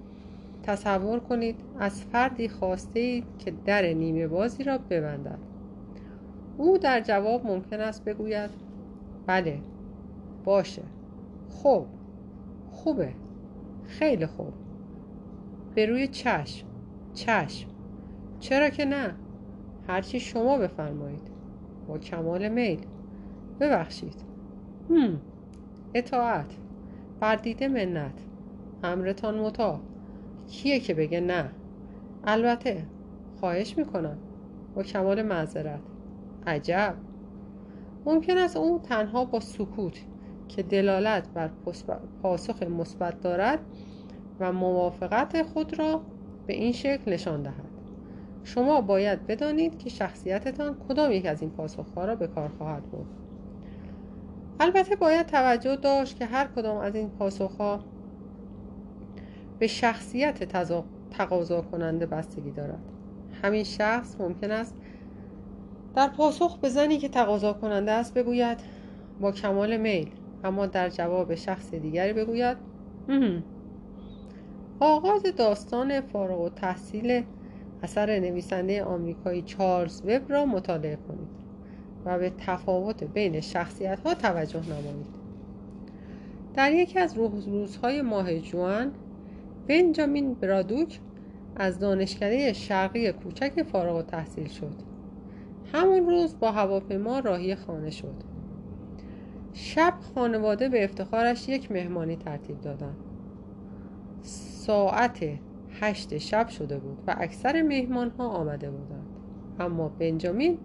تصور 0.66 1.20
کنید 1.20 1.56
از 1.78 2.02
فردی 2.05 2.48
خواسته 2.48 3.01
اید 3.01 3.24
که 3.38 3.52
در 3.64 3.82
نیمه 3.82 4.26
بازی 4.26 4.64
را 4.64 4.78
ببندد. 4.78 5.38
او 6.56 6.78
در 6.78 7.01
جواب 7.01 7.47
ممکن 7.47 7.80
است 7.80 8.05
بگوید 8.05 8.51
بله 9.26 9.60
باشه. 10.44 10.82
خوب 11.48 11.86
خوبه. 12.70 13.12
خیلی 13.86 14.26
خوب. 14.26 14.52
به 15.74 15.86
روی 15.86 16.09
چشم 16.09 16.66
چشم. 17.14 17.68
چرا 18.40 18.68
که 18.68 18.84
نه؟ 18.84 19.14
هرچی 19.88 20.20
شما 20.20 20.59
بفرمایید. 20.59 21.30
با 21.88 21.98
کمال 21.98 22.48
میل. 22.48 22.80
ببخشید. 23.60 24.24
هم 24.90 25.20
اطاعت. 25.94 26.56
بردیده 27.20 27.68
منت. 27.68 28.20
امرتان 28.82 29.38
مطاع. 29.38 29.80
کیه 30.48 30.81
که 30.81 30.94
بگه 30.94 31.20
نه؟ 31.20 31.51
البته 32.24 32.86
خواهش 33.40 33.78
می‌کنم. 33.78 34.18
با 34.74 34.82
کمال 34.82 35.23
معذرت. 35.23 35.81
عجب. 36.47 36.94
ممکن 38.06 38.39
است 38.39 38.56
او 38.56 38.78
تنها 38.78 39.24
با 39.24 39.40
سکوت 39.40 39.98
که 40.48 40.62
دلالت 40.62 41.28
بر 41.28 41.51
پاسخ 42.23 42.62
مثبت 42.62 43.20
دارد 43.20 43.59
و 44.40 44.52
موافقت 44.52 45.43
خود 45.43 45.78
را 45.78 46.02
به 46.47 46.55
این 46.55 46.73
شکل 46.73 47.12
نشان 47.12 47.43
دهد. 47.43 47.55
شما 48.44 48.81
باید 48.81 49.27
بدانید 49.27 49.78
که 49.78 49.90
شخصیتتان 49.90 50.77
کدام 50.89 51.12
یک 51.12 51.27
از 51.27 51.43
این 51.43 51.51
پاسخها 51.51 52.05
را 52.05 52.16
به 52.16 52.27
کار 52.27 52.48
خواهد 52.48 52.90
برد. 52.90 53.06
البته 54.60 54.97
باید 54.97 55.27
توجه 55.27 55.77
داشت 55.77 56.18
که 56.18 56.27
هر 56.27 56.47
کدام 56.47 56.77
از 56.77 56.94
این 56.94 57.10
پاسخها 57.10 57.81
به 59.59 59.66
شخصیت 59.66 60.45
تقاضا 61.11 61.61
کننده 61.61 62.07
بستگی 62.07 62.51
دارد. 62.51 62.78
همین 63.43 63.65
شخص 63.65 64.16
ممکن 64.20 64.51
است 64.51 64.74
در 65.95 66.09
پاسخ 66.09 66.59
به 66.59 66.69
زنی 66.69 66.99
که 66.99 67.09
تقاضا 67.09 67.53
کننده 67.53 67.93
است 67.93 68.15
بگوید 68.15 68.59
با 69.20 69.33
کمال 69.33 69.77
میل 69.77 70.09
اما 70.45 70.66
در 70.66 70.89
جواب 70.89 71.35
شخص 71.35 71.74
دیگری 71.74 72.12
بگوید 72.12 72.57
آغاز 74.81 75.23
داستان 75.37 76.01
فارغ 76.01 76.41
و 76.41 76.49
تحصیل 76.49 77.24
اثر 77.83 78.19
نویسنده 78.20 78.85
آمریکایی 78.85 79.43
چارلز 79.43 80.03
وب 80.07 80.23
را 80.28 80.47
مطالعه 80.47 80.99
کنید 81.09 81.28
و 82.05 82.19
به 82.19 82.33
تفاوت 82.39 83.05
بین 83.05 83.41
شخصیت 83.41 84.01
ها 84.01 84.15
توجه 84.15 84.61
نمایید. 84.61 85.16
در 86.55 86.73
یکی 86.73 86.99
از 86.99 87.16
روز 87.16 87.49
روزهای 87.49 88.03
ماه 88.03 88.39
جوان 88.39 88.93
بنجامین 89.68 90.34
برادوک 90.34 91.01
از 91.56 91.78
دانشکده 91.78 92.52
شرقی 92.52 93.12
کوچک 93.12 93.62
فارغ 93.62 93.97
و 93.97 94.02
تحصیل 94.02 94.48
شد. 94.48 94.74
همون 95.72 96.06
روز 96.06 96.38
با 96.38 96.52
هواپیما 96.52 97.18
راهی 97.18 97.55
خانه 97.55 97.90
شد. 97.90 98.14
شب 99.52 99.94
خانواده 100.14 100.68
به 100.68 100.84
افتخارش 100.84 101.48
یک 101.48 101.72
مهمانی 101.72 102.16
ترتیب 102.16 102.60
دادند 102.60 102.97
ساعت 104.66 105.18
هشت 105.80 106.18
شب 106.18 106.48
شده 106.48 106.78
بود 106.78 106.98
و 107.06 107.14
اکثر 107.18 107.62
مهمان 107.62 108.10
ها 108.10 108.28
آمده 108.28 108.70
بودند. 108.70 109.06
اما 109.60 109.88
بنجامین 109.88 110.59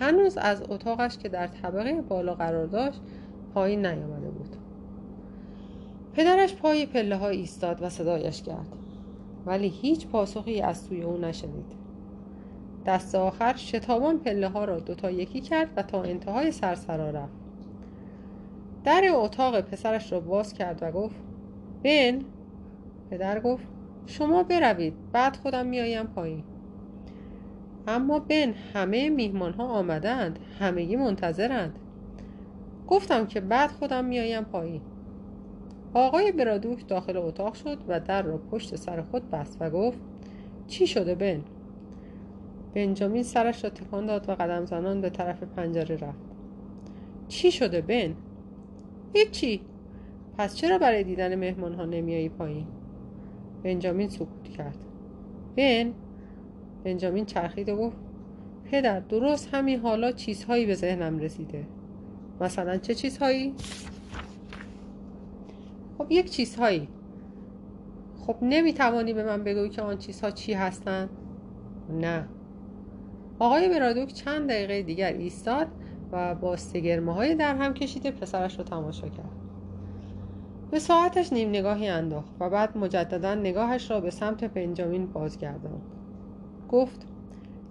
هنوز 0.00 0.38
از 0.38 0.62
اتاقش 0.68 1.18
که 1.18 1.28
در 1.28 1.46
طبقه 1.46 2.02
بالا 2.02 2.34
قرار 2.34 2.66
داشت 2.66 3.00
پایین 3.54 3.86
نیامده 3.86 4.30
بود. 4.30 4.56
پدرش 6.14 6.54
پای 6.54 6.86
پله 6.86 7.16
ها 7.16 7.28
ایستاد 7.28 7.82
و 7.82 7.88
صدایش 7.88 8.42
کرد 8.42 8.66
ولی 9.46 9.68
هیچ 9.68 10.06
پاسخی 10.06 10.60
از 10.60 10.78
سوی 10.78 11.02
او 11.02 11.16
نشنید. 11.16 11.72
دست 12.86 13.14
آخر 13.14 13.56
شتابان 13.56 14.18
پله 14.18 14.48
ها 14.48 14.64
را 14.64 14.80
دوتا 14.80 15.10
یکی 15.10 15.40
کرد 15.40 15.68
و 15.76 15.82
تا 15.82 16.02
انتهای 16.02 16.52
سرسرا 16.52 17.10
رفت. 17.10 17.32
در 18.84 19.04
اتاق 19.12 19.60
پسرش 19.60 20.12
را 20.12 20.20
باز 20.20 20.54
کرد 20.54 20.78
و 20.82 20.90
گفت 20.92 21.16
بن. 21.82 22.20
پدر 23.10 23.40
گفت 23.40 23.64
شما 24.06 24.42
بروید 24.42 24.94
بعد 25.12 25.36
خودم 25.36 25.66
میایم 25.66 26.06
پایین. 26.06 26.44
اما 27.88 28.18
بن 28.18 28.54
همه 28.74 29.08
میهمان 29.08 29.52
ها 29.52 29.64
آمدند 29.64 30.38
همگی 30.58 30.96
منتظرند. 30.96 31.78
گفتم 32.88 33.26
که 33.26 33.40
بعد 33.40 33.70
خودم 33.70 34.04
میایم 34.04 34.44
پایین. 34.44 34.80
آقای 35.94 36.32
برادوک 36.32 36.88
داخل 36.88 37.16
اتاق 37.16 37.54
شد 37.54 37.78
و 37.88 38.00
در 38.00 38.22
را 38.22 38.38
پشت 38.38 38.76
سر 38.76 39.02
خود 39.02 39.30
بست 39.30 39.56
و 39.60 39.70
گفت 39.70 39.98
چی 40.66 40.86
شده 40.86 41.14
بن؟ 41.14 41.40
بنجامین 42.74 43.22
سرش 43.22 43.64
را 43.64 43.70
تکان 43.70 44.06
داد 44.06 44.28
و 44.28 44.34
قدم 44.34 44.64
زنان 44.64 45.00
به 45.00 45.10
طرف 45.10 45.42
پنجره 45.42 45.96
رفت. 45.96 46.18
چی 47.28 47.52
شده 47.52 47.80
بن؟ 47.80 48.14
هیچی. 49.14 49.60
پس 50.38 50.54
چرا 50.54 50.78
برای 50.78 51.04
دیدن 51.04 51.34
مهمان 51.34 51.74
ها 51.74 51.84
نمیایی 51.84 52.28
پایین؟ 52.28 52.66
بنجامین 53.62 54.08
سکوت 54.08 54.48
کرد. 54.56 54.78
بن؟ 55.56 55.92
بنجامین 56.84 57.24
چرخید 57.24 57.68
و 57.68 57.76
گفت 57.76 57.96
پدر 58.64 59.00
درست 59.00 59.54
همین 59.54 59.80
حالا 59.80 60.12
چیزهایی 60.12 60.66
به 60.66 60.74
ذهنم 60.74 61.18
رسیده. 61.18 61.64
مثلا 62.40 62.76
چه 62.76 62.94
چیزهایی؟ 62.94 63.54
خب 66.00 66.06
یک 66.10 66.30
چیزهایی. 66.30 66.88
خب 68.26 68.36
نمی‌توانی 68.42 69.12
به 69.12 69.22
من 69.22 69.44
بگوی 69.44 69.68
که 69.68 69.82
آن 69.82 69.98
چیزها 69.98 70.30
چی 70.30 70.52
هستند؟ 70.52 71.10
نه. 72.00 72.28
آقای 73.38 73.68
برادوک 73.68 74.12
چند 74.12 74.48
دقیقه 74.48 74.82
دیگر 74.82 75.12
ایستاد 75.12 75.66
و 76.12 76.34
با 76.34 76.56
سگرمه 76.56 77.14
های 77.14 77.34
در 77.34 77.54
هم 77.54 77.74
کشیده 77.74 78.10
پسرش 78.10 78.58
رو 78.58 78.64
تماشا 78.64 79.08
کرد. 79.08 79.30
به 80.70 80.78
ساعتش 80.78 81.32
نیم 81.32 81.48
نگاهی 81.48 81.88
انداخت 81.88 82.30
و 82.40 82.50
بعد 82.50 82.78
مجددا 82.78 83.34
نگاهش 83.34 83.90
را 83.90 84.00
به 84.00 84.10
سمت 84.10 84.44
بنجامین 84.44 85.06
بازگرداند. 85.06 85.82
گفت 86.68 87.06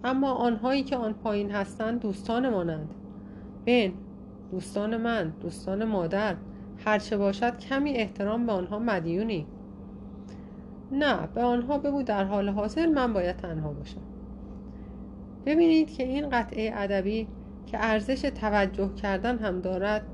اما 0.03 0.31
آنهایی 0.31 0.83
که 0.83 0.97
آن 0.97 1.13
پایین 1.13 1.51
هستند 1.51 1.99
دوستان 1.99 2.49
مانند 2.49 2.89
بن 3.65 3.93
دوستان 4.51 4.97
من 4.97 5.33
دوستان 5.41 5.85
مادر. 5.85 6.35
هرچه 6.85 7.17
باشد 7.17 7.59
کمی 7.59 7.91
احترام 7.91 8.45
به 8.45 8.51
آنها 8.51 8.79
مدیونی. 8.79 9.47
نه 10.91 11.27
به 11.35 11.41
آنها 11.41 11.77
بگو 11.77 12.03
در 12.03 12.23
حال 12.23 12.49
حاضر 12.49 12.85
من 12.85 13.13
باید 13.13 13.35
تنها 13.35 13.73
باشم. 13.73 14.01
ببینید 15.45 15.93
که 15.93 16.03
این 16.03 16.29
قطعه 16.29 16.71
ادبی 16.75 17.27
که 17.65 17.77
ارزش 17.85 18.21
توجه 18.21 18.93
کردن 18.93 19.37
هم 19.37 19.61
دارد 19.61 20.05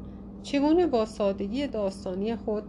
چگونه 0.44 0.88
با 0.88 1.06
سادگی 1.06 1.68
داستانی 1.68 2.36
خود 2.36 2.64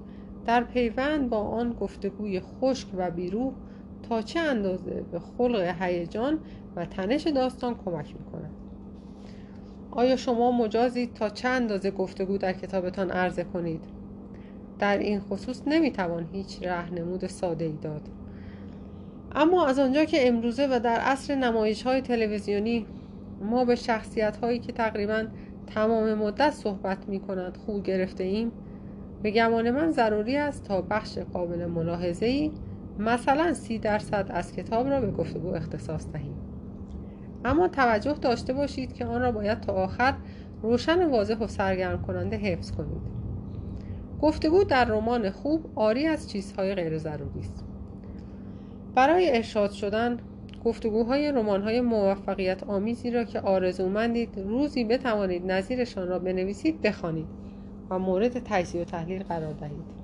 در 0.47 0.64
پیوند 0.64 1.31
با 1.31 1.39
آن 1.39 1.73
گفتگوی 1.73 2.40
خشک 2.40 2.89
و 2.97 3.10
بیروح 3.10 3.52
تا 4.09 4.23
چه 4.23 4.40
اندازه 4.40 5.05
به 5.12 5.18
خلق 5.18 5.74
هیجان 5.81 6.39
و 6.77 6.86
تنش 6.86 7.27
داستان 7.27 7.74
کمک 7.74 8.14
می‌کند؟ 8.18 8.65
آیا 9.97 10.16
شما 10.16 10.52
مجازید 10.52 11.14
تا 11.14 11.28
چه 11.28 11.48
اندازه 11.48 11.90
گفتگو 11.90 12.39
در 12.39 12.52
کتابتان 12.52 13.10
عرضه 13.10 13.44
کنید؟ 13.44 13.81
در 14.78 14.98
این 14.98 15.20
خصوص 15.20 15.62
نمی‌توان 15.66 16.28
هیچ 16.32 16.62
رهنمود 16.62 17.27
ساده 17.27 17.64
ای 17.64 17.73
داد. 17.82 18.02
اما 19.35 19.66
از 19.66 19.78
آنجا 19.78 20.05
که 20.05 20.28
امروزه 20.28 20.66
و 20.66 20.81
در 20.81 21.01
عصر 21.01 21.35
نمایش 21.35 21.82
های 21.82 22.01
تلویزیونی 22.01 22.86
ما 23.40 23.64
به 23.64 23.74
شخصیت 23.74 24.36
هایی 24.36 24.59
که 24.59 24.73
تقریبا 24.73 25.27
تمام 25.66 26.14
مدت 26.14 26.51
صحبت 26.51 27.09
می 27.09 27.20
کند 27.20 27.56
خو 27.56 27.81
گرفته 27.81 28.24
ایم 28.24 28.52
به 29.23 29.31
گمان 29.31 29.70
من 29.70 29.90
ضروری 29.90 30.36
است 30.36 30.64
تا 30.64 30.82
بخش 30.82 31.18
قابل 31.18 31.66
ملاحظه 31.66 32.27
ای 32.27 32.51
مثلا 32.98 33.55
سی 33.55 33.78
درصد 33.78 34.27
از 34.31 34.52
کتاب 34.52 34.89
را 34.89 35.01
به 35.01 35.10
گفتگو 35.10 35.55
اختصاص 35.55 36.06
دهیم. 36.12 36.35
اما 37.47 37.68
توجه 37.68 38.12
داشته 38.12 38.52
باشید 38.52 38.93
که 38.93 39.06
آن 39.06 39.20
را 39.23 39.32
باید 39.32 39.60
تا 39.60 39.73
آخر 39.73 40.14
روشن 40.62 41.10
واضح 41.10 41.39
و 41.39 41.47
سرگرم 41.47 42.02
کننده 42.02 42.36
حفظ 42.36 42.70
کنید. 42.70 43.02
گفتگو 44.23 44.64
در 44.64 44.85
رمان 44.85 45.31
خوب 45.31 45.64
آری 45.74 46.06
از 46.06 46.31
چیزهای 46.31 46.74
غیر 46.74 46.98
ضروری 46.98 47.40
است. 47.40 47.64
برای 48.94 49.36
ارشاد 49.36 49.70
شدن 49.70 50.16
گفتگوهای 50.64 51.32
رمان‌های 51.32 51.81
موفقیت 51.81 52.62
آمیزی 52.62 53.10
را 53.10 53.24
که 53.24 53.40
آرزومندید 53.40 54.39
روزی 54.39 54.85
بتوانید 54.85 55.52
نظیرشان 55.52 56.09
را 56.09 56.18
بنویسید 56.18 56.82
بخوانید 56.82 57.27
و 57.90 57.98
مورد 57.98 58.39
تجزیه 58.44 58.82
و 58.82 58.85
تحلیل 58.85 59.23
قرار 59.23 59.52
دهید. 59.52 59.97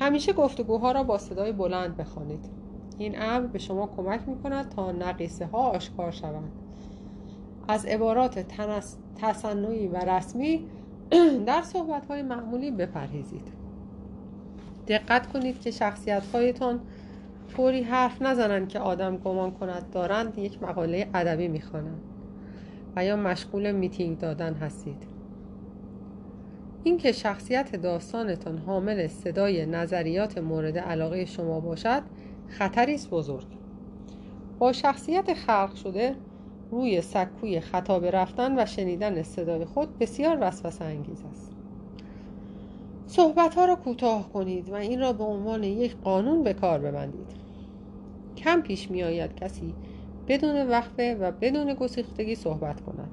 همیشه 0.00 0.32
گفتگوها 0.32 0.92
را 0.92 1.02
با 1.02 1.18
صدای 1.18 1.52
بلند 1.52 1.96
بخوانید. 1.96 2.61
این 2.98 3.22
امر 3.22 3.46
به 3.46 3.58
شما 3.58 3.86
کمک 3.86 4.20
می 4.26 4.42
کند 4.42 4.68
تا 4.68 4.92
نقیصه 4.92 5.46
ها 5.46 5.58
آشکار 5.58 6.10
شوند. 6.10 6.52
از 7.68 7.86
عبارات 7.86 8.44
تصنعی 9.16 9.88
و 9.88 9.96
رسمی 9.96 10.66
در 11.46 11.62
صحبت 11.62 12.06
های 12.06 12.22
معمولی 12.22 12.70
بپرهیزید. 12.70 13.48
دقت 14.88 15.32
کنید 15.32 15.60
که 15.60 15.70
شخصیت 15.70 16.22
هایتان 16.34 16.80
طوری 17.56 17.82
حرف 17.82 18.22
نزنند 18.22 18.68
که 18.68 18.78
آدم 18.78 19.16
گمان 19.16 19.50
کند 19.50 19.90
دارند 19.90 20.38
یک 20.38 20.62
مقاله 20.62 21.08
ادبی 21.14 21.48
می‌خوانند 21.48 22.00
و 22.96 23.04
یا 23.04 23.16
مشغول 23.16 23.72
میتینگ 23.72 24.18
دادن 24.18 24.54
هستید. 24.54 25.02
اینکه 26.84 27.12
شخصیت 27.12 27.76
داستانتان 27.76 28.58
حامل 28.58 29.06
صدای 29.06 29.66
نظریات 29.66 30.38
مورد 30.38 30.78
علاقه 30.78 31.24
شما 31.24 31.60
باشد 31.60 32.02
خطری 32.52 32.94
است 32.94 33.10
بزرگ. 33.10 33.46
با 34.58 34.72
شخصیت 34.72 35.34
خلق 35.34 35.74
شده 35.74 36.14
روی 36.70 37.00
سکوی 37.00 37.60
خطاب 37.60 38.06
رفتن 38.06 38.58
و 38.58 38.66
شنیدن 38.66 39.22
صدای 39.22 39.64
خود 39.64 39.98
بسیار 39.98 40.38
وسوسه 40.40 40.84
انگیز 40.84 41.22
است. 41.32 41.52
صحبت 43.06 43.54
ها 43.54 43.64
را 43.64 43.76
کوتاه 43.76 44.32
کنید 44.32 44.68
و 44.68 44.74
این 44.74 45.00
را 45.00 45.12
به 45.12 45.24
عنوان 45.24 45.64
یک 45.64 45.96
قانون 45.96 46.42
به 46.42 46.52
کار 46.52 46.78
ببندید. 46.78 47.32
کم 48.36 48.60
پیش 48.60 48.90
می 48.90 49.02
آید 49.02 49.34
کسی 49.34 49.74
بدون 50.28 50.68
وقفه 50.68 51.14
و 51.20 51.32
بدون 51.40 51.74
گسیختگی 51.74 52.34
صحبت 52.34 52.80
کند. 52.80 53.10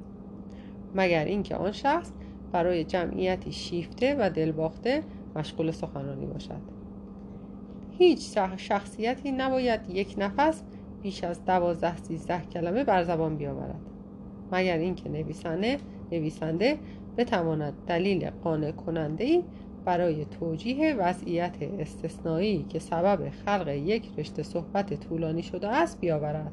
مگر 0.96 1.26
اینکه 1.26 1.56
آن 1.56 1.72
شخص 1.72 2.12
برای 2.52 2.84
جمعیتی 2.84 3.52
شیفته 3.52 4.16
و 4.20 4.30
دلباخته 4.30 5.04
مشغول 5.36 5.72
سخنرانی 5.72 6.26
باشد. 6.26 6.79
هیچ 8.00 8.38
شخصیتی 8.58 9.32
نباید 9.32 9.82
یک 9.90 10.16
نفس 10.18 10.64
بیش 11.02 11.24
از 11.24 11.46
دوازده 11.46 11.98
سیزده 11.98 12.42
کلمه 12.42 12.84
بر 12.84 13.04
زبان 13.04 13.36
بیاورد. 13.36 13.80
مگر 14.52 14.78
اینکه 14.78 15.10
نویسنده 15.10 15.78
نویسنده 16.12 16.78
بتواند 17.18 17.74
دلیل 17.88 18.30
قانع 18.30 18.72
کننده 18.72 19.24
ای 19.24 19.44
برای 19.86 20.26
توجیه 20.26 20.94
وضعیت 20.94 21.56
استثنایی 21.80 22.66
که 22.70 22.80
سبب 22.80 23.30
خلق 23.30 23.68
یک 23.68 24.10
رشته 24.18 24.44
صحبت 24.44 24.94
طولانی 24.94 25.44
شده 25.44 25.68
است 25.68 26.00
بیاورد. 26.00 26.52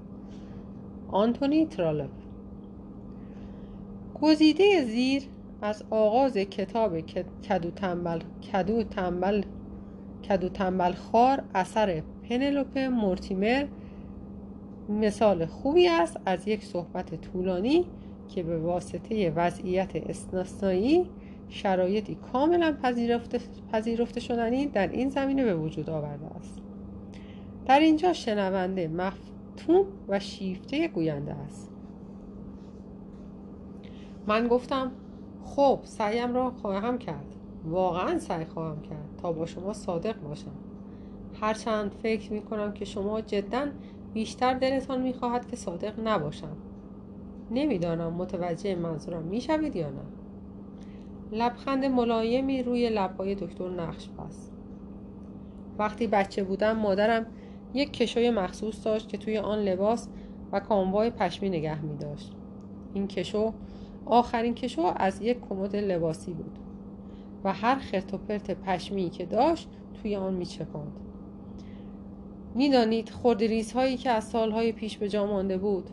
آنتونی 1.08 1.66
ترالف 1.66 2.10
گزیده 4.20 4.84
زیر 4.84 5.22
از 5.62 5.84
آغاز 5.90 6.32
کتاب 6.32 7.00
کدو 7.00 7.70
تنبل 7.70 8.20
کدو 8.52 8.82
تنبل 8.82 9.42
کدو 10.28 10.48
تنبل 10.48 10.92
خار 10.92 11.42
اثر 11.54 12.02
پنلوپ 12.28 12.78
مورتیمر 12.78 13.66
مثال 14.88 15.46
خوبی 15.46 15.88
است 15.88 16.20
از 16.26 16.48
یک 16.48 16.64
صحبت 16.64 17.14
طولانی 17.14 17.86
که 18.28 18.42
به 18.42 18.58
واسطه 18.58 19.30
وضعیت 19.30 19.96
استثنایی 19.96 21.06
شرایطی 21.48 22.14
کاملا 22.32 22.76
پذیرفته, 22.82 23.40
پذیرفته 23.72 24.20
شدنی 24.20 24.66
در 24.66 24.88
این 24.88 25.08
زمینه 25.08 25.44
به 25.44 25.54
وجود 25.54 25.90
آورده 25.90 26.26
است. 26.26 26.60
در 27.66 27.80
اینجا 27.80 28.12
شنونده 28.12 28.88
مفتون 28.88 29.84
و 30.08 30.18
شیفته 30.18 30.88
گوینده 30.88 31.34
است. 31.34 31.70
من 34.26 34.48
گفتم 34.48 34.92
خب 35.44 35.78
سعیم 35.84 36.34
را 36.34 36.50
خواهم 36.50 36.98
کرد. 36.98 37.34
واقعا 37.64 38.18
سعی 38.18 38.44
خواهم 38.44 38.82
کرد. 38.82 39.05
تا 39.16 39.32
با 39.32 39.46
شما 39.46 39.72
صادق 39.72 40.20
باشم. 40.20 40.52
هرچند 41.40 41.94
فکر 42.02 42.32
می 42.32 42.42
کنم 42.42 42.72
که 42.72 42.84
شما 42.84 43.20
جدا 43.20 43.66
بیشتر 44.14 44.54
دلتان 44.54 45.02
می 45.02 45.12
خواهد 45.12 45.46
که 45.46 45.56
صادق 45.56 46.00
نباشم. 46.08 46.56
نمی‌دانم 47.50 48.12
متوجه 48.12 48.74
منظورم 48.74 49.22
می‌شوید 49.22 49.76
یا 49.76 49.90
نه. 49.90 50.02
لبخند 51.32 51.84
ملایمی 51.84 52.62
روی 52.62 52.88
لبهای 52.88 53.34
دکتر 53.34 53.68
نقش 53.68 54.08
بست. 54.08 54.52
وقتی 55.78 56.06
بچه 56.06 56.44
بودم 56.44 56.76
مادرم 56.76 57.26
یک 57.74 57.92
کشوی 57.92 58.30
مخصوص 58.30 58.86
داشت 58.86 59.08
که 59.08 59.18
توی 59.18 59.38
آن 59.38 59.58
لباس 59.58 60.08
و 60.52 60.60
کاموای 60.60 61.10
پشمی 61.10 61.48
نگه 61.48 61.82
می 61.82 61.96
داشت 61.96 62.32
این 62.94 63.06
کشو 63.06 63.52
آخرین 64.06 64.54
کشو 64.54 64.92
از 64.96 65.22
یک 65.22 65.40
کمد 65.48 65.76
لباسی 65.76 66.32
بود. 66.32 66.58
و 67.46 67.52
هر 67.52 67.78
خرت 67.78 68.14
و 68.14 68.18
پرت 68.18 68.50
پشمی 68.50 69.10
که 69.10 69.26
داشت 69.26 69.68
توی 69.94 70.16
آن 70.16 70.34
می 70.34 70.46
چپاند 70.46 70.92
می‌دانید 72.54 73.08
خردریز 73.08 73.72
هایی 73.72 73.96
که 73.96 74.10
از 74.10 74.24
سالهای 74.24 74.72
پیش 74.72 74.98
به 74.98 75.08
جا 75.08 75.26
مانده 75.26 75.58
بود 75.58 75.90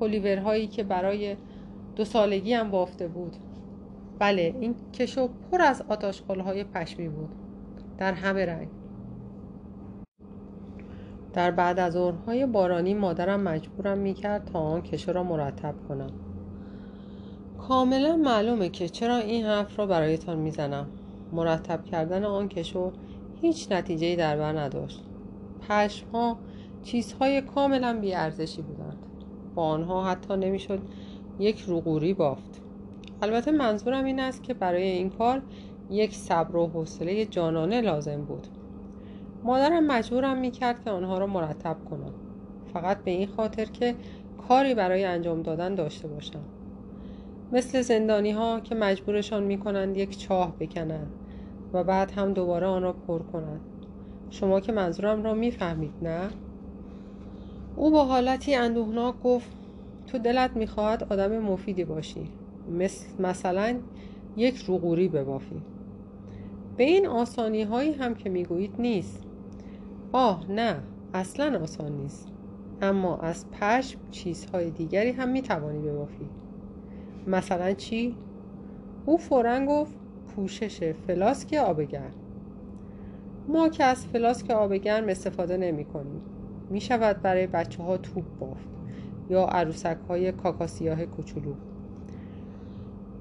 پلیورهایی 0.00 0.66
که 0.66 0.84
برای 0.84 1.36
دو 1.96 2.04
سالگی 2.04 2.54
هم 2.54 2.70
بافته 2.70 3.08
بود. 3.08 3.36
بله 4.18 4.54
این 4.60 4.74
کشو 4.92 5.28
پر 5.50 5.62
از 5.62 5.82
آتاش 5.88 6.22
های 6.44 6.64
پشمی 6.64 7.08
بود. 7.08 7.30
در 7.98 8.12
همه 8.12 8.46
رنگ. 8.46 8.68
در 11.32 11.50
بعد 11.50 11.78
از 11.78 11.92
ظهرهای 11.92 12.46
بارانی 12.46 12.94
مادرم 12.94 13.40
مجبورم 13.40 13.98
می‌کرد 13.98 14.44
تا 14.44 14.58
آن 14.58 14.82
کشو 14.82 15.12
را 15.12 15.22
مرتب 15.22 15.74
کنم. 15.88 16.29
کاملا 17.68 18.16
معلومه 18.16 18.68
که 18.68 18.88
چرا 18.88 19.16
این 19.16 19.44
حرف 19.44 19.78
را 19.78 19.86
برایتان 19.86 20.38
می‌زنم. 20.38 20.86
مرتب 21.32 21.84
کردن 21.84 22.24
آن 22.24 22.48
کشو 22.48 22.92
هیچ 23.40 23.72
نتیجه 23.72 24.16
در 24.16 24.36
بر 24.36 24.58
نداشت. 24.58 25.04
پشم 25.68 26.36
چیزهای 26.82 27.40
کاملا 27.40 27.98
بیارزشی 28.00 28.62
بودند. 28.62 28.96
با 29.54 29.62
آنها 29.62 30.04
حتی 30.04 30.36
نمی‌شد 30.36 30.80
یک 31.38 31.60
روغوری 31.60 32.14
بافت. 32.14 32.60
البته 33.22 33.50
منظورم 33.50 34.04
این 34.04 34.20
است 34.20 34.42
که 34.42 34.54
برای 34.54 34.82
این 34.82 35.10
کار 35.10 35.42
یک 35.90 36.14
صبر 36.14 36.56
و 36.56 36.66
حوصله 36.66 37.26
جانانه 37.26 37.80
لازم 37.80 38.22
بود. 38.24 38.46
مادرم 39.44 39.86
مجبورم 39.86 40.38
می‌کرد 40.38 40.84
که 40.84 40.90
آنها 40.90 41.18
را 41.18 41.26
مرتب 41.26 41.76
کنم. 41.90 42.14
فقط 42.72 43.04
به 43.04 43.10
این 43.10 43.26
خاطر 43.26 43.64
که 43.64 43.94
کاری 44.48 44.74
برای 44.74 45.04
انجام 45.04 45.42
دادن 45.42 45.74
داشته 45.74 46.08
باشم. 46.08 46.44
مثل 47.52 47.80
زندانی 47.80 48.30
ها 48.30 48.60
که 48.60 48.74
مجبورشان 48.74 49.42
می‌کنند 49.42 49.96
یک 49.96 50.18
چاه 50.18 50.56
بکنند 50.58 51.12
و 51.72 51.84
بعد 51.84 52.10
هم 52.10 52.32
دوباره 52.32 52.66
آن 52.66 52.82
را 52.82 52.92
پر 52.92 53.18
کنند. 53.18 53.60
شما 54.30 54.60
که 54.60 54.72
منظورم 54.72 55.22
را 55.22 55.34
می‌فهمید 55.34 55.92
نه؟ 56.02 56.28
او 57.76 57.90
با 57.90 58.04
حالتی 58.04 58.54
اندوهناک 58.54 59.14
گفت 59.24 59.50
تو 60.06 60.18
دلت 60.18 60.56
می‌خواهد 60.56 61.12
آدم 61.12 61.38
مفیدی 61.38 61.84
باشی. 61.84 62.28
مثل 62.78 63.06
مثلا 63.22 63.76
یک 64.36 64.56
روغوری 64.56 65.08
ببافی. 65.08 65.62
به 66.76 66.84
این 66.84 67.06
آسانی 67.06 67.62
هایی 67.62 67.92
هم 67.92 68.14
که 68.14 68.30
می‌گویید 68.30 68.74
نیست. 68.78 69.22
آه 70.12 70.52
نه 70.52 70.76
اصلا 71.14 71.60
آسان 71.62 71.92
نیست. 71.92 72.28
اما 72.82 73.16
از 73.16 73.50
پشم 73.50 73.98
چیزهای 74.10 74.70
دیگری 74.70 75.10
هم 75.10 75.28
می‌توانی 75.28 75.88
ببافی. 75.88 76.28
مثلا 77.26 77.72
چی؟ 77.72 78.16
او 79.06 79.18
فورا 79.18 79.66
گفت 79.66 79.94
پوشش 80.36 80.92
فلاسک 81.06 81.54
آبگرم 81.54 82.12
ما 83.48 83.68
که 83.68 83.84
از 83.84 84.06
فلاسک 84.06 84.50
آبگرم 84.50 85.08
استفاده 85.08 85.56
نمی 85.56 85.84
کنیم. 85.84 86.20
می 86.70 86.80
شود 86.80 87.22
برای 87.22 87.46
بچه 87.46 87.82
ها 87.82 87.96
توپ 87.96 88.24
بافت 88.40 88.68
یا 89.30 89.44
عروسک 89.44 89.96
های 90.08 90.32
کاکاسیاه 90.32 91.06
کوچولو. 91.06 91.54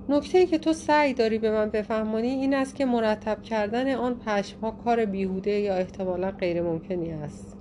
نکته 0.09 0.37
ای 0.37 0.45
که 0.45 0.57
تو 0.57 0.73
سعی 0.73 1.13
داری 1.13 1.37
به 1.37 1.51
من 1.51 1.69
بفهمانی 1.69 2.27
این 2.27 2.53
است 2.53 2.75
که 2.75 2.85
مرتب 2.85 3.41
کردن 3.41 3.95
آن 3.95 4.15
پشم 4.15 4.59
ها 4.59 4.71
کار 4.71 5.05
بیهوده 5.05 5.51
یا 5.51 5.75
احتمالا 5.75 6.31
غیر 6.31 6.61
ممکنی 6.61 7.11
است. 7.11 7.57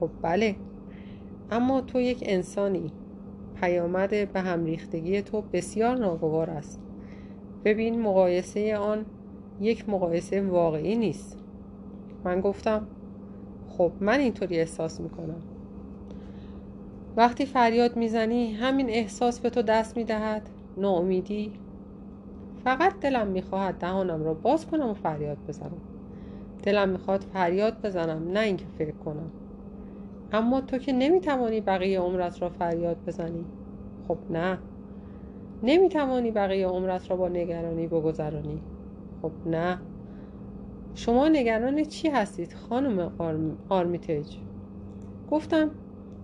خب 0.00 0.10
بله 0.22 0.56
اما 1.50 1.80
تو 1.80 2.00
یک 2.00 2.18
انسانی. 2.26 2.92
پیامد 3.60 4.32
به 4.32 4.40
هم 4.40 4.64
ریختگی 4.64 5.22
تو 5.22 5.42
بسیار 5.52 5.96
ناگوار 5.96 6.50
است. 6.50 6.80
ببین 7.64 8.00
مقایسه 8.02 8.76
آن 8.76 9.04
یک 9.60 9.88
مقایسه 9.88 10.42
واقعی 10.42 10.96
نیست. 10.96 11.38
من 12.24 12.40
گفتم 12.40 12.86
خب 13.68 13.92
من 14.00 14.18
اینطوری 14.20 14.58
احساس 14.58 15.00
می‌کنم. 15.00 15.42
وقتی 17.16 17.46
فریاد 17.46 17.96
می‌زنی 17.96 18.52
همین 18.52 18.90
احساس 18.90 19.40
به 19.40 19.50
تو 19.50 19.62
دست 19.62 19.96
می‌دهد. 19.96 20.48
ناامیدی. 20.76 21.52
فقط 22.64 23.00
دلم 23.00 23.26
می‌خواهد 23.26 23.74
دهانم 23.74 24.24
را 24.24 24.34
باز 24.34 24.66
کنم 24.66 24.88
و 24.88 24.94
فریاد 24.94 25.38
بزنم. 25.48 25.80
دلم 26.62 26.88
می‌خواد 26.88 27.20
فریاد 27.20 27.76
بزنم 27.82 28.32
نه 28.32 28.40
اینکه 28.40 28.64
فکر 28.78 28.90
کنم. 29.04 29.30
اما 30.32 30.60
تو 30.60 30.78
که 30.78 30.92
نمی‌توانی 30.92 31.60
بقیه 31.60 32.00
عمرت 32.00 32.42
را 32.42 32.48
فریاد 32.50 33.04
بزنی. 33.06 33.46
خب 34.08 34.18
نه. 34.30 34.58
نمی‌توانی 35.62 36.30
بقیه 36.30 36.66
عمرت 36.66 37.10
را 37.10 37.16
با 37.16 37.28
نگرانی 37.28 37.86
بگذرانی. 37.86 38.64
خب 39.22 39.32
نه. 39.46 39.82
شما 40.94 41.28
نگران 41.28 41.84
چی 41.84 42.08
هستید 42.08 42.52
خانم 42.54 43.12
آرمیتج 43.68 44.36
گفتم 45.26 45.70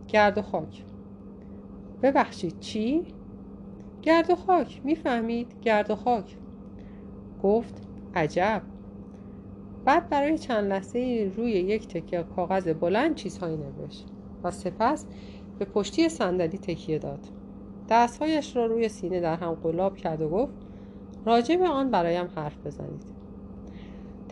گرد 0.09 0.39
و 0.39 0.43
خاک. 0.43 0.85
ببخشید 2.03 2.61
چی؟ 2.61 3.15
گرد 4.03 4.31
و 4.31 4.37
خاک. 4.37 4.81
می‌فهمید؟ 4.85 5.57
گرد 5.63 5.91
و 5.91 5.97
خاک. 5.97 6.37
گفت 7.39 7.83
عجب. 8.15 8.74
بعد 9.85 10.09
برای 10.09 10.39
چند 10.39 10.71
لحظه 10.71 11.33
روی 11.37 11.51
یک 11.51 11.89
تکه 11.89 12.25
کاغذ 12.37 12.69
بلند 12.69 13.15
چیزهایی 13.15 13.57
نوشت 13.57 14.07
و 14.43 14.51
سپس 14.51 15.07
به 15.59 15.65
پشتی 15.65 16.09
صندلی 16.09 16.59
تکیه 16.59 16.99
داد. 16.99 17.21
دستهایش 17.89 18.57
را 18.57 18.67
روی 18.67 18.89
سینه 18.89 19.21
در 19.21 19.37
هم 19.37 19.55
قلاب 19.55 19.97
کرد 19.97 20.21
و 20.21 20.29
گفت 20.29 20.53
راجع 21.27 21.57
به 21.57 21.69
آن 21.69 21.91
برایم 21.91 22.29
حرف 22.37 22.67
بزنید. 22.67 23.05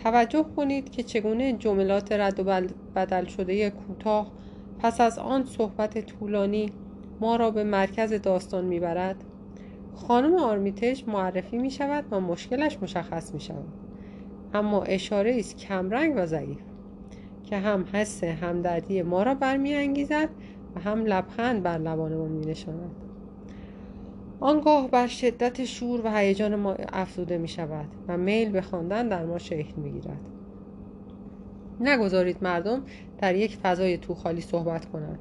توجه 0.04 0.44
کنید 0.56 0.90
که 0.90 1.02
چگونه 1.02 1.52
جملات 1.52 2.12
رد 2.12 2.40
و 2.46 2.62
بدل 2.96 3.24
شده 3.24 3.70
کوتاه 3.70 4.32
پس 4.78 5.00
از 5.00 5.18
آن 5.18 5.44
صحبت 5.44 6.06
طولانی 6.06 6.72
ما 7.20 7.36
را 7.36 7.50
به 7.50 7.64
مرکز 7.64 8.12
داستان 8.12 8.64
می‌برد. 8.64 9.24
خانم 9.94 10.34
آرمیتش 10.34 11.08
معرفی 11.08 11.58
می 11.58 11.70
شود 11.70 12.04
و 12.10 12.20
مشکلش 12.20 12.78
مشخص 12.82 13.34
می 13.34 13.40
شود 13.40 13.81
اما 14.54 14.82
اشاره 14.82 15.36
است 15.38 15.56
کمرنگ 15.56 16.14
و 16.16 16.26
ضعیف 16.26 16.58
که 17.44 17.56
هم 17.58 17.84
حس 17.92 18.24
همدردی 18.24 19.02
ما 19.02 19.22
را 19.22 19.34
برمیانگیزد 19.34 20.28
و 20.76 20.80
هم 20.80 21.04
لبخند 21.04 21.62
بر 21.62 21.78
لبانمان 21.78 22.30
می 22.30 22.46
نشاند 22.46 22.90
آنگاه 24.40 24.90
بر 24.90 25.06
شدت 25.06 25.64
شور 25.64 26.00
و 26.04 26.16
هیجان 26.16 26.54
ما 26.54 26.72
افزوده 26.92 27.38
می 27.38 27.48
شود 27.48 27.88
و 28.08 28.16
میل 28.16 28.50
به 28.50 28.62
خواندن 28.62 29.08
در 29.08 29.24
ما 29.24 29.38
شکل 29.38 29.74
می 29.76 29.92
گیرد 29.92 30.20
نگذارید 31.80 32.36
مردم 32.42 32.82
در 33.18 33.34
یک 33.34 33.56
فضای 33.56 33.98
تو 33.98 34.14
خالی 34.14 34.40
صحبت 34.40 34.84
کنند. 34.84 35.18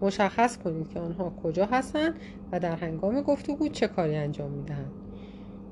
مشخص 0.00 0.58
کنید 0.58 0.88
که 0.88 1.00
آنها 1.00 1.32
کجا 1.42 1.66
هستند 1.66 2.14
و 2.52 2.60
در 2.60 2.76
هنگام 2.76 3.20
گفتگو 3.20 3.68
چه 3.68 3.88
کاری 3.88 4.16
انجام 4.16 4.50
می 4.50 4.64
دهند 4.64 4.92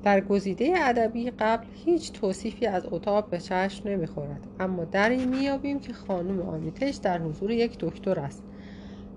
در 0.03 0.21
گزیده 0.21 0.73
ادبی 0.77 1.31
قبل 1.31 1.65
هیچ 1.85 2.11
توصیفی 2.11 2.65
از 2.65 2.85
اتاق 2.91 3.29
به 3.29 3.39
چشم 3.39 3.89
نمی‌خورد. 3.89 4.47
اما 4.59 4.85
در 4.85 5.09
این 5.09 5.29
میابیم 5.29 5.79
که 5.79 5.93
خانم 5.93 6.41
آمیتش 6.41 6.95
در 6.95 7.21
حضور 7.21 7.51
یک 7.51 7.77
دکتر 7.79 8.19
است 8.19 8.43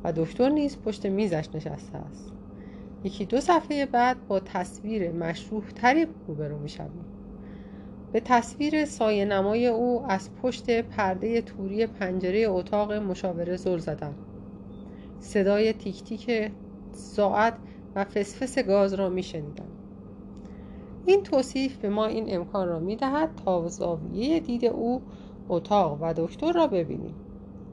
و 0.04 0.12
دکتر 0.12 0.48
نیز 0.48 0.78
پشت 0.78 1.06
میزش 1.06 1.48
نشسته 1.54 1.98
است. 1.98 2.32
یکی 3.04 3.24
دو 3.24 3.40
صفحه 3.40 3.86
بعد 3.86 4.26
با 4.26 4.40
تصویر 4.40 5.12
مشروح 5.12 5.64
تری 5.70 6.06
روبرو 6.28 6.58
می‌شویم. 6.58 7.04
به 8.12 8.20
تصویر 8.20 8.84
سایه 8.84 9.24
نمای 9.24 9.66
او 9.66 10.04
از 10.08 10.30
پشت 10.42 10.80
پرده 10.82 11.42
توری 11.42 11.86
پنجره 11.86 12.40
اتاق 12.48 12.92
مشاوره 12.92 13.56
زل 13.56 13.78
زدم. 13.78 14.14
صدای 15.20 15.72
تیک 15.72 16.04
تیک 16.04 16.50
ساعت 16.92 17.54
و 17.94 18.04
فسفس 18.04 18.58
گاز 18.58 18.94
را 18.94 19.08
میشنیدم. 19.08 19.75
این 21.06 21.22
توصیف 21.22 21.76
به 21.76 21.88
ما 21.88 22.06
این 22.06 22.24
امکان 22.28 22.68
را 22.68 22.78
می‌دهد 22.78 23.30
تا 23.44 23.68
زاویه 23.68 24.40
دید 24.40 24.64
او 24.64 25.02
اتاق 25.48 25.98
و 26.02 26.14
دکتر 26.16 26.52
را 26.52 26.66
ببینیم 26.66 27.14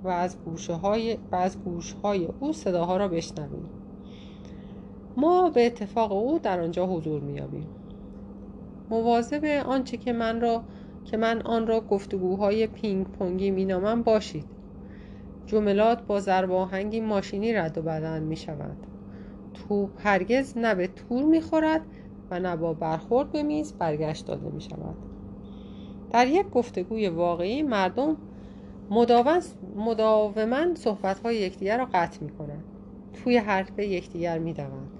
و 0.04 0.08
از 0.08 0.38
گوشه 0.46 0.74
های 0.74 1.18
و 1.32 1.36
از 1.36 1.64
گوش 1.64 1.96
های 2.04 2.28
او 2.40 2.54
صداها 2.54 2.98
را 2.98 3.08
بشنویم. 3.08 3.70
ما 5.18 5.50
به 5.50 5.66
اتفاق 5.66 6.12
او 6.12 6.40
در 6.40 6.62
آنجا 6.62 6.88
حضور 6.88 7.22
مییابیم. 7.22 7.68
مواظب 8.90 9.46
آنچه 9.66 9.98
که 9.98 10.14
من 10.14 10.42
را 10.42 10.64
که 11.06 11.18
من 11.18 11.42
آن 11.42 11.68
را 11.68 11.82
گفتگوهای 11.82 12.68
پینگ 12.68 13.08
پونگی 13.08 13.52
مینامم 13.52 14.04
باشید. 14.04 14.46
جملات 15.46 16.02
با 16.02 16.20
ضرب 16.20 16.52
ماشینی 17.02 17.54
رد 17.54 17.78
و 17.78 17.82
بدن 17.82 18.24
می 18.24 18.36
شود 18.36 18.78
توپ 19.54 19.90
هرگز 20.08 20.58
نه 20.58 20.76
به 20.76 20.88
تور 20.88 21.24
می 21.24 21.42
خورد 21.42 21.82
نه 22.40 22.56
با 22.56 22.74
برخورد 22.74 23.32
به 23.32 23.44
میز 23.44 23.74
برگشت 23.74 24.26
داده 24.26 24.50
می 24.50 24.62
شود 24.62 24.96
در 26.12 26.28
یک 26.28 26.50
گفتگوی 26.50 27.10
واقعی 27.10 27.62
مردم 27.62 28.18
مداوما 29.76 30.76
صحبت 30.76 31.20
های 31.20 31.36
یکدیگر 31.36 31.78
را 31.78 31.88
قطع 31.94 32.24
می 32.24 32.30
کنند 32.30 32.64
توی 33.14 33.38
حرف 33.38 33.80
یکدیگر 33.80 34.40
می 34.40 34.54
دوند 34.54 34.92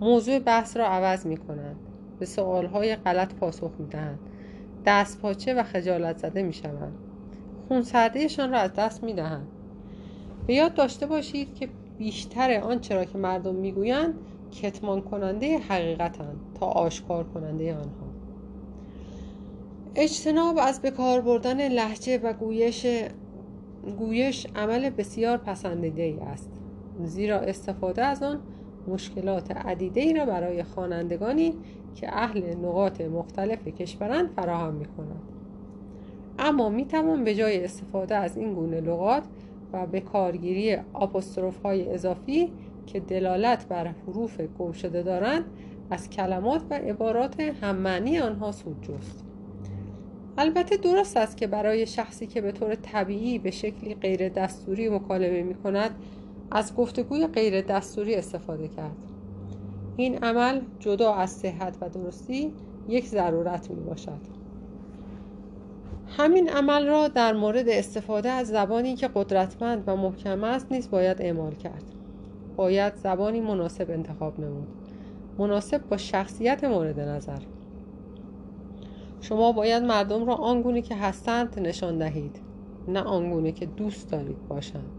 موضوع 0.00 0.38
بحث 0.38 0.76
را 0.76 0.86
عوض 0.86 1.26
می 1.26 1.36
کنند 1.36 1.76
به 2.18 2.26
سوال 2.26 2.66
های 2.66 2.96
غلط 2.96 3.34
پاسخ 3.34 3.70
می 3.78 3.86
دهند 3.86 4.18
دست 4.86 5.20
پاچه 5.20 5.54
و 5.54 5.62
خجالت 5.62 6.18
زده 6.18 6.42
می 6.42 6.52
شوند 6.52 6.94
خون 7.68 7.82
سردهشان 7.82 8.50
را 8.50 8.58
از 8.58 8.72
دست 8.72 9.04
می 9.04 9.12
دهند 9.12 9.46
به 10.46 10.54
یاد 10.54 10.74
داشته 10.74 11.06
باشید 11.06 11.54
که 11.54 11.68
بیشتر 11.98 12.60
آنچه 12.60 12.94
را 12.94 13.04
که 13.04 13.18
مردم 13.18 13.54
می‌گویند 13.54 14.14
کتمان 14.50 15.00
کننده 15.00 15.58
حقیقتند 15.58 16.40
تا 16.60 16.66
آشکار 16.66 17.24
کننده 17.24 17.74
آنها 17.74 18.08
اجتناب 19.94 20.58
از 20.60 20.82
بکار 20.82 21.20
بردن 21.20 21.68
لحجه 21.68 22.18
و 22.18 22.32
گویش 22.32 22.86
گویش 23.98 24.46
عمل 24.56 24.90
بسیار 24.90 25.36
پسندیده 25.36 26.02
ای 26.02 26.18
است 26.18 26.50
زیرا 27.04 27.38
استفاده 27.38 28.04
از 28.04 28.22
آن 28.22 28.40
مشکلات 28.88 29.50
عدیده 29.50 30.00
ای 30.00 30.14
را 30.14 30.26
برای 30.26 30.62
خوانندگانی 30.62 31.54
که 31.94 32.16
اهل 32.16 32.54
نقاط 32.56 33.00
مختلف 33.00 33.68
کشورند 33.68 34.30
فراهم 34.30 34.74
می 34.74 34.84
کند. 34.84 35.22
اما 36.38 36.68
می 36.68 36.84
توان 36.84 37.24
به 37.24 37.34
جای 37.34 37.64
استفاده 37.64 38.16
از 38.16 38.36
این 38.36 38.54
گونه 38.54 38.80
لغات 38.80 39.22
و 39.72 39.86
به 39.86 40.00
کارگیری 40.00 40.76
آپوستروف 40.92 41.62
های 41.62 41.88
اضافی 41.94 42.52
که 42.92 43.00
دلالت 43.00 43.68
بر 43.68 43.86
حروف 43.86 44.40
گم 44.40 44.72
شده 44.72 45.02
دارند 45.02 45.44
از 45.90 46.10
کلمات 46.10 46.62
و 46.70 46.74
عبارات 46.74 47.40
هممعنی 47.40 48.18
آنها 48.18 48.52
سود 48.52 48.82
جست. 48.82 49.24
البته 50.38 50.76
درست 50.76 51.16
است 51.16 51.36
که 51.36 51.46
برای 51.46 51.86
شخصی 51.86 52.26
که 52.26 52.40
به 52.40 52.52
طور 52.52 52.74
طبیعی 52.74 53.38
به 53.38 53.50
شکلی 53.50 53.94
غیر 53.94 54.28
دستوری 54.28 54.88
مکالمه 54.88 55.42
می 55.42 55.54
کند 55.54 55.90
از 56.50 56.76
گفتگوی 56.76 57.26
غیر 57.26 57.60
دستوری 57.60 58.14
استفاده 58.14 58.68
کرد. 58.68 58.96
این 59.96 60.18
عمل 60.18 60.60
جدا 60.80 61.14
از 61.14 61.30
صحت 61.30 61.76
و 61.80 61.88
درستی 61.88 62.52
یک 62.88 63.06
ضرورت 63.06 63.70
می 63.70 63.80
باشد. 63.80 64.38
همین 66.16 66.48
عمل 66.48 66.86
را 66.86 67.08
در 67.08 67.32
مورد 67.32 67.68
استفاده 67.68 68.28
از 68.30 68.48
زبانی 68.48 68.96
که 68.96 69.10
قدرتمند 69.14 69.84
و 69.86 69.96
محکم 69.96 70.44
است 70.44 70.72
نیز 70.72 70.90
باید 70.90 71.22
اعمال 71.22 71.54
کرد. 71.54 71.97
باید 72.58 72.94
زبانی 72.96 73.40
مناسب 73.40 73.90
انتخاب 73.90 74.40
نمود. 74.40 74.68
مناسب 75.38 75.88
با 75.88 75.96
شخصیت 75.96 76.64
مورد 76.64 77.00
نظر. 77.00 77.38
شما 79.20 79.52
باید 79.52 79.82
مردم 79.82 80.26
را 80.26 80.34
آنگونه 80.34 80.82
که 80.82 80.94
هستند 80.94 81.60
نشان 81.60 81.98
دهید 81.98 82.40
نه 82.88 83.00
آنگونه 83.00 83.52
که 83.52 83.66
دوست 83.66 84.10
دارید 84.10 84.48
باشند. 84.48 84.90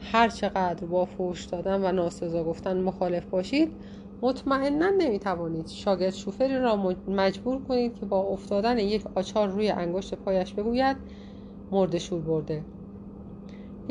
هر 0.00 0.28
چقدر 0.28 0.86
با 0.86 1.04
فوش 1.04 1.44
دادن 1.44 1.84
و 1.84 1.92
ناسزا 1.92 2.44
گفتن 2.44 2.80
مخالف 2.80 3.24
باشید 3.24 3.72
مطمئنا 4.22 4.90
نمی‌توانید 4.90 5.66
شاگرد 5.66 6.14
شوفری 6.14 6.58
را 6.58 6.94
مجبور 7.08 7.62
کنید 7.62 7.94
که 7.94 8.06
با 8.06 8.20
افتادن 8.20 8.78
یک 8.78 9.04
آچار 9.14 9.48
روی 9.48 9.70
انگشت 9.70 10.14
پایش 10.14 10.54
بگوید 10.54 10.96
مرد 11.70 11.98
شور 11.98 12.20
برده. 12.20 12.62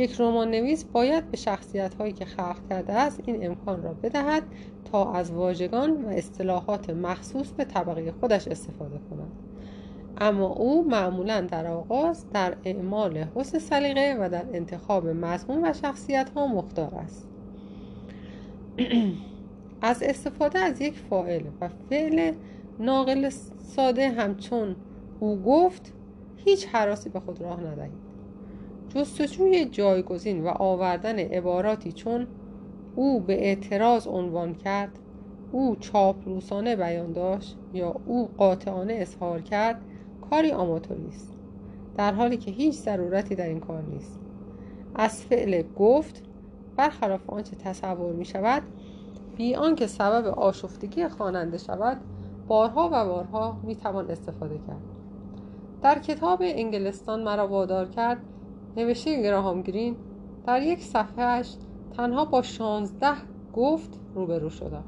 یک 0.01 0.21
رمان 0.21 0.51
نویس 0.51 0.83
باید 0.83 1.31
به 1.31 1.37
شخصیت 1.37 1.93
هایی 1.93 2.13
که 2.13 2.25
خلق 2.25 2.57
کرده 2.69 2.93
است 2.93 3.21
این 3.25 3.45
امکان 3.45 3.83
را 3.83 3.93
بدهد 3.93 4.43
تا 4.91 5.13
از 5.13 5.31
واژگان 5.31 6.05
و 6.05 6.07
اصطلاحات 6.07 6.89
مخصوص 6.89 7.51
به 7.51 7.65
طبقه 7.65 8.11
خودش 8.19 8.47
استفاده 8.47 8.99
کند. 9.09 9.31
اما 10.17 10.47
او 10.47 10.89
معمولا 10.89 11.41
در 11.41 11.67
آغاز 11.67 12.25
در 12.33 12.55
اعمال 12.65 13.17
حسن 13.35 13.59
سلیقه 13.59 14.17
و 14.19 14.29
در 14.29 14.45
انتخاب 14.53 15.07
مضمون 15.07 15.65
و 15.65 15.73
شخصیت 15.73 16.29
ها 16.35 16.47
مختار 16.47 16.95
است. 16.95 17.27
از 19.81 20.03
استفاده 20.03 20.59
از 20.59 20.81
یک 20.81 20.93
فاعل 21.09 21.43
و 21.61 21.69
فعل 21.89 22.33
ناقل 22.79 23.29
ساده 23.57 24.09
همچون 24.09 24.75
او 25.19 25.41
گفت 25.41 25.93
هیچ 26.45 26.67
حراسی 26.67 27.09
به 27.09 27.19
خود 27.19 27.41
راه 27.41 27.59
ندهید. 27.59 28.10
جستجوی 28.95 29.65
جایگزین 29.65 30.43
و 30.43 30.47
آوردن 30.47 31.19
عباراتی 31.19 31.91
چون 31.91 32.27
او 32.95 33.19
به 33.19 33.33
اعتراض 33.33 34.07
عنوان 34.07 34.55
کرد 34.55 34.99
او 35.51 35.75
چاپلوسانه 35.75 36.75
بیان 36.75 37.11
داشت 37.11 37.57
یا 37.73 37.95
او 38.05 38.29
قاطعانه 38.37 38.93
اظهار 38.93 39.41
کرد 39.41 39.81
کاری 40.29 40.51
آماتوری 40.51 41.07
است. 41.07 41.37
در 41.97 42.13
حالی 42.13 42.37
که 42.37 42.51
هیچ 42.51 42.75
ضرورتی 42.75 43.35
در 43.35 43.47
این 43.47 43.59
کار 43.59 43.81
نیست. 43.81 44.19
از 44.95 45.23
فعل 45.25 45.63
گفت 45.77 46.23
برخلاف 46.75 47.29
آنچه 47.29 47.55
تصور 47.55 48.13
می 48.13 48.25
شود 48.25 48.63
بی 49.35 49.55
آنکه 49.55 49.87
سبب 49.87 50.27
آشفتگی 50.27 51.07
خواننده 51.07 51.57
شود 51.57 51.97
بارها 52.47 52.89
و 52.93 53.05
بارها 53.05 53.57
می 53.63 53.75
توان 53.75 54.11
استفاده 54.11 54.57
کرد. 54.57 54.81
در 55.81 55.99
کتاب 55.99 56.39
انگلستان 56.41 57.23
مرا 57.23 57.47
وادار 57.47 57.85
کرد 57.89 58.17
نوشته 58.77 59.21
گراهام 59.21 59.61
گرین 59.61 59.95
در 60.47 60.61
یک 60.61 60.79
صفحهش 60.79 61.55
تنها 61.97 62.25
با 62.25 62.41
شانزده 62.41 63.13
گفت 63.53 63.99
روبرو 64.15 64.49
شدم. 64.49 64.83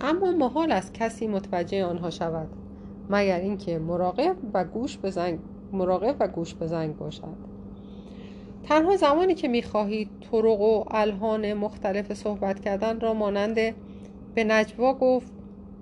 اما 0.00 0.32
محال 0.32 0.72
از 0.72 0.92
کسی 0.92 1.26
متوجه 1.26 1.84
آنها 1.84 2.10
شود 2.10 2.48
مگر 3.10 3.40
اینکه 3.40 3.78
مراقب 3.78 4.36
و 4.54 4.64
گوش 4.64 4.96
به 4.98 5.10
زنگ 5.10 5.38
مراقب 5.72 6.16
و 6.20 6.28
گوش 6.28 6.54
به 6.54 6.66
زنگ 6.66 6.96
باشد. 6.96 7.50
تنها 8.62 8.96
زمانی 8.96 9.34
که 9.34 9.48
می‌خواهید 9.48 10.08
طرق 10.30 10.60
و 10.60 10.84
الهان 10.90 11.52
مختلف 11.52 12.14
صحبت 12.14 12.60
کردن 12.60 13.00
را 13.00 13.14
مانند 13.14 13.54
به 14.34 14.44
نجوا 14.44 14.94
گفت 14.94 15.32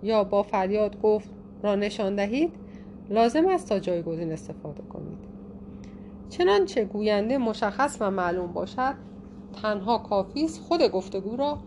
یا 0.03 0.25
با 0.25 0.43
فریاد 0.43 1.01
گفت 1.01 1.31
را 1.63 1.75
نشان 1.75 2.17
دهید 2.17 2.53
لازم 3.11 3.49
است 3.49 3.69
تا 3.69 3.79
جایگزین 3.79 4.33
استفاده 4.33 4.83
کنید. 4.83 5.28
چنانچه 6.31 6.85
گوینده 6.85 7.39
مشخص 7.39 7.97
و 8.01 8.11
معلوم 8.11 8.53
باشد 8.53 8.95
تنها 9.63 9.99
کافی 9.99 10.45
است 10.45 10.61
خود 10.61 10.83
گفتگو 10.83 11.37
را 11.37 11.59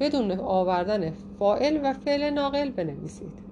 بدون 0.00 0.32
آوردن 0.32 1.10
فائل 1.38 1.80
و 1.82 1.92
فعل 1.92 2.30
ناقل 2.30 2.70
بنویسید. 2.70 3.50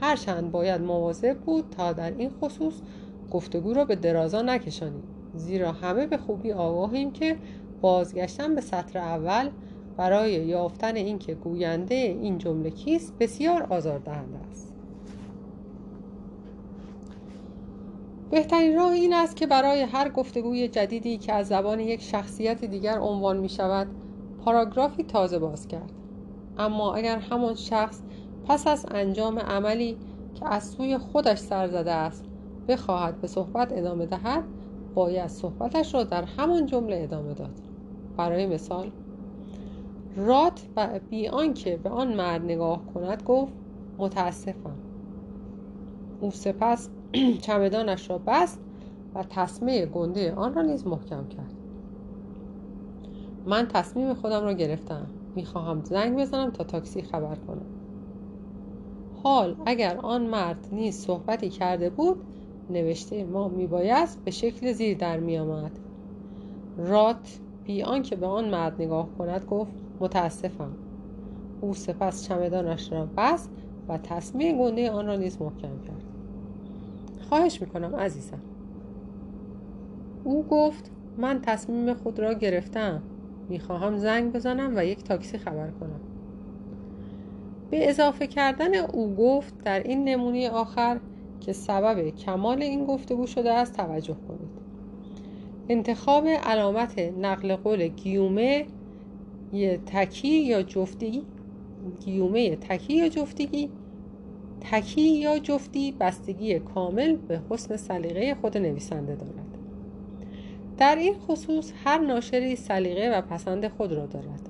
هرچند 0.00 0.50
باید 0.50 0.80
مواظب 0.80 1.38
بود 1.38 1.64
تا 1.76 1.92
در 1.92 2.10
این 2.10 2.30
خصوص 2.30 2.74
گفتگو 3.30 3.74
را 3.74 3.84
به 3.84 3.96
درازا 3.96 4.42
نکشانید 4.42 5.04
زیرا 5.34 5.72
همه 5.72 6.06
به 6.06 6.16
خوبی 6.16 6.52
آگاهیم 6.52 7.10
که 7.10 7.36
بازگشتن 7.80 8.54
به 8.54 8.60
سطر 8.60 8.98
اول 8.98 9.50
برای 9.96 10.32
یافتن 10.32 10.96
اینکه 10.96 11.34
گوینده 11.34 11.94
این 11.94 12.38
جمله 12.38 12.70
کیست 12.70 13.14
بسیار 13.18 13.62
آزاردهنده 13.62 14.38
است. 14.50 14.67
بهترین 18.30 18.76
راه 18.76 18.90
این 18.90 19.14
است 19.14 19.36
که 19.36 19.46
برای 19.46 19.82
هر 19.82 20.08
گفتگوی 20.08 20.68
جدیدی 20.68 21.18
که 21.18 21.32
از 21.32 21.48
زبان 21.48 21.80
یک 21.80 22.02
شخصیت 22.02 22.64
دیگر 22.64 22.98
عنوان 22.98 23.36
می 23.36 23.48
شود 23.48 23.86
پاراگرافی 24.44 25.02
تازه 25.02 25.38
باز 25.38 25.68
کرد. 25.68 25.92
اما 26.58 26.94
اگر 26.94 27.18
همان 27.18 27.54
شخص 27.54 28.00
پس 28.44 28.66
از 28.66 28.86
انجام 28.90 29.38
عملی 29.38 29.96
که 30.34 30.54
از 30.54 30.70
سوی 30.70 30.98
خودش 30.98 31.38
سر 31.38 31.68
زده 31.68 31.92
است 31.92 32.24
بخواهد 32.68 33.20
به 33.20 33.26
صحبت 33.26 33.72
ادامه 33.72 34.06
دهد 34.06 34.44
باید 34.94 35.26
صحبتش 35.26 35.94
را 35.94 36.04
در 36.04 36.24
همان 36.24 36.66
جمله 36.66 37.00
ادامه 37.02 37.34
داد. 37.34 37.54
برای 38.16 38.46
مثال 38.46 38.90
رات 40.16 40.62
و 40.76 41.00
بی 41.10 41.28
آنکه 41.28 41.76
به 41.76 41.88
آن 41.88 42.14
مرد 42.14 42.42
نگاه 42.44 42.80
کند 42.94 43.22
گفت 43.22 43.52
متاسفم. 43.98 44.76
او 46.20 46.30
سپس 46.30 46.90
چمدانش 47.46 48.10
را 48.10 48.18
بست 48.26 48.60
و 49.14 49.22
تصمه 49.22 49.86
گنده 49.86 50.34
آن 50.34 50.54
را 50.54 50.62
نیز 50.62 50.86
محکم 50.86 51.28
کرد. 51.28 51.54
من 53.46 53.68
تصمیم 53.68 54.14
خودم 54.14 54.44
را 54.44 54.52
گرفتم. 54.52 55.06
می‌خواهم 55.34 55.84
زنگ 55.84 56.18
بزنم 56.18 56.50
تا 56.50 56.64
تاکسی 56.64 57.02
خبر 57.02 57.34
کنم. 57.34 57.66
حال 59.22 59.56
اگر 59.66 59.96
آن 59.96 60.26
مرد 60.26 60.68
نیز 60.72 60.96
صحبتی 60.96 61.48
کرده 61.48 61.90
بود 61.90 62.22
نوشته 62.70 63.24
ما 63.24 63.48
میبایست 63.48 64.24
به 64.24 64.30
شکل 64.30 64.72
زیر 64.72 64.98
در 64.98 65.20
میآمد. 65.20 65.78
رات 66.76 67.38
بی 67.64 67.82
آنکه 67.82 68.16
به 68.16 68.26
آن 68.26 68.48
مرد 68.48 68.82
نگاه 68.82 69.08
کند 69.18 69.44
گفت 69.44 69.72
متاسفم. 70.00 70.72
او 71.60 71.74
سپس 71.74 72.28
چمدانش 72.28 72.92
را 72.92 73.08
بست 73.16 73.50
و 73.88 73.98
تصمیم 73.98 74.58
گنده 74.58 74.90
آن 74.90 75.06
را 75.06 75.16
نیز 75.16 75.42
محکم 75.42 75.80
کرد. 75.86 76.17
خواهش 77.28 77.60
می‌کنم 77.60 77.96
عزیزم. 77.96 78.40
او 80.24 80.42
گفت 80.42 80.90
من 81.18 81.40
تصمیم 81.40 81.94
خود 81.94 82.18
را 82.18 82.32
گرفتم. 82.32 83.02
می‌خواهم 83.48 83.96
زنگ 83.96 84.32
بزنم 84.32 84.72
و 84.76 84.84
یک 84.84 85.04
تاکسی 85.04 85.38
خبر 85.38 85.70
کنم. 85.70 86.00
به 87.70 87.88
اضافه 87.88 88.26
کردن 88.26 88.74
او 88.74 89.14
گفت 89.14 89.64
در 89.64 89.82
این 89.82 90.04
نمونه 90.04 90.50
آخر 90.50 91.00
که 91.40 91.52
سبب 91.52 92.10
کمال 92.10 92.62
این 92.62 92.84
گفتگو 92.84 93.26
شده 93.26 93.52
است 93.52 93.76
توجه 93.76 94.16
کنید. 94.28 94.58
انتخاب 95.68 96.26
علامت 96.26 96.98
نقل 96.98 97.56
قول 97.56 97.88
گیومه 97.88 98.66
تکی 99.86 100.28
یا 100.28 100.62
جفتی 100.62 101.22
گیومه 102.04 102.56
تکی 102.56 102.94
یا 102.94 103.08
جفتگی 103.08 103.70
تکی 104.60 105.02
یا 105.02 105.38
جفتی 105.38 105.92
بستگی 106.00 106.58
کامل 106.58 107.16
به 107.16 107.40
حسن 107.50 107.76
سلیقه 107.76 108.34
خود 108.34 108.58
نویسنده 108.58 109.14
دارد. 109.14 109.58
در 110.78 110.96
این 110.96 111.14
خصوص 111.14 111.72
هر 111.84 111.98
ناشری 111.98 112.56
سلیقه 112.56 113.18
و 113.18 113.20
پسند 113.20 113.68
خود 113.68 113.92
را 113.92 114.06
دارد. 114.06 114.48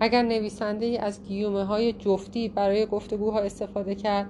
اگر 0.00 0.22
نویسنده 0.22 1.02
از 1.02 1.22
گیومه 1.22 1.64
های 1.64 1.92
جفتی 1.92 2.48
برای 2.48 2.86
گفتگوها 2.86 3.40
استفاده 3.40 3.94
کرد 3.94 4.26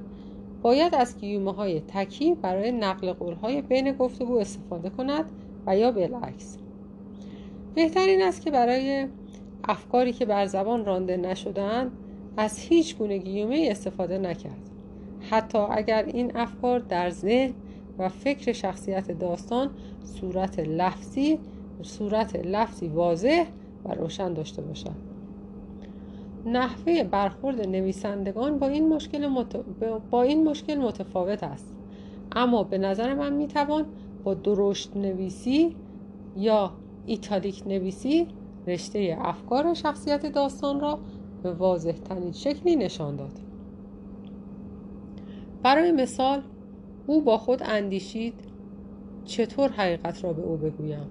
باید 0.62 0.94
از 0.94 1.18
گیومه 1.18 1.52
های 1.52 1.80
تکی 1.80 2.34
برای 2.34 2.72
نقل 2.72 3.12
قول 3.12 3.34
های 3.34 3.62
بین 3.62 3.92
گفتگو 3.92 4.38
استفاده 4.38 4.90
کند 4.90 5.24
و 5.66 5.76
یا 5.76 5.92
بالعکس. 5.92 6.58
بهترین 7.74 8.22
است 8.22 8.42
که 8.42 8.50
برای 8.50 9.06
افکاری 9.64 10.12
که 10.12 10.24
بر 10.24 10.46
زبان 10.46 10.84
رانده 10.84 11.16
نشدند 11.16 11.92
از 12.36 12.58
هیچ 12.58 12.96
گونه 12.96 13.18
گیومه 13.18 13.68
استفاده 13.70 14.18
نکرد. 14.18 14.70
حتی 15.30 15.58
اگر 15.58 16.04
این 16.04 16.36
افکار 16.36 16.78
در 16.78 17.10
ذهن 17.10 17.54
و 17.98 18.08
فکر 18.08 18.52
شخصیت 18.52 19.10
داستان 19.10 19.70
صورت 20.04 20.58
لفظی 20.58 21.38
صورت 21.82 22.36
لفظی 22.36 22.88
واضح 22.88 23.44
و 23.84 23.94
روشن 23.94 24.34
داشته 24.34 24.62
باشد. 24.62 25.14
نحوه 26.46 27.02
برخورد 27.02 27.68
نویسندگان 27.68 28.58
با 28.58 28.66
این 28.66 28.88
مشکل, 28.88 29.44
با 30.10 30.22
این 30.22 30.48
مشکل 30.48 30.78
متفاوت 30.78 31.42
است. 31.42 31.74
اما 32.32 32.62
به 32.62 32.78
نظر 32.78 33.14
من 33.14 33.32
می‌توان 33.32 33.86
با 34.24 34.34
درشت 34.34 34.96
نویسی 34.96 35.76
یا 36.36 36.72
ایتالیک 37.06 37.62
نویسی 37.66 38.26
رشته 38.66 39.18
افکار 39.20 39.74
شخصیت 39.74 40.26
داستان 40.26 40.80
را 40.80 40.98
به 41.42 41.52
واضح 41.52 41.92
ترین 41.92 42.32
شکلی 42.32 42.76
نشان 42.76 43.16
داد. 43.16 43.32
برای 45.64 45.92
مثال 45.92 46.42
او 47.06 47.22
با 47.22 47.38
خود 47.38 47.62
اندیشید 47.64 48.34
چطور 49.24 49.70
حقیقت 49.70 50.24
را 50.24 50.32
به 50.32 50.42
او 50.42 50.56
بگویم. 50.56 51.06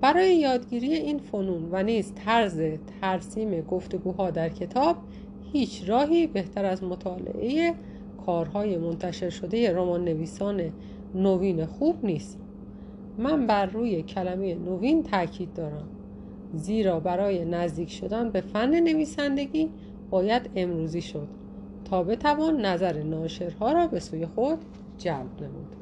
برای 0.00 0.36
یادگیری 0.36 0.92
این 0.92 1.18
فنون 1.18 1.68
و 1.72 1.82
نیز 1.82 2.12
طرز 2.14 2.62
ترسیم 3.00 3.60
گفتگوها 3.60 4.30
در 4.30 4.48
کتاب 4.48 4.96
هیچ 5.52 5.88
راهی 5.88 6.26
بهتر 6.26 6.64
از 6.64 6.84
مطالعه 6.84 7.74
کارهای 8.26 8.78
منتشر 8.78 9.30
شده 9.30 9.74
رمان 9.76 10.04
نویسان 10.04 10.72
نوین 11.14 11.66
خوب 11.66 12.04
نیست. 12.04 12.38
من 13.18 13.46
بر 13.46 13.66
روی 13.66 14.02
کلمه 14.02 14.54
نوین 14.54 15.02
تاکید 15.02 15.54
دارم. 15.54 15.88
زیرا 16.54 17.00
برای 17.00 17.44
نزدیک 17.44 17.90
شدن 17.90 18.30
به 18.30 18.40
فن 18.40 18.80
نویسندگی 18.80 19.70
باید 20.10 20.50
امروزی 20.56 21.02
شد. 21.02 21.37
تا 21.90 22.02
بتوان 22.02 22.60
نظر 22.60 23.02
ناشرها 23.02 23.72
را 23.72 23.86
به 23.86 24.00
سوی 24.00 24.26
خود 24.26 24.58
جلب 24.98 25.42
نمود. 25.42 25.76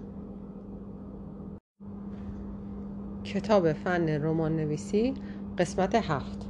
کتاب 3.24 3.72
فن 3.72 4.08
رمان 4.08 4.56
نویسی 4.56 5.14
قسمت 5.58 5.94
هفت. 5.94 6.46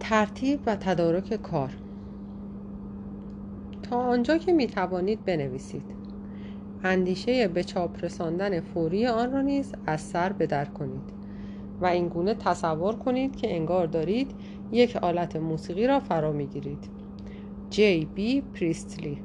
ترتیب 0.00 0.60
و 0.66 0.76
تدارک 0.76 1.42
کار. 1.42 1.70
تا 3.82 3.96
آنجا 3.96 4.38
که 4.38 4.52
می 4.52 4.66
توانید 4.66 5.24
بنویسید. 5.24 5.84
اندیشه 6.84 7.48
به 7.48 7.64
چاپ 7.64 8.04
رساندن 8.04 8.60
فوری 8.60 9.06
آن 9.06 9.32
را 9.32 9.40
نیز 9.40 9.74
از 9.86 10.00
سر 10.00 10.32
بدر 10.32 10.64
کنید 10.64 11.12
و 11.80 11.86
این 11.86 12.08
گونه 12.08 12.34
تصور 12.34 12.94
کنید 12.94 13.36
که 13.36 13.54
انگار 13.56 13.86
دارید 13.86 14.34
یک 14.72 14.96
آلت 14.96 15.36
موسیقی 15.36 15.86
را 15.86 16.00
فرا 16.00 16.32
می‌گیرید 16.32 16.97
جی 17.70 18.08
بی 18.14 18.40
پریستلی 18.40 19.22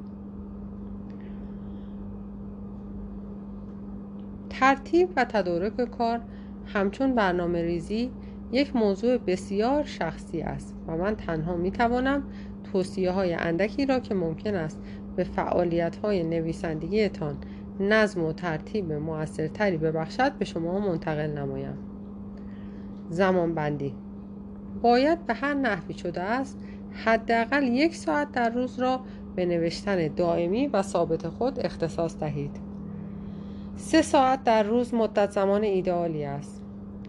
ترتیب 4.50 5.10
و 5.16 5.26
تدارک 5.26 5.92
کار 5.98 6.22
همچون 6.66 7.16
برنامه 7.16 7.62
ریزی 7.62 8.12
یک 8.52 8.76
موضوع 8.76 9.18
بسیار 9.18 9.84
شخصی 9.84 10.42
است 10.42 10.76
و 10.88 10.98
من 10.98 11.16
تنها 11.16 11.56
می 11.56 11.72
توانم 11.72 12.24
توصیه 12.64 13.12
های 13.12 13.34
اندکی 13.34 13.86
را 13.86 14.00
که 14.00 14.16
ممکن 14.16 14.56
است 14.56 14.82
به 15.16 15.24
فعالیت 15.24 15.96
های 15.96 16.24
نویسندگیتان 16.24 17.38
نظم 17.80 18.24
و 18.24 18.34
ترتیب 18.34 18.94
موثرتری 18.94 19.78
ببخشد 19.78 20.34
به 20.34 20.46
شما 20.46 20.80
منتقل 20.80 21.30
نمایم. 21.38 21.78
زمان 23.10 23.56
بندی. 23.56 23.96
باید 24.82 25.26
به 25.26 25.34
هر 25.34 25.54
نحوی 25.54 25.94
شده 25.94 26.22
است 26.22 26.60
حداقل 26.94 27.64
یک 27.64 27.96
ساعت 27.96 28.32
در 28.32 28.50
روز 28.50 28.80
را 28.80 29.00
به 29.36 29.46
نوشتن 29.46 30.08
دائمی 30.08 30.68
و 30.68 30.82
ثابت 30.82 31.28
خود 31.28 31.60
اختصاص 31.60 32.18
دهید. 32.18 32.60
سه 33.76 34.02
ساعت 34.02 34.44
در 34.44 34.64
روز 34.64 34.94
مدت 34.94 35.32
زمان 35.32 35.64
ایدئالی 35.64 36.26
است. 36.26 36.62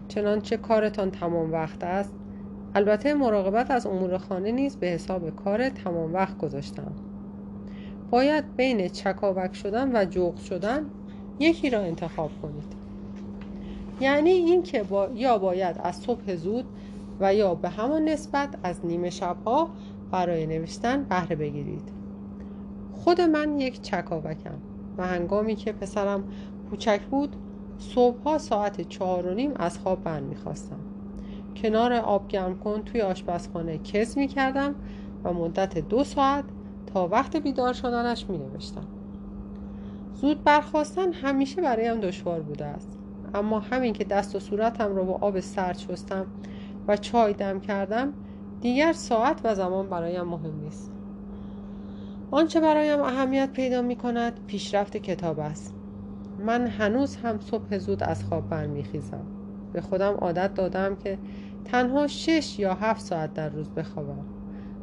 چنانچه 0.07 0.57
کارتان 0.57 1.11
تمام 1.11 1.51
وقت 1.51 1.83
است 1.83 2.13
البته 2.75 3.13
مراقبت 3.13 3.71
از 3.71 3.85
امور 3.85 4.17
خانه 4.17 4.51
نیز 4.51 4.77
به 4.77 4.87
حساب 4.87 5.35
کار 5.35 5.69
تمام 5.69 6.13
وقت 6.13 6.37
گذاشتم. 6.37 6.91
باید 8.11 8.55
بین 8.55 8.87
چکاوک 8.87 9.55
شدن 9.55 9.95
و 9.95 10.05
جغ 10.05 10.37
شدن 10.37 10.85
یکی 11.39 11.69
را 11.69 11.79
انتخاب 11.79 12.31
کنید. 12.41 12.85
یعنی 13.99 14.29
اینکه 14.29 14.83
با... 14.83 15.09
یا 15.15 15.37
باید 15.37 15.79
از 15.83 15.95
صبح 15.95 16.35
زود 16.35 16.65
و 17.19 17.33
یا 17.33 17.55
به 17.55 17.69
همان 17.69 18.03
نسبت 18.05 18.49
از 18.63 18.85
نیمه 18.85 19.09
شبها 19.09 19.69
برای 20.11 20.45
نوشتن 20.45 21.03
بهره 21.03 21.35
بگیرید. 21.35 21.91
خود 22.93 23.21
من 23.21 23.59
یک 23.59 23.81
چکاوکم 23.81 24.57
و 24.97 25.07
هنگامی 25.07 25.55
که 25.55 25.71
پسرم 25.71 26.23
کوچک 26.69 27.01
بود 27.01 27.35
صبحها 27.77 28.37
ساعت 28.37 28.81
چهار 28.89 29.27
و 29.27 29.33
نیم 29.33 29.51
از 29.55 29.79
خواب 29.79 30.03
بر 30.03 30.19
می‌خواستم 30.19 30.79
کنار 31.55 31.93
آب 31.93 32.27
گرم 32.27 32.59
کن 32.59 32.81
توی 32.81 33.01
آشپزخانه 33.01 33.77
کز 33.77 34.17
می‌کردم 34.17 34.75
و 35.23 35.33
مدت 35.33 35.77
دو 35.77 36.03
ساعت 36.03 36.43
تا 36.93 37.07
وقت 37.07 37.35
بیدار 37.35 37.73
شدنش 37.73 38.29
می 38.29 38.37
نوشتم. 38.37 38.87
زود 40.13 40.43
برخواستن 40.43 41.13
همیشه 41.13 41.61
برایم 41.61 41.99
دشوار 41.99 42.39
بوده 42.39 42.65
است. 42.65 42.97
اما 43.33 43.59
همین 43.59 43.93
که 43.93 44.03
دست 44.03 44.35
و 44.35 44.39
صورتم 44.39 44.95
را 44.95 45.03
با 45.03 45.13
آب 45.13 45.39
سرد 45.39 45.77
شستم 45.77 46.25
و 46.87 46.97
چای 46.97 47.33
دم 47.33 47.59
کردم 47.59 48.13
دیگر 48.61 48.93
ساعت 48.93 49.41
و 49.43 49.55
زمان 49.55 49.89
برایم 49.89 50.23
مهم 50.23 50.59
نیست. 50.59 50.91
آنچه 52.31 52.59
برایم 52.59 53.01
اهمیت 53.01 53.49
پیدا 53.53 53.81
می 53.81 53.95
کند 53.95 54.39
پیشرفت 54.47 54.97
کتاب 54.97 55.39
است. 55.39 55.73
من 56.39 56.67
هنوز 56.67 57.15
هم 57.15 57.39
صبح 57.39 57.77
زود 57.77 58.03
از 58.03 58.23
خواب 58.23 58.49
برمیخیزم. 58.49 59.25
به 59.73 59.81
خودم 59.81 60.13
عادت 60.13 60.53
دادم 60.53 60.95
که 60.95 61.17
تنها 61.65 62.07
شش 62.07 62.59
یا 62.59 62.73
هفت 62.73 63.01
ساعت 63.01 63.33
در 63.33 63.49
روز 63.49 63.69
بخوابم. 63.69 64.25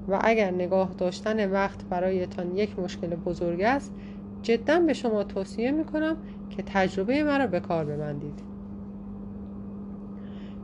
و 0.09 0.19
اگر 0.24 0.51
نگاه 0.51 0.95
داشتن 0.99 1.51
وقت 1.51 1.85
برایتان 1.85 2.57
یک 2.57 2.79
مشکل 2.79 3.09
بزرگ 3.09 3.62
است 3.62 3.95
جدا 4.43 4.81
به 4.81 4.93
شما 4.93 5.24
توصیه 5.24 5.70
می 5.70 5.85
کنم 5.85 6.16
که 6.51 6.62
تجربه 6.66 7.23
مرا 7.23 7.47
به 7.47 7.61
کار 7.61 7.85
ببندید. 7.85 8.52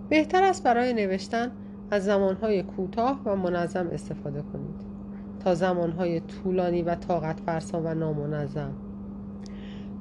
بهتر 0.08 0.44
است 0.44 0.64
برای 0.64 0.92
نوشتن 0.92 1.50
از 1.90 2.04
زمانهای 2.04 2.62
کوتاه 2.62 3.20
و 3.24 3.36
منظم 3.36 3.88
استفاده 3.92 4.42
کنید. 4.42 4.88
تا 5.44 5.54
زمانهای 5.54 6.20
طولانی 6.20 6.82
و 6.82 6.94
طاقت 6.94 7.40
فرسا 7.46 7.80
و 7.80 7.94
نامنظم. 7.94 8.72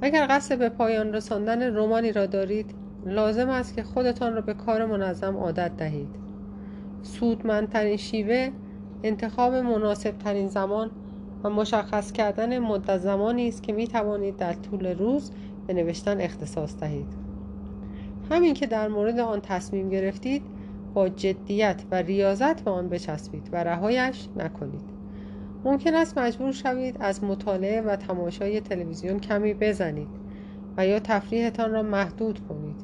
اگر 0.02 0.28
قصد 0.30 0.60
به 0.60 0.70
پایان 0.70 1.14
رساندن 1.14 1.76
رومانی 1.76 2.12
را 2.12 2.26
دارید 2.26 2.74
لازم 3.06 3.50
است 3.50 3.76
که 3.76 3.84
خودتان 3.84 4.34
را 4.34 4.42
به 4.42 4.54
کار 4.54 4.86
منظم 4.86 5.38
عادت 5.38 5.78
دهید. 5.78 6.10
سودمندترین 7.02 7.98
شیوه 7.98 8.50
انتخاب 9.04 9.54
مناسب 9.54 10.18
ترین 10.18 10.48
زمان 10.48 10.92
و 11.44 11.50
مشخص 11.50 12.12
کردن 12.12 12.60
مدت 12.60 12.98
زمانی 12.98 13.48
است 13.48 13.64
که 13.64 13.74
می 13.74 13.88
توانید 13.88 14.38
در 14.38 14.54
طول 14.54 14.86
روز 14.98 15.32
به 15.68 15.74
نوشتن 15.74 16.22
اختصاص 16.22 16.80
دهید. 16.80 17.27
همین 18.32 18.54
که 18.54 18.68
در 18.68 18.88
مورد 18.88 19.20
آن 19.20 19.42
تصمیم 19.42 19.90
گرفتید 19.90 20.44
با 20.94 21.10
جدیت 21.10 21.84
و 21.92 21.96
ریاضت 21.96 22.62
به 22.62 22.72
آن 22.72 22.90
بچسبید 22.90 23.50
و 23.52 23.64
رهایش 23.64 24.28
نکنید. 24.38 24.98
ممکن 25.64 25.94
است 25.94 26.18
مجبور 26.18 26.52
شوید 26.52 26.98
از 27.00 27.24
مطالعه 27.24 27.82
و 27.82 27.96
تماشای 27.96 28.62
تلویزیون 28.62 29.20
کمی 29.20 29.54
بزنید 29.54 30.08
و 30.78 30.88
یا 30.88 31.00
تفریحتان 31.00 31.72
را 31.72 31.84
محدود 31.84 32.40
کنید. 32.50 32.76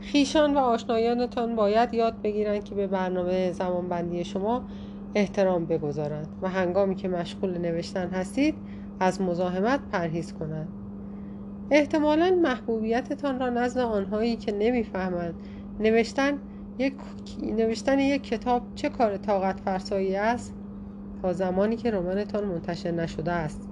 خیشان 0.00 0.54
و 0.54 0.58
آشنایانتان 0.58 1.56
باید 1.56 1.94
یاد 1.94 2.22
بگیرند 2.22 2.64
که 2.64 2.74
به 2.74 2.86
برنامه 2.86 3.52
زمانبندی 3.52 4.24
شما 4.24 4.64
احترام 5.14 5.66
بگذارند 5.66 6.28
و 6.42 6.48
هنگامی 6.48 6.94
که 6.94 7.08
مشغول 7.08 7.58
نوشتن 7.58 8.08
هستید 8.08 8.54
از 9.00 9.20
مزاحمت 9.20 9.80
پرهیز 9.92 10.32
کنند. 10.32 10.83
احتمالا 11.70 12.38
محبوبیتتان 12.42 13.38
را 13.40 13.50
نزد 13.50 13.78
آنهایی 13.78 14.36
که 14.36 14.52
نمی‌فهمند. 14.52 15.34
نوشتن 15.80 16.38
یک 16.78 16.94
نوشتن 17.42 17.98
یک 17.98 18.22
کتاب 18.22 18.62
چه 18.74 18.88
کار 18.88 19.16
طاقت 19.16 19.60
فرسایی 19.60 20.16
است؟ 20.16 20.54
تا 21.22 21.32
زمانی 21.32 21.76
که 21.76 21.90
رمانتان 21.90 22.44
منتشر 22.44 22.90
نشده 22.90 23.32
است. 23.32 23.68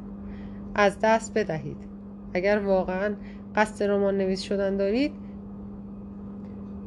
از 0.74 0.98
دست 1.02 1.34
بدهید. 1.34 1.76
اگر 2.34 2.58
واقعا 2.58 3.14
قصد 3.56 3.84
رمان 3.84 4.18
نویس 4.18 4.40
شدن 4.40 4.76
دارید 4.76 5.12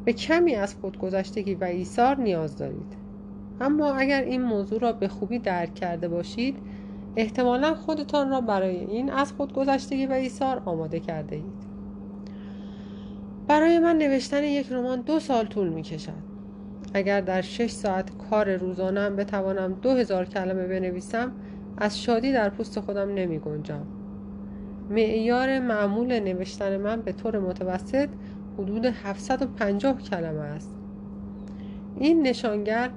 به 0.04 0.12
کمی 0.12 0.54
از 0.54 0.74
خودگذشتگی 0.74 1.54
و 1.54 1.64
ایثار 1.64 2.20
نیاز 2.20 2.56
دارید. 2.56 2.96
اما 3.60 3.92
اگر 3.92 4.22
این 4.22 4.42
موضوع 4.42 4.80
را 4.80 4.92
به 4.92 5.08
خوبی 5.08 5.38
درک 5.38 5.74
کرده 5.74 6.08
باشید 6.08 6.56
احتمالا 7.16 7.74
خودتان 7.74 8.30
را 8.30 8.40
برای 8.40 8.76
این 8.76 9.10
از 9.10 9.32
خودگذشتگی 9.32 10.06
و 10.06 10.12
ایثار 10.12 10.62
آماده 10.64 11.00
کرده 11.00 11.36
اید 11.36 11.66
برای 13.48 13.78
من 13.78 13.98
نوشتن 13.98 14.44
یک 14.44 14.72
رمان 14.72 15.00
دو 15.00 15.20
سال 15.20 15.46
طول 15.46 15.68
می 15.68 15.82
کشد 15.82 16.36
اگر 16.94 17.20
در 17.20 17.40
شش 17.40 17.70
ساعت 17.70 18.10
کار 18.30 18.56
روزانم 18.56 19.16
بتوانم 19.16 19.72
دو 19.72 19.90
هزار 19.90 20.24
کلمه 20.24 20.66
بنویسم 20.66 21.32
از 21.78 22.02
شادی 22.02 22.32
در 22.32 22.48
پوست 22.48 22.80
خودم 22.80 23.14
نمی 23.14 23.38
گنجم. 23.38 23.86
معیار 24.90 25.58
معمول 25.58 26.20
نوشتن 26.20 26.76
من 26.76 27.00
به 27.00 27.12
طور 27.12 27.38
متوسط 27.38 28.08
حدود 28.58 28.86
750 28.86 30.02
کلمه 30.02 30.40
است. 30.40 30.78
این 31.96 32.26
نشانگر 32.26 32.90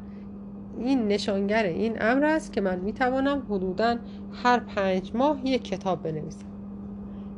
این 0.80 1.08
نشانگر 1.08 1.64
این 1.64 1.98
امر 2.02 2.26
است 2.26 2.54
که 2.54 2.62
من 2.62 2.80
می 2.80 2.94
توانم 2.94 3.44
حدودا 3.50 3.96
هر 4.44 4.60
پنج 4.60 5.12
ماه 5.14 5.48
یک 5.48 5.64
کتاب 5.64 6.04
بنویسم. 6.04 6.46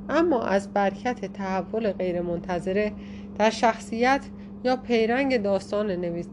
اما 0.10 0.44
از 0.44 0.74
برکت 0.74 1.26
تحول 1.26 1.92
غیرمنتظره 1.92 2.92
در 3.38 3.50
شخصیت 3.50 4.26
یا 4.64 4.76
پیرنگ 4.76 5.42
داستان 5.42 5.92
نویس 5.92 6.28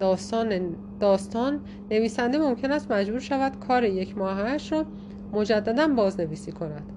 داستان 0.00 0.76
داستان 1.00 1.60
نویسنده 1.90 2.38
ممکن 2.38 2.72
است 2.72 2.92
مجبور 2.92 3.20
شود 3.20 3.58
کار 3.58 3.84
یک 3.84 4.18
ماهش 4.18 4.72
را 4.72 4.84
مجددا 5.32 5.88
بازنویسی 5.88 6.52
کند. 6.52 6.92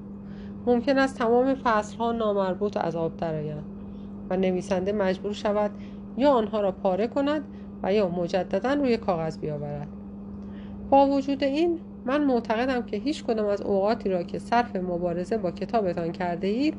ممکن 0.65 0.97
است 0.97 1.17
تمام 1.17 1.55
فصل 1.55 1.97
ها 1.97 2.11
نامربوط 2.11 2.77
از 2.77 2.95
آب 2.95 3.17
درآیند 3.17 3.63
و 4.29 4.37
نویسنده 4.37 4.91
مجبور 4.91 5.33
شود 5.33 5.71
یا 6.17 6.31
آنها 6.31 6.61
را 6.61 6.71
پاره 6.71 7.07
کند 7.07 7.43
و 7.83 7.93
یا 7.93 8.09
مجددا 8.09 8.73
روی 8.73 8.97
کاغذ 8.97 9.37
بیاورد. 9.37 9.87
با 10.89 11.07
وجود 11.07 11.43
این 11.43 11.79
من 12.05 12.23
معتقدم 12.23 12.81
که 12.81 12.97
هیچ 12.97 13.23
کدام 13.23 13.45
از 13.45 13.61
اوقاتی 13.61 14.09
را 14.09 14.23
که 14.23 14.39
صرف 14.39 14.75
مبارزه 14.75 15.37
با 15.37 15.51
کتابتان 15.51 16.11
کرده 16.11 16.47
اید 16.47 16.73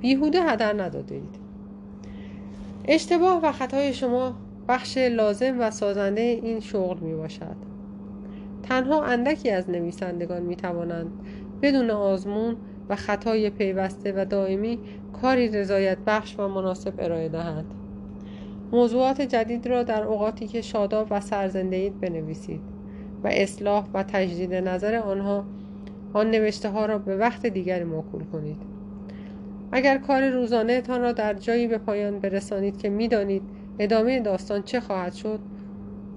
بیهوده 0.00 0.42
هدر 0.42 0.82
نداده 0.82 1.14
اید. 1.14 1.38
اشتباه 2.84 3.40
و 3.42 3.52
خطای 3.52 3.92
شما 3.92 4.34
بخش 4.68 4.98
لازم 4.98 5.60
و 5.60 5.70
سازنده 5.70 6.20
این 6.20 6.60
شغل 6.60 6.98
می 6.98 7.14
باشد. 7.14 7.56
تنها 8.62 9.04
اندکی 9.04 9.50
از 9.50 9.70
نویسندگان 9.70 10.42
می 10.42 10.56
توانند 10.56 11.12
بدون 11.62 11.90
آزمون 11.90 12.56
و 12.88 12.96
خطای 12.96 13.50
پیوسته 13.50 14.12
و 14.16 14.24
دائمی 14.24 14.78
کاری 15.22 15.48
رضایت 15.48 15.98
بخش 16.06 16.38
و 16.38 16.48
مناسب 16.48 16.94
ارائه 16.98 17.28
دهند. 17.28 17.74
موضوعات 18.72 19.22
جدید 19.22 19.66
را 19.66 19.82
در 19.82 20.02
اوقاتی 20.02 20.46
که 20.46 20.60
شاداب 20.60 21.06
و 21.10 21.20
سرزنده 21.20 21.76
اید 21.76 22.00
بنویسید 22.00 22.60
و 23.24 23.28
اصلاح 23.28 23.86
و 23.94 24.02
تجدید 24.02 24.54
نظر 24.54 24.94
آنها 24.94 25.44
آن 26.12 26.30
نوشته 26.30 26.68
ها 26.68 26.86
را 26.86 26.98
به 26.98 27.16
وقت 27.16 27.46
دیگری 27.46 27.84
موکول 27.84 28.24
کنید. 28.24 28.56
اگر 29.72 29.98
کار 29.98 30.30
روزانه 30.30 30.80
تان 30.80 31.00
را 31.00 31.12
در 31.12 31.34
جایی 31.34 31.66
به 31.68 31.78
پایان 31.78 32.20
برسانید 32.20 32.78
که 32.78 32.90
می‌دانید 32.90 33.42
ادامه 33.78 34.20
داستان 34.20 34.62
چه 34.62 34.80
خواهد 34.80 35.12
شد 35.12 35.40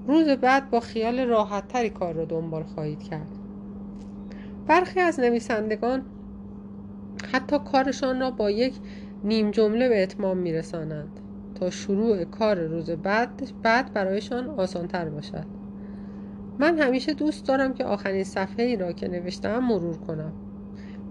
روز 0.08 0.28
بعد 0.28 0.70
با 0.70 0.80
خیال 0.80 1.20
راحت 1.20 1.68
تری 1.68 1.90
کار 1.90 2.14
را 2.14 2.26
دنبال 2.26 2.64
خواهید 2.64 3.04
کرد. 3.04 3.28
برخی 4.68 5.00
از 5.00 5.20
نویسندگان 5.20 6.06
حتی 7.32 7.60
کارشان 7.72 8.20
را 8.20 8.32
با 8.32 8.52
یک 8.52 8.74
نیم 9.24 9.52
جمله 9.52 9.90
به 9.90 10.04
اتمام 10.04 10.38
میرسانند. 10.38 11.20
تا 11.60 11.70
شروع 11.70 12.24
کار 12.24 12.60
روز 12.60 12.90
بعد 12.90 13.30
بعد 13.64 13.94
برایشان 13.94 14.50
آسانتر 14.50 15.06
باشد. 15.10 15.46
من 16.60 16.80
همیشه 16.80 17.14
دوست 17.14 17.48
دارم 17.48 17.74
که 17.74 17.86
آخرین 17.86 18.24
صفحه 18.24 18.66
ای 18.66 18.76
را 18.76 18.92
که 18.92 19.08
نوشتم 19.08 19.60
مرور 19.60 19.98
کنم. 19.98 20.34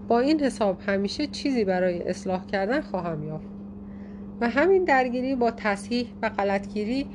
با 0.08 0.20
این 0.20 0.40
حساب 0.40 0.80
همیشه 0.86 1.26
چیزی 1.26 1.64
برای 1.64 2.02
اصلاح 2.02 2.46
کردن 2.46 2.80
خواهم 2.80 3.24
یافت 3.24 3.46
و 4.40 4.48
همین 4.48 4.84
درگیری 4.84 5.34
با 5.34 5.50
تصحیح 5.50 6.06
و 6.22 6.28
غلطگیری 6.28 7.06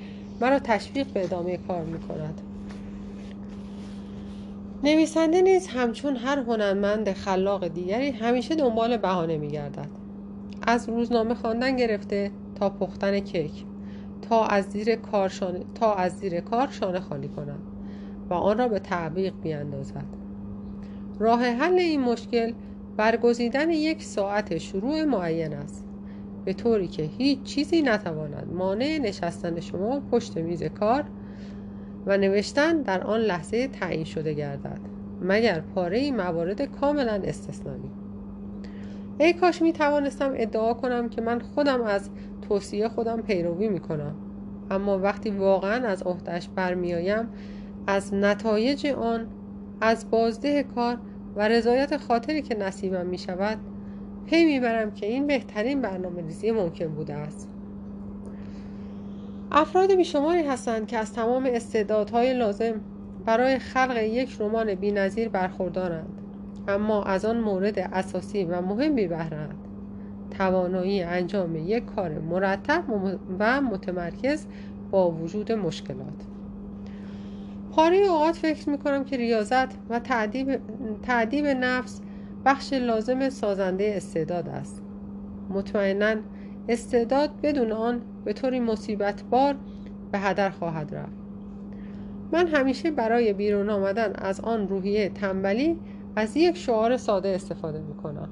مرا 0.41 0.59
تشویق 0.59 1.07
به 1.07 1.23
ادامه 1.23 1.57
کار 1.57 1.83
می 1.83 1.99
کند 1.99 2.41
نویسنده 4.83 5.41
نیز 5.41 5.67
همچون 5.67 6.15
هر 6.15 6.39
هنرمند 6.39 7.13
خلاق 7.13 7.67
دیگری 7.67 8.11
همیشه 8.11 8.55
دنبال 8.55 8.97
بهانه 8.97 9.37
می 9.37 9.47
گردد 9.47 9.89
از 10.67 10.89
روزنامه 10.89 11.33
خواندن 11.33 11.75
گرفته 11.75 12.31
پختن 12.69 13.19
کیک 13.19 13.65
تا 14.29 14.45
از 14.45 14.65
زیر 14.65 14.95
کار 14.95 15.29
شانه, 15.29 15.65
تا 15.75 15.95
از 15.95 16.17
زیر 16.17 16.39
کار 16.39 16.67
شانه 16.71 16.99
خالی 16.99 17.27
کند 17.27 17.59
و 18.29 18.33
آن 18.33 18.57
را 18.57 18.67
به 18.67 18.79
تعویق 18.79 19.33
بیاندازد. 19.43 20.05
راه 21.19 21.43
حل 21.45 21.73
این 21.73 22.01
مشکل 22.01 22.53
برگزیدن 22.97 23.69
یک 23.69 24.03
ساعت 24.03 24.57
شروع 24.57 25.03
معین 25.03 25.53
است. 25.53 25.87
به 26.45 26.53
طوری 26.53 26.87
که 26.87 27.03
هیچ 27.03 27.43
چیزی 27.43 27.81
نتواند 27.81 28.53
مانع 28.53 28.99
نشستن 29.01 29.59
شما 29.59 29.99
پشت 30.11 30.37
میز 30.37 30.63
کار 30.63 31.03
و 32.05 32.17
نوشتن 32.17 32.81
در 32.81 33.03
آن 33.03 33.19
لحظه 33.19 33.67
تعیین 33.67 34.03
شده 34.03 34.33
گردد 34.33 34.79
مگر 35.21 35.59
پاره 35.59 36.11
موارد 36.11 36.61
کاملا 36.61 37.21
استثنایی. 37.23 38.02
ای 39.17 39.33
کاش 39.33 39.61
می 39.61 39.73
توانستم 39.73 40.31
ادعا 40.35 40.73
کنم 40.73 41.09
که 41.09 41.21
من 41.21 41.39
خودم 41.39 41.81
از 41.81 42.09
توصیه 42.49 42.89
خودم 42.89 43.21
پیروی 43.21 43.69
می 43.69 43.79
کنم 43.79 44.15
اما 44.71 44.99
وقتی 44.99 45.29
واقعا 45.29 45.87
از 45.87 46.03
عهدهش 46.03 46.49
برمیآیم 46.55 47.29
از 47.87 48.13
نتایج 48.13 48.87
آن 48.87 49.27
از 49.81 50.09
بازده 50.09 50.63
کار 50.63 50.97
و 51.35 51.47
رضایت 51.47 51.97
خاطری 51.97 52.41
که 52.41 52.55
نصیبم 52.55 53.05
می 53.05 53.17
شود 53.17 53.57
پی 54.25 54.45
می‌برم 54.45 54.91
که 54.91 55.05
این 55.05 55.27
بهترین 55.27 55.81
برنامه 55.81 56.21
ریزی 56.21 56.51
ممکن 56.51 56.87
بوده 56.87 57.13
است. 57.13 57.49
افراد 59.51 59.95
بیشماری 59.95 60.43
هستند 60.43 60.87
که 60.87 60.97
از 60.97 61.13
تمام 61.13 61.45
استعدادهای 61.45 62.33
لازم 62.33 62.81
برای 63.25 63.59
خلق 63.59 63.97
یک 63.97 64.37
رمان 64.39 64.75
بینظیر 64.75 65.29
برخوردارند. 65.29 66.22
اما 66.67 67.03
از 67.03 67.25
آن 67.25 67.39
مورد 67.39 67.79
اساسی 67.79 68.45
و 68.45 68.61
مهمی 68.61 69.07
بهرند 69.07 69.55
توانایی 70.37 71.03
انجام 71.03 71.55
یک 71.55 71.85
کار 71.85 72.19
مرتب 72.19 72.83
و 73.39 73.61
متمرکز 73.61 74.45
با 74.91 75.11
وجود 75.11 75.51
مشکلات. 75.51 76.23
پاره 77.71 77.97
اوقات 77.97 78.35
فکر 78.35 78.69
می‌کنم 78.69 79.03
که 79.03 79.17
ریاضت 79.17 79.67
و 79.89 79.99
تعدیب, 79.99 80.59
تعدیب 81.03 81.45
نفس 81.45 82.01
بخش 82.45 82.73
لازم 82.73 83.29
سازنده 83.29 83.93
استعداد 83.97 84.49
است. 84.49 84.81
مطمئنا 85.49 86.15
استعداد 86.69 87.29
بدون 87.43 87.71
آن 87.71 88.01
به 88.25 88.33
طوری 88.33 88.59
مصیبت 88.59 89.23
بار 89.23 89.55
به 90.11 90.19
هدر 90.19 90.49
خواهد 90.49 90.95
رفت. 90.95 91.23
من 92.31 92.47
همیشه 92.47 92.91
برای 92.91 93.33
بیرون 93.33 93.69
آمدن 93.69 94.13
از 94.15 94.39
آن 94.39 94.67
روحیه 94.67 95.09
تنبلی 95.09 95.79
از 96.15 96.37
یک 96.37 96.57
شعار 96.57 96.97
ساده 96.97 97.29
استفاده 97.29 97.81
می 97.81 97.93
کنم 97.93 98.29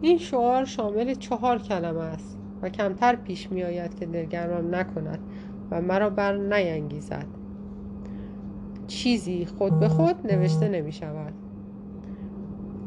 این 0.00 0.18
شعار 0.18 0.64
شامل 0.64 1.14
چهار 1.14 1.58
کلمه 1.58 2.00
است 2.00 2.38
و 2.62 2.68
کمتر 2.68 3.16
پیش 3.16 3.50
می 3.50 3.62
آید 3.62 3.98
که 3.98 4.06
دلگرمم 4.06 4.74
نکند 4.74 5.18
و 5.70 5.80
مرا 5.80 6.10
بر 6.10 6.36
نینگیزد 6.36 7.26
چیزی 8.86 9.46
خود 9.46 9.80
به 9.80 9.88
خود 9.88 10.32
نوشته 10.32 10.68
نمی 10.68 10.92
شود 10.92 11.32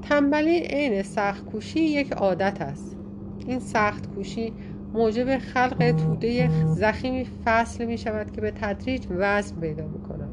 تنبلی 0.02 0.60
عین 0.60 1.04
سخت 1.04 1.46
کوشی 1.46 1.80
یک 1.80 2.12
عادت 2.12 2.62
است. 2.62 2.98
این 3.48 3.60
سخت 3.60 4.16
کوشی 4.16 4.54
موجب 4.94 5.38
خلق 5.38 5.92
توده 5.92 6.50
زخیمی 6.66 7.28
فصل 7.46 7.86
می 7.86 7.98
شود 7.98 8.32
که 8.32 8.42
به 8.42 8.52
تدریج 8.52 9.06
وزن 9.10 9.60
پیدا 9.60 9.88
می 9.88 10.02
کند 10.02 10.30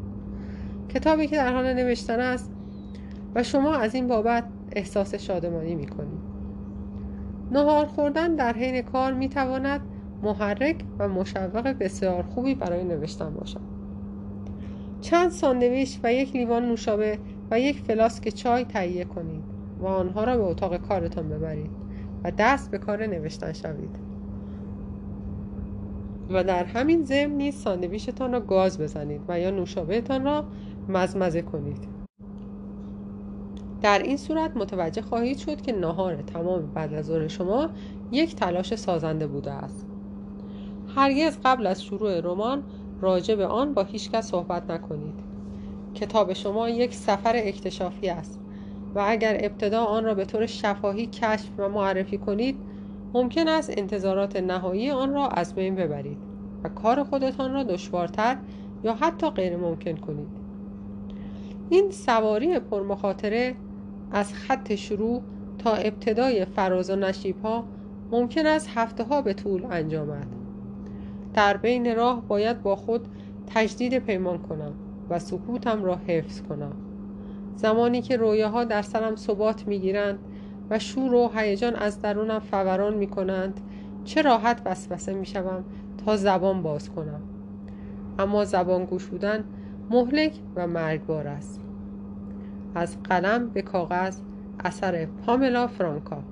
کتابی 0.88 1.26
که 1.26 1.36
در 1.36 1.52
حال 1.52 1.74
نوشتن 1.74 2.20
است 2.20 2.57
و 3.34 3.42
شما 3.42 3.74
از 3.74 3.94
این 3.94 4.06
بابت 4.06 4.44
احساس 4.72 5.14
شادمانی 5.14 5.74
می 5.74 5.86
کنید 5.86 6.28
نهار 7.50 7.86
خوردن 7.86 8.34
در 8.34 8.52
حین 8.52 8.82
کار 8.82 9.12
می 9.12 9.28
تواند 9.28 9.80
محرک 10.22 10.84
و 10.98 11.08
مشوق 11.08 11.68
بسیار 11.68 12.22
خوبی 12.22 12.54
برای 12.54 12.84
نوشتن 12.84 13.34
باشد. 13.34 13.60
چند 15.00 15.30
ساندویچ 15.30 15.98
و 16.02 16.12
یک 16.12 16.36
لیوان 16.36 16.68
نوشابه 16.68 17.18
و 17.50 17.60
یک 17.60 17.80
فلاسک 17.80 18.28
چای 18.28 18.64
تهیه 18.64 19.04
کنید 19.04 19.44
و 19.80 19.86
آنها 19.86 20.24
را 20.24 20.36
به 20.36 20.42
اتاق 20.42 20.76
کارتان 20.76 21.28
ببرید 21.28 21.70
و 22.24 22.32
دست 22.38 22.70
به 22.70 22.78
کار 22.78 23.06
نوشتن 23.06 23.52
شوید. 23.52 23.96
و 26.30 26.44
در 26.44 26.64
همین 26.64 27.04
ضمن 27.04 27.32
نیز 27.32 27.54
ساندویچتان 27.54 28.32
را 28.32 28.40
گاز 28.40 28.80
بزنید 28.80 29.20
و 29.28 29.40
یا 29.40 29.50
نوشابهتان 29.50 30.24
را 30.24 30.44
مزمزه 30.88 31.42
کنید. 31.42 31.97
در 33.82 33.98
این 34.02 34.16
صورت 34.16 34.56
متوجه 34.56 35.02
خواهید 35.02 35.38
شد 35.38 35.60
که 35.60 35.72
نهار 35.72 36.16
تمام 36.16 36.66
بعد 36.74 36.94
از 36.94 37.06
ظهر 37.06 37.28
شما 37.28 37.68
یک 38.12 38.36
تلاش 38.36 38.74
سازنده 38.74 39.26
بوده 39.26 39.52
است. 39.52 39.86
هرگز 40.96 41.38
قبل 41.44 41.66
از 41.66 41.84
شروع 41.84 42.20
رمان 42.20 42.62
راجع 43.00 43.34
به 43.34 43.46
آن 43.46 43.74
با 43.74 43.82
هیچکس 43.82 44.30
صحبت 44.30 44.70
نکنید. 44.70 45.14
کتاب 45.94 46.32
شما 46.32 46.68
یک 46.68 46.94
سفر 46.94 47.32
اکتشافی 47.36 48.08
است 48.08 48.40
و 48.94 49.04
اگر 49.06 49.36
ابتدا 49.40 49.84
آن 49.84 50.04
را 50.04 50.14
به 50.14 50.24
طور 50.24 50.46
شفاهی 50.46 51.06
کشف 51.06 51.48
و 51.58 51.68
معرفی 51.68 52.18
کنید 52.18 52.56
ممکن 53.14 53.48
است 53.48 53.70
انتظارات 53.78 54.36
نهایی 54.36 54.90
آن 54.90 55.14
را 55.14 55.28
از 55.28 55.54
بین 55.54 55.74
ببرید 55.74 56.18
و 56.64 56.68
کار 56.68 57.04
خودتان 57.04 57.52
را 57.52 57.62
دشوارتر 57.62 58.36
یا 58.84 58.94
حتی 58.94 59.30
غیر 59.30 59.56
ممکن 59.56 59.96
کنید. 59.96 60.28
این 61.70 61.90
سواری 61.90 62.58
پرمخاطره 62.58 63.56
از 64.12 64.34
خط 64.34 64.74
شروع 64.74 65.22
تا 65.58 65.74
ابتدای 65.74 66.44
فراز 66.44 66.90
و 66.90 66.96
نشیب 66.96 67.40
ها 67.42 67.64
ممکن 68.10 68.46
است 68.46 68.70
هفته 68.74 69.04
ها 69.04 69.22
به 69.22 69.34
طول 69.34 69.66
انجامد 69.70 70.26
در 71.34 71.56
بین 71.56 71.96
راه 71.96 72.22
باید 72.28 72.62
با 72.62 72.76
خود 72.76 73.08
تجدید 73.46 73.98
پیمان 73.98 74.38
کنم 74.38 74.72
و 75.10 75.18
سکوتم 75.18 75.84
را 75.84 75.96
حفظ 76.06 76.42
کنم. 76.42 76.72
زمانی 77.56 78.02
که 78.02 78.16
رویاها 78.16 78.64
در 78.64 78.82
سرم 78.82 79.16
ثبات 79.16 79.66
می‌گیرند 79.66 80.18
و 80.70 80.78
شور 80.78 81.14
و 81.14 81.30
هیجان 81.34 81.74
از 81.76 82.02
درونم 82.02 82.38
فوران 82.38 82.94
می 82.94 83.06
کنند 83.06 83.60
چه 84.04 84.22
راحت 84.22 84.62
وسوسه 84.64 85.14
می 85.14 85.26
شوم 85.26 85.64
تا 86.04 86.16
زبان 86.16 86.62
باز 86.62 86.90
کنم. 86.90 87.20
اما 88.18 88.44
زبان 88.44 88.84
گشودن 88.84 89.44
مهلک 89.90 90.32
و 90.56 90.66
مرگبار 90.66 91.26
است. 91.26 91.67
از 92.74 93.02
قلم 93.02 93.48
به 93.48 93.62
کاغذ 93.62 94.16
اثر 94.64 95.06
پاملا 95.06 95.66
فرانکا. 95.66 96.22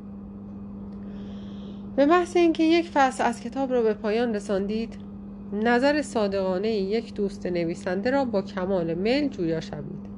به 1.97 2.07
محض 2.07 2.37
اینکه 2.37 2.63
یک 2.63 2.89
فصل 2.89 3.25
از 3.25 3.41
کتاب 3.41 3.73
را 3.73 3.83
به 3.83 3.95
پایان 3.95 4.35
رساندید 4.35 4.97
نظر 5.53 6.03
صادقانه 6.03 6.69
یک 6.69 7.15
دوست 7.15 7.47
نویسنده 7.47 8.11
را 8.11 8.25
با 8.25 8.43
کمال 8.43 8.95
میل 8.95 9.29
جویا 9.29 9.61
شوید. 9.61 10.17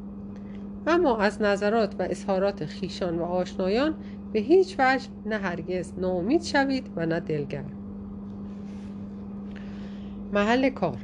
اما 0.87 1.19
از 1.19 1.43
نظرات 1.43 1.95
و 1.99 2.03
اظهارات 2.11 2.65
خیشان 2.65 3.19
و 3.19 3.23
آشنایان 3.23 3.95
به 4.33 4.41
هیچ 4.41 4.77
وجه 4.79 5.09
نه 5.27 5.37
هرگز 5.37 5.93
ناامید 5.99 6.43
شوید 6.43 6.91
و 6.97 7.07
نه 7.07 7.21
دلگرم 7.21 7.73
محل 10.33 10.71
کار 10.71 10.99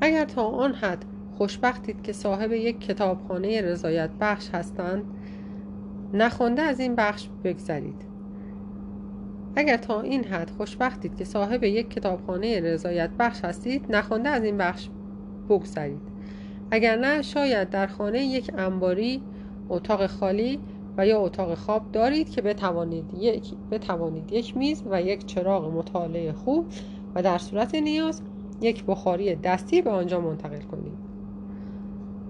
اگر 0.00 0.24
تا 0.24 0.42
آن 0.42 0.74
حد 0.74 1.04
خوشبختید 1.38 2.02
که 2.02 2.12
صاحب 2.12 2.52
یک 2.52 2.80
کتابخانه 2.80 3.60
رضایت 3.60 4.10
بخش 4.20 4.48
هستند. 4.50 5.04
نخونده 6.12 6.62
از 6.62 6.80
این 6.80 6.94
بخش 6.94 7.28
بگذرید. 7.44 8.02
اگر 9.56 9.76
تا 9.76 10.00
این 10.00 10.24
حد 10.24 10.50
خوشبختید 10.50 11.16
که 11.16 11.24
صاحب 11.24 11.64
یک 11.64 11.90
کتابخانه 11.90 12.60
رضایت 12.60 13.10
بخش 13.18 13.44
هستید 13.44 13.84
نخونده 13.90 14.28
از 14.28 14.44
این 14.44 14.56
بخش 14.56 14.88
بگذرید. 15.48 16.00
اگر 16.70 16.96
نه 16.96 17.22
شاید 17.22 17.70
در 17.70 17.86
خانه 17.86 18.24
یک 18.24 18.50
انباری 18.58 19.22
اتاق 19.68 20.06
خالی 20.06 20.58
و 20.96 21.06
یا 21.06 21.20
اتاق 21.20 21.54
خواب 21.54 21.92
دارید 21.92 22.30
که 22.30 22.42
بتوانید 22.42 23.14
یک, 23.14 23.54
بتوانید 23.70 24.32
یک 24.32 24.56
میز 24.56 24.82
و 24.90 25.02
یک 25.02 25.26
چراغ 25.26 25.74
مطالعه 25.74 26.32
خوب 26.32 26.66
و 27.14 27.22
در 27.22 27.38
صورت 27.38 27.74
نیاز 27.74 28.22
یک 28.60 28.84
بخاری 28.84 29.34
دستی 29.34 29.82
به 29.82 29.90
آنجا 29.90 30.20
منتقل 30.20 30.60
کنید. 30.60 31.07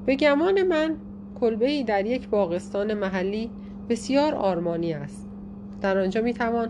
به 0.08 0.16
گمان 0.16 0.62
من 0.62 0.96
کلبه 1.40 1.68
ای 1.68 1.84
در 1.84 2.06
یک 2.06 2.28
باغستان 2.28 2.94
محلی 2.94 3.50
بسیار 3.88 4.34
آرمانی 4.34 4.92
است. 4.92 5.28
در 5.80 5.98
آنجا 5.98 6.20
می 6.20 6.34
توان 6.34 6.68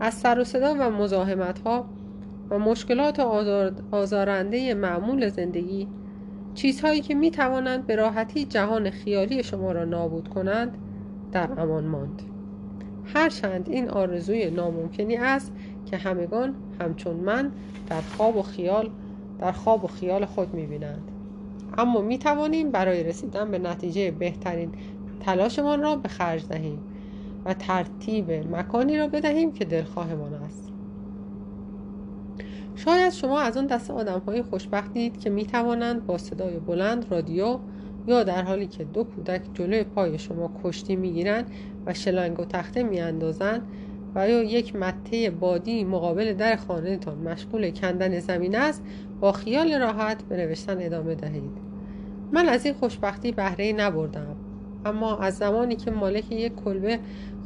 از 0.00 0.14
سر 0.14 0.38
و 0.38 0.44
صدا 0.44 0.74
و 0.74 0.90
مزاحمت 0.90 1.58
ها 1.58 1.84
و 2.50 2.58
مشکلات 2.58 3.20
آزارنده 3.90 4.74
معمول 4.74 5.28
زندگی 5.28 5.88
چیزهایی 6.54 7.00
که 7.00 7.14
می 7.14 7.30
توانند 7.30 7.86
به 7.86 7.96
راحتی 7.96 8.44
جهان 8.44 8.90
خیالی 8.90 9.42
شما 9.42 9.72
را 9.72 9.84
نابود 9.84 10.28
کنند 10.28 10.78
در 11.32 11.60
امان 11.60 11.84
ماند. 11.84 12.22
هرچند 13.14 13.68
این 13.68 13.90
آرزوی 13.90 14.50
ناممکنی 14.50 15.16
است 15.16 15.52
که 15.86 15.96
همگان 15.96 16.54
همچون 16.80 17.16
من 17.16 17.52
در 17.88 18.00
خواب 18.00 18.36
و 18.36 18.42
خیال 18.42 18.90
در 19.38 19.52
خواب 19.52 19.84
و 19.84 19.86
خیال 19.86 20.24
خود 20.24 20.54
می 20.54 20.66
بینند 20.66 21.10
اما 21.78 22.00
می 22.00 22.18
توانیم 22.18 22.70
برای 22.70 23.02
رسیدن 23.02 23.50
به 23.50 23.58
نتیجه 23.58 24.10
بهترین 24.10 24.72
تلاشمان 25.20 25.82
را 25.82 25.96
به 25.96 26.08
خرج 26.08 26.46
دهیم 26.46 26.78
و 27.44 27.54
ترتیب 27.54 28.30
مکانی 28.30 28.98
را 28.98 29.08
بدهیم 29.08 29.52
که 29.52 29.64
دلخواهمان 29.64 30.34
است. 30.34 30.72
شاید 32.76 33.12
شما 33.12 33.40
از 33.40 33.56
آن 33.56 33.66
دست 33.66 33.90
آدم 33.90 34.22
های 34.26 34.42
خوشبختید 34.42 35.20
که 35.20 35.30
می 35.30 35.46
توانند 35.46 36.06
با 36.06 36.18
صدای 36.18 36.58
بلند 36.58 37.06
رادیو 37.10 37.58
یا 38.06 38.22
در 38.22 38.42
حالی 38.42 38.66
که 38.66 38.84
دو 38.84 39.04
کودک 39.04 39.42
جلوی 39.54 39.84
پای 39.84 40.18
شما 40.18 40.50
کشتی 40.64 40.96
می‌گیرند 40.96 41.50
و 41.86 41.94
شلنگ 41.94 42.40
و 42.40 42.44
تخته 42.44 42.82
میاندازند 42.82 43.62
و 44.14 44.28
یا 44.28 44.42
یک 44.42 44.76
مته 44.76 45.30
بادی 45.30 45.84
مقابل 45.84 46.32
در 46.32 46.56
خانهتان 46.56 47.18
مشغول 47.18 47.70
کندن 47.70 48.18
زمین 48.18 48.56
است 48.56 48.82
با 49.20 49.32
خیال 49.32 49.74
راحت 49.74 50.22
به 50.22 50.36
نوشتن 50.36 50.76
ادامه 50.80 51.14
دهید. 51.14 51.52
من 52.32 52.48
از 52.48 52.64
این 52.64 52.74
خوشبختی 52.74 53.32
بهره 53.32 53.72
نبردم 53.72 54.36
اما 54.84 55.18
از 55.18 55.36
زمانی 55.36 55.76
که 55.76 55.90
مالک 55.90 56.32
یک 56.32 56.54
کلبه 56.54 56.98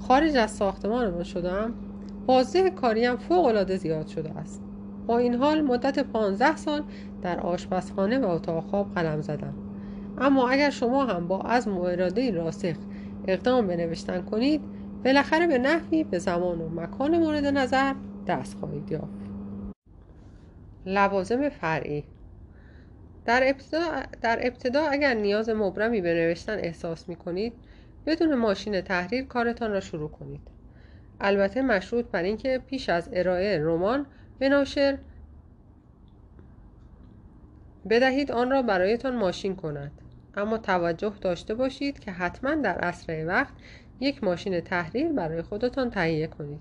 خارج 0.08 0.36
از 0.36 0.50
ساختمانمان 0.50 1.22
شدم 1.22 1.74
بازده 2.26 2.70
کاریم 2.70 3.16
فوق 3.16 3.44
العاده 3.44 3.76
زیاد 3.76 4.06
شده 4.06 4.30
است. 4.30 4.62
با 5.06 5.18
این 5.18 5.34
حال 5.34 5.60
مدت 5.60 5.98
15 5.98 6.56
سال 6.56 6.82
در 7.22 7.40
آشپزخانه 7.40 8.18
و 8.18 8.28
اتاق 8.28 8.64
خواب 8.64 8.94
قلم 8.94 9.20
زدم. 9.20 9.54
اما 10.18 10.48
اگر 10.48 10.70
شما 10.70 11.04
هم 11.04 11.28
با 11.28 11.40
از 11.40 11.68
و 11.68 11.80
اراده 11.80 12.30
راسخ 12.30 12.76
اقدام 13.26 13.66
به 13.66 13.76
نوشتن 13.76 14.22
کنید 14.22 14.60
بالاخره 15.04 15.46
به 15.46 15.58
نحوی 15.58 16.04
به 16.04 16.18
زمان 16.18 16.60
و 16.60 16.68
مکان 16.68 17.18
مورد 17.18 17.44
نظر 17.44 17.94
دست 18.26 18.56
خواهید 18.56 18.92
یافت. 18.92 19.24
لوازم 20.86 21.48
فرعی. 21.48 22.04
در 23.24 23.42
ابتدا, 23.44 24.02
در 24.22 24.38
ابتدا 24.42 24.86
اگر 24.86 25.14
نیاز 25.14 25.48
مبرمی 25.48 26.00
به 26.00 26.14
نوشتن 26.14 26.58
احساس 26.58 27.08
می 27.08 27.16
کنید 27.16 27.52
بدون 28.06 28.34
ماشین 28.34 28.80
تحریر 28.80 29.24
کارتان 29.24 29.70
را 29.70 29.80
شروع 29.80 30.10
کنید. 30.10 30.40
البته 31.20 31.62
مشروط 31.62 32.04
بر 32.04 32.22
اینکه 32.22 32.62
پیش 32.66 32.88
از 32.88 33.10
ارائه 33.12 33.58
رمان 33.64 34.06
به 34.38 34.48
ناشر 34.48 34.98
بدهید 37.90 38.32
آن 38.32 38.50
را 38.50 38.62
برایتان 38.62 39.16
ماشین 39.16 39.56
کند. 39.56 39.92
اما 40.36 40.58
توجه 40.58 41.12
داشته 41.20 41.54
باشید 41.54 41.98
که 41.98 42.10
حتما 42.10 42.54
در 42.54 42.78
اسرع 42.78 43.24
وقت 43.24 43.54
یک 44.00 44.24
ماشین 44.24 44.60
تحریر 44.60 45.12
برای 45.12 45.42
خودتان 45.42 45.90
تهیه 45.90 46.26
کنید. 46.26 46.60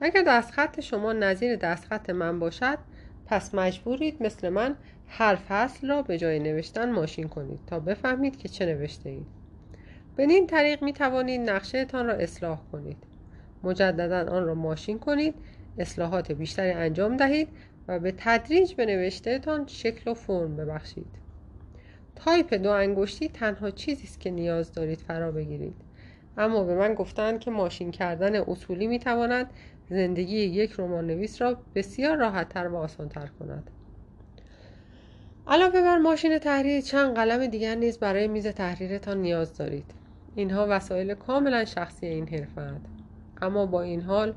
اگر 0.00 0.22
دستخط 0.26 0.80
شما 0.80 1.12
نظیر 1.12 1.56
دستخط 1.56 2.10
من 2.10 2.38
باشد 2.38 2.78
پس 3.26 3.54
مجبورید 3.54 4.22
مثل 4.22 4.48
من 4.48 4.76
هر 5.06 5.34
فصل 5.34 5.88
را 5.88 6.02
به 6.02 6.18
جای 6.18 6.38
نوشتن 6.38 6.92
ماشین 6.92 7.28
کنید 7.28 7.60
تا 7.66 7.80
بفهمید 7.80 8.36
که 8.36 8.48
چه 8.48 8.66
نوشته 8.66 9.10
اید 9.10 9.38
این 10.18 10.46
طریق 10.46 10.82
می 10.82 10.92
توانید 10.92 11.50
نقشه 11.50 11.84
تان 11.84 12.06
را 12.06 12.12
اصلاح 12.12 12.60
کنید. 12.72 12.96
مجددا 13.62 14.32
آن 14.32 14.44
را 14.44 14.54
ماشین 14.54 14.98
کنید 14.98 15.34
اصلاحات 15.78 16.32
بیشتری 16.32 16.70
انجام 16.70 17.16
دهید 17.16 17.48
و 17.88 17.98
به 17.98 18.14
تدریج 18.16 18.74
به 18.74 18.86
نوشته 18.86 19.38
تان 19.38 19.66
شکل 19.66 20.10
و 20.10 20.14
فرم 20.14 20.56
ببخشید. 20.56 21.06
تایپ 22.16 22.54
دو 22.54 22.70
انگشتی 22.70 23.28
تنها 23.28 23.70
چیزی 23.70 24.04
است 24.04 24.20
که 24.20 24.30
نیاز 24.30 24.72
دارید 24.72 24.98
فرا 25.00 25.32
بگیرید. 25.32 25.87
اما 26.38 26.64
به 26.64 26.74
من 26.74 26.94
گفتند 26.94 27.40
که 27.40 27.50
ماشین 27.50 27.90
کردن 27.90 28.36
اصولی 28.36 28.86
می 28.86 28.98
تواند 28.98 29.50
زندگی 29.90 30.36
یک 30.36 30.74
رمان 30.78 31.06
نویس 31.06 31.42
را 31.42 31.56
بسیار 31.74 32.16
راحتتر 32.16 32.68
و 32.68 32.76
آسانتر 32.76 33.26
کند. 33.26 33.70
علاوه 35.46 35.80
بر 35.80 35.98
ماشین 35.98 36.38
تحریر 36.38 36.80
چند 36.80 37.14
قلم 37.14 37.46
دیگر 37.46 37.74
نیز 37.74 37.98
برای 37.98 38.28
میز 38.28 38.46
تحریرتان 38.46 39.22
نیاز 39.22 39.56
دارید. 39.56 39.90
اینها 40.34 40.66
وسایل 40.70 41.14
کاملا 41.14 41.64
شخصی 41.64 42.06
این 42.06 42.28
حرفه 42.28 42.72
اما 43.42 43.66
با 43.66 43.82
این 43.82 44.00
حال 44.00 44.34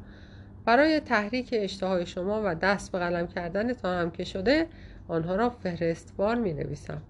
برای 0.65 0.99
تحریک 0.99 1.49
اشتهای 1.57 2.05
شما 2.05 2.41
و 2.45 2.55
دست 2.55 2.91
به 2.91 2.99
قلم 2.99 3.27
کردنتان 3.27 4.01
هم 4.01 4.11
که 4.11 4.23
شده 4.23 4.67
آنها 5.07 5.35
را 5.35 5.49
فهرستوار 5.49 6.35
می 6.35 6.53
نویسم 6.53 7.01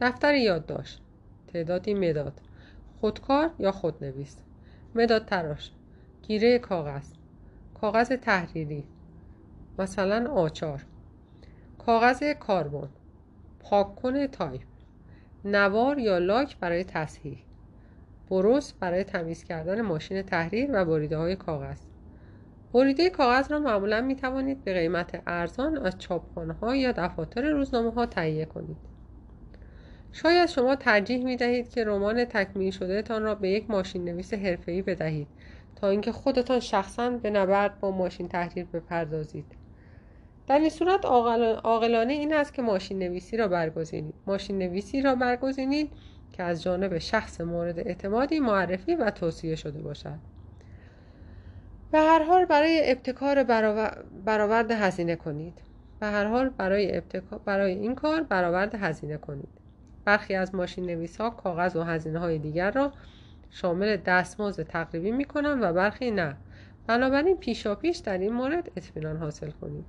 دفتر 0.00 0.34
یادداشت. 0.34 1.00
تعدادی 1.52 1.94
مداد. 1.94 2.32
خودکار 3.00 3.50
یا 3.58 3.72
خودنویس؟ 3.72 4.36
مداد 4.94 5.24
تراش. 5.24 5.70
گیره 6.22 6.58
کاغذ. 6.58 7.12
کاغذ 7.80 8.12
تحریری. 8.12 8.84
مثلا 9.78 10.30
آچار. 10.30 10.84
کاغذ 11.78 12.22
کاربن. 12.22 12.88
پاک 13.60 14.26
تایپ. 14.32 14.62
نوار 15.44 15.98
یا 15.98 16.18
لاک 16.18 16.56
برای 16.58 16.84
تصحیح. 16.84 17.38
بروس 18.30 18.72
برای 18.72 19.04
تمیز 19.04 19.44
کردن 19.44 19.80
ماشین 19.80 20.22
تحریر 20.22 20.70
و 20.72 20.84
بریده 20.84 21.16
های 21.16 21.36
کاغذ. 21.36 21.78
بریده 22.72 23.10
کاغذ 23.10 23.50
را 23.50 23.58
معمولا 23.58 24.00
می 24.00 24.16
توانید 24.16 24.64
به 24.64 24.74
قیمت 24.74 25.22
ارزان 25.26 25.78
از 25.78 25.98
چاپخانه 25.98 26.52
ها 26.52 26.76
یا 26.76 26.92
دفاتر 26.92 27.50
روزنامه 27.50 27.92
ها 27.92 28.06
تهیه 28.06 28.44
کنید. 28.44 28.89
شاید 30.12 30.48
شما 30.48 30.76
ترجیح 30.76 31.24
می 31.24 31.36
دهید 31.36 31.68
که 31.68 31.84
رمان 31.84 32.24
تکمیل 32.24 32.70
شده 32.70 33.02
تان 33.02 33.22
را 33.22 33.34
به 33.34 33.48
یک 33.48 33.70
ماشین 33.70 34.04
نویس 34.04 34.34
حرفه‌ای 34.34 34.82
بدهید 34.82 35.28
تا 35.76 35.88
اینکه 35.88 36.12
خودتان 36.12 36.60
شخصا 36.60 37.10
به 37.10 37.30
نبرد 37.30 37.80
با 37.80 37.90
ماشین 37.90 38.28
تحریر 38.28 38.64
بپردازید. 38.64 39.44
در 40.46 40.58
این 40.58 40.70
صورت 40.70 41.04
عاقلانه 41.04 42.12
این 42.12 42.34
است 42.34 42.54
که 42.54 42.62
ماشین 42.62 42.98
نویسی 42.98 43.36
را 43.36 43.48
برگزینید. 43.48 44.14
ماشین 44.26 44.58
نویسی 44.58 45.02
را 45.02 45.14
برگزینید 45.14 45.92
که 46.32 46.42
از 46.42 46.62
جانب 46.62 46.98
شخص 46.98 47.40
مورد 47.40 47.78
اعتمادی 47.78 48.40
معرفی 48.40 48.94
و 48.94 49.10
توصیه 49.10 49.54
شده 49.54 49.82
باشد. 49.82 50.18
به 51.92 51.98
هر 51.98 52.22
حال 52.22 52.44
برای 52.44 52.90
ابتکار 52.90 53.42
برآورد 54.24 54.70
هزینه 54.70 55.16
کنید. 55.16 55.62
به 56.00 56.06
هر 56.06 56.24
حال 56.24 56.48
برای, 56.48 57.02
برای 57.44 57.72
این 57.72 57.94
کار 57.94 58.22
برآورد 58.22 58.74
هزینه 58.74 59.16
کنید. 59.16 59.59
برخی 60.04 60.34
از 60.34 60.54
ماشین 60.54 60.86
نویس 60.86 61.20
ها 61.20 61.30
کاغذ 61.30 61.76
و 61.76 61.82
هزینه 61.82 62.18
های 62.18 62.38
دیگر 62.38 62.70
را 62.70 62.92
شامل 63.50 63.96
دستمزد 63.96 64.62
تقریبی 64.62 65.10
می 65.10 65.24
کنند 65.24 65.62
و 65.62 65.72
برخی 65.72 66.10
نه. 66.10 66.36
بنابراین 66.86 67.36
پیشاپیش 67.36 67.96
در 67.96 68.18
این 68.18 68.32
مورد 68.32 68.70
اطمینان 68.76 69.16
حاصل 69.16 69.50
کنید. 69.50 69.84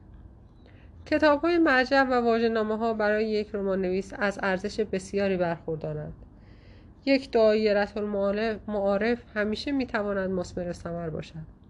کتاب 1.06 1.42
های 1.42 1.58
مرجع 1.58 2.04
و 2.04 2.14
واژه‌نامه 2.14 2.78
ها 2.78 2.94
برای 2.94 3.30
یک 3.30 3.56
رمان 3.56 3.82
نویس 3.82 4.14
از 4.20 4.40
ارزش 4.44 4.80
بسیاری 4.80 5.38
برخوردارند. 5.38 6.14
یک 7.06 7.32
دایره 7.32 7.98
المعارف 7.98 9.24
همیشه 9.36 9.72
می‌تواند 9.72 10.30
مثمر 10.30 10.74
ثمر 10.74 11.10
باشد. 11.10 11.62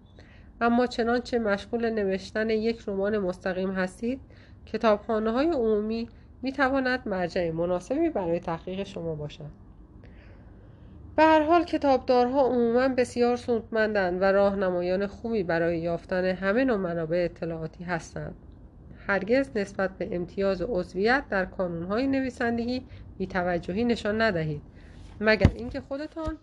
اما 0.61 0.87
چنانچه 0.87 1.39
مشغول 1.39 1.89
نوشتن 1.89 2.49
یک 2.49 2.83
رمان 2.87 3.17
مستقیم 3.17 3.71
هستید 3.71 4.21
کتابخانه 4.65 5.31
های 5.31 5.47
عمومی 5.47 6.09
می 6.41 6.51
تواند 6.51 7.07
مرجع 7.07 7.51
مناسبی 7.51 8.09
برای 8.09 8.39
تحقیق 8.39 8.83
شما 8.83 9.15
باشد. 9.15 9.51
به 11.15 11.23
هر 11.23 11.43
حال 11.43 11.63
کتابدارها 11.63 12.41
عموما 12.41 12.87
بسیار 12.87 13.35
سودمندند 13.35 14.21
و 14.21 14.25
راهنمایان 14.25 15.07
خوبی 15.07 15.43
برای 15.43 15.79
یافتن 15.79 16.25
همه 16.25 16.63
نوع 16.63 16.77
منابع 16.77 17.27
اطلاعاتی 17.31 17.83
هستند. 17.83 18.35
هرگز 19.07 19.49
نسبت 19.55 19.97
به 19.97 20.15
امتیاز 20.15 20.61
عضویت 20.61 21.23
در 21.29 21.45
کانونهای 21.45 22.07
نویسندگی 22.07 22.85
بیتوجهی 23.17 23.83
نشان 23.83 24.21
ندهید. 24.21 24.61
مگر 25.19 25.51
اینکه 25.55 25.81
خودتان 25.81 26.37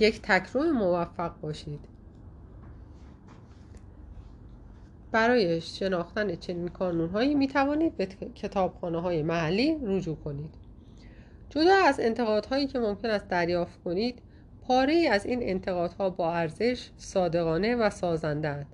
یک 0.00 0.22
تکرو 0.22 0.62
موفق 0.62 1.40
باشید. 1.40 1.80
برای 5.14 5.60
شناختن 5.60 6.36
چنین 6.36 6.68
کانونهایی 6.68 7.34
می 7.34 7.48
توانید 7.48 7.96
به 7.96 8.06
کتابخانه 8.34 9.00
های 9.00 9.22
محلی 9.22 9.78
رجوع 9.82 10.16
کنید. 10.16 10.54
جدا 11.50 11.74
از 11.84 12.00
انتقادهایی 12.00 12.66
که 12.66 12.78
ممکن 12.78 13.10
است 13.10 13.28
دریافت 13.28 13.82
کنید 13.84 14.22
پاره 14.62 15.08
از 15.12 15.26
این 15.26 15.38
انتقادها 15.42 16.10
با 16.10 16.32
ارزش 16.32 16.90
صادقانه 16.96 17.76
و 17.76 17.90
سازنده 17.90 18.66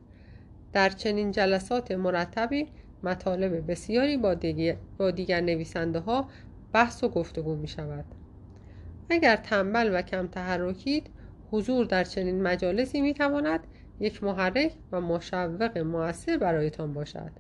در 0.73 0.89
چنین 0.89 1.31
جلسات 1.31 1.93
مرتبی 1.93 2.67
مطالب 3.03 3.71
بسیاری 3.71 4.17
با 4.17 4.35
دیگر, 4.35 4.77
با 4.99 5.11
دیگر 5.11 5.41
نویسنده 5.41 5.99
ها 5.99 6.29
بحث 6.73 7.05
و 7.05 7.09
گفتگو 7.09 7.57
می 7.57 7.69
شود 7.69 8.05
اگر 9.11 9.37
تنبل 9.37 9.91
و 9.99 10.03
کم 10.03 10.27
تحرکید 10.27 11.11
حضور 11.51 11.87
در 11.87 12.05
چنین 12.05 12.43
مجالسی 12.43 13.01
می 13.01 13.15
تواند 13.15 13.67
یک 14.01 14.25
محرک 14.25 14.73
و 14.93 15.01
مشوق 15.01 15.79
موثر 15.79 16.39
برایتان 16.39 16.95
باشد. 16.95 17.31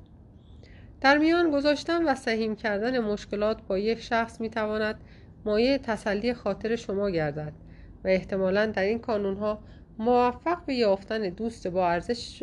در 1.00 1.18
میان 1.18 1.50
گذاشتن 1.50 2.04
و 2.08 2.14
سهیم 2.14 2.56
کردن 2.56 2.98
مشکلات 2.98 3.62
با 3.62 3.78
یک 3.78 4.00
شخص 4.00 4.40
می 4.40 4.50
تواند 4.50 5.00
مایه 5.44 5.78
تسلی 5.78 6.34
خاطر 6.34 6.76
شما 6.76 7.10
گردد 7.10 7.52
و 8.04 8.08
احتمالا 8.08 8.66
در 8.66 8.82
این 8.82 8.98
کانون 8.98 9.36
ها 9.36 9.58
موفق 9.98 10.64
به 10.64 10.74
یافتن 10.74 11.28
دوست 11.28 11.66
با 11.66 11.88
ارزش 11.88 12.42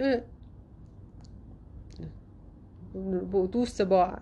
دوست 3.51 3.81
با 3.81 4.17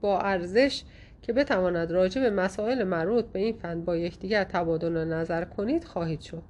با 0.00 0.20
ارزش 0.20 0.82
که 1.22 1.32
بتواند 1.32 1.90
راجع 1.90 2.20
به 2.20 2.30
مسائل 2.30 2.84
مربوط 2.84 3.24
به 3.24 3.38
این 3.38 3.54
فن 3.54 3.84
با 3.84 3.96
یکدیگر 3.96 4.44
تبادل 4.44 5.04
نظر 5.04 5.44
کنید 5.44 5.84
خواهید 5.84 6.20
شد. 6.20 6.42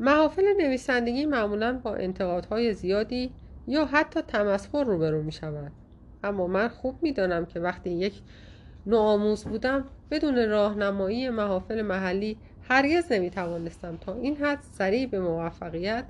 محافل 0.00 0.44
نویسندگی 0.58 1.26
معمولا 1.26 1.80
با 1.84 1.94
انتقادهای 1.94 2.74
زیادی 2.74 3.32
یا 3.66 3.84
حتی 3.84 4.20
تمسخر 4.20 4.84
روبرو 4.84 5.22
می 5.22 5.32
شود 5.32 5.72
اما 6.24 6.46
من 6.46 6.68
خوب 6.68 7.02
می 7.02 7.12
دانم 7.12 7.46
که 7.46 7.60
وقتی 7.60 7.90
یک 7.90 8.22
نوآموز 8.86 9.44
بودم 9.44 9.84
بدون 10.10 10.48
راهنمایی 10.48 11.30
محافل 11.30 11.82
محلی 11.82 12.38
هرگز 12.68 13.12
نمی 13.12 13.30
توانستم 13.30 13.96
تا 13.96 14.14
این 14.14 14.36
حد 14.36 14.58
سریع 14.62 15.06
به 15.06 15.20
موفقیت 15.20 16.04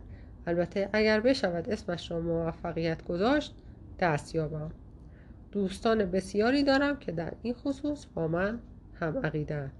البته 0.46 0.88
اگر 0.92 1.20
بشود 1.20 1.70
اسمش 1.70 2.10
را 2.10 2.20
موفقیت 2.20 3.04
گذاشت 3.04 3.54
دست 4.00 4.34
یابم. 4.34 4.70
دوستان 5.52 6.04
بسیاری 6.04 6.62
دارم 6.62 6.96
که 6.96 7.12
در 7.12 7.32
این 7.42 7.54
خصوص 7.54 8.06
با 8.14 8.28
من 8.28 8.58
هم 9.00 9.18
عقیدن 9.18 9.72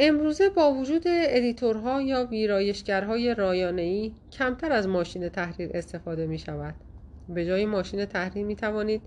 امروزه 0.00 0.48
با 0.48 0.72
وجود 0.74 1.02
ادیتورها 1.06 2.02
یا 2.02 2.24
ویرایشگرهای 2.24 3.34
رایانه‌ای 3.34 4.12
کمتر 4.32 4.72
از 4.72 4.88
ماشین 4.88 5.28
تحریر 5.28 5.70
استفاده 5.74 6.26
می 6.26 6.38
شود. 6.38 6.74
به 7.28 7.46
جای 7.46 7.66
ماشین 7.66 8.04
تحریر 8.04 8.46
می 8.46 8.56
توانید 8.56 9.02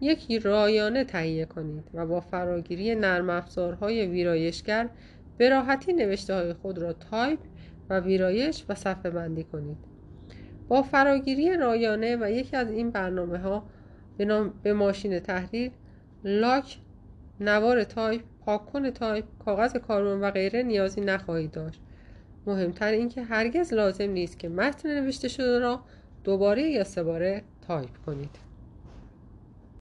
یک 0.00 0.32
رایانه 0.32 1.04
تهیه 1.04 1.44
کنید 1.44 1.84
و 1.94 2.06
با 2.06 2.20
فراگیری 2.20 2.94
نرم 2.94 3.30
افزارهای 3.30 4.06
ویرایشگر 4.06 4.88
به 5.38 5.48
راحتی 5.48 5.92
نوشته 5.92 6.34
های 6.34 6.52
خود 6.52 6.78
را 6.78 6.92
تایپ 6.92 7.38
و 7.90 8.00
ویرایش 8.00 8.64
و 8.68 8.74
صفحه 8.74 9.10
بندی 9.10 9.44
کنید. 9.44 9.76
با 10.68 10.82
فراگیری 10.82 11.56
رایانه 11.56 12.16
و 12.16 12.30
یکی 12.30 12.56
از 12.56 12.70
این 12.70 12.90
برنامه 12.90 13.38
ها 13.38 13.66
به, 14.18 14.50
به 14.62 14.72
ماشین 14.72 15.18
تحریر 15.18 15.70
لاک 16.24 16.78
نوار 17.40 17.84
تایپ 17.84 18.22
پاککن 18.46 18.90
تایپ 18.90 19.24
کاغذ 19.44 19.76
کاربن 19.76 20.20
و 20.20 20.30
غیره 20.30 20.62
نیازی 20.62 21.00
نخواهید 21.00 21.50
داشت. 21.50 21.80
مهمتر 22.46 22.92
اینکه 22.92 23.22
هرگز 23.22 23.72
لازم 23.72 24.10
نیست 24.10 24.38
که 24.38 24.48
متن 24.48 25.00
نوشته 25.00 25.28
شده 25.28 25.58
را 25.58 25.80
دوباره 26.24 26.62
یا 26.62 26.84
سه 26.84 27.02
باره 27.02 27.42
تایپ 27.66 27.96
کنید. 28.06 28.45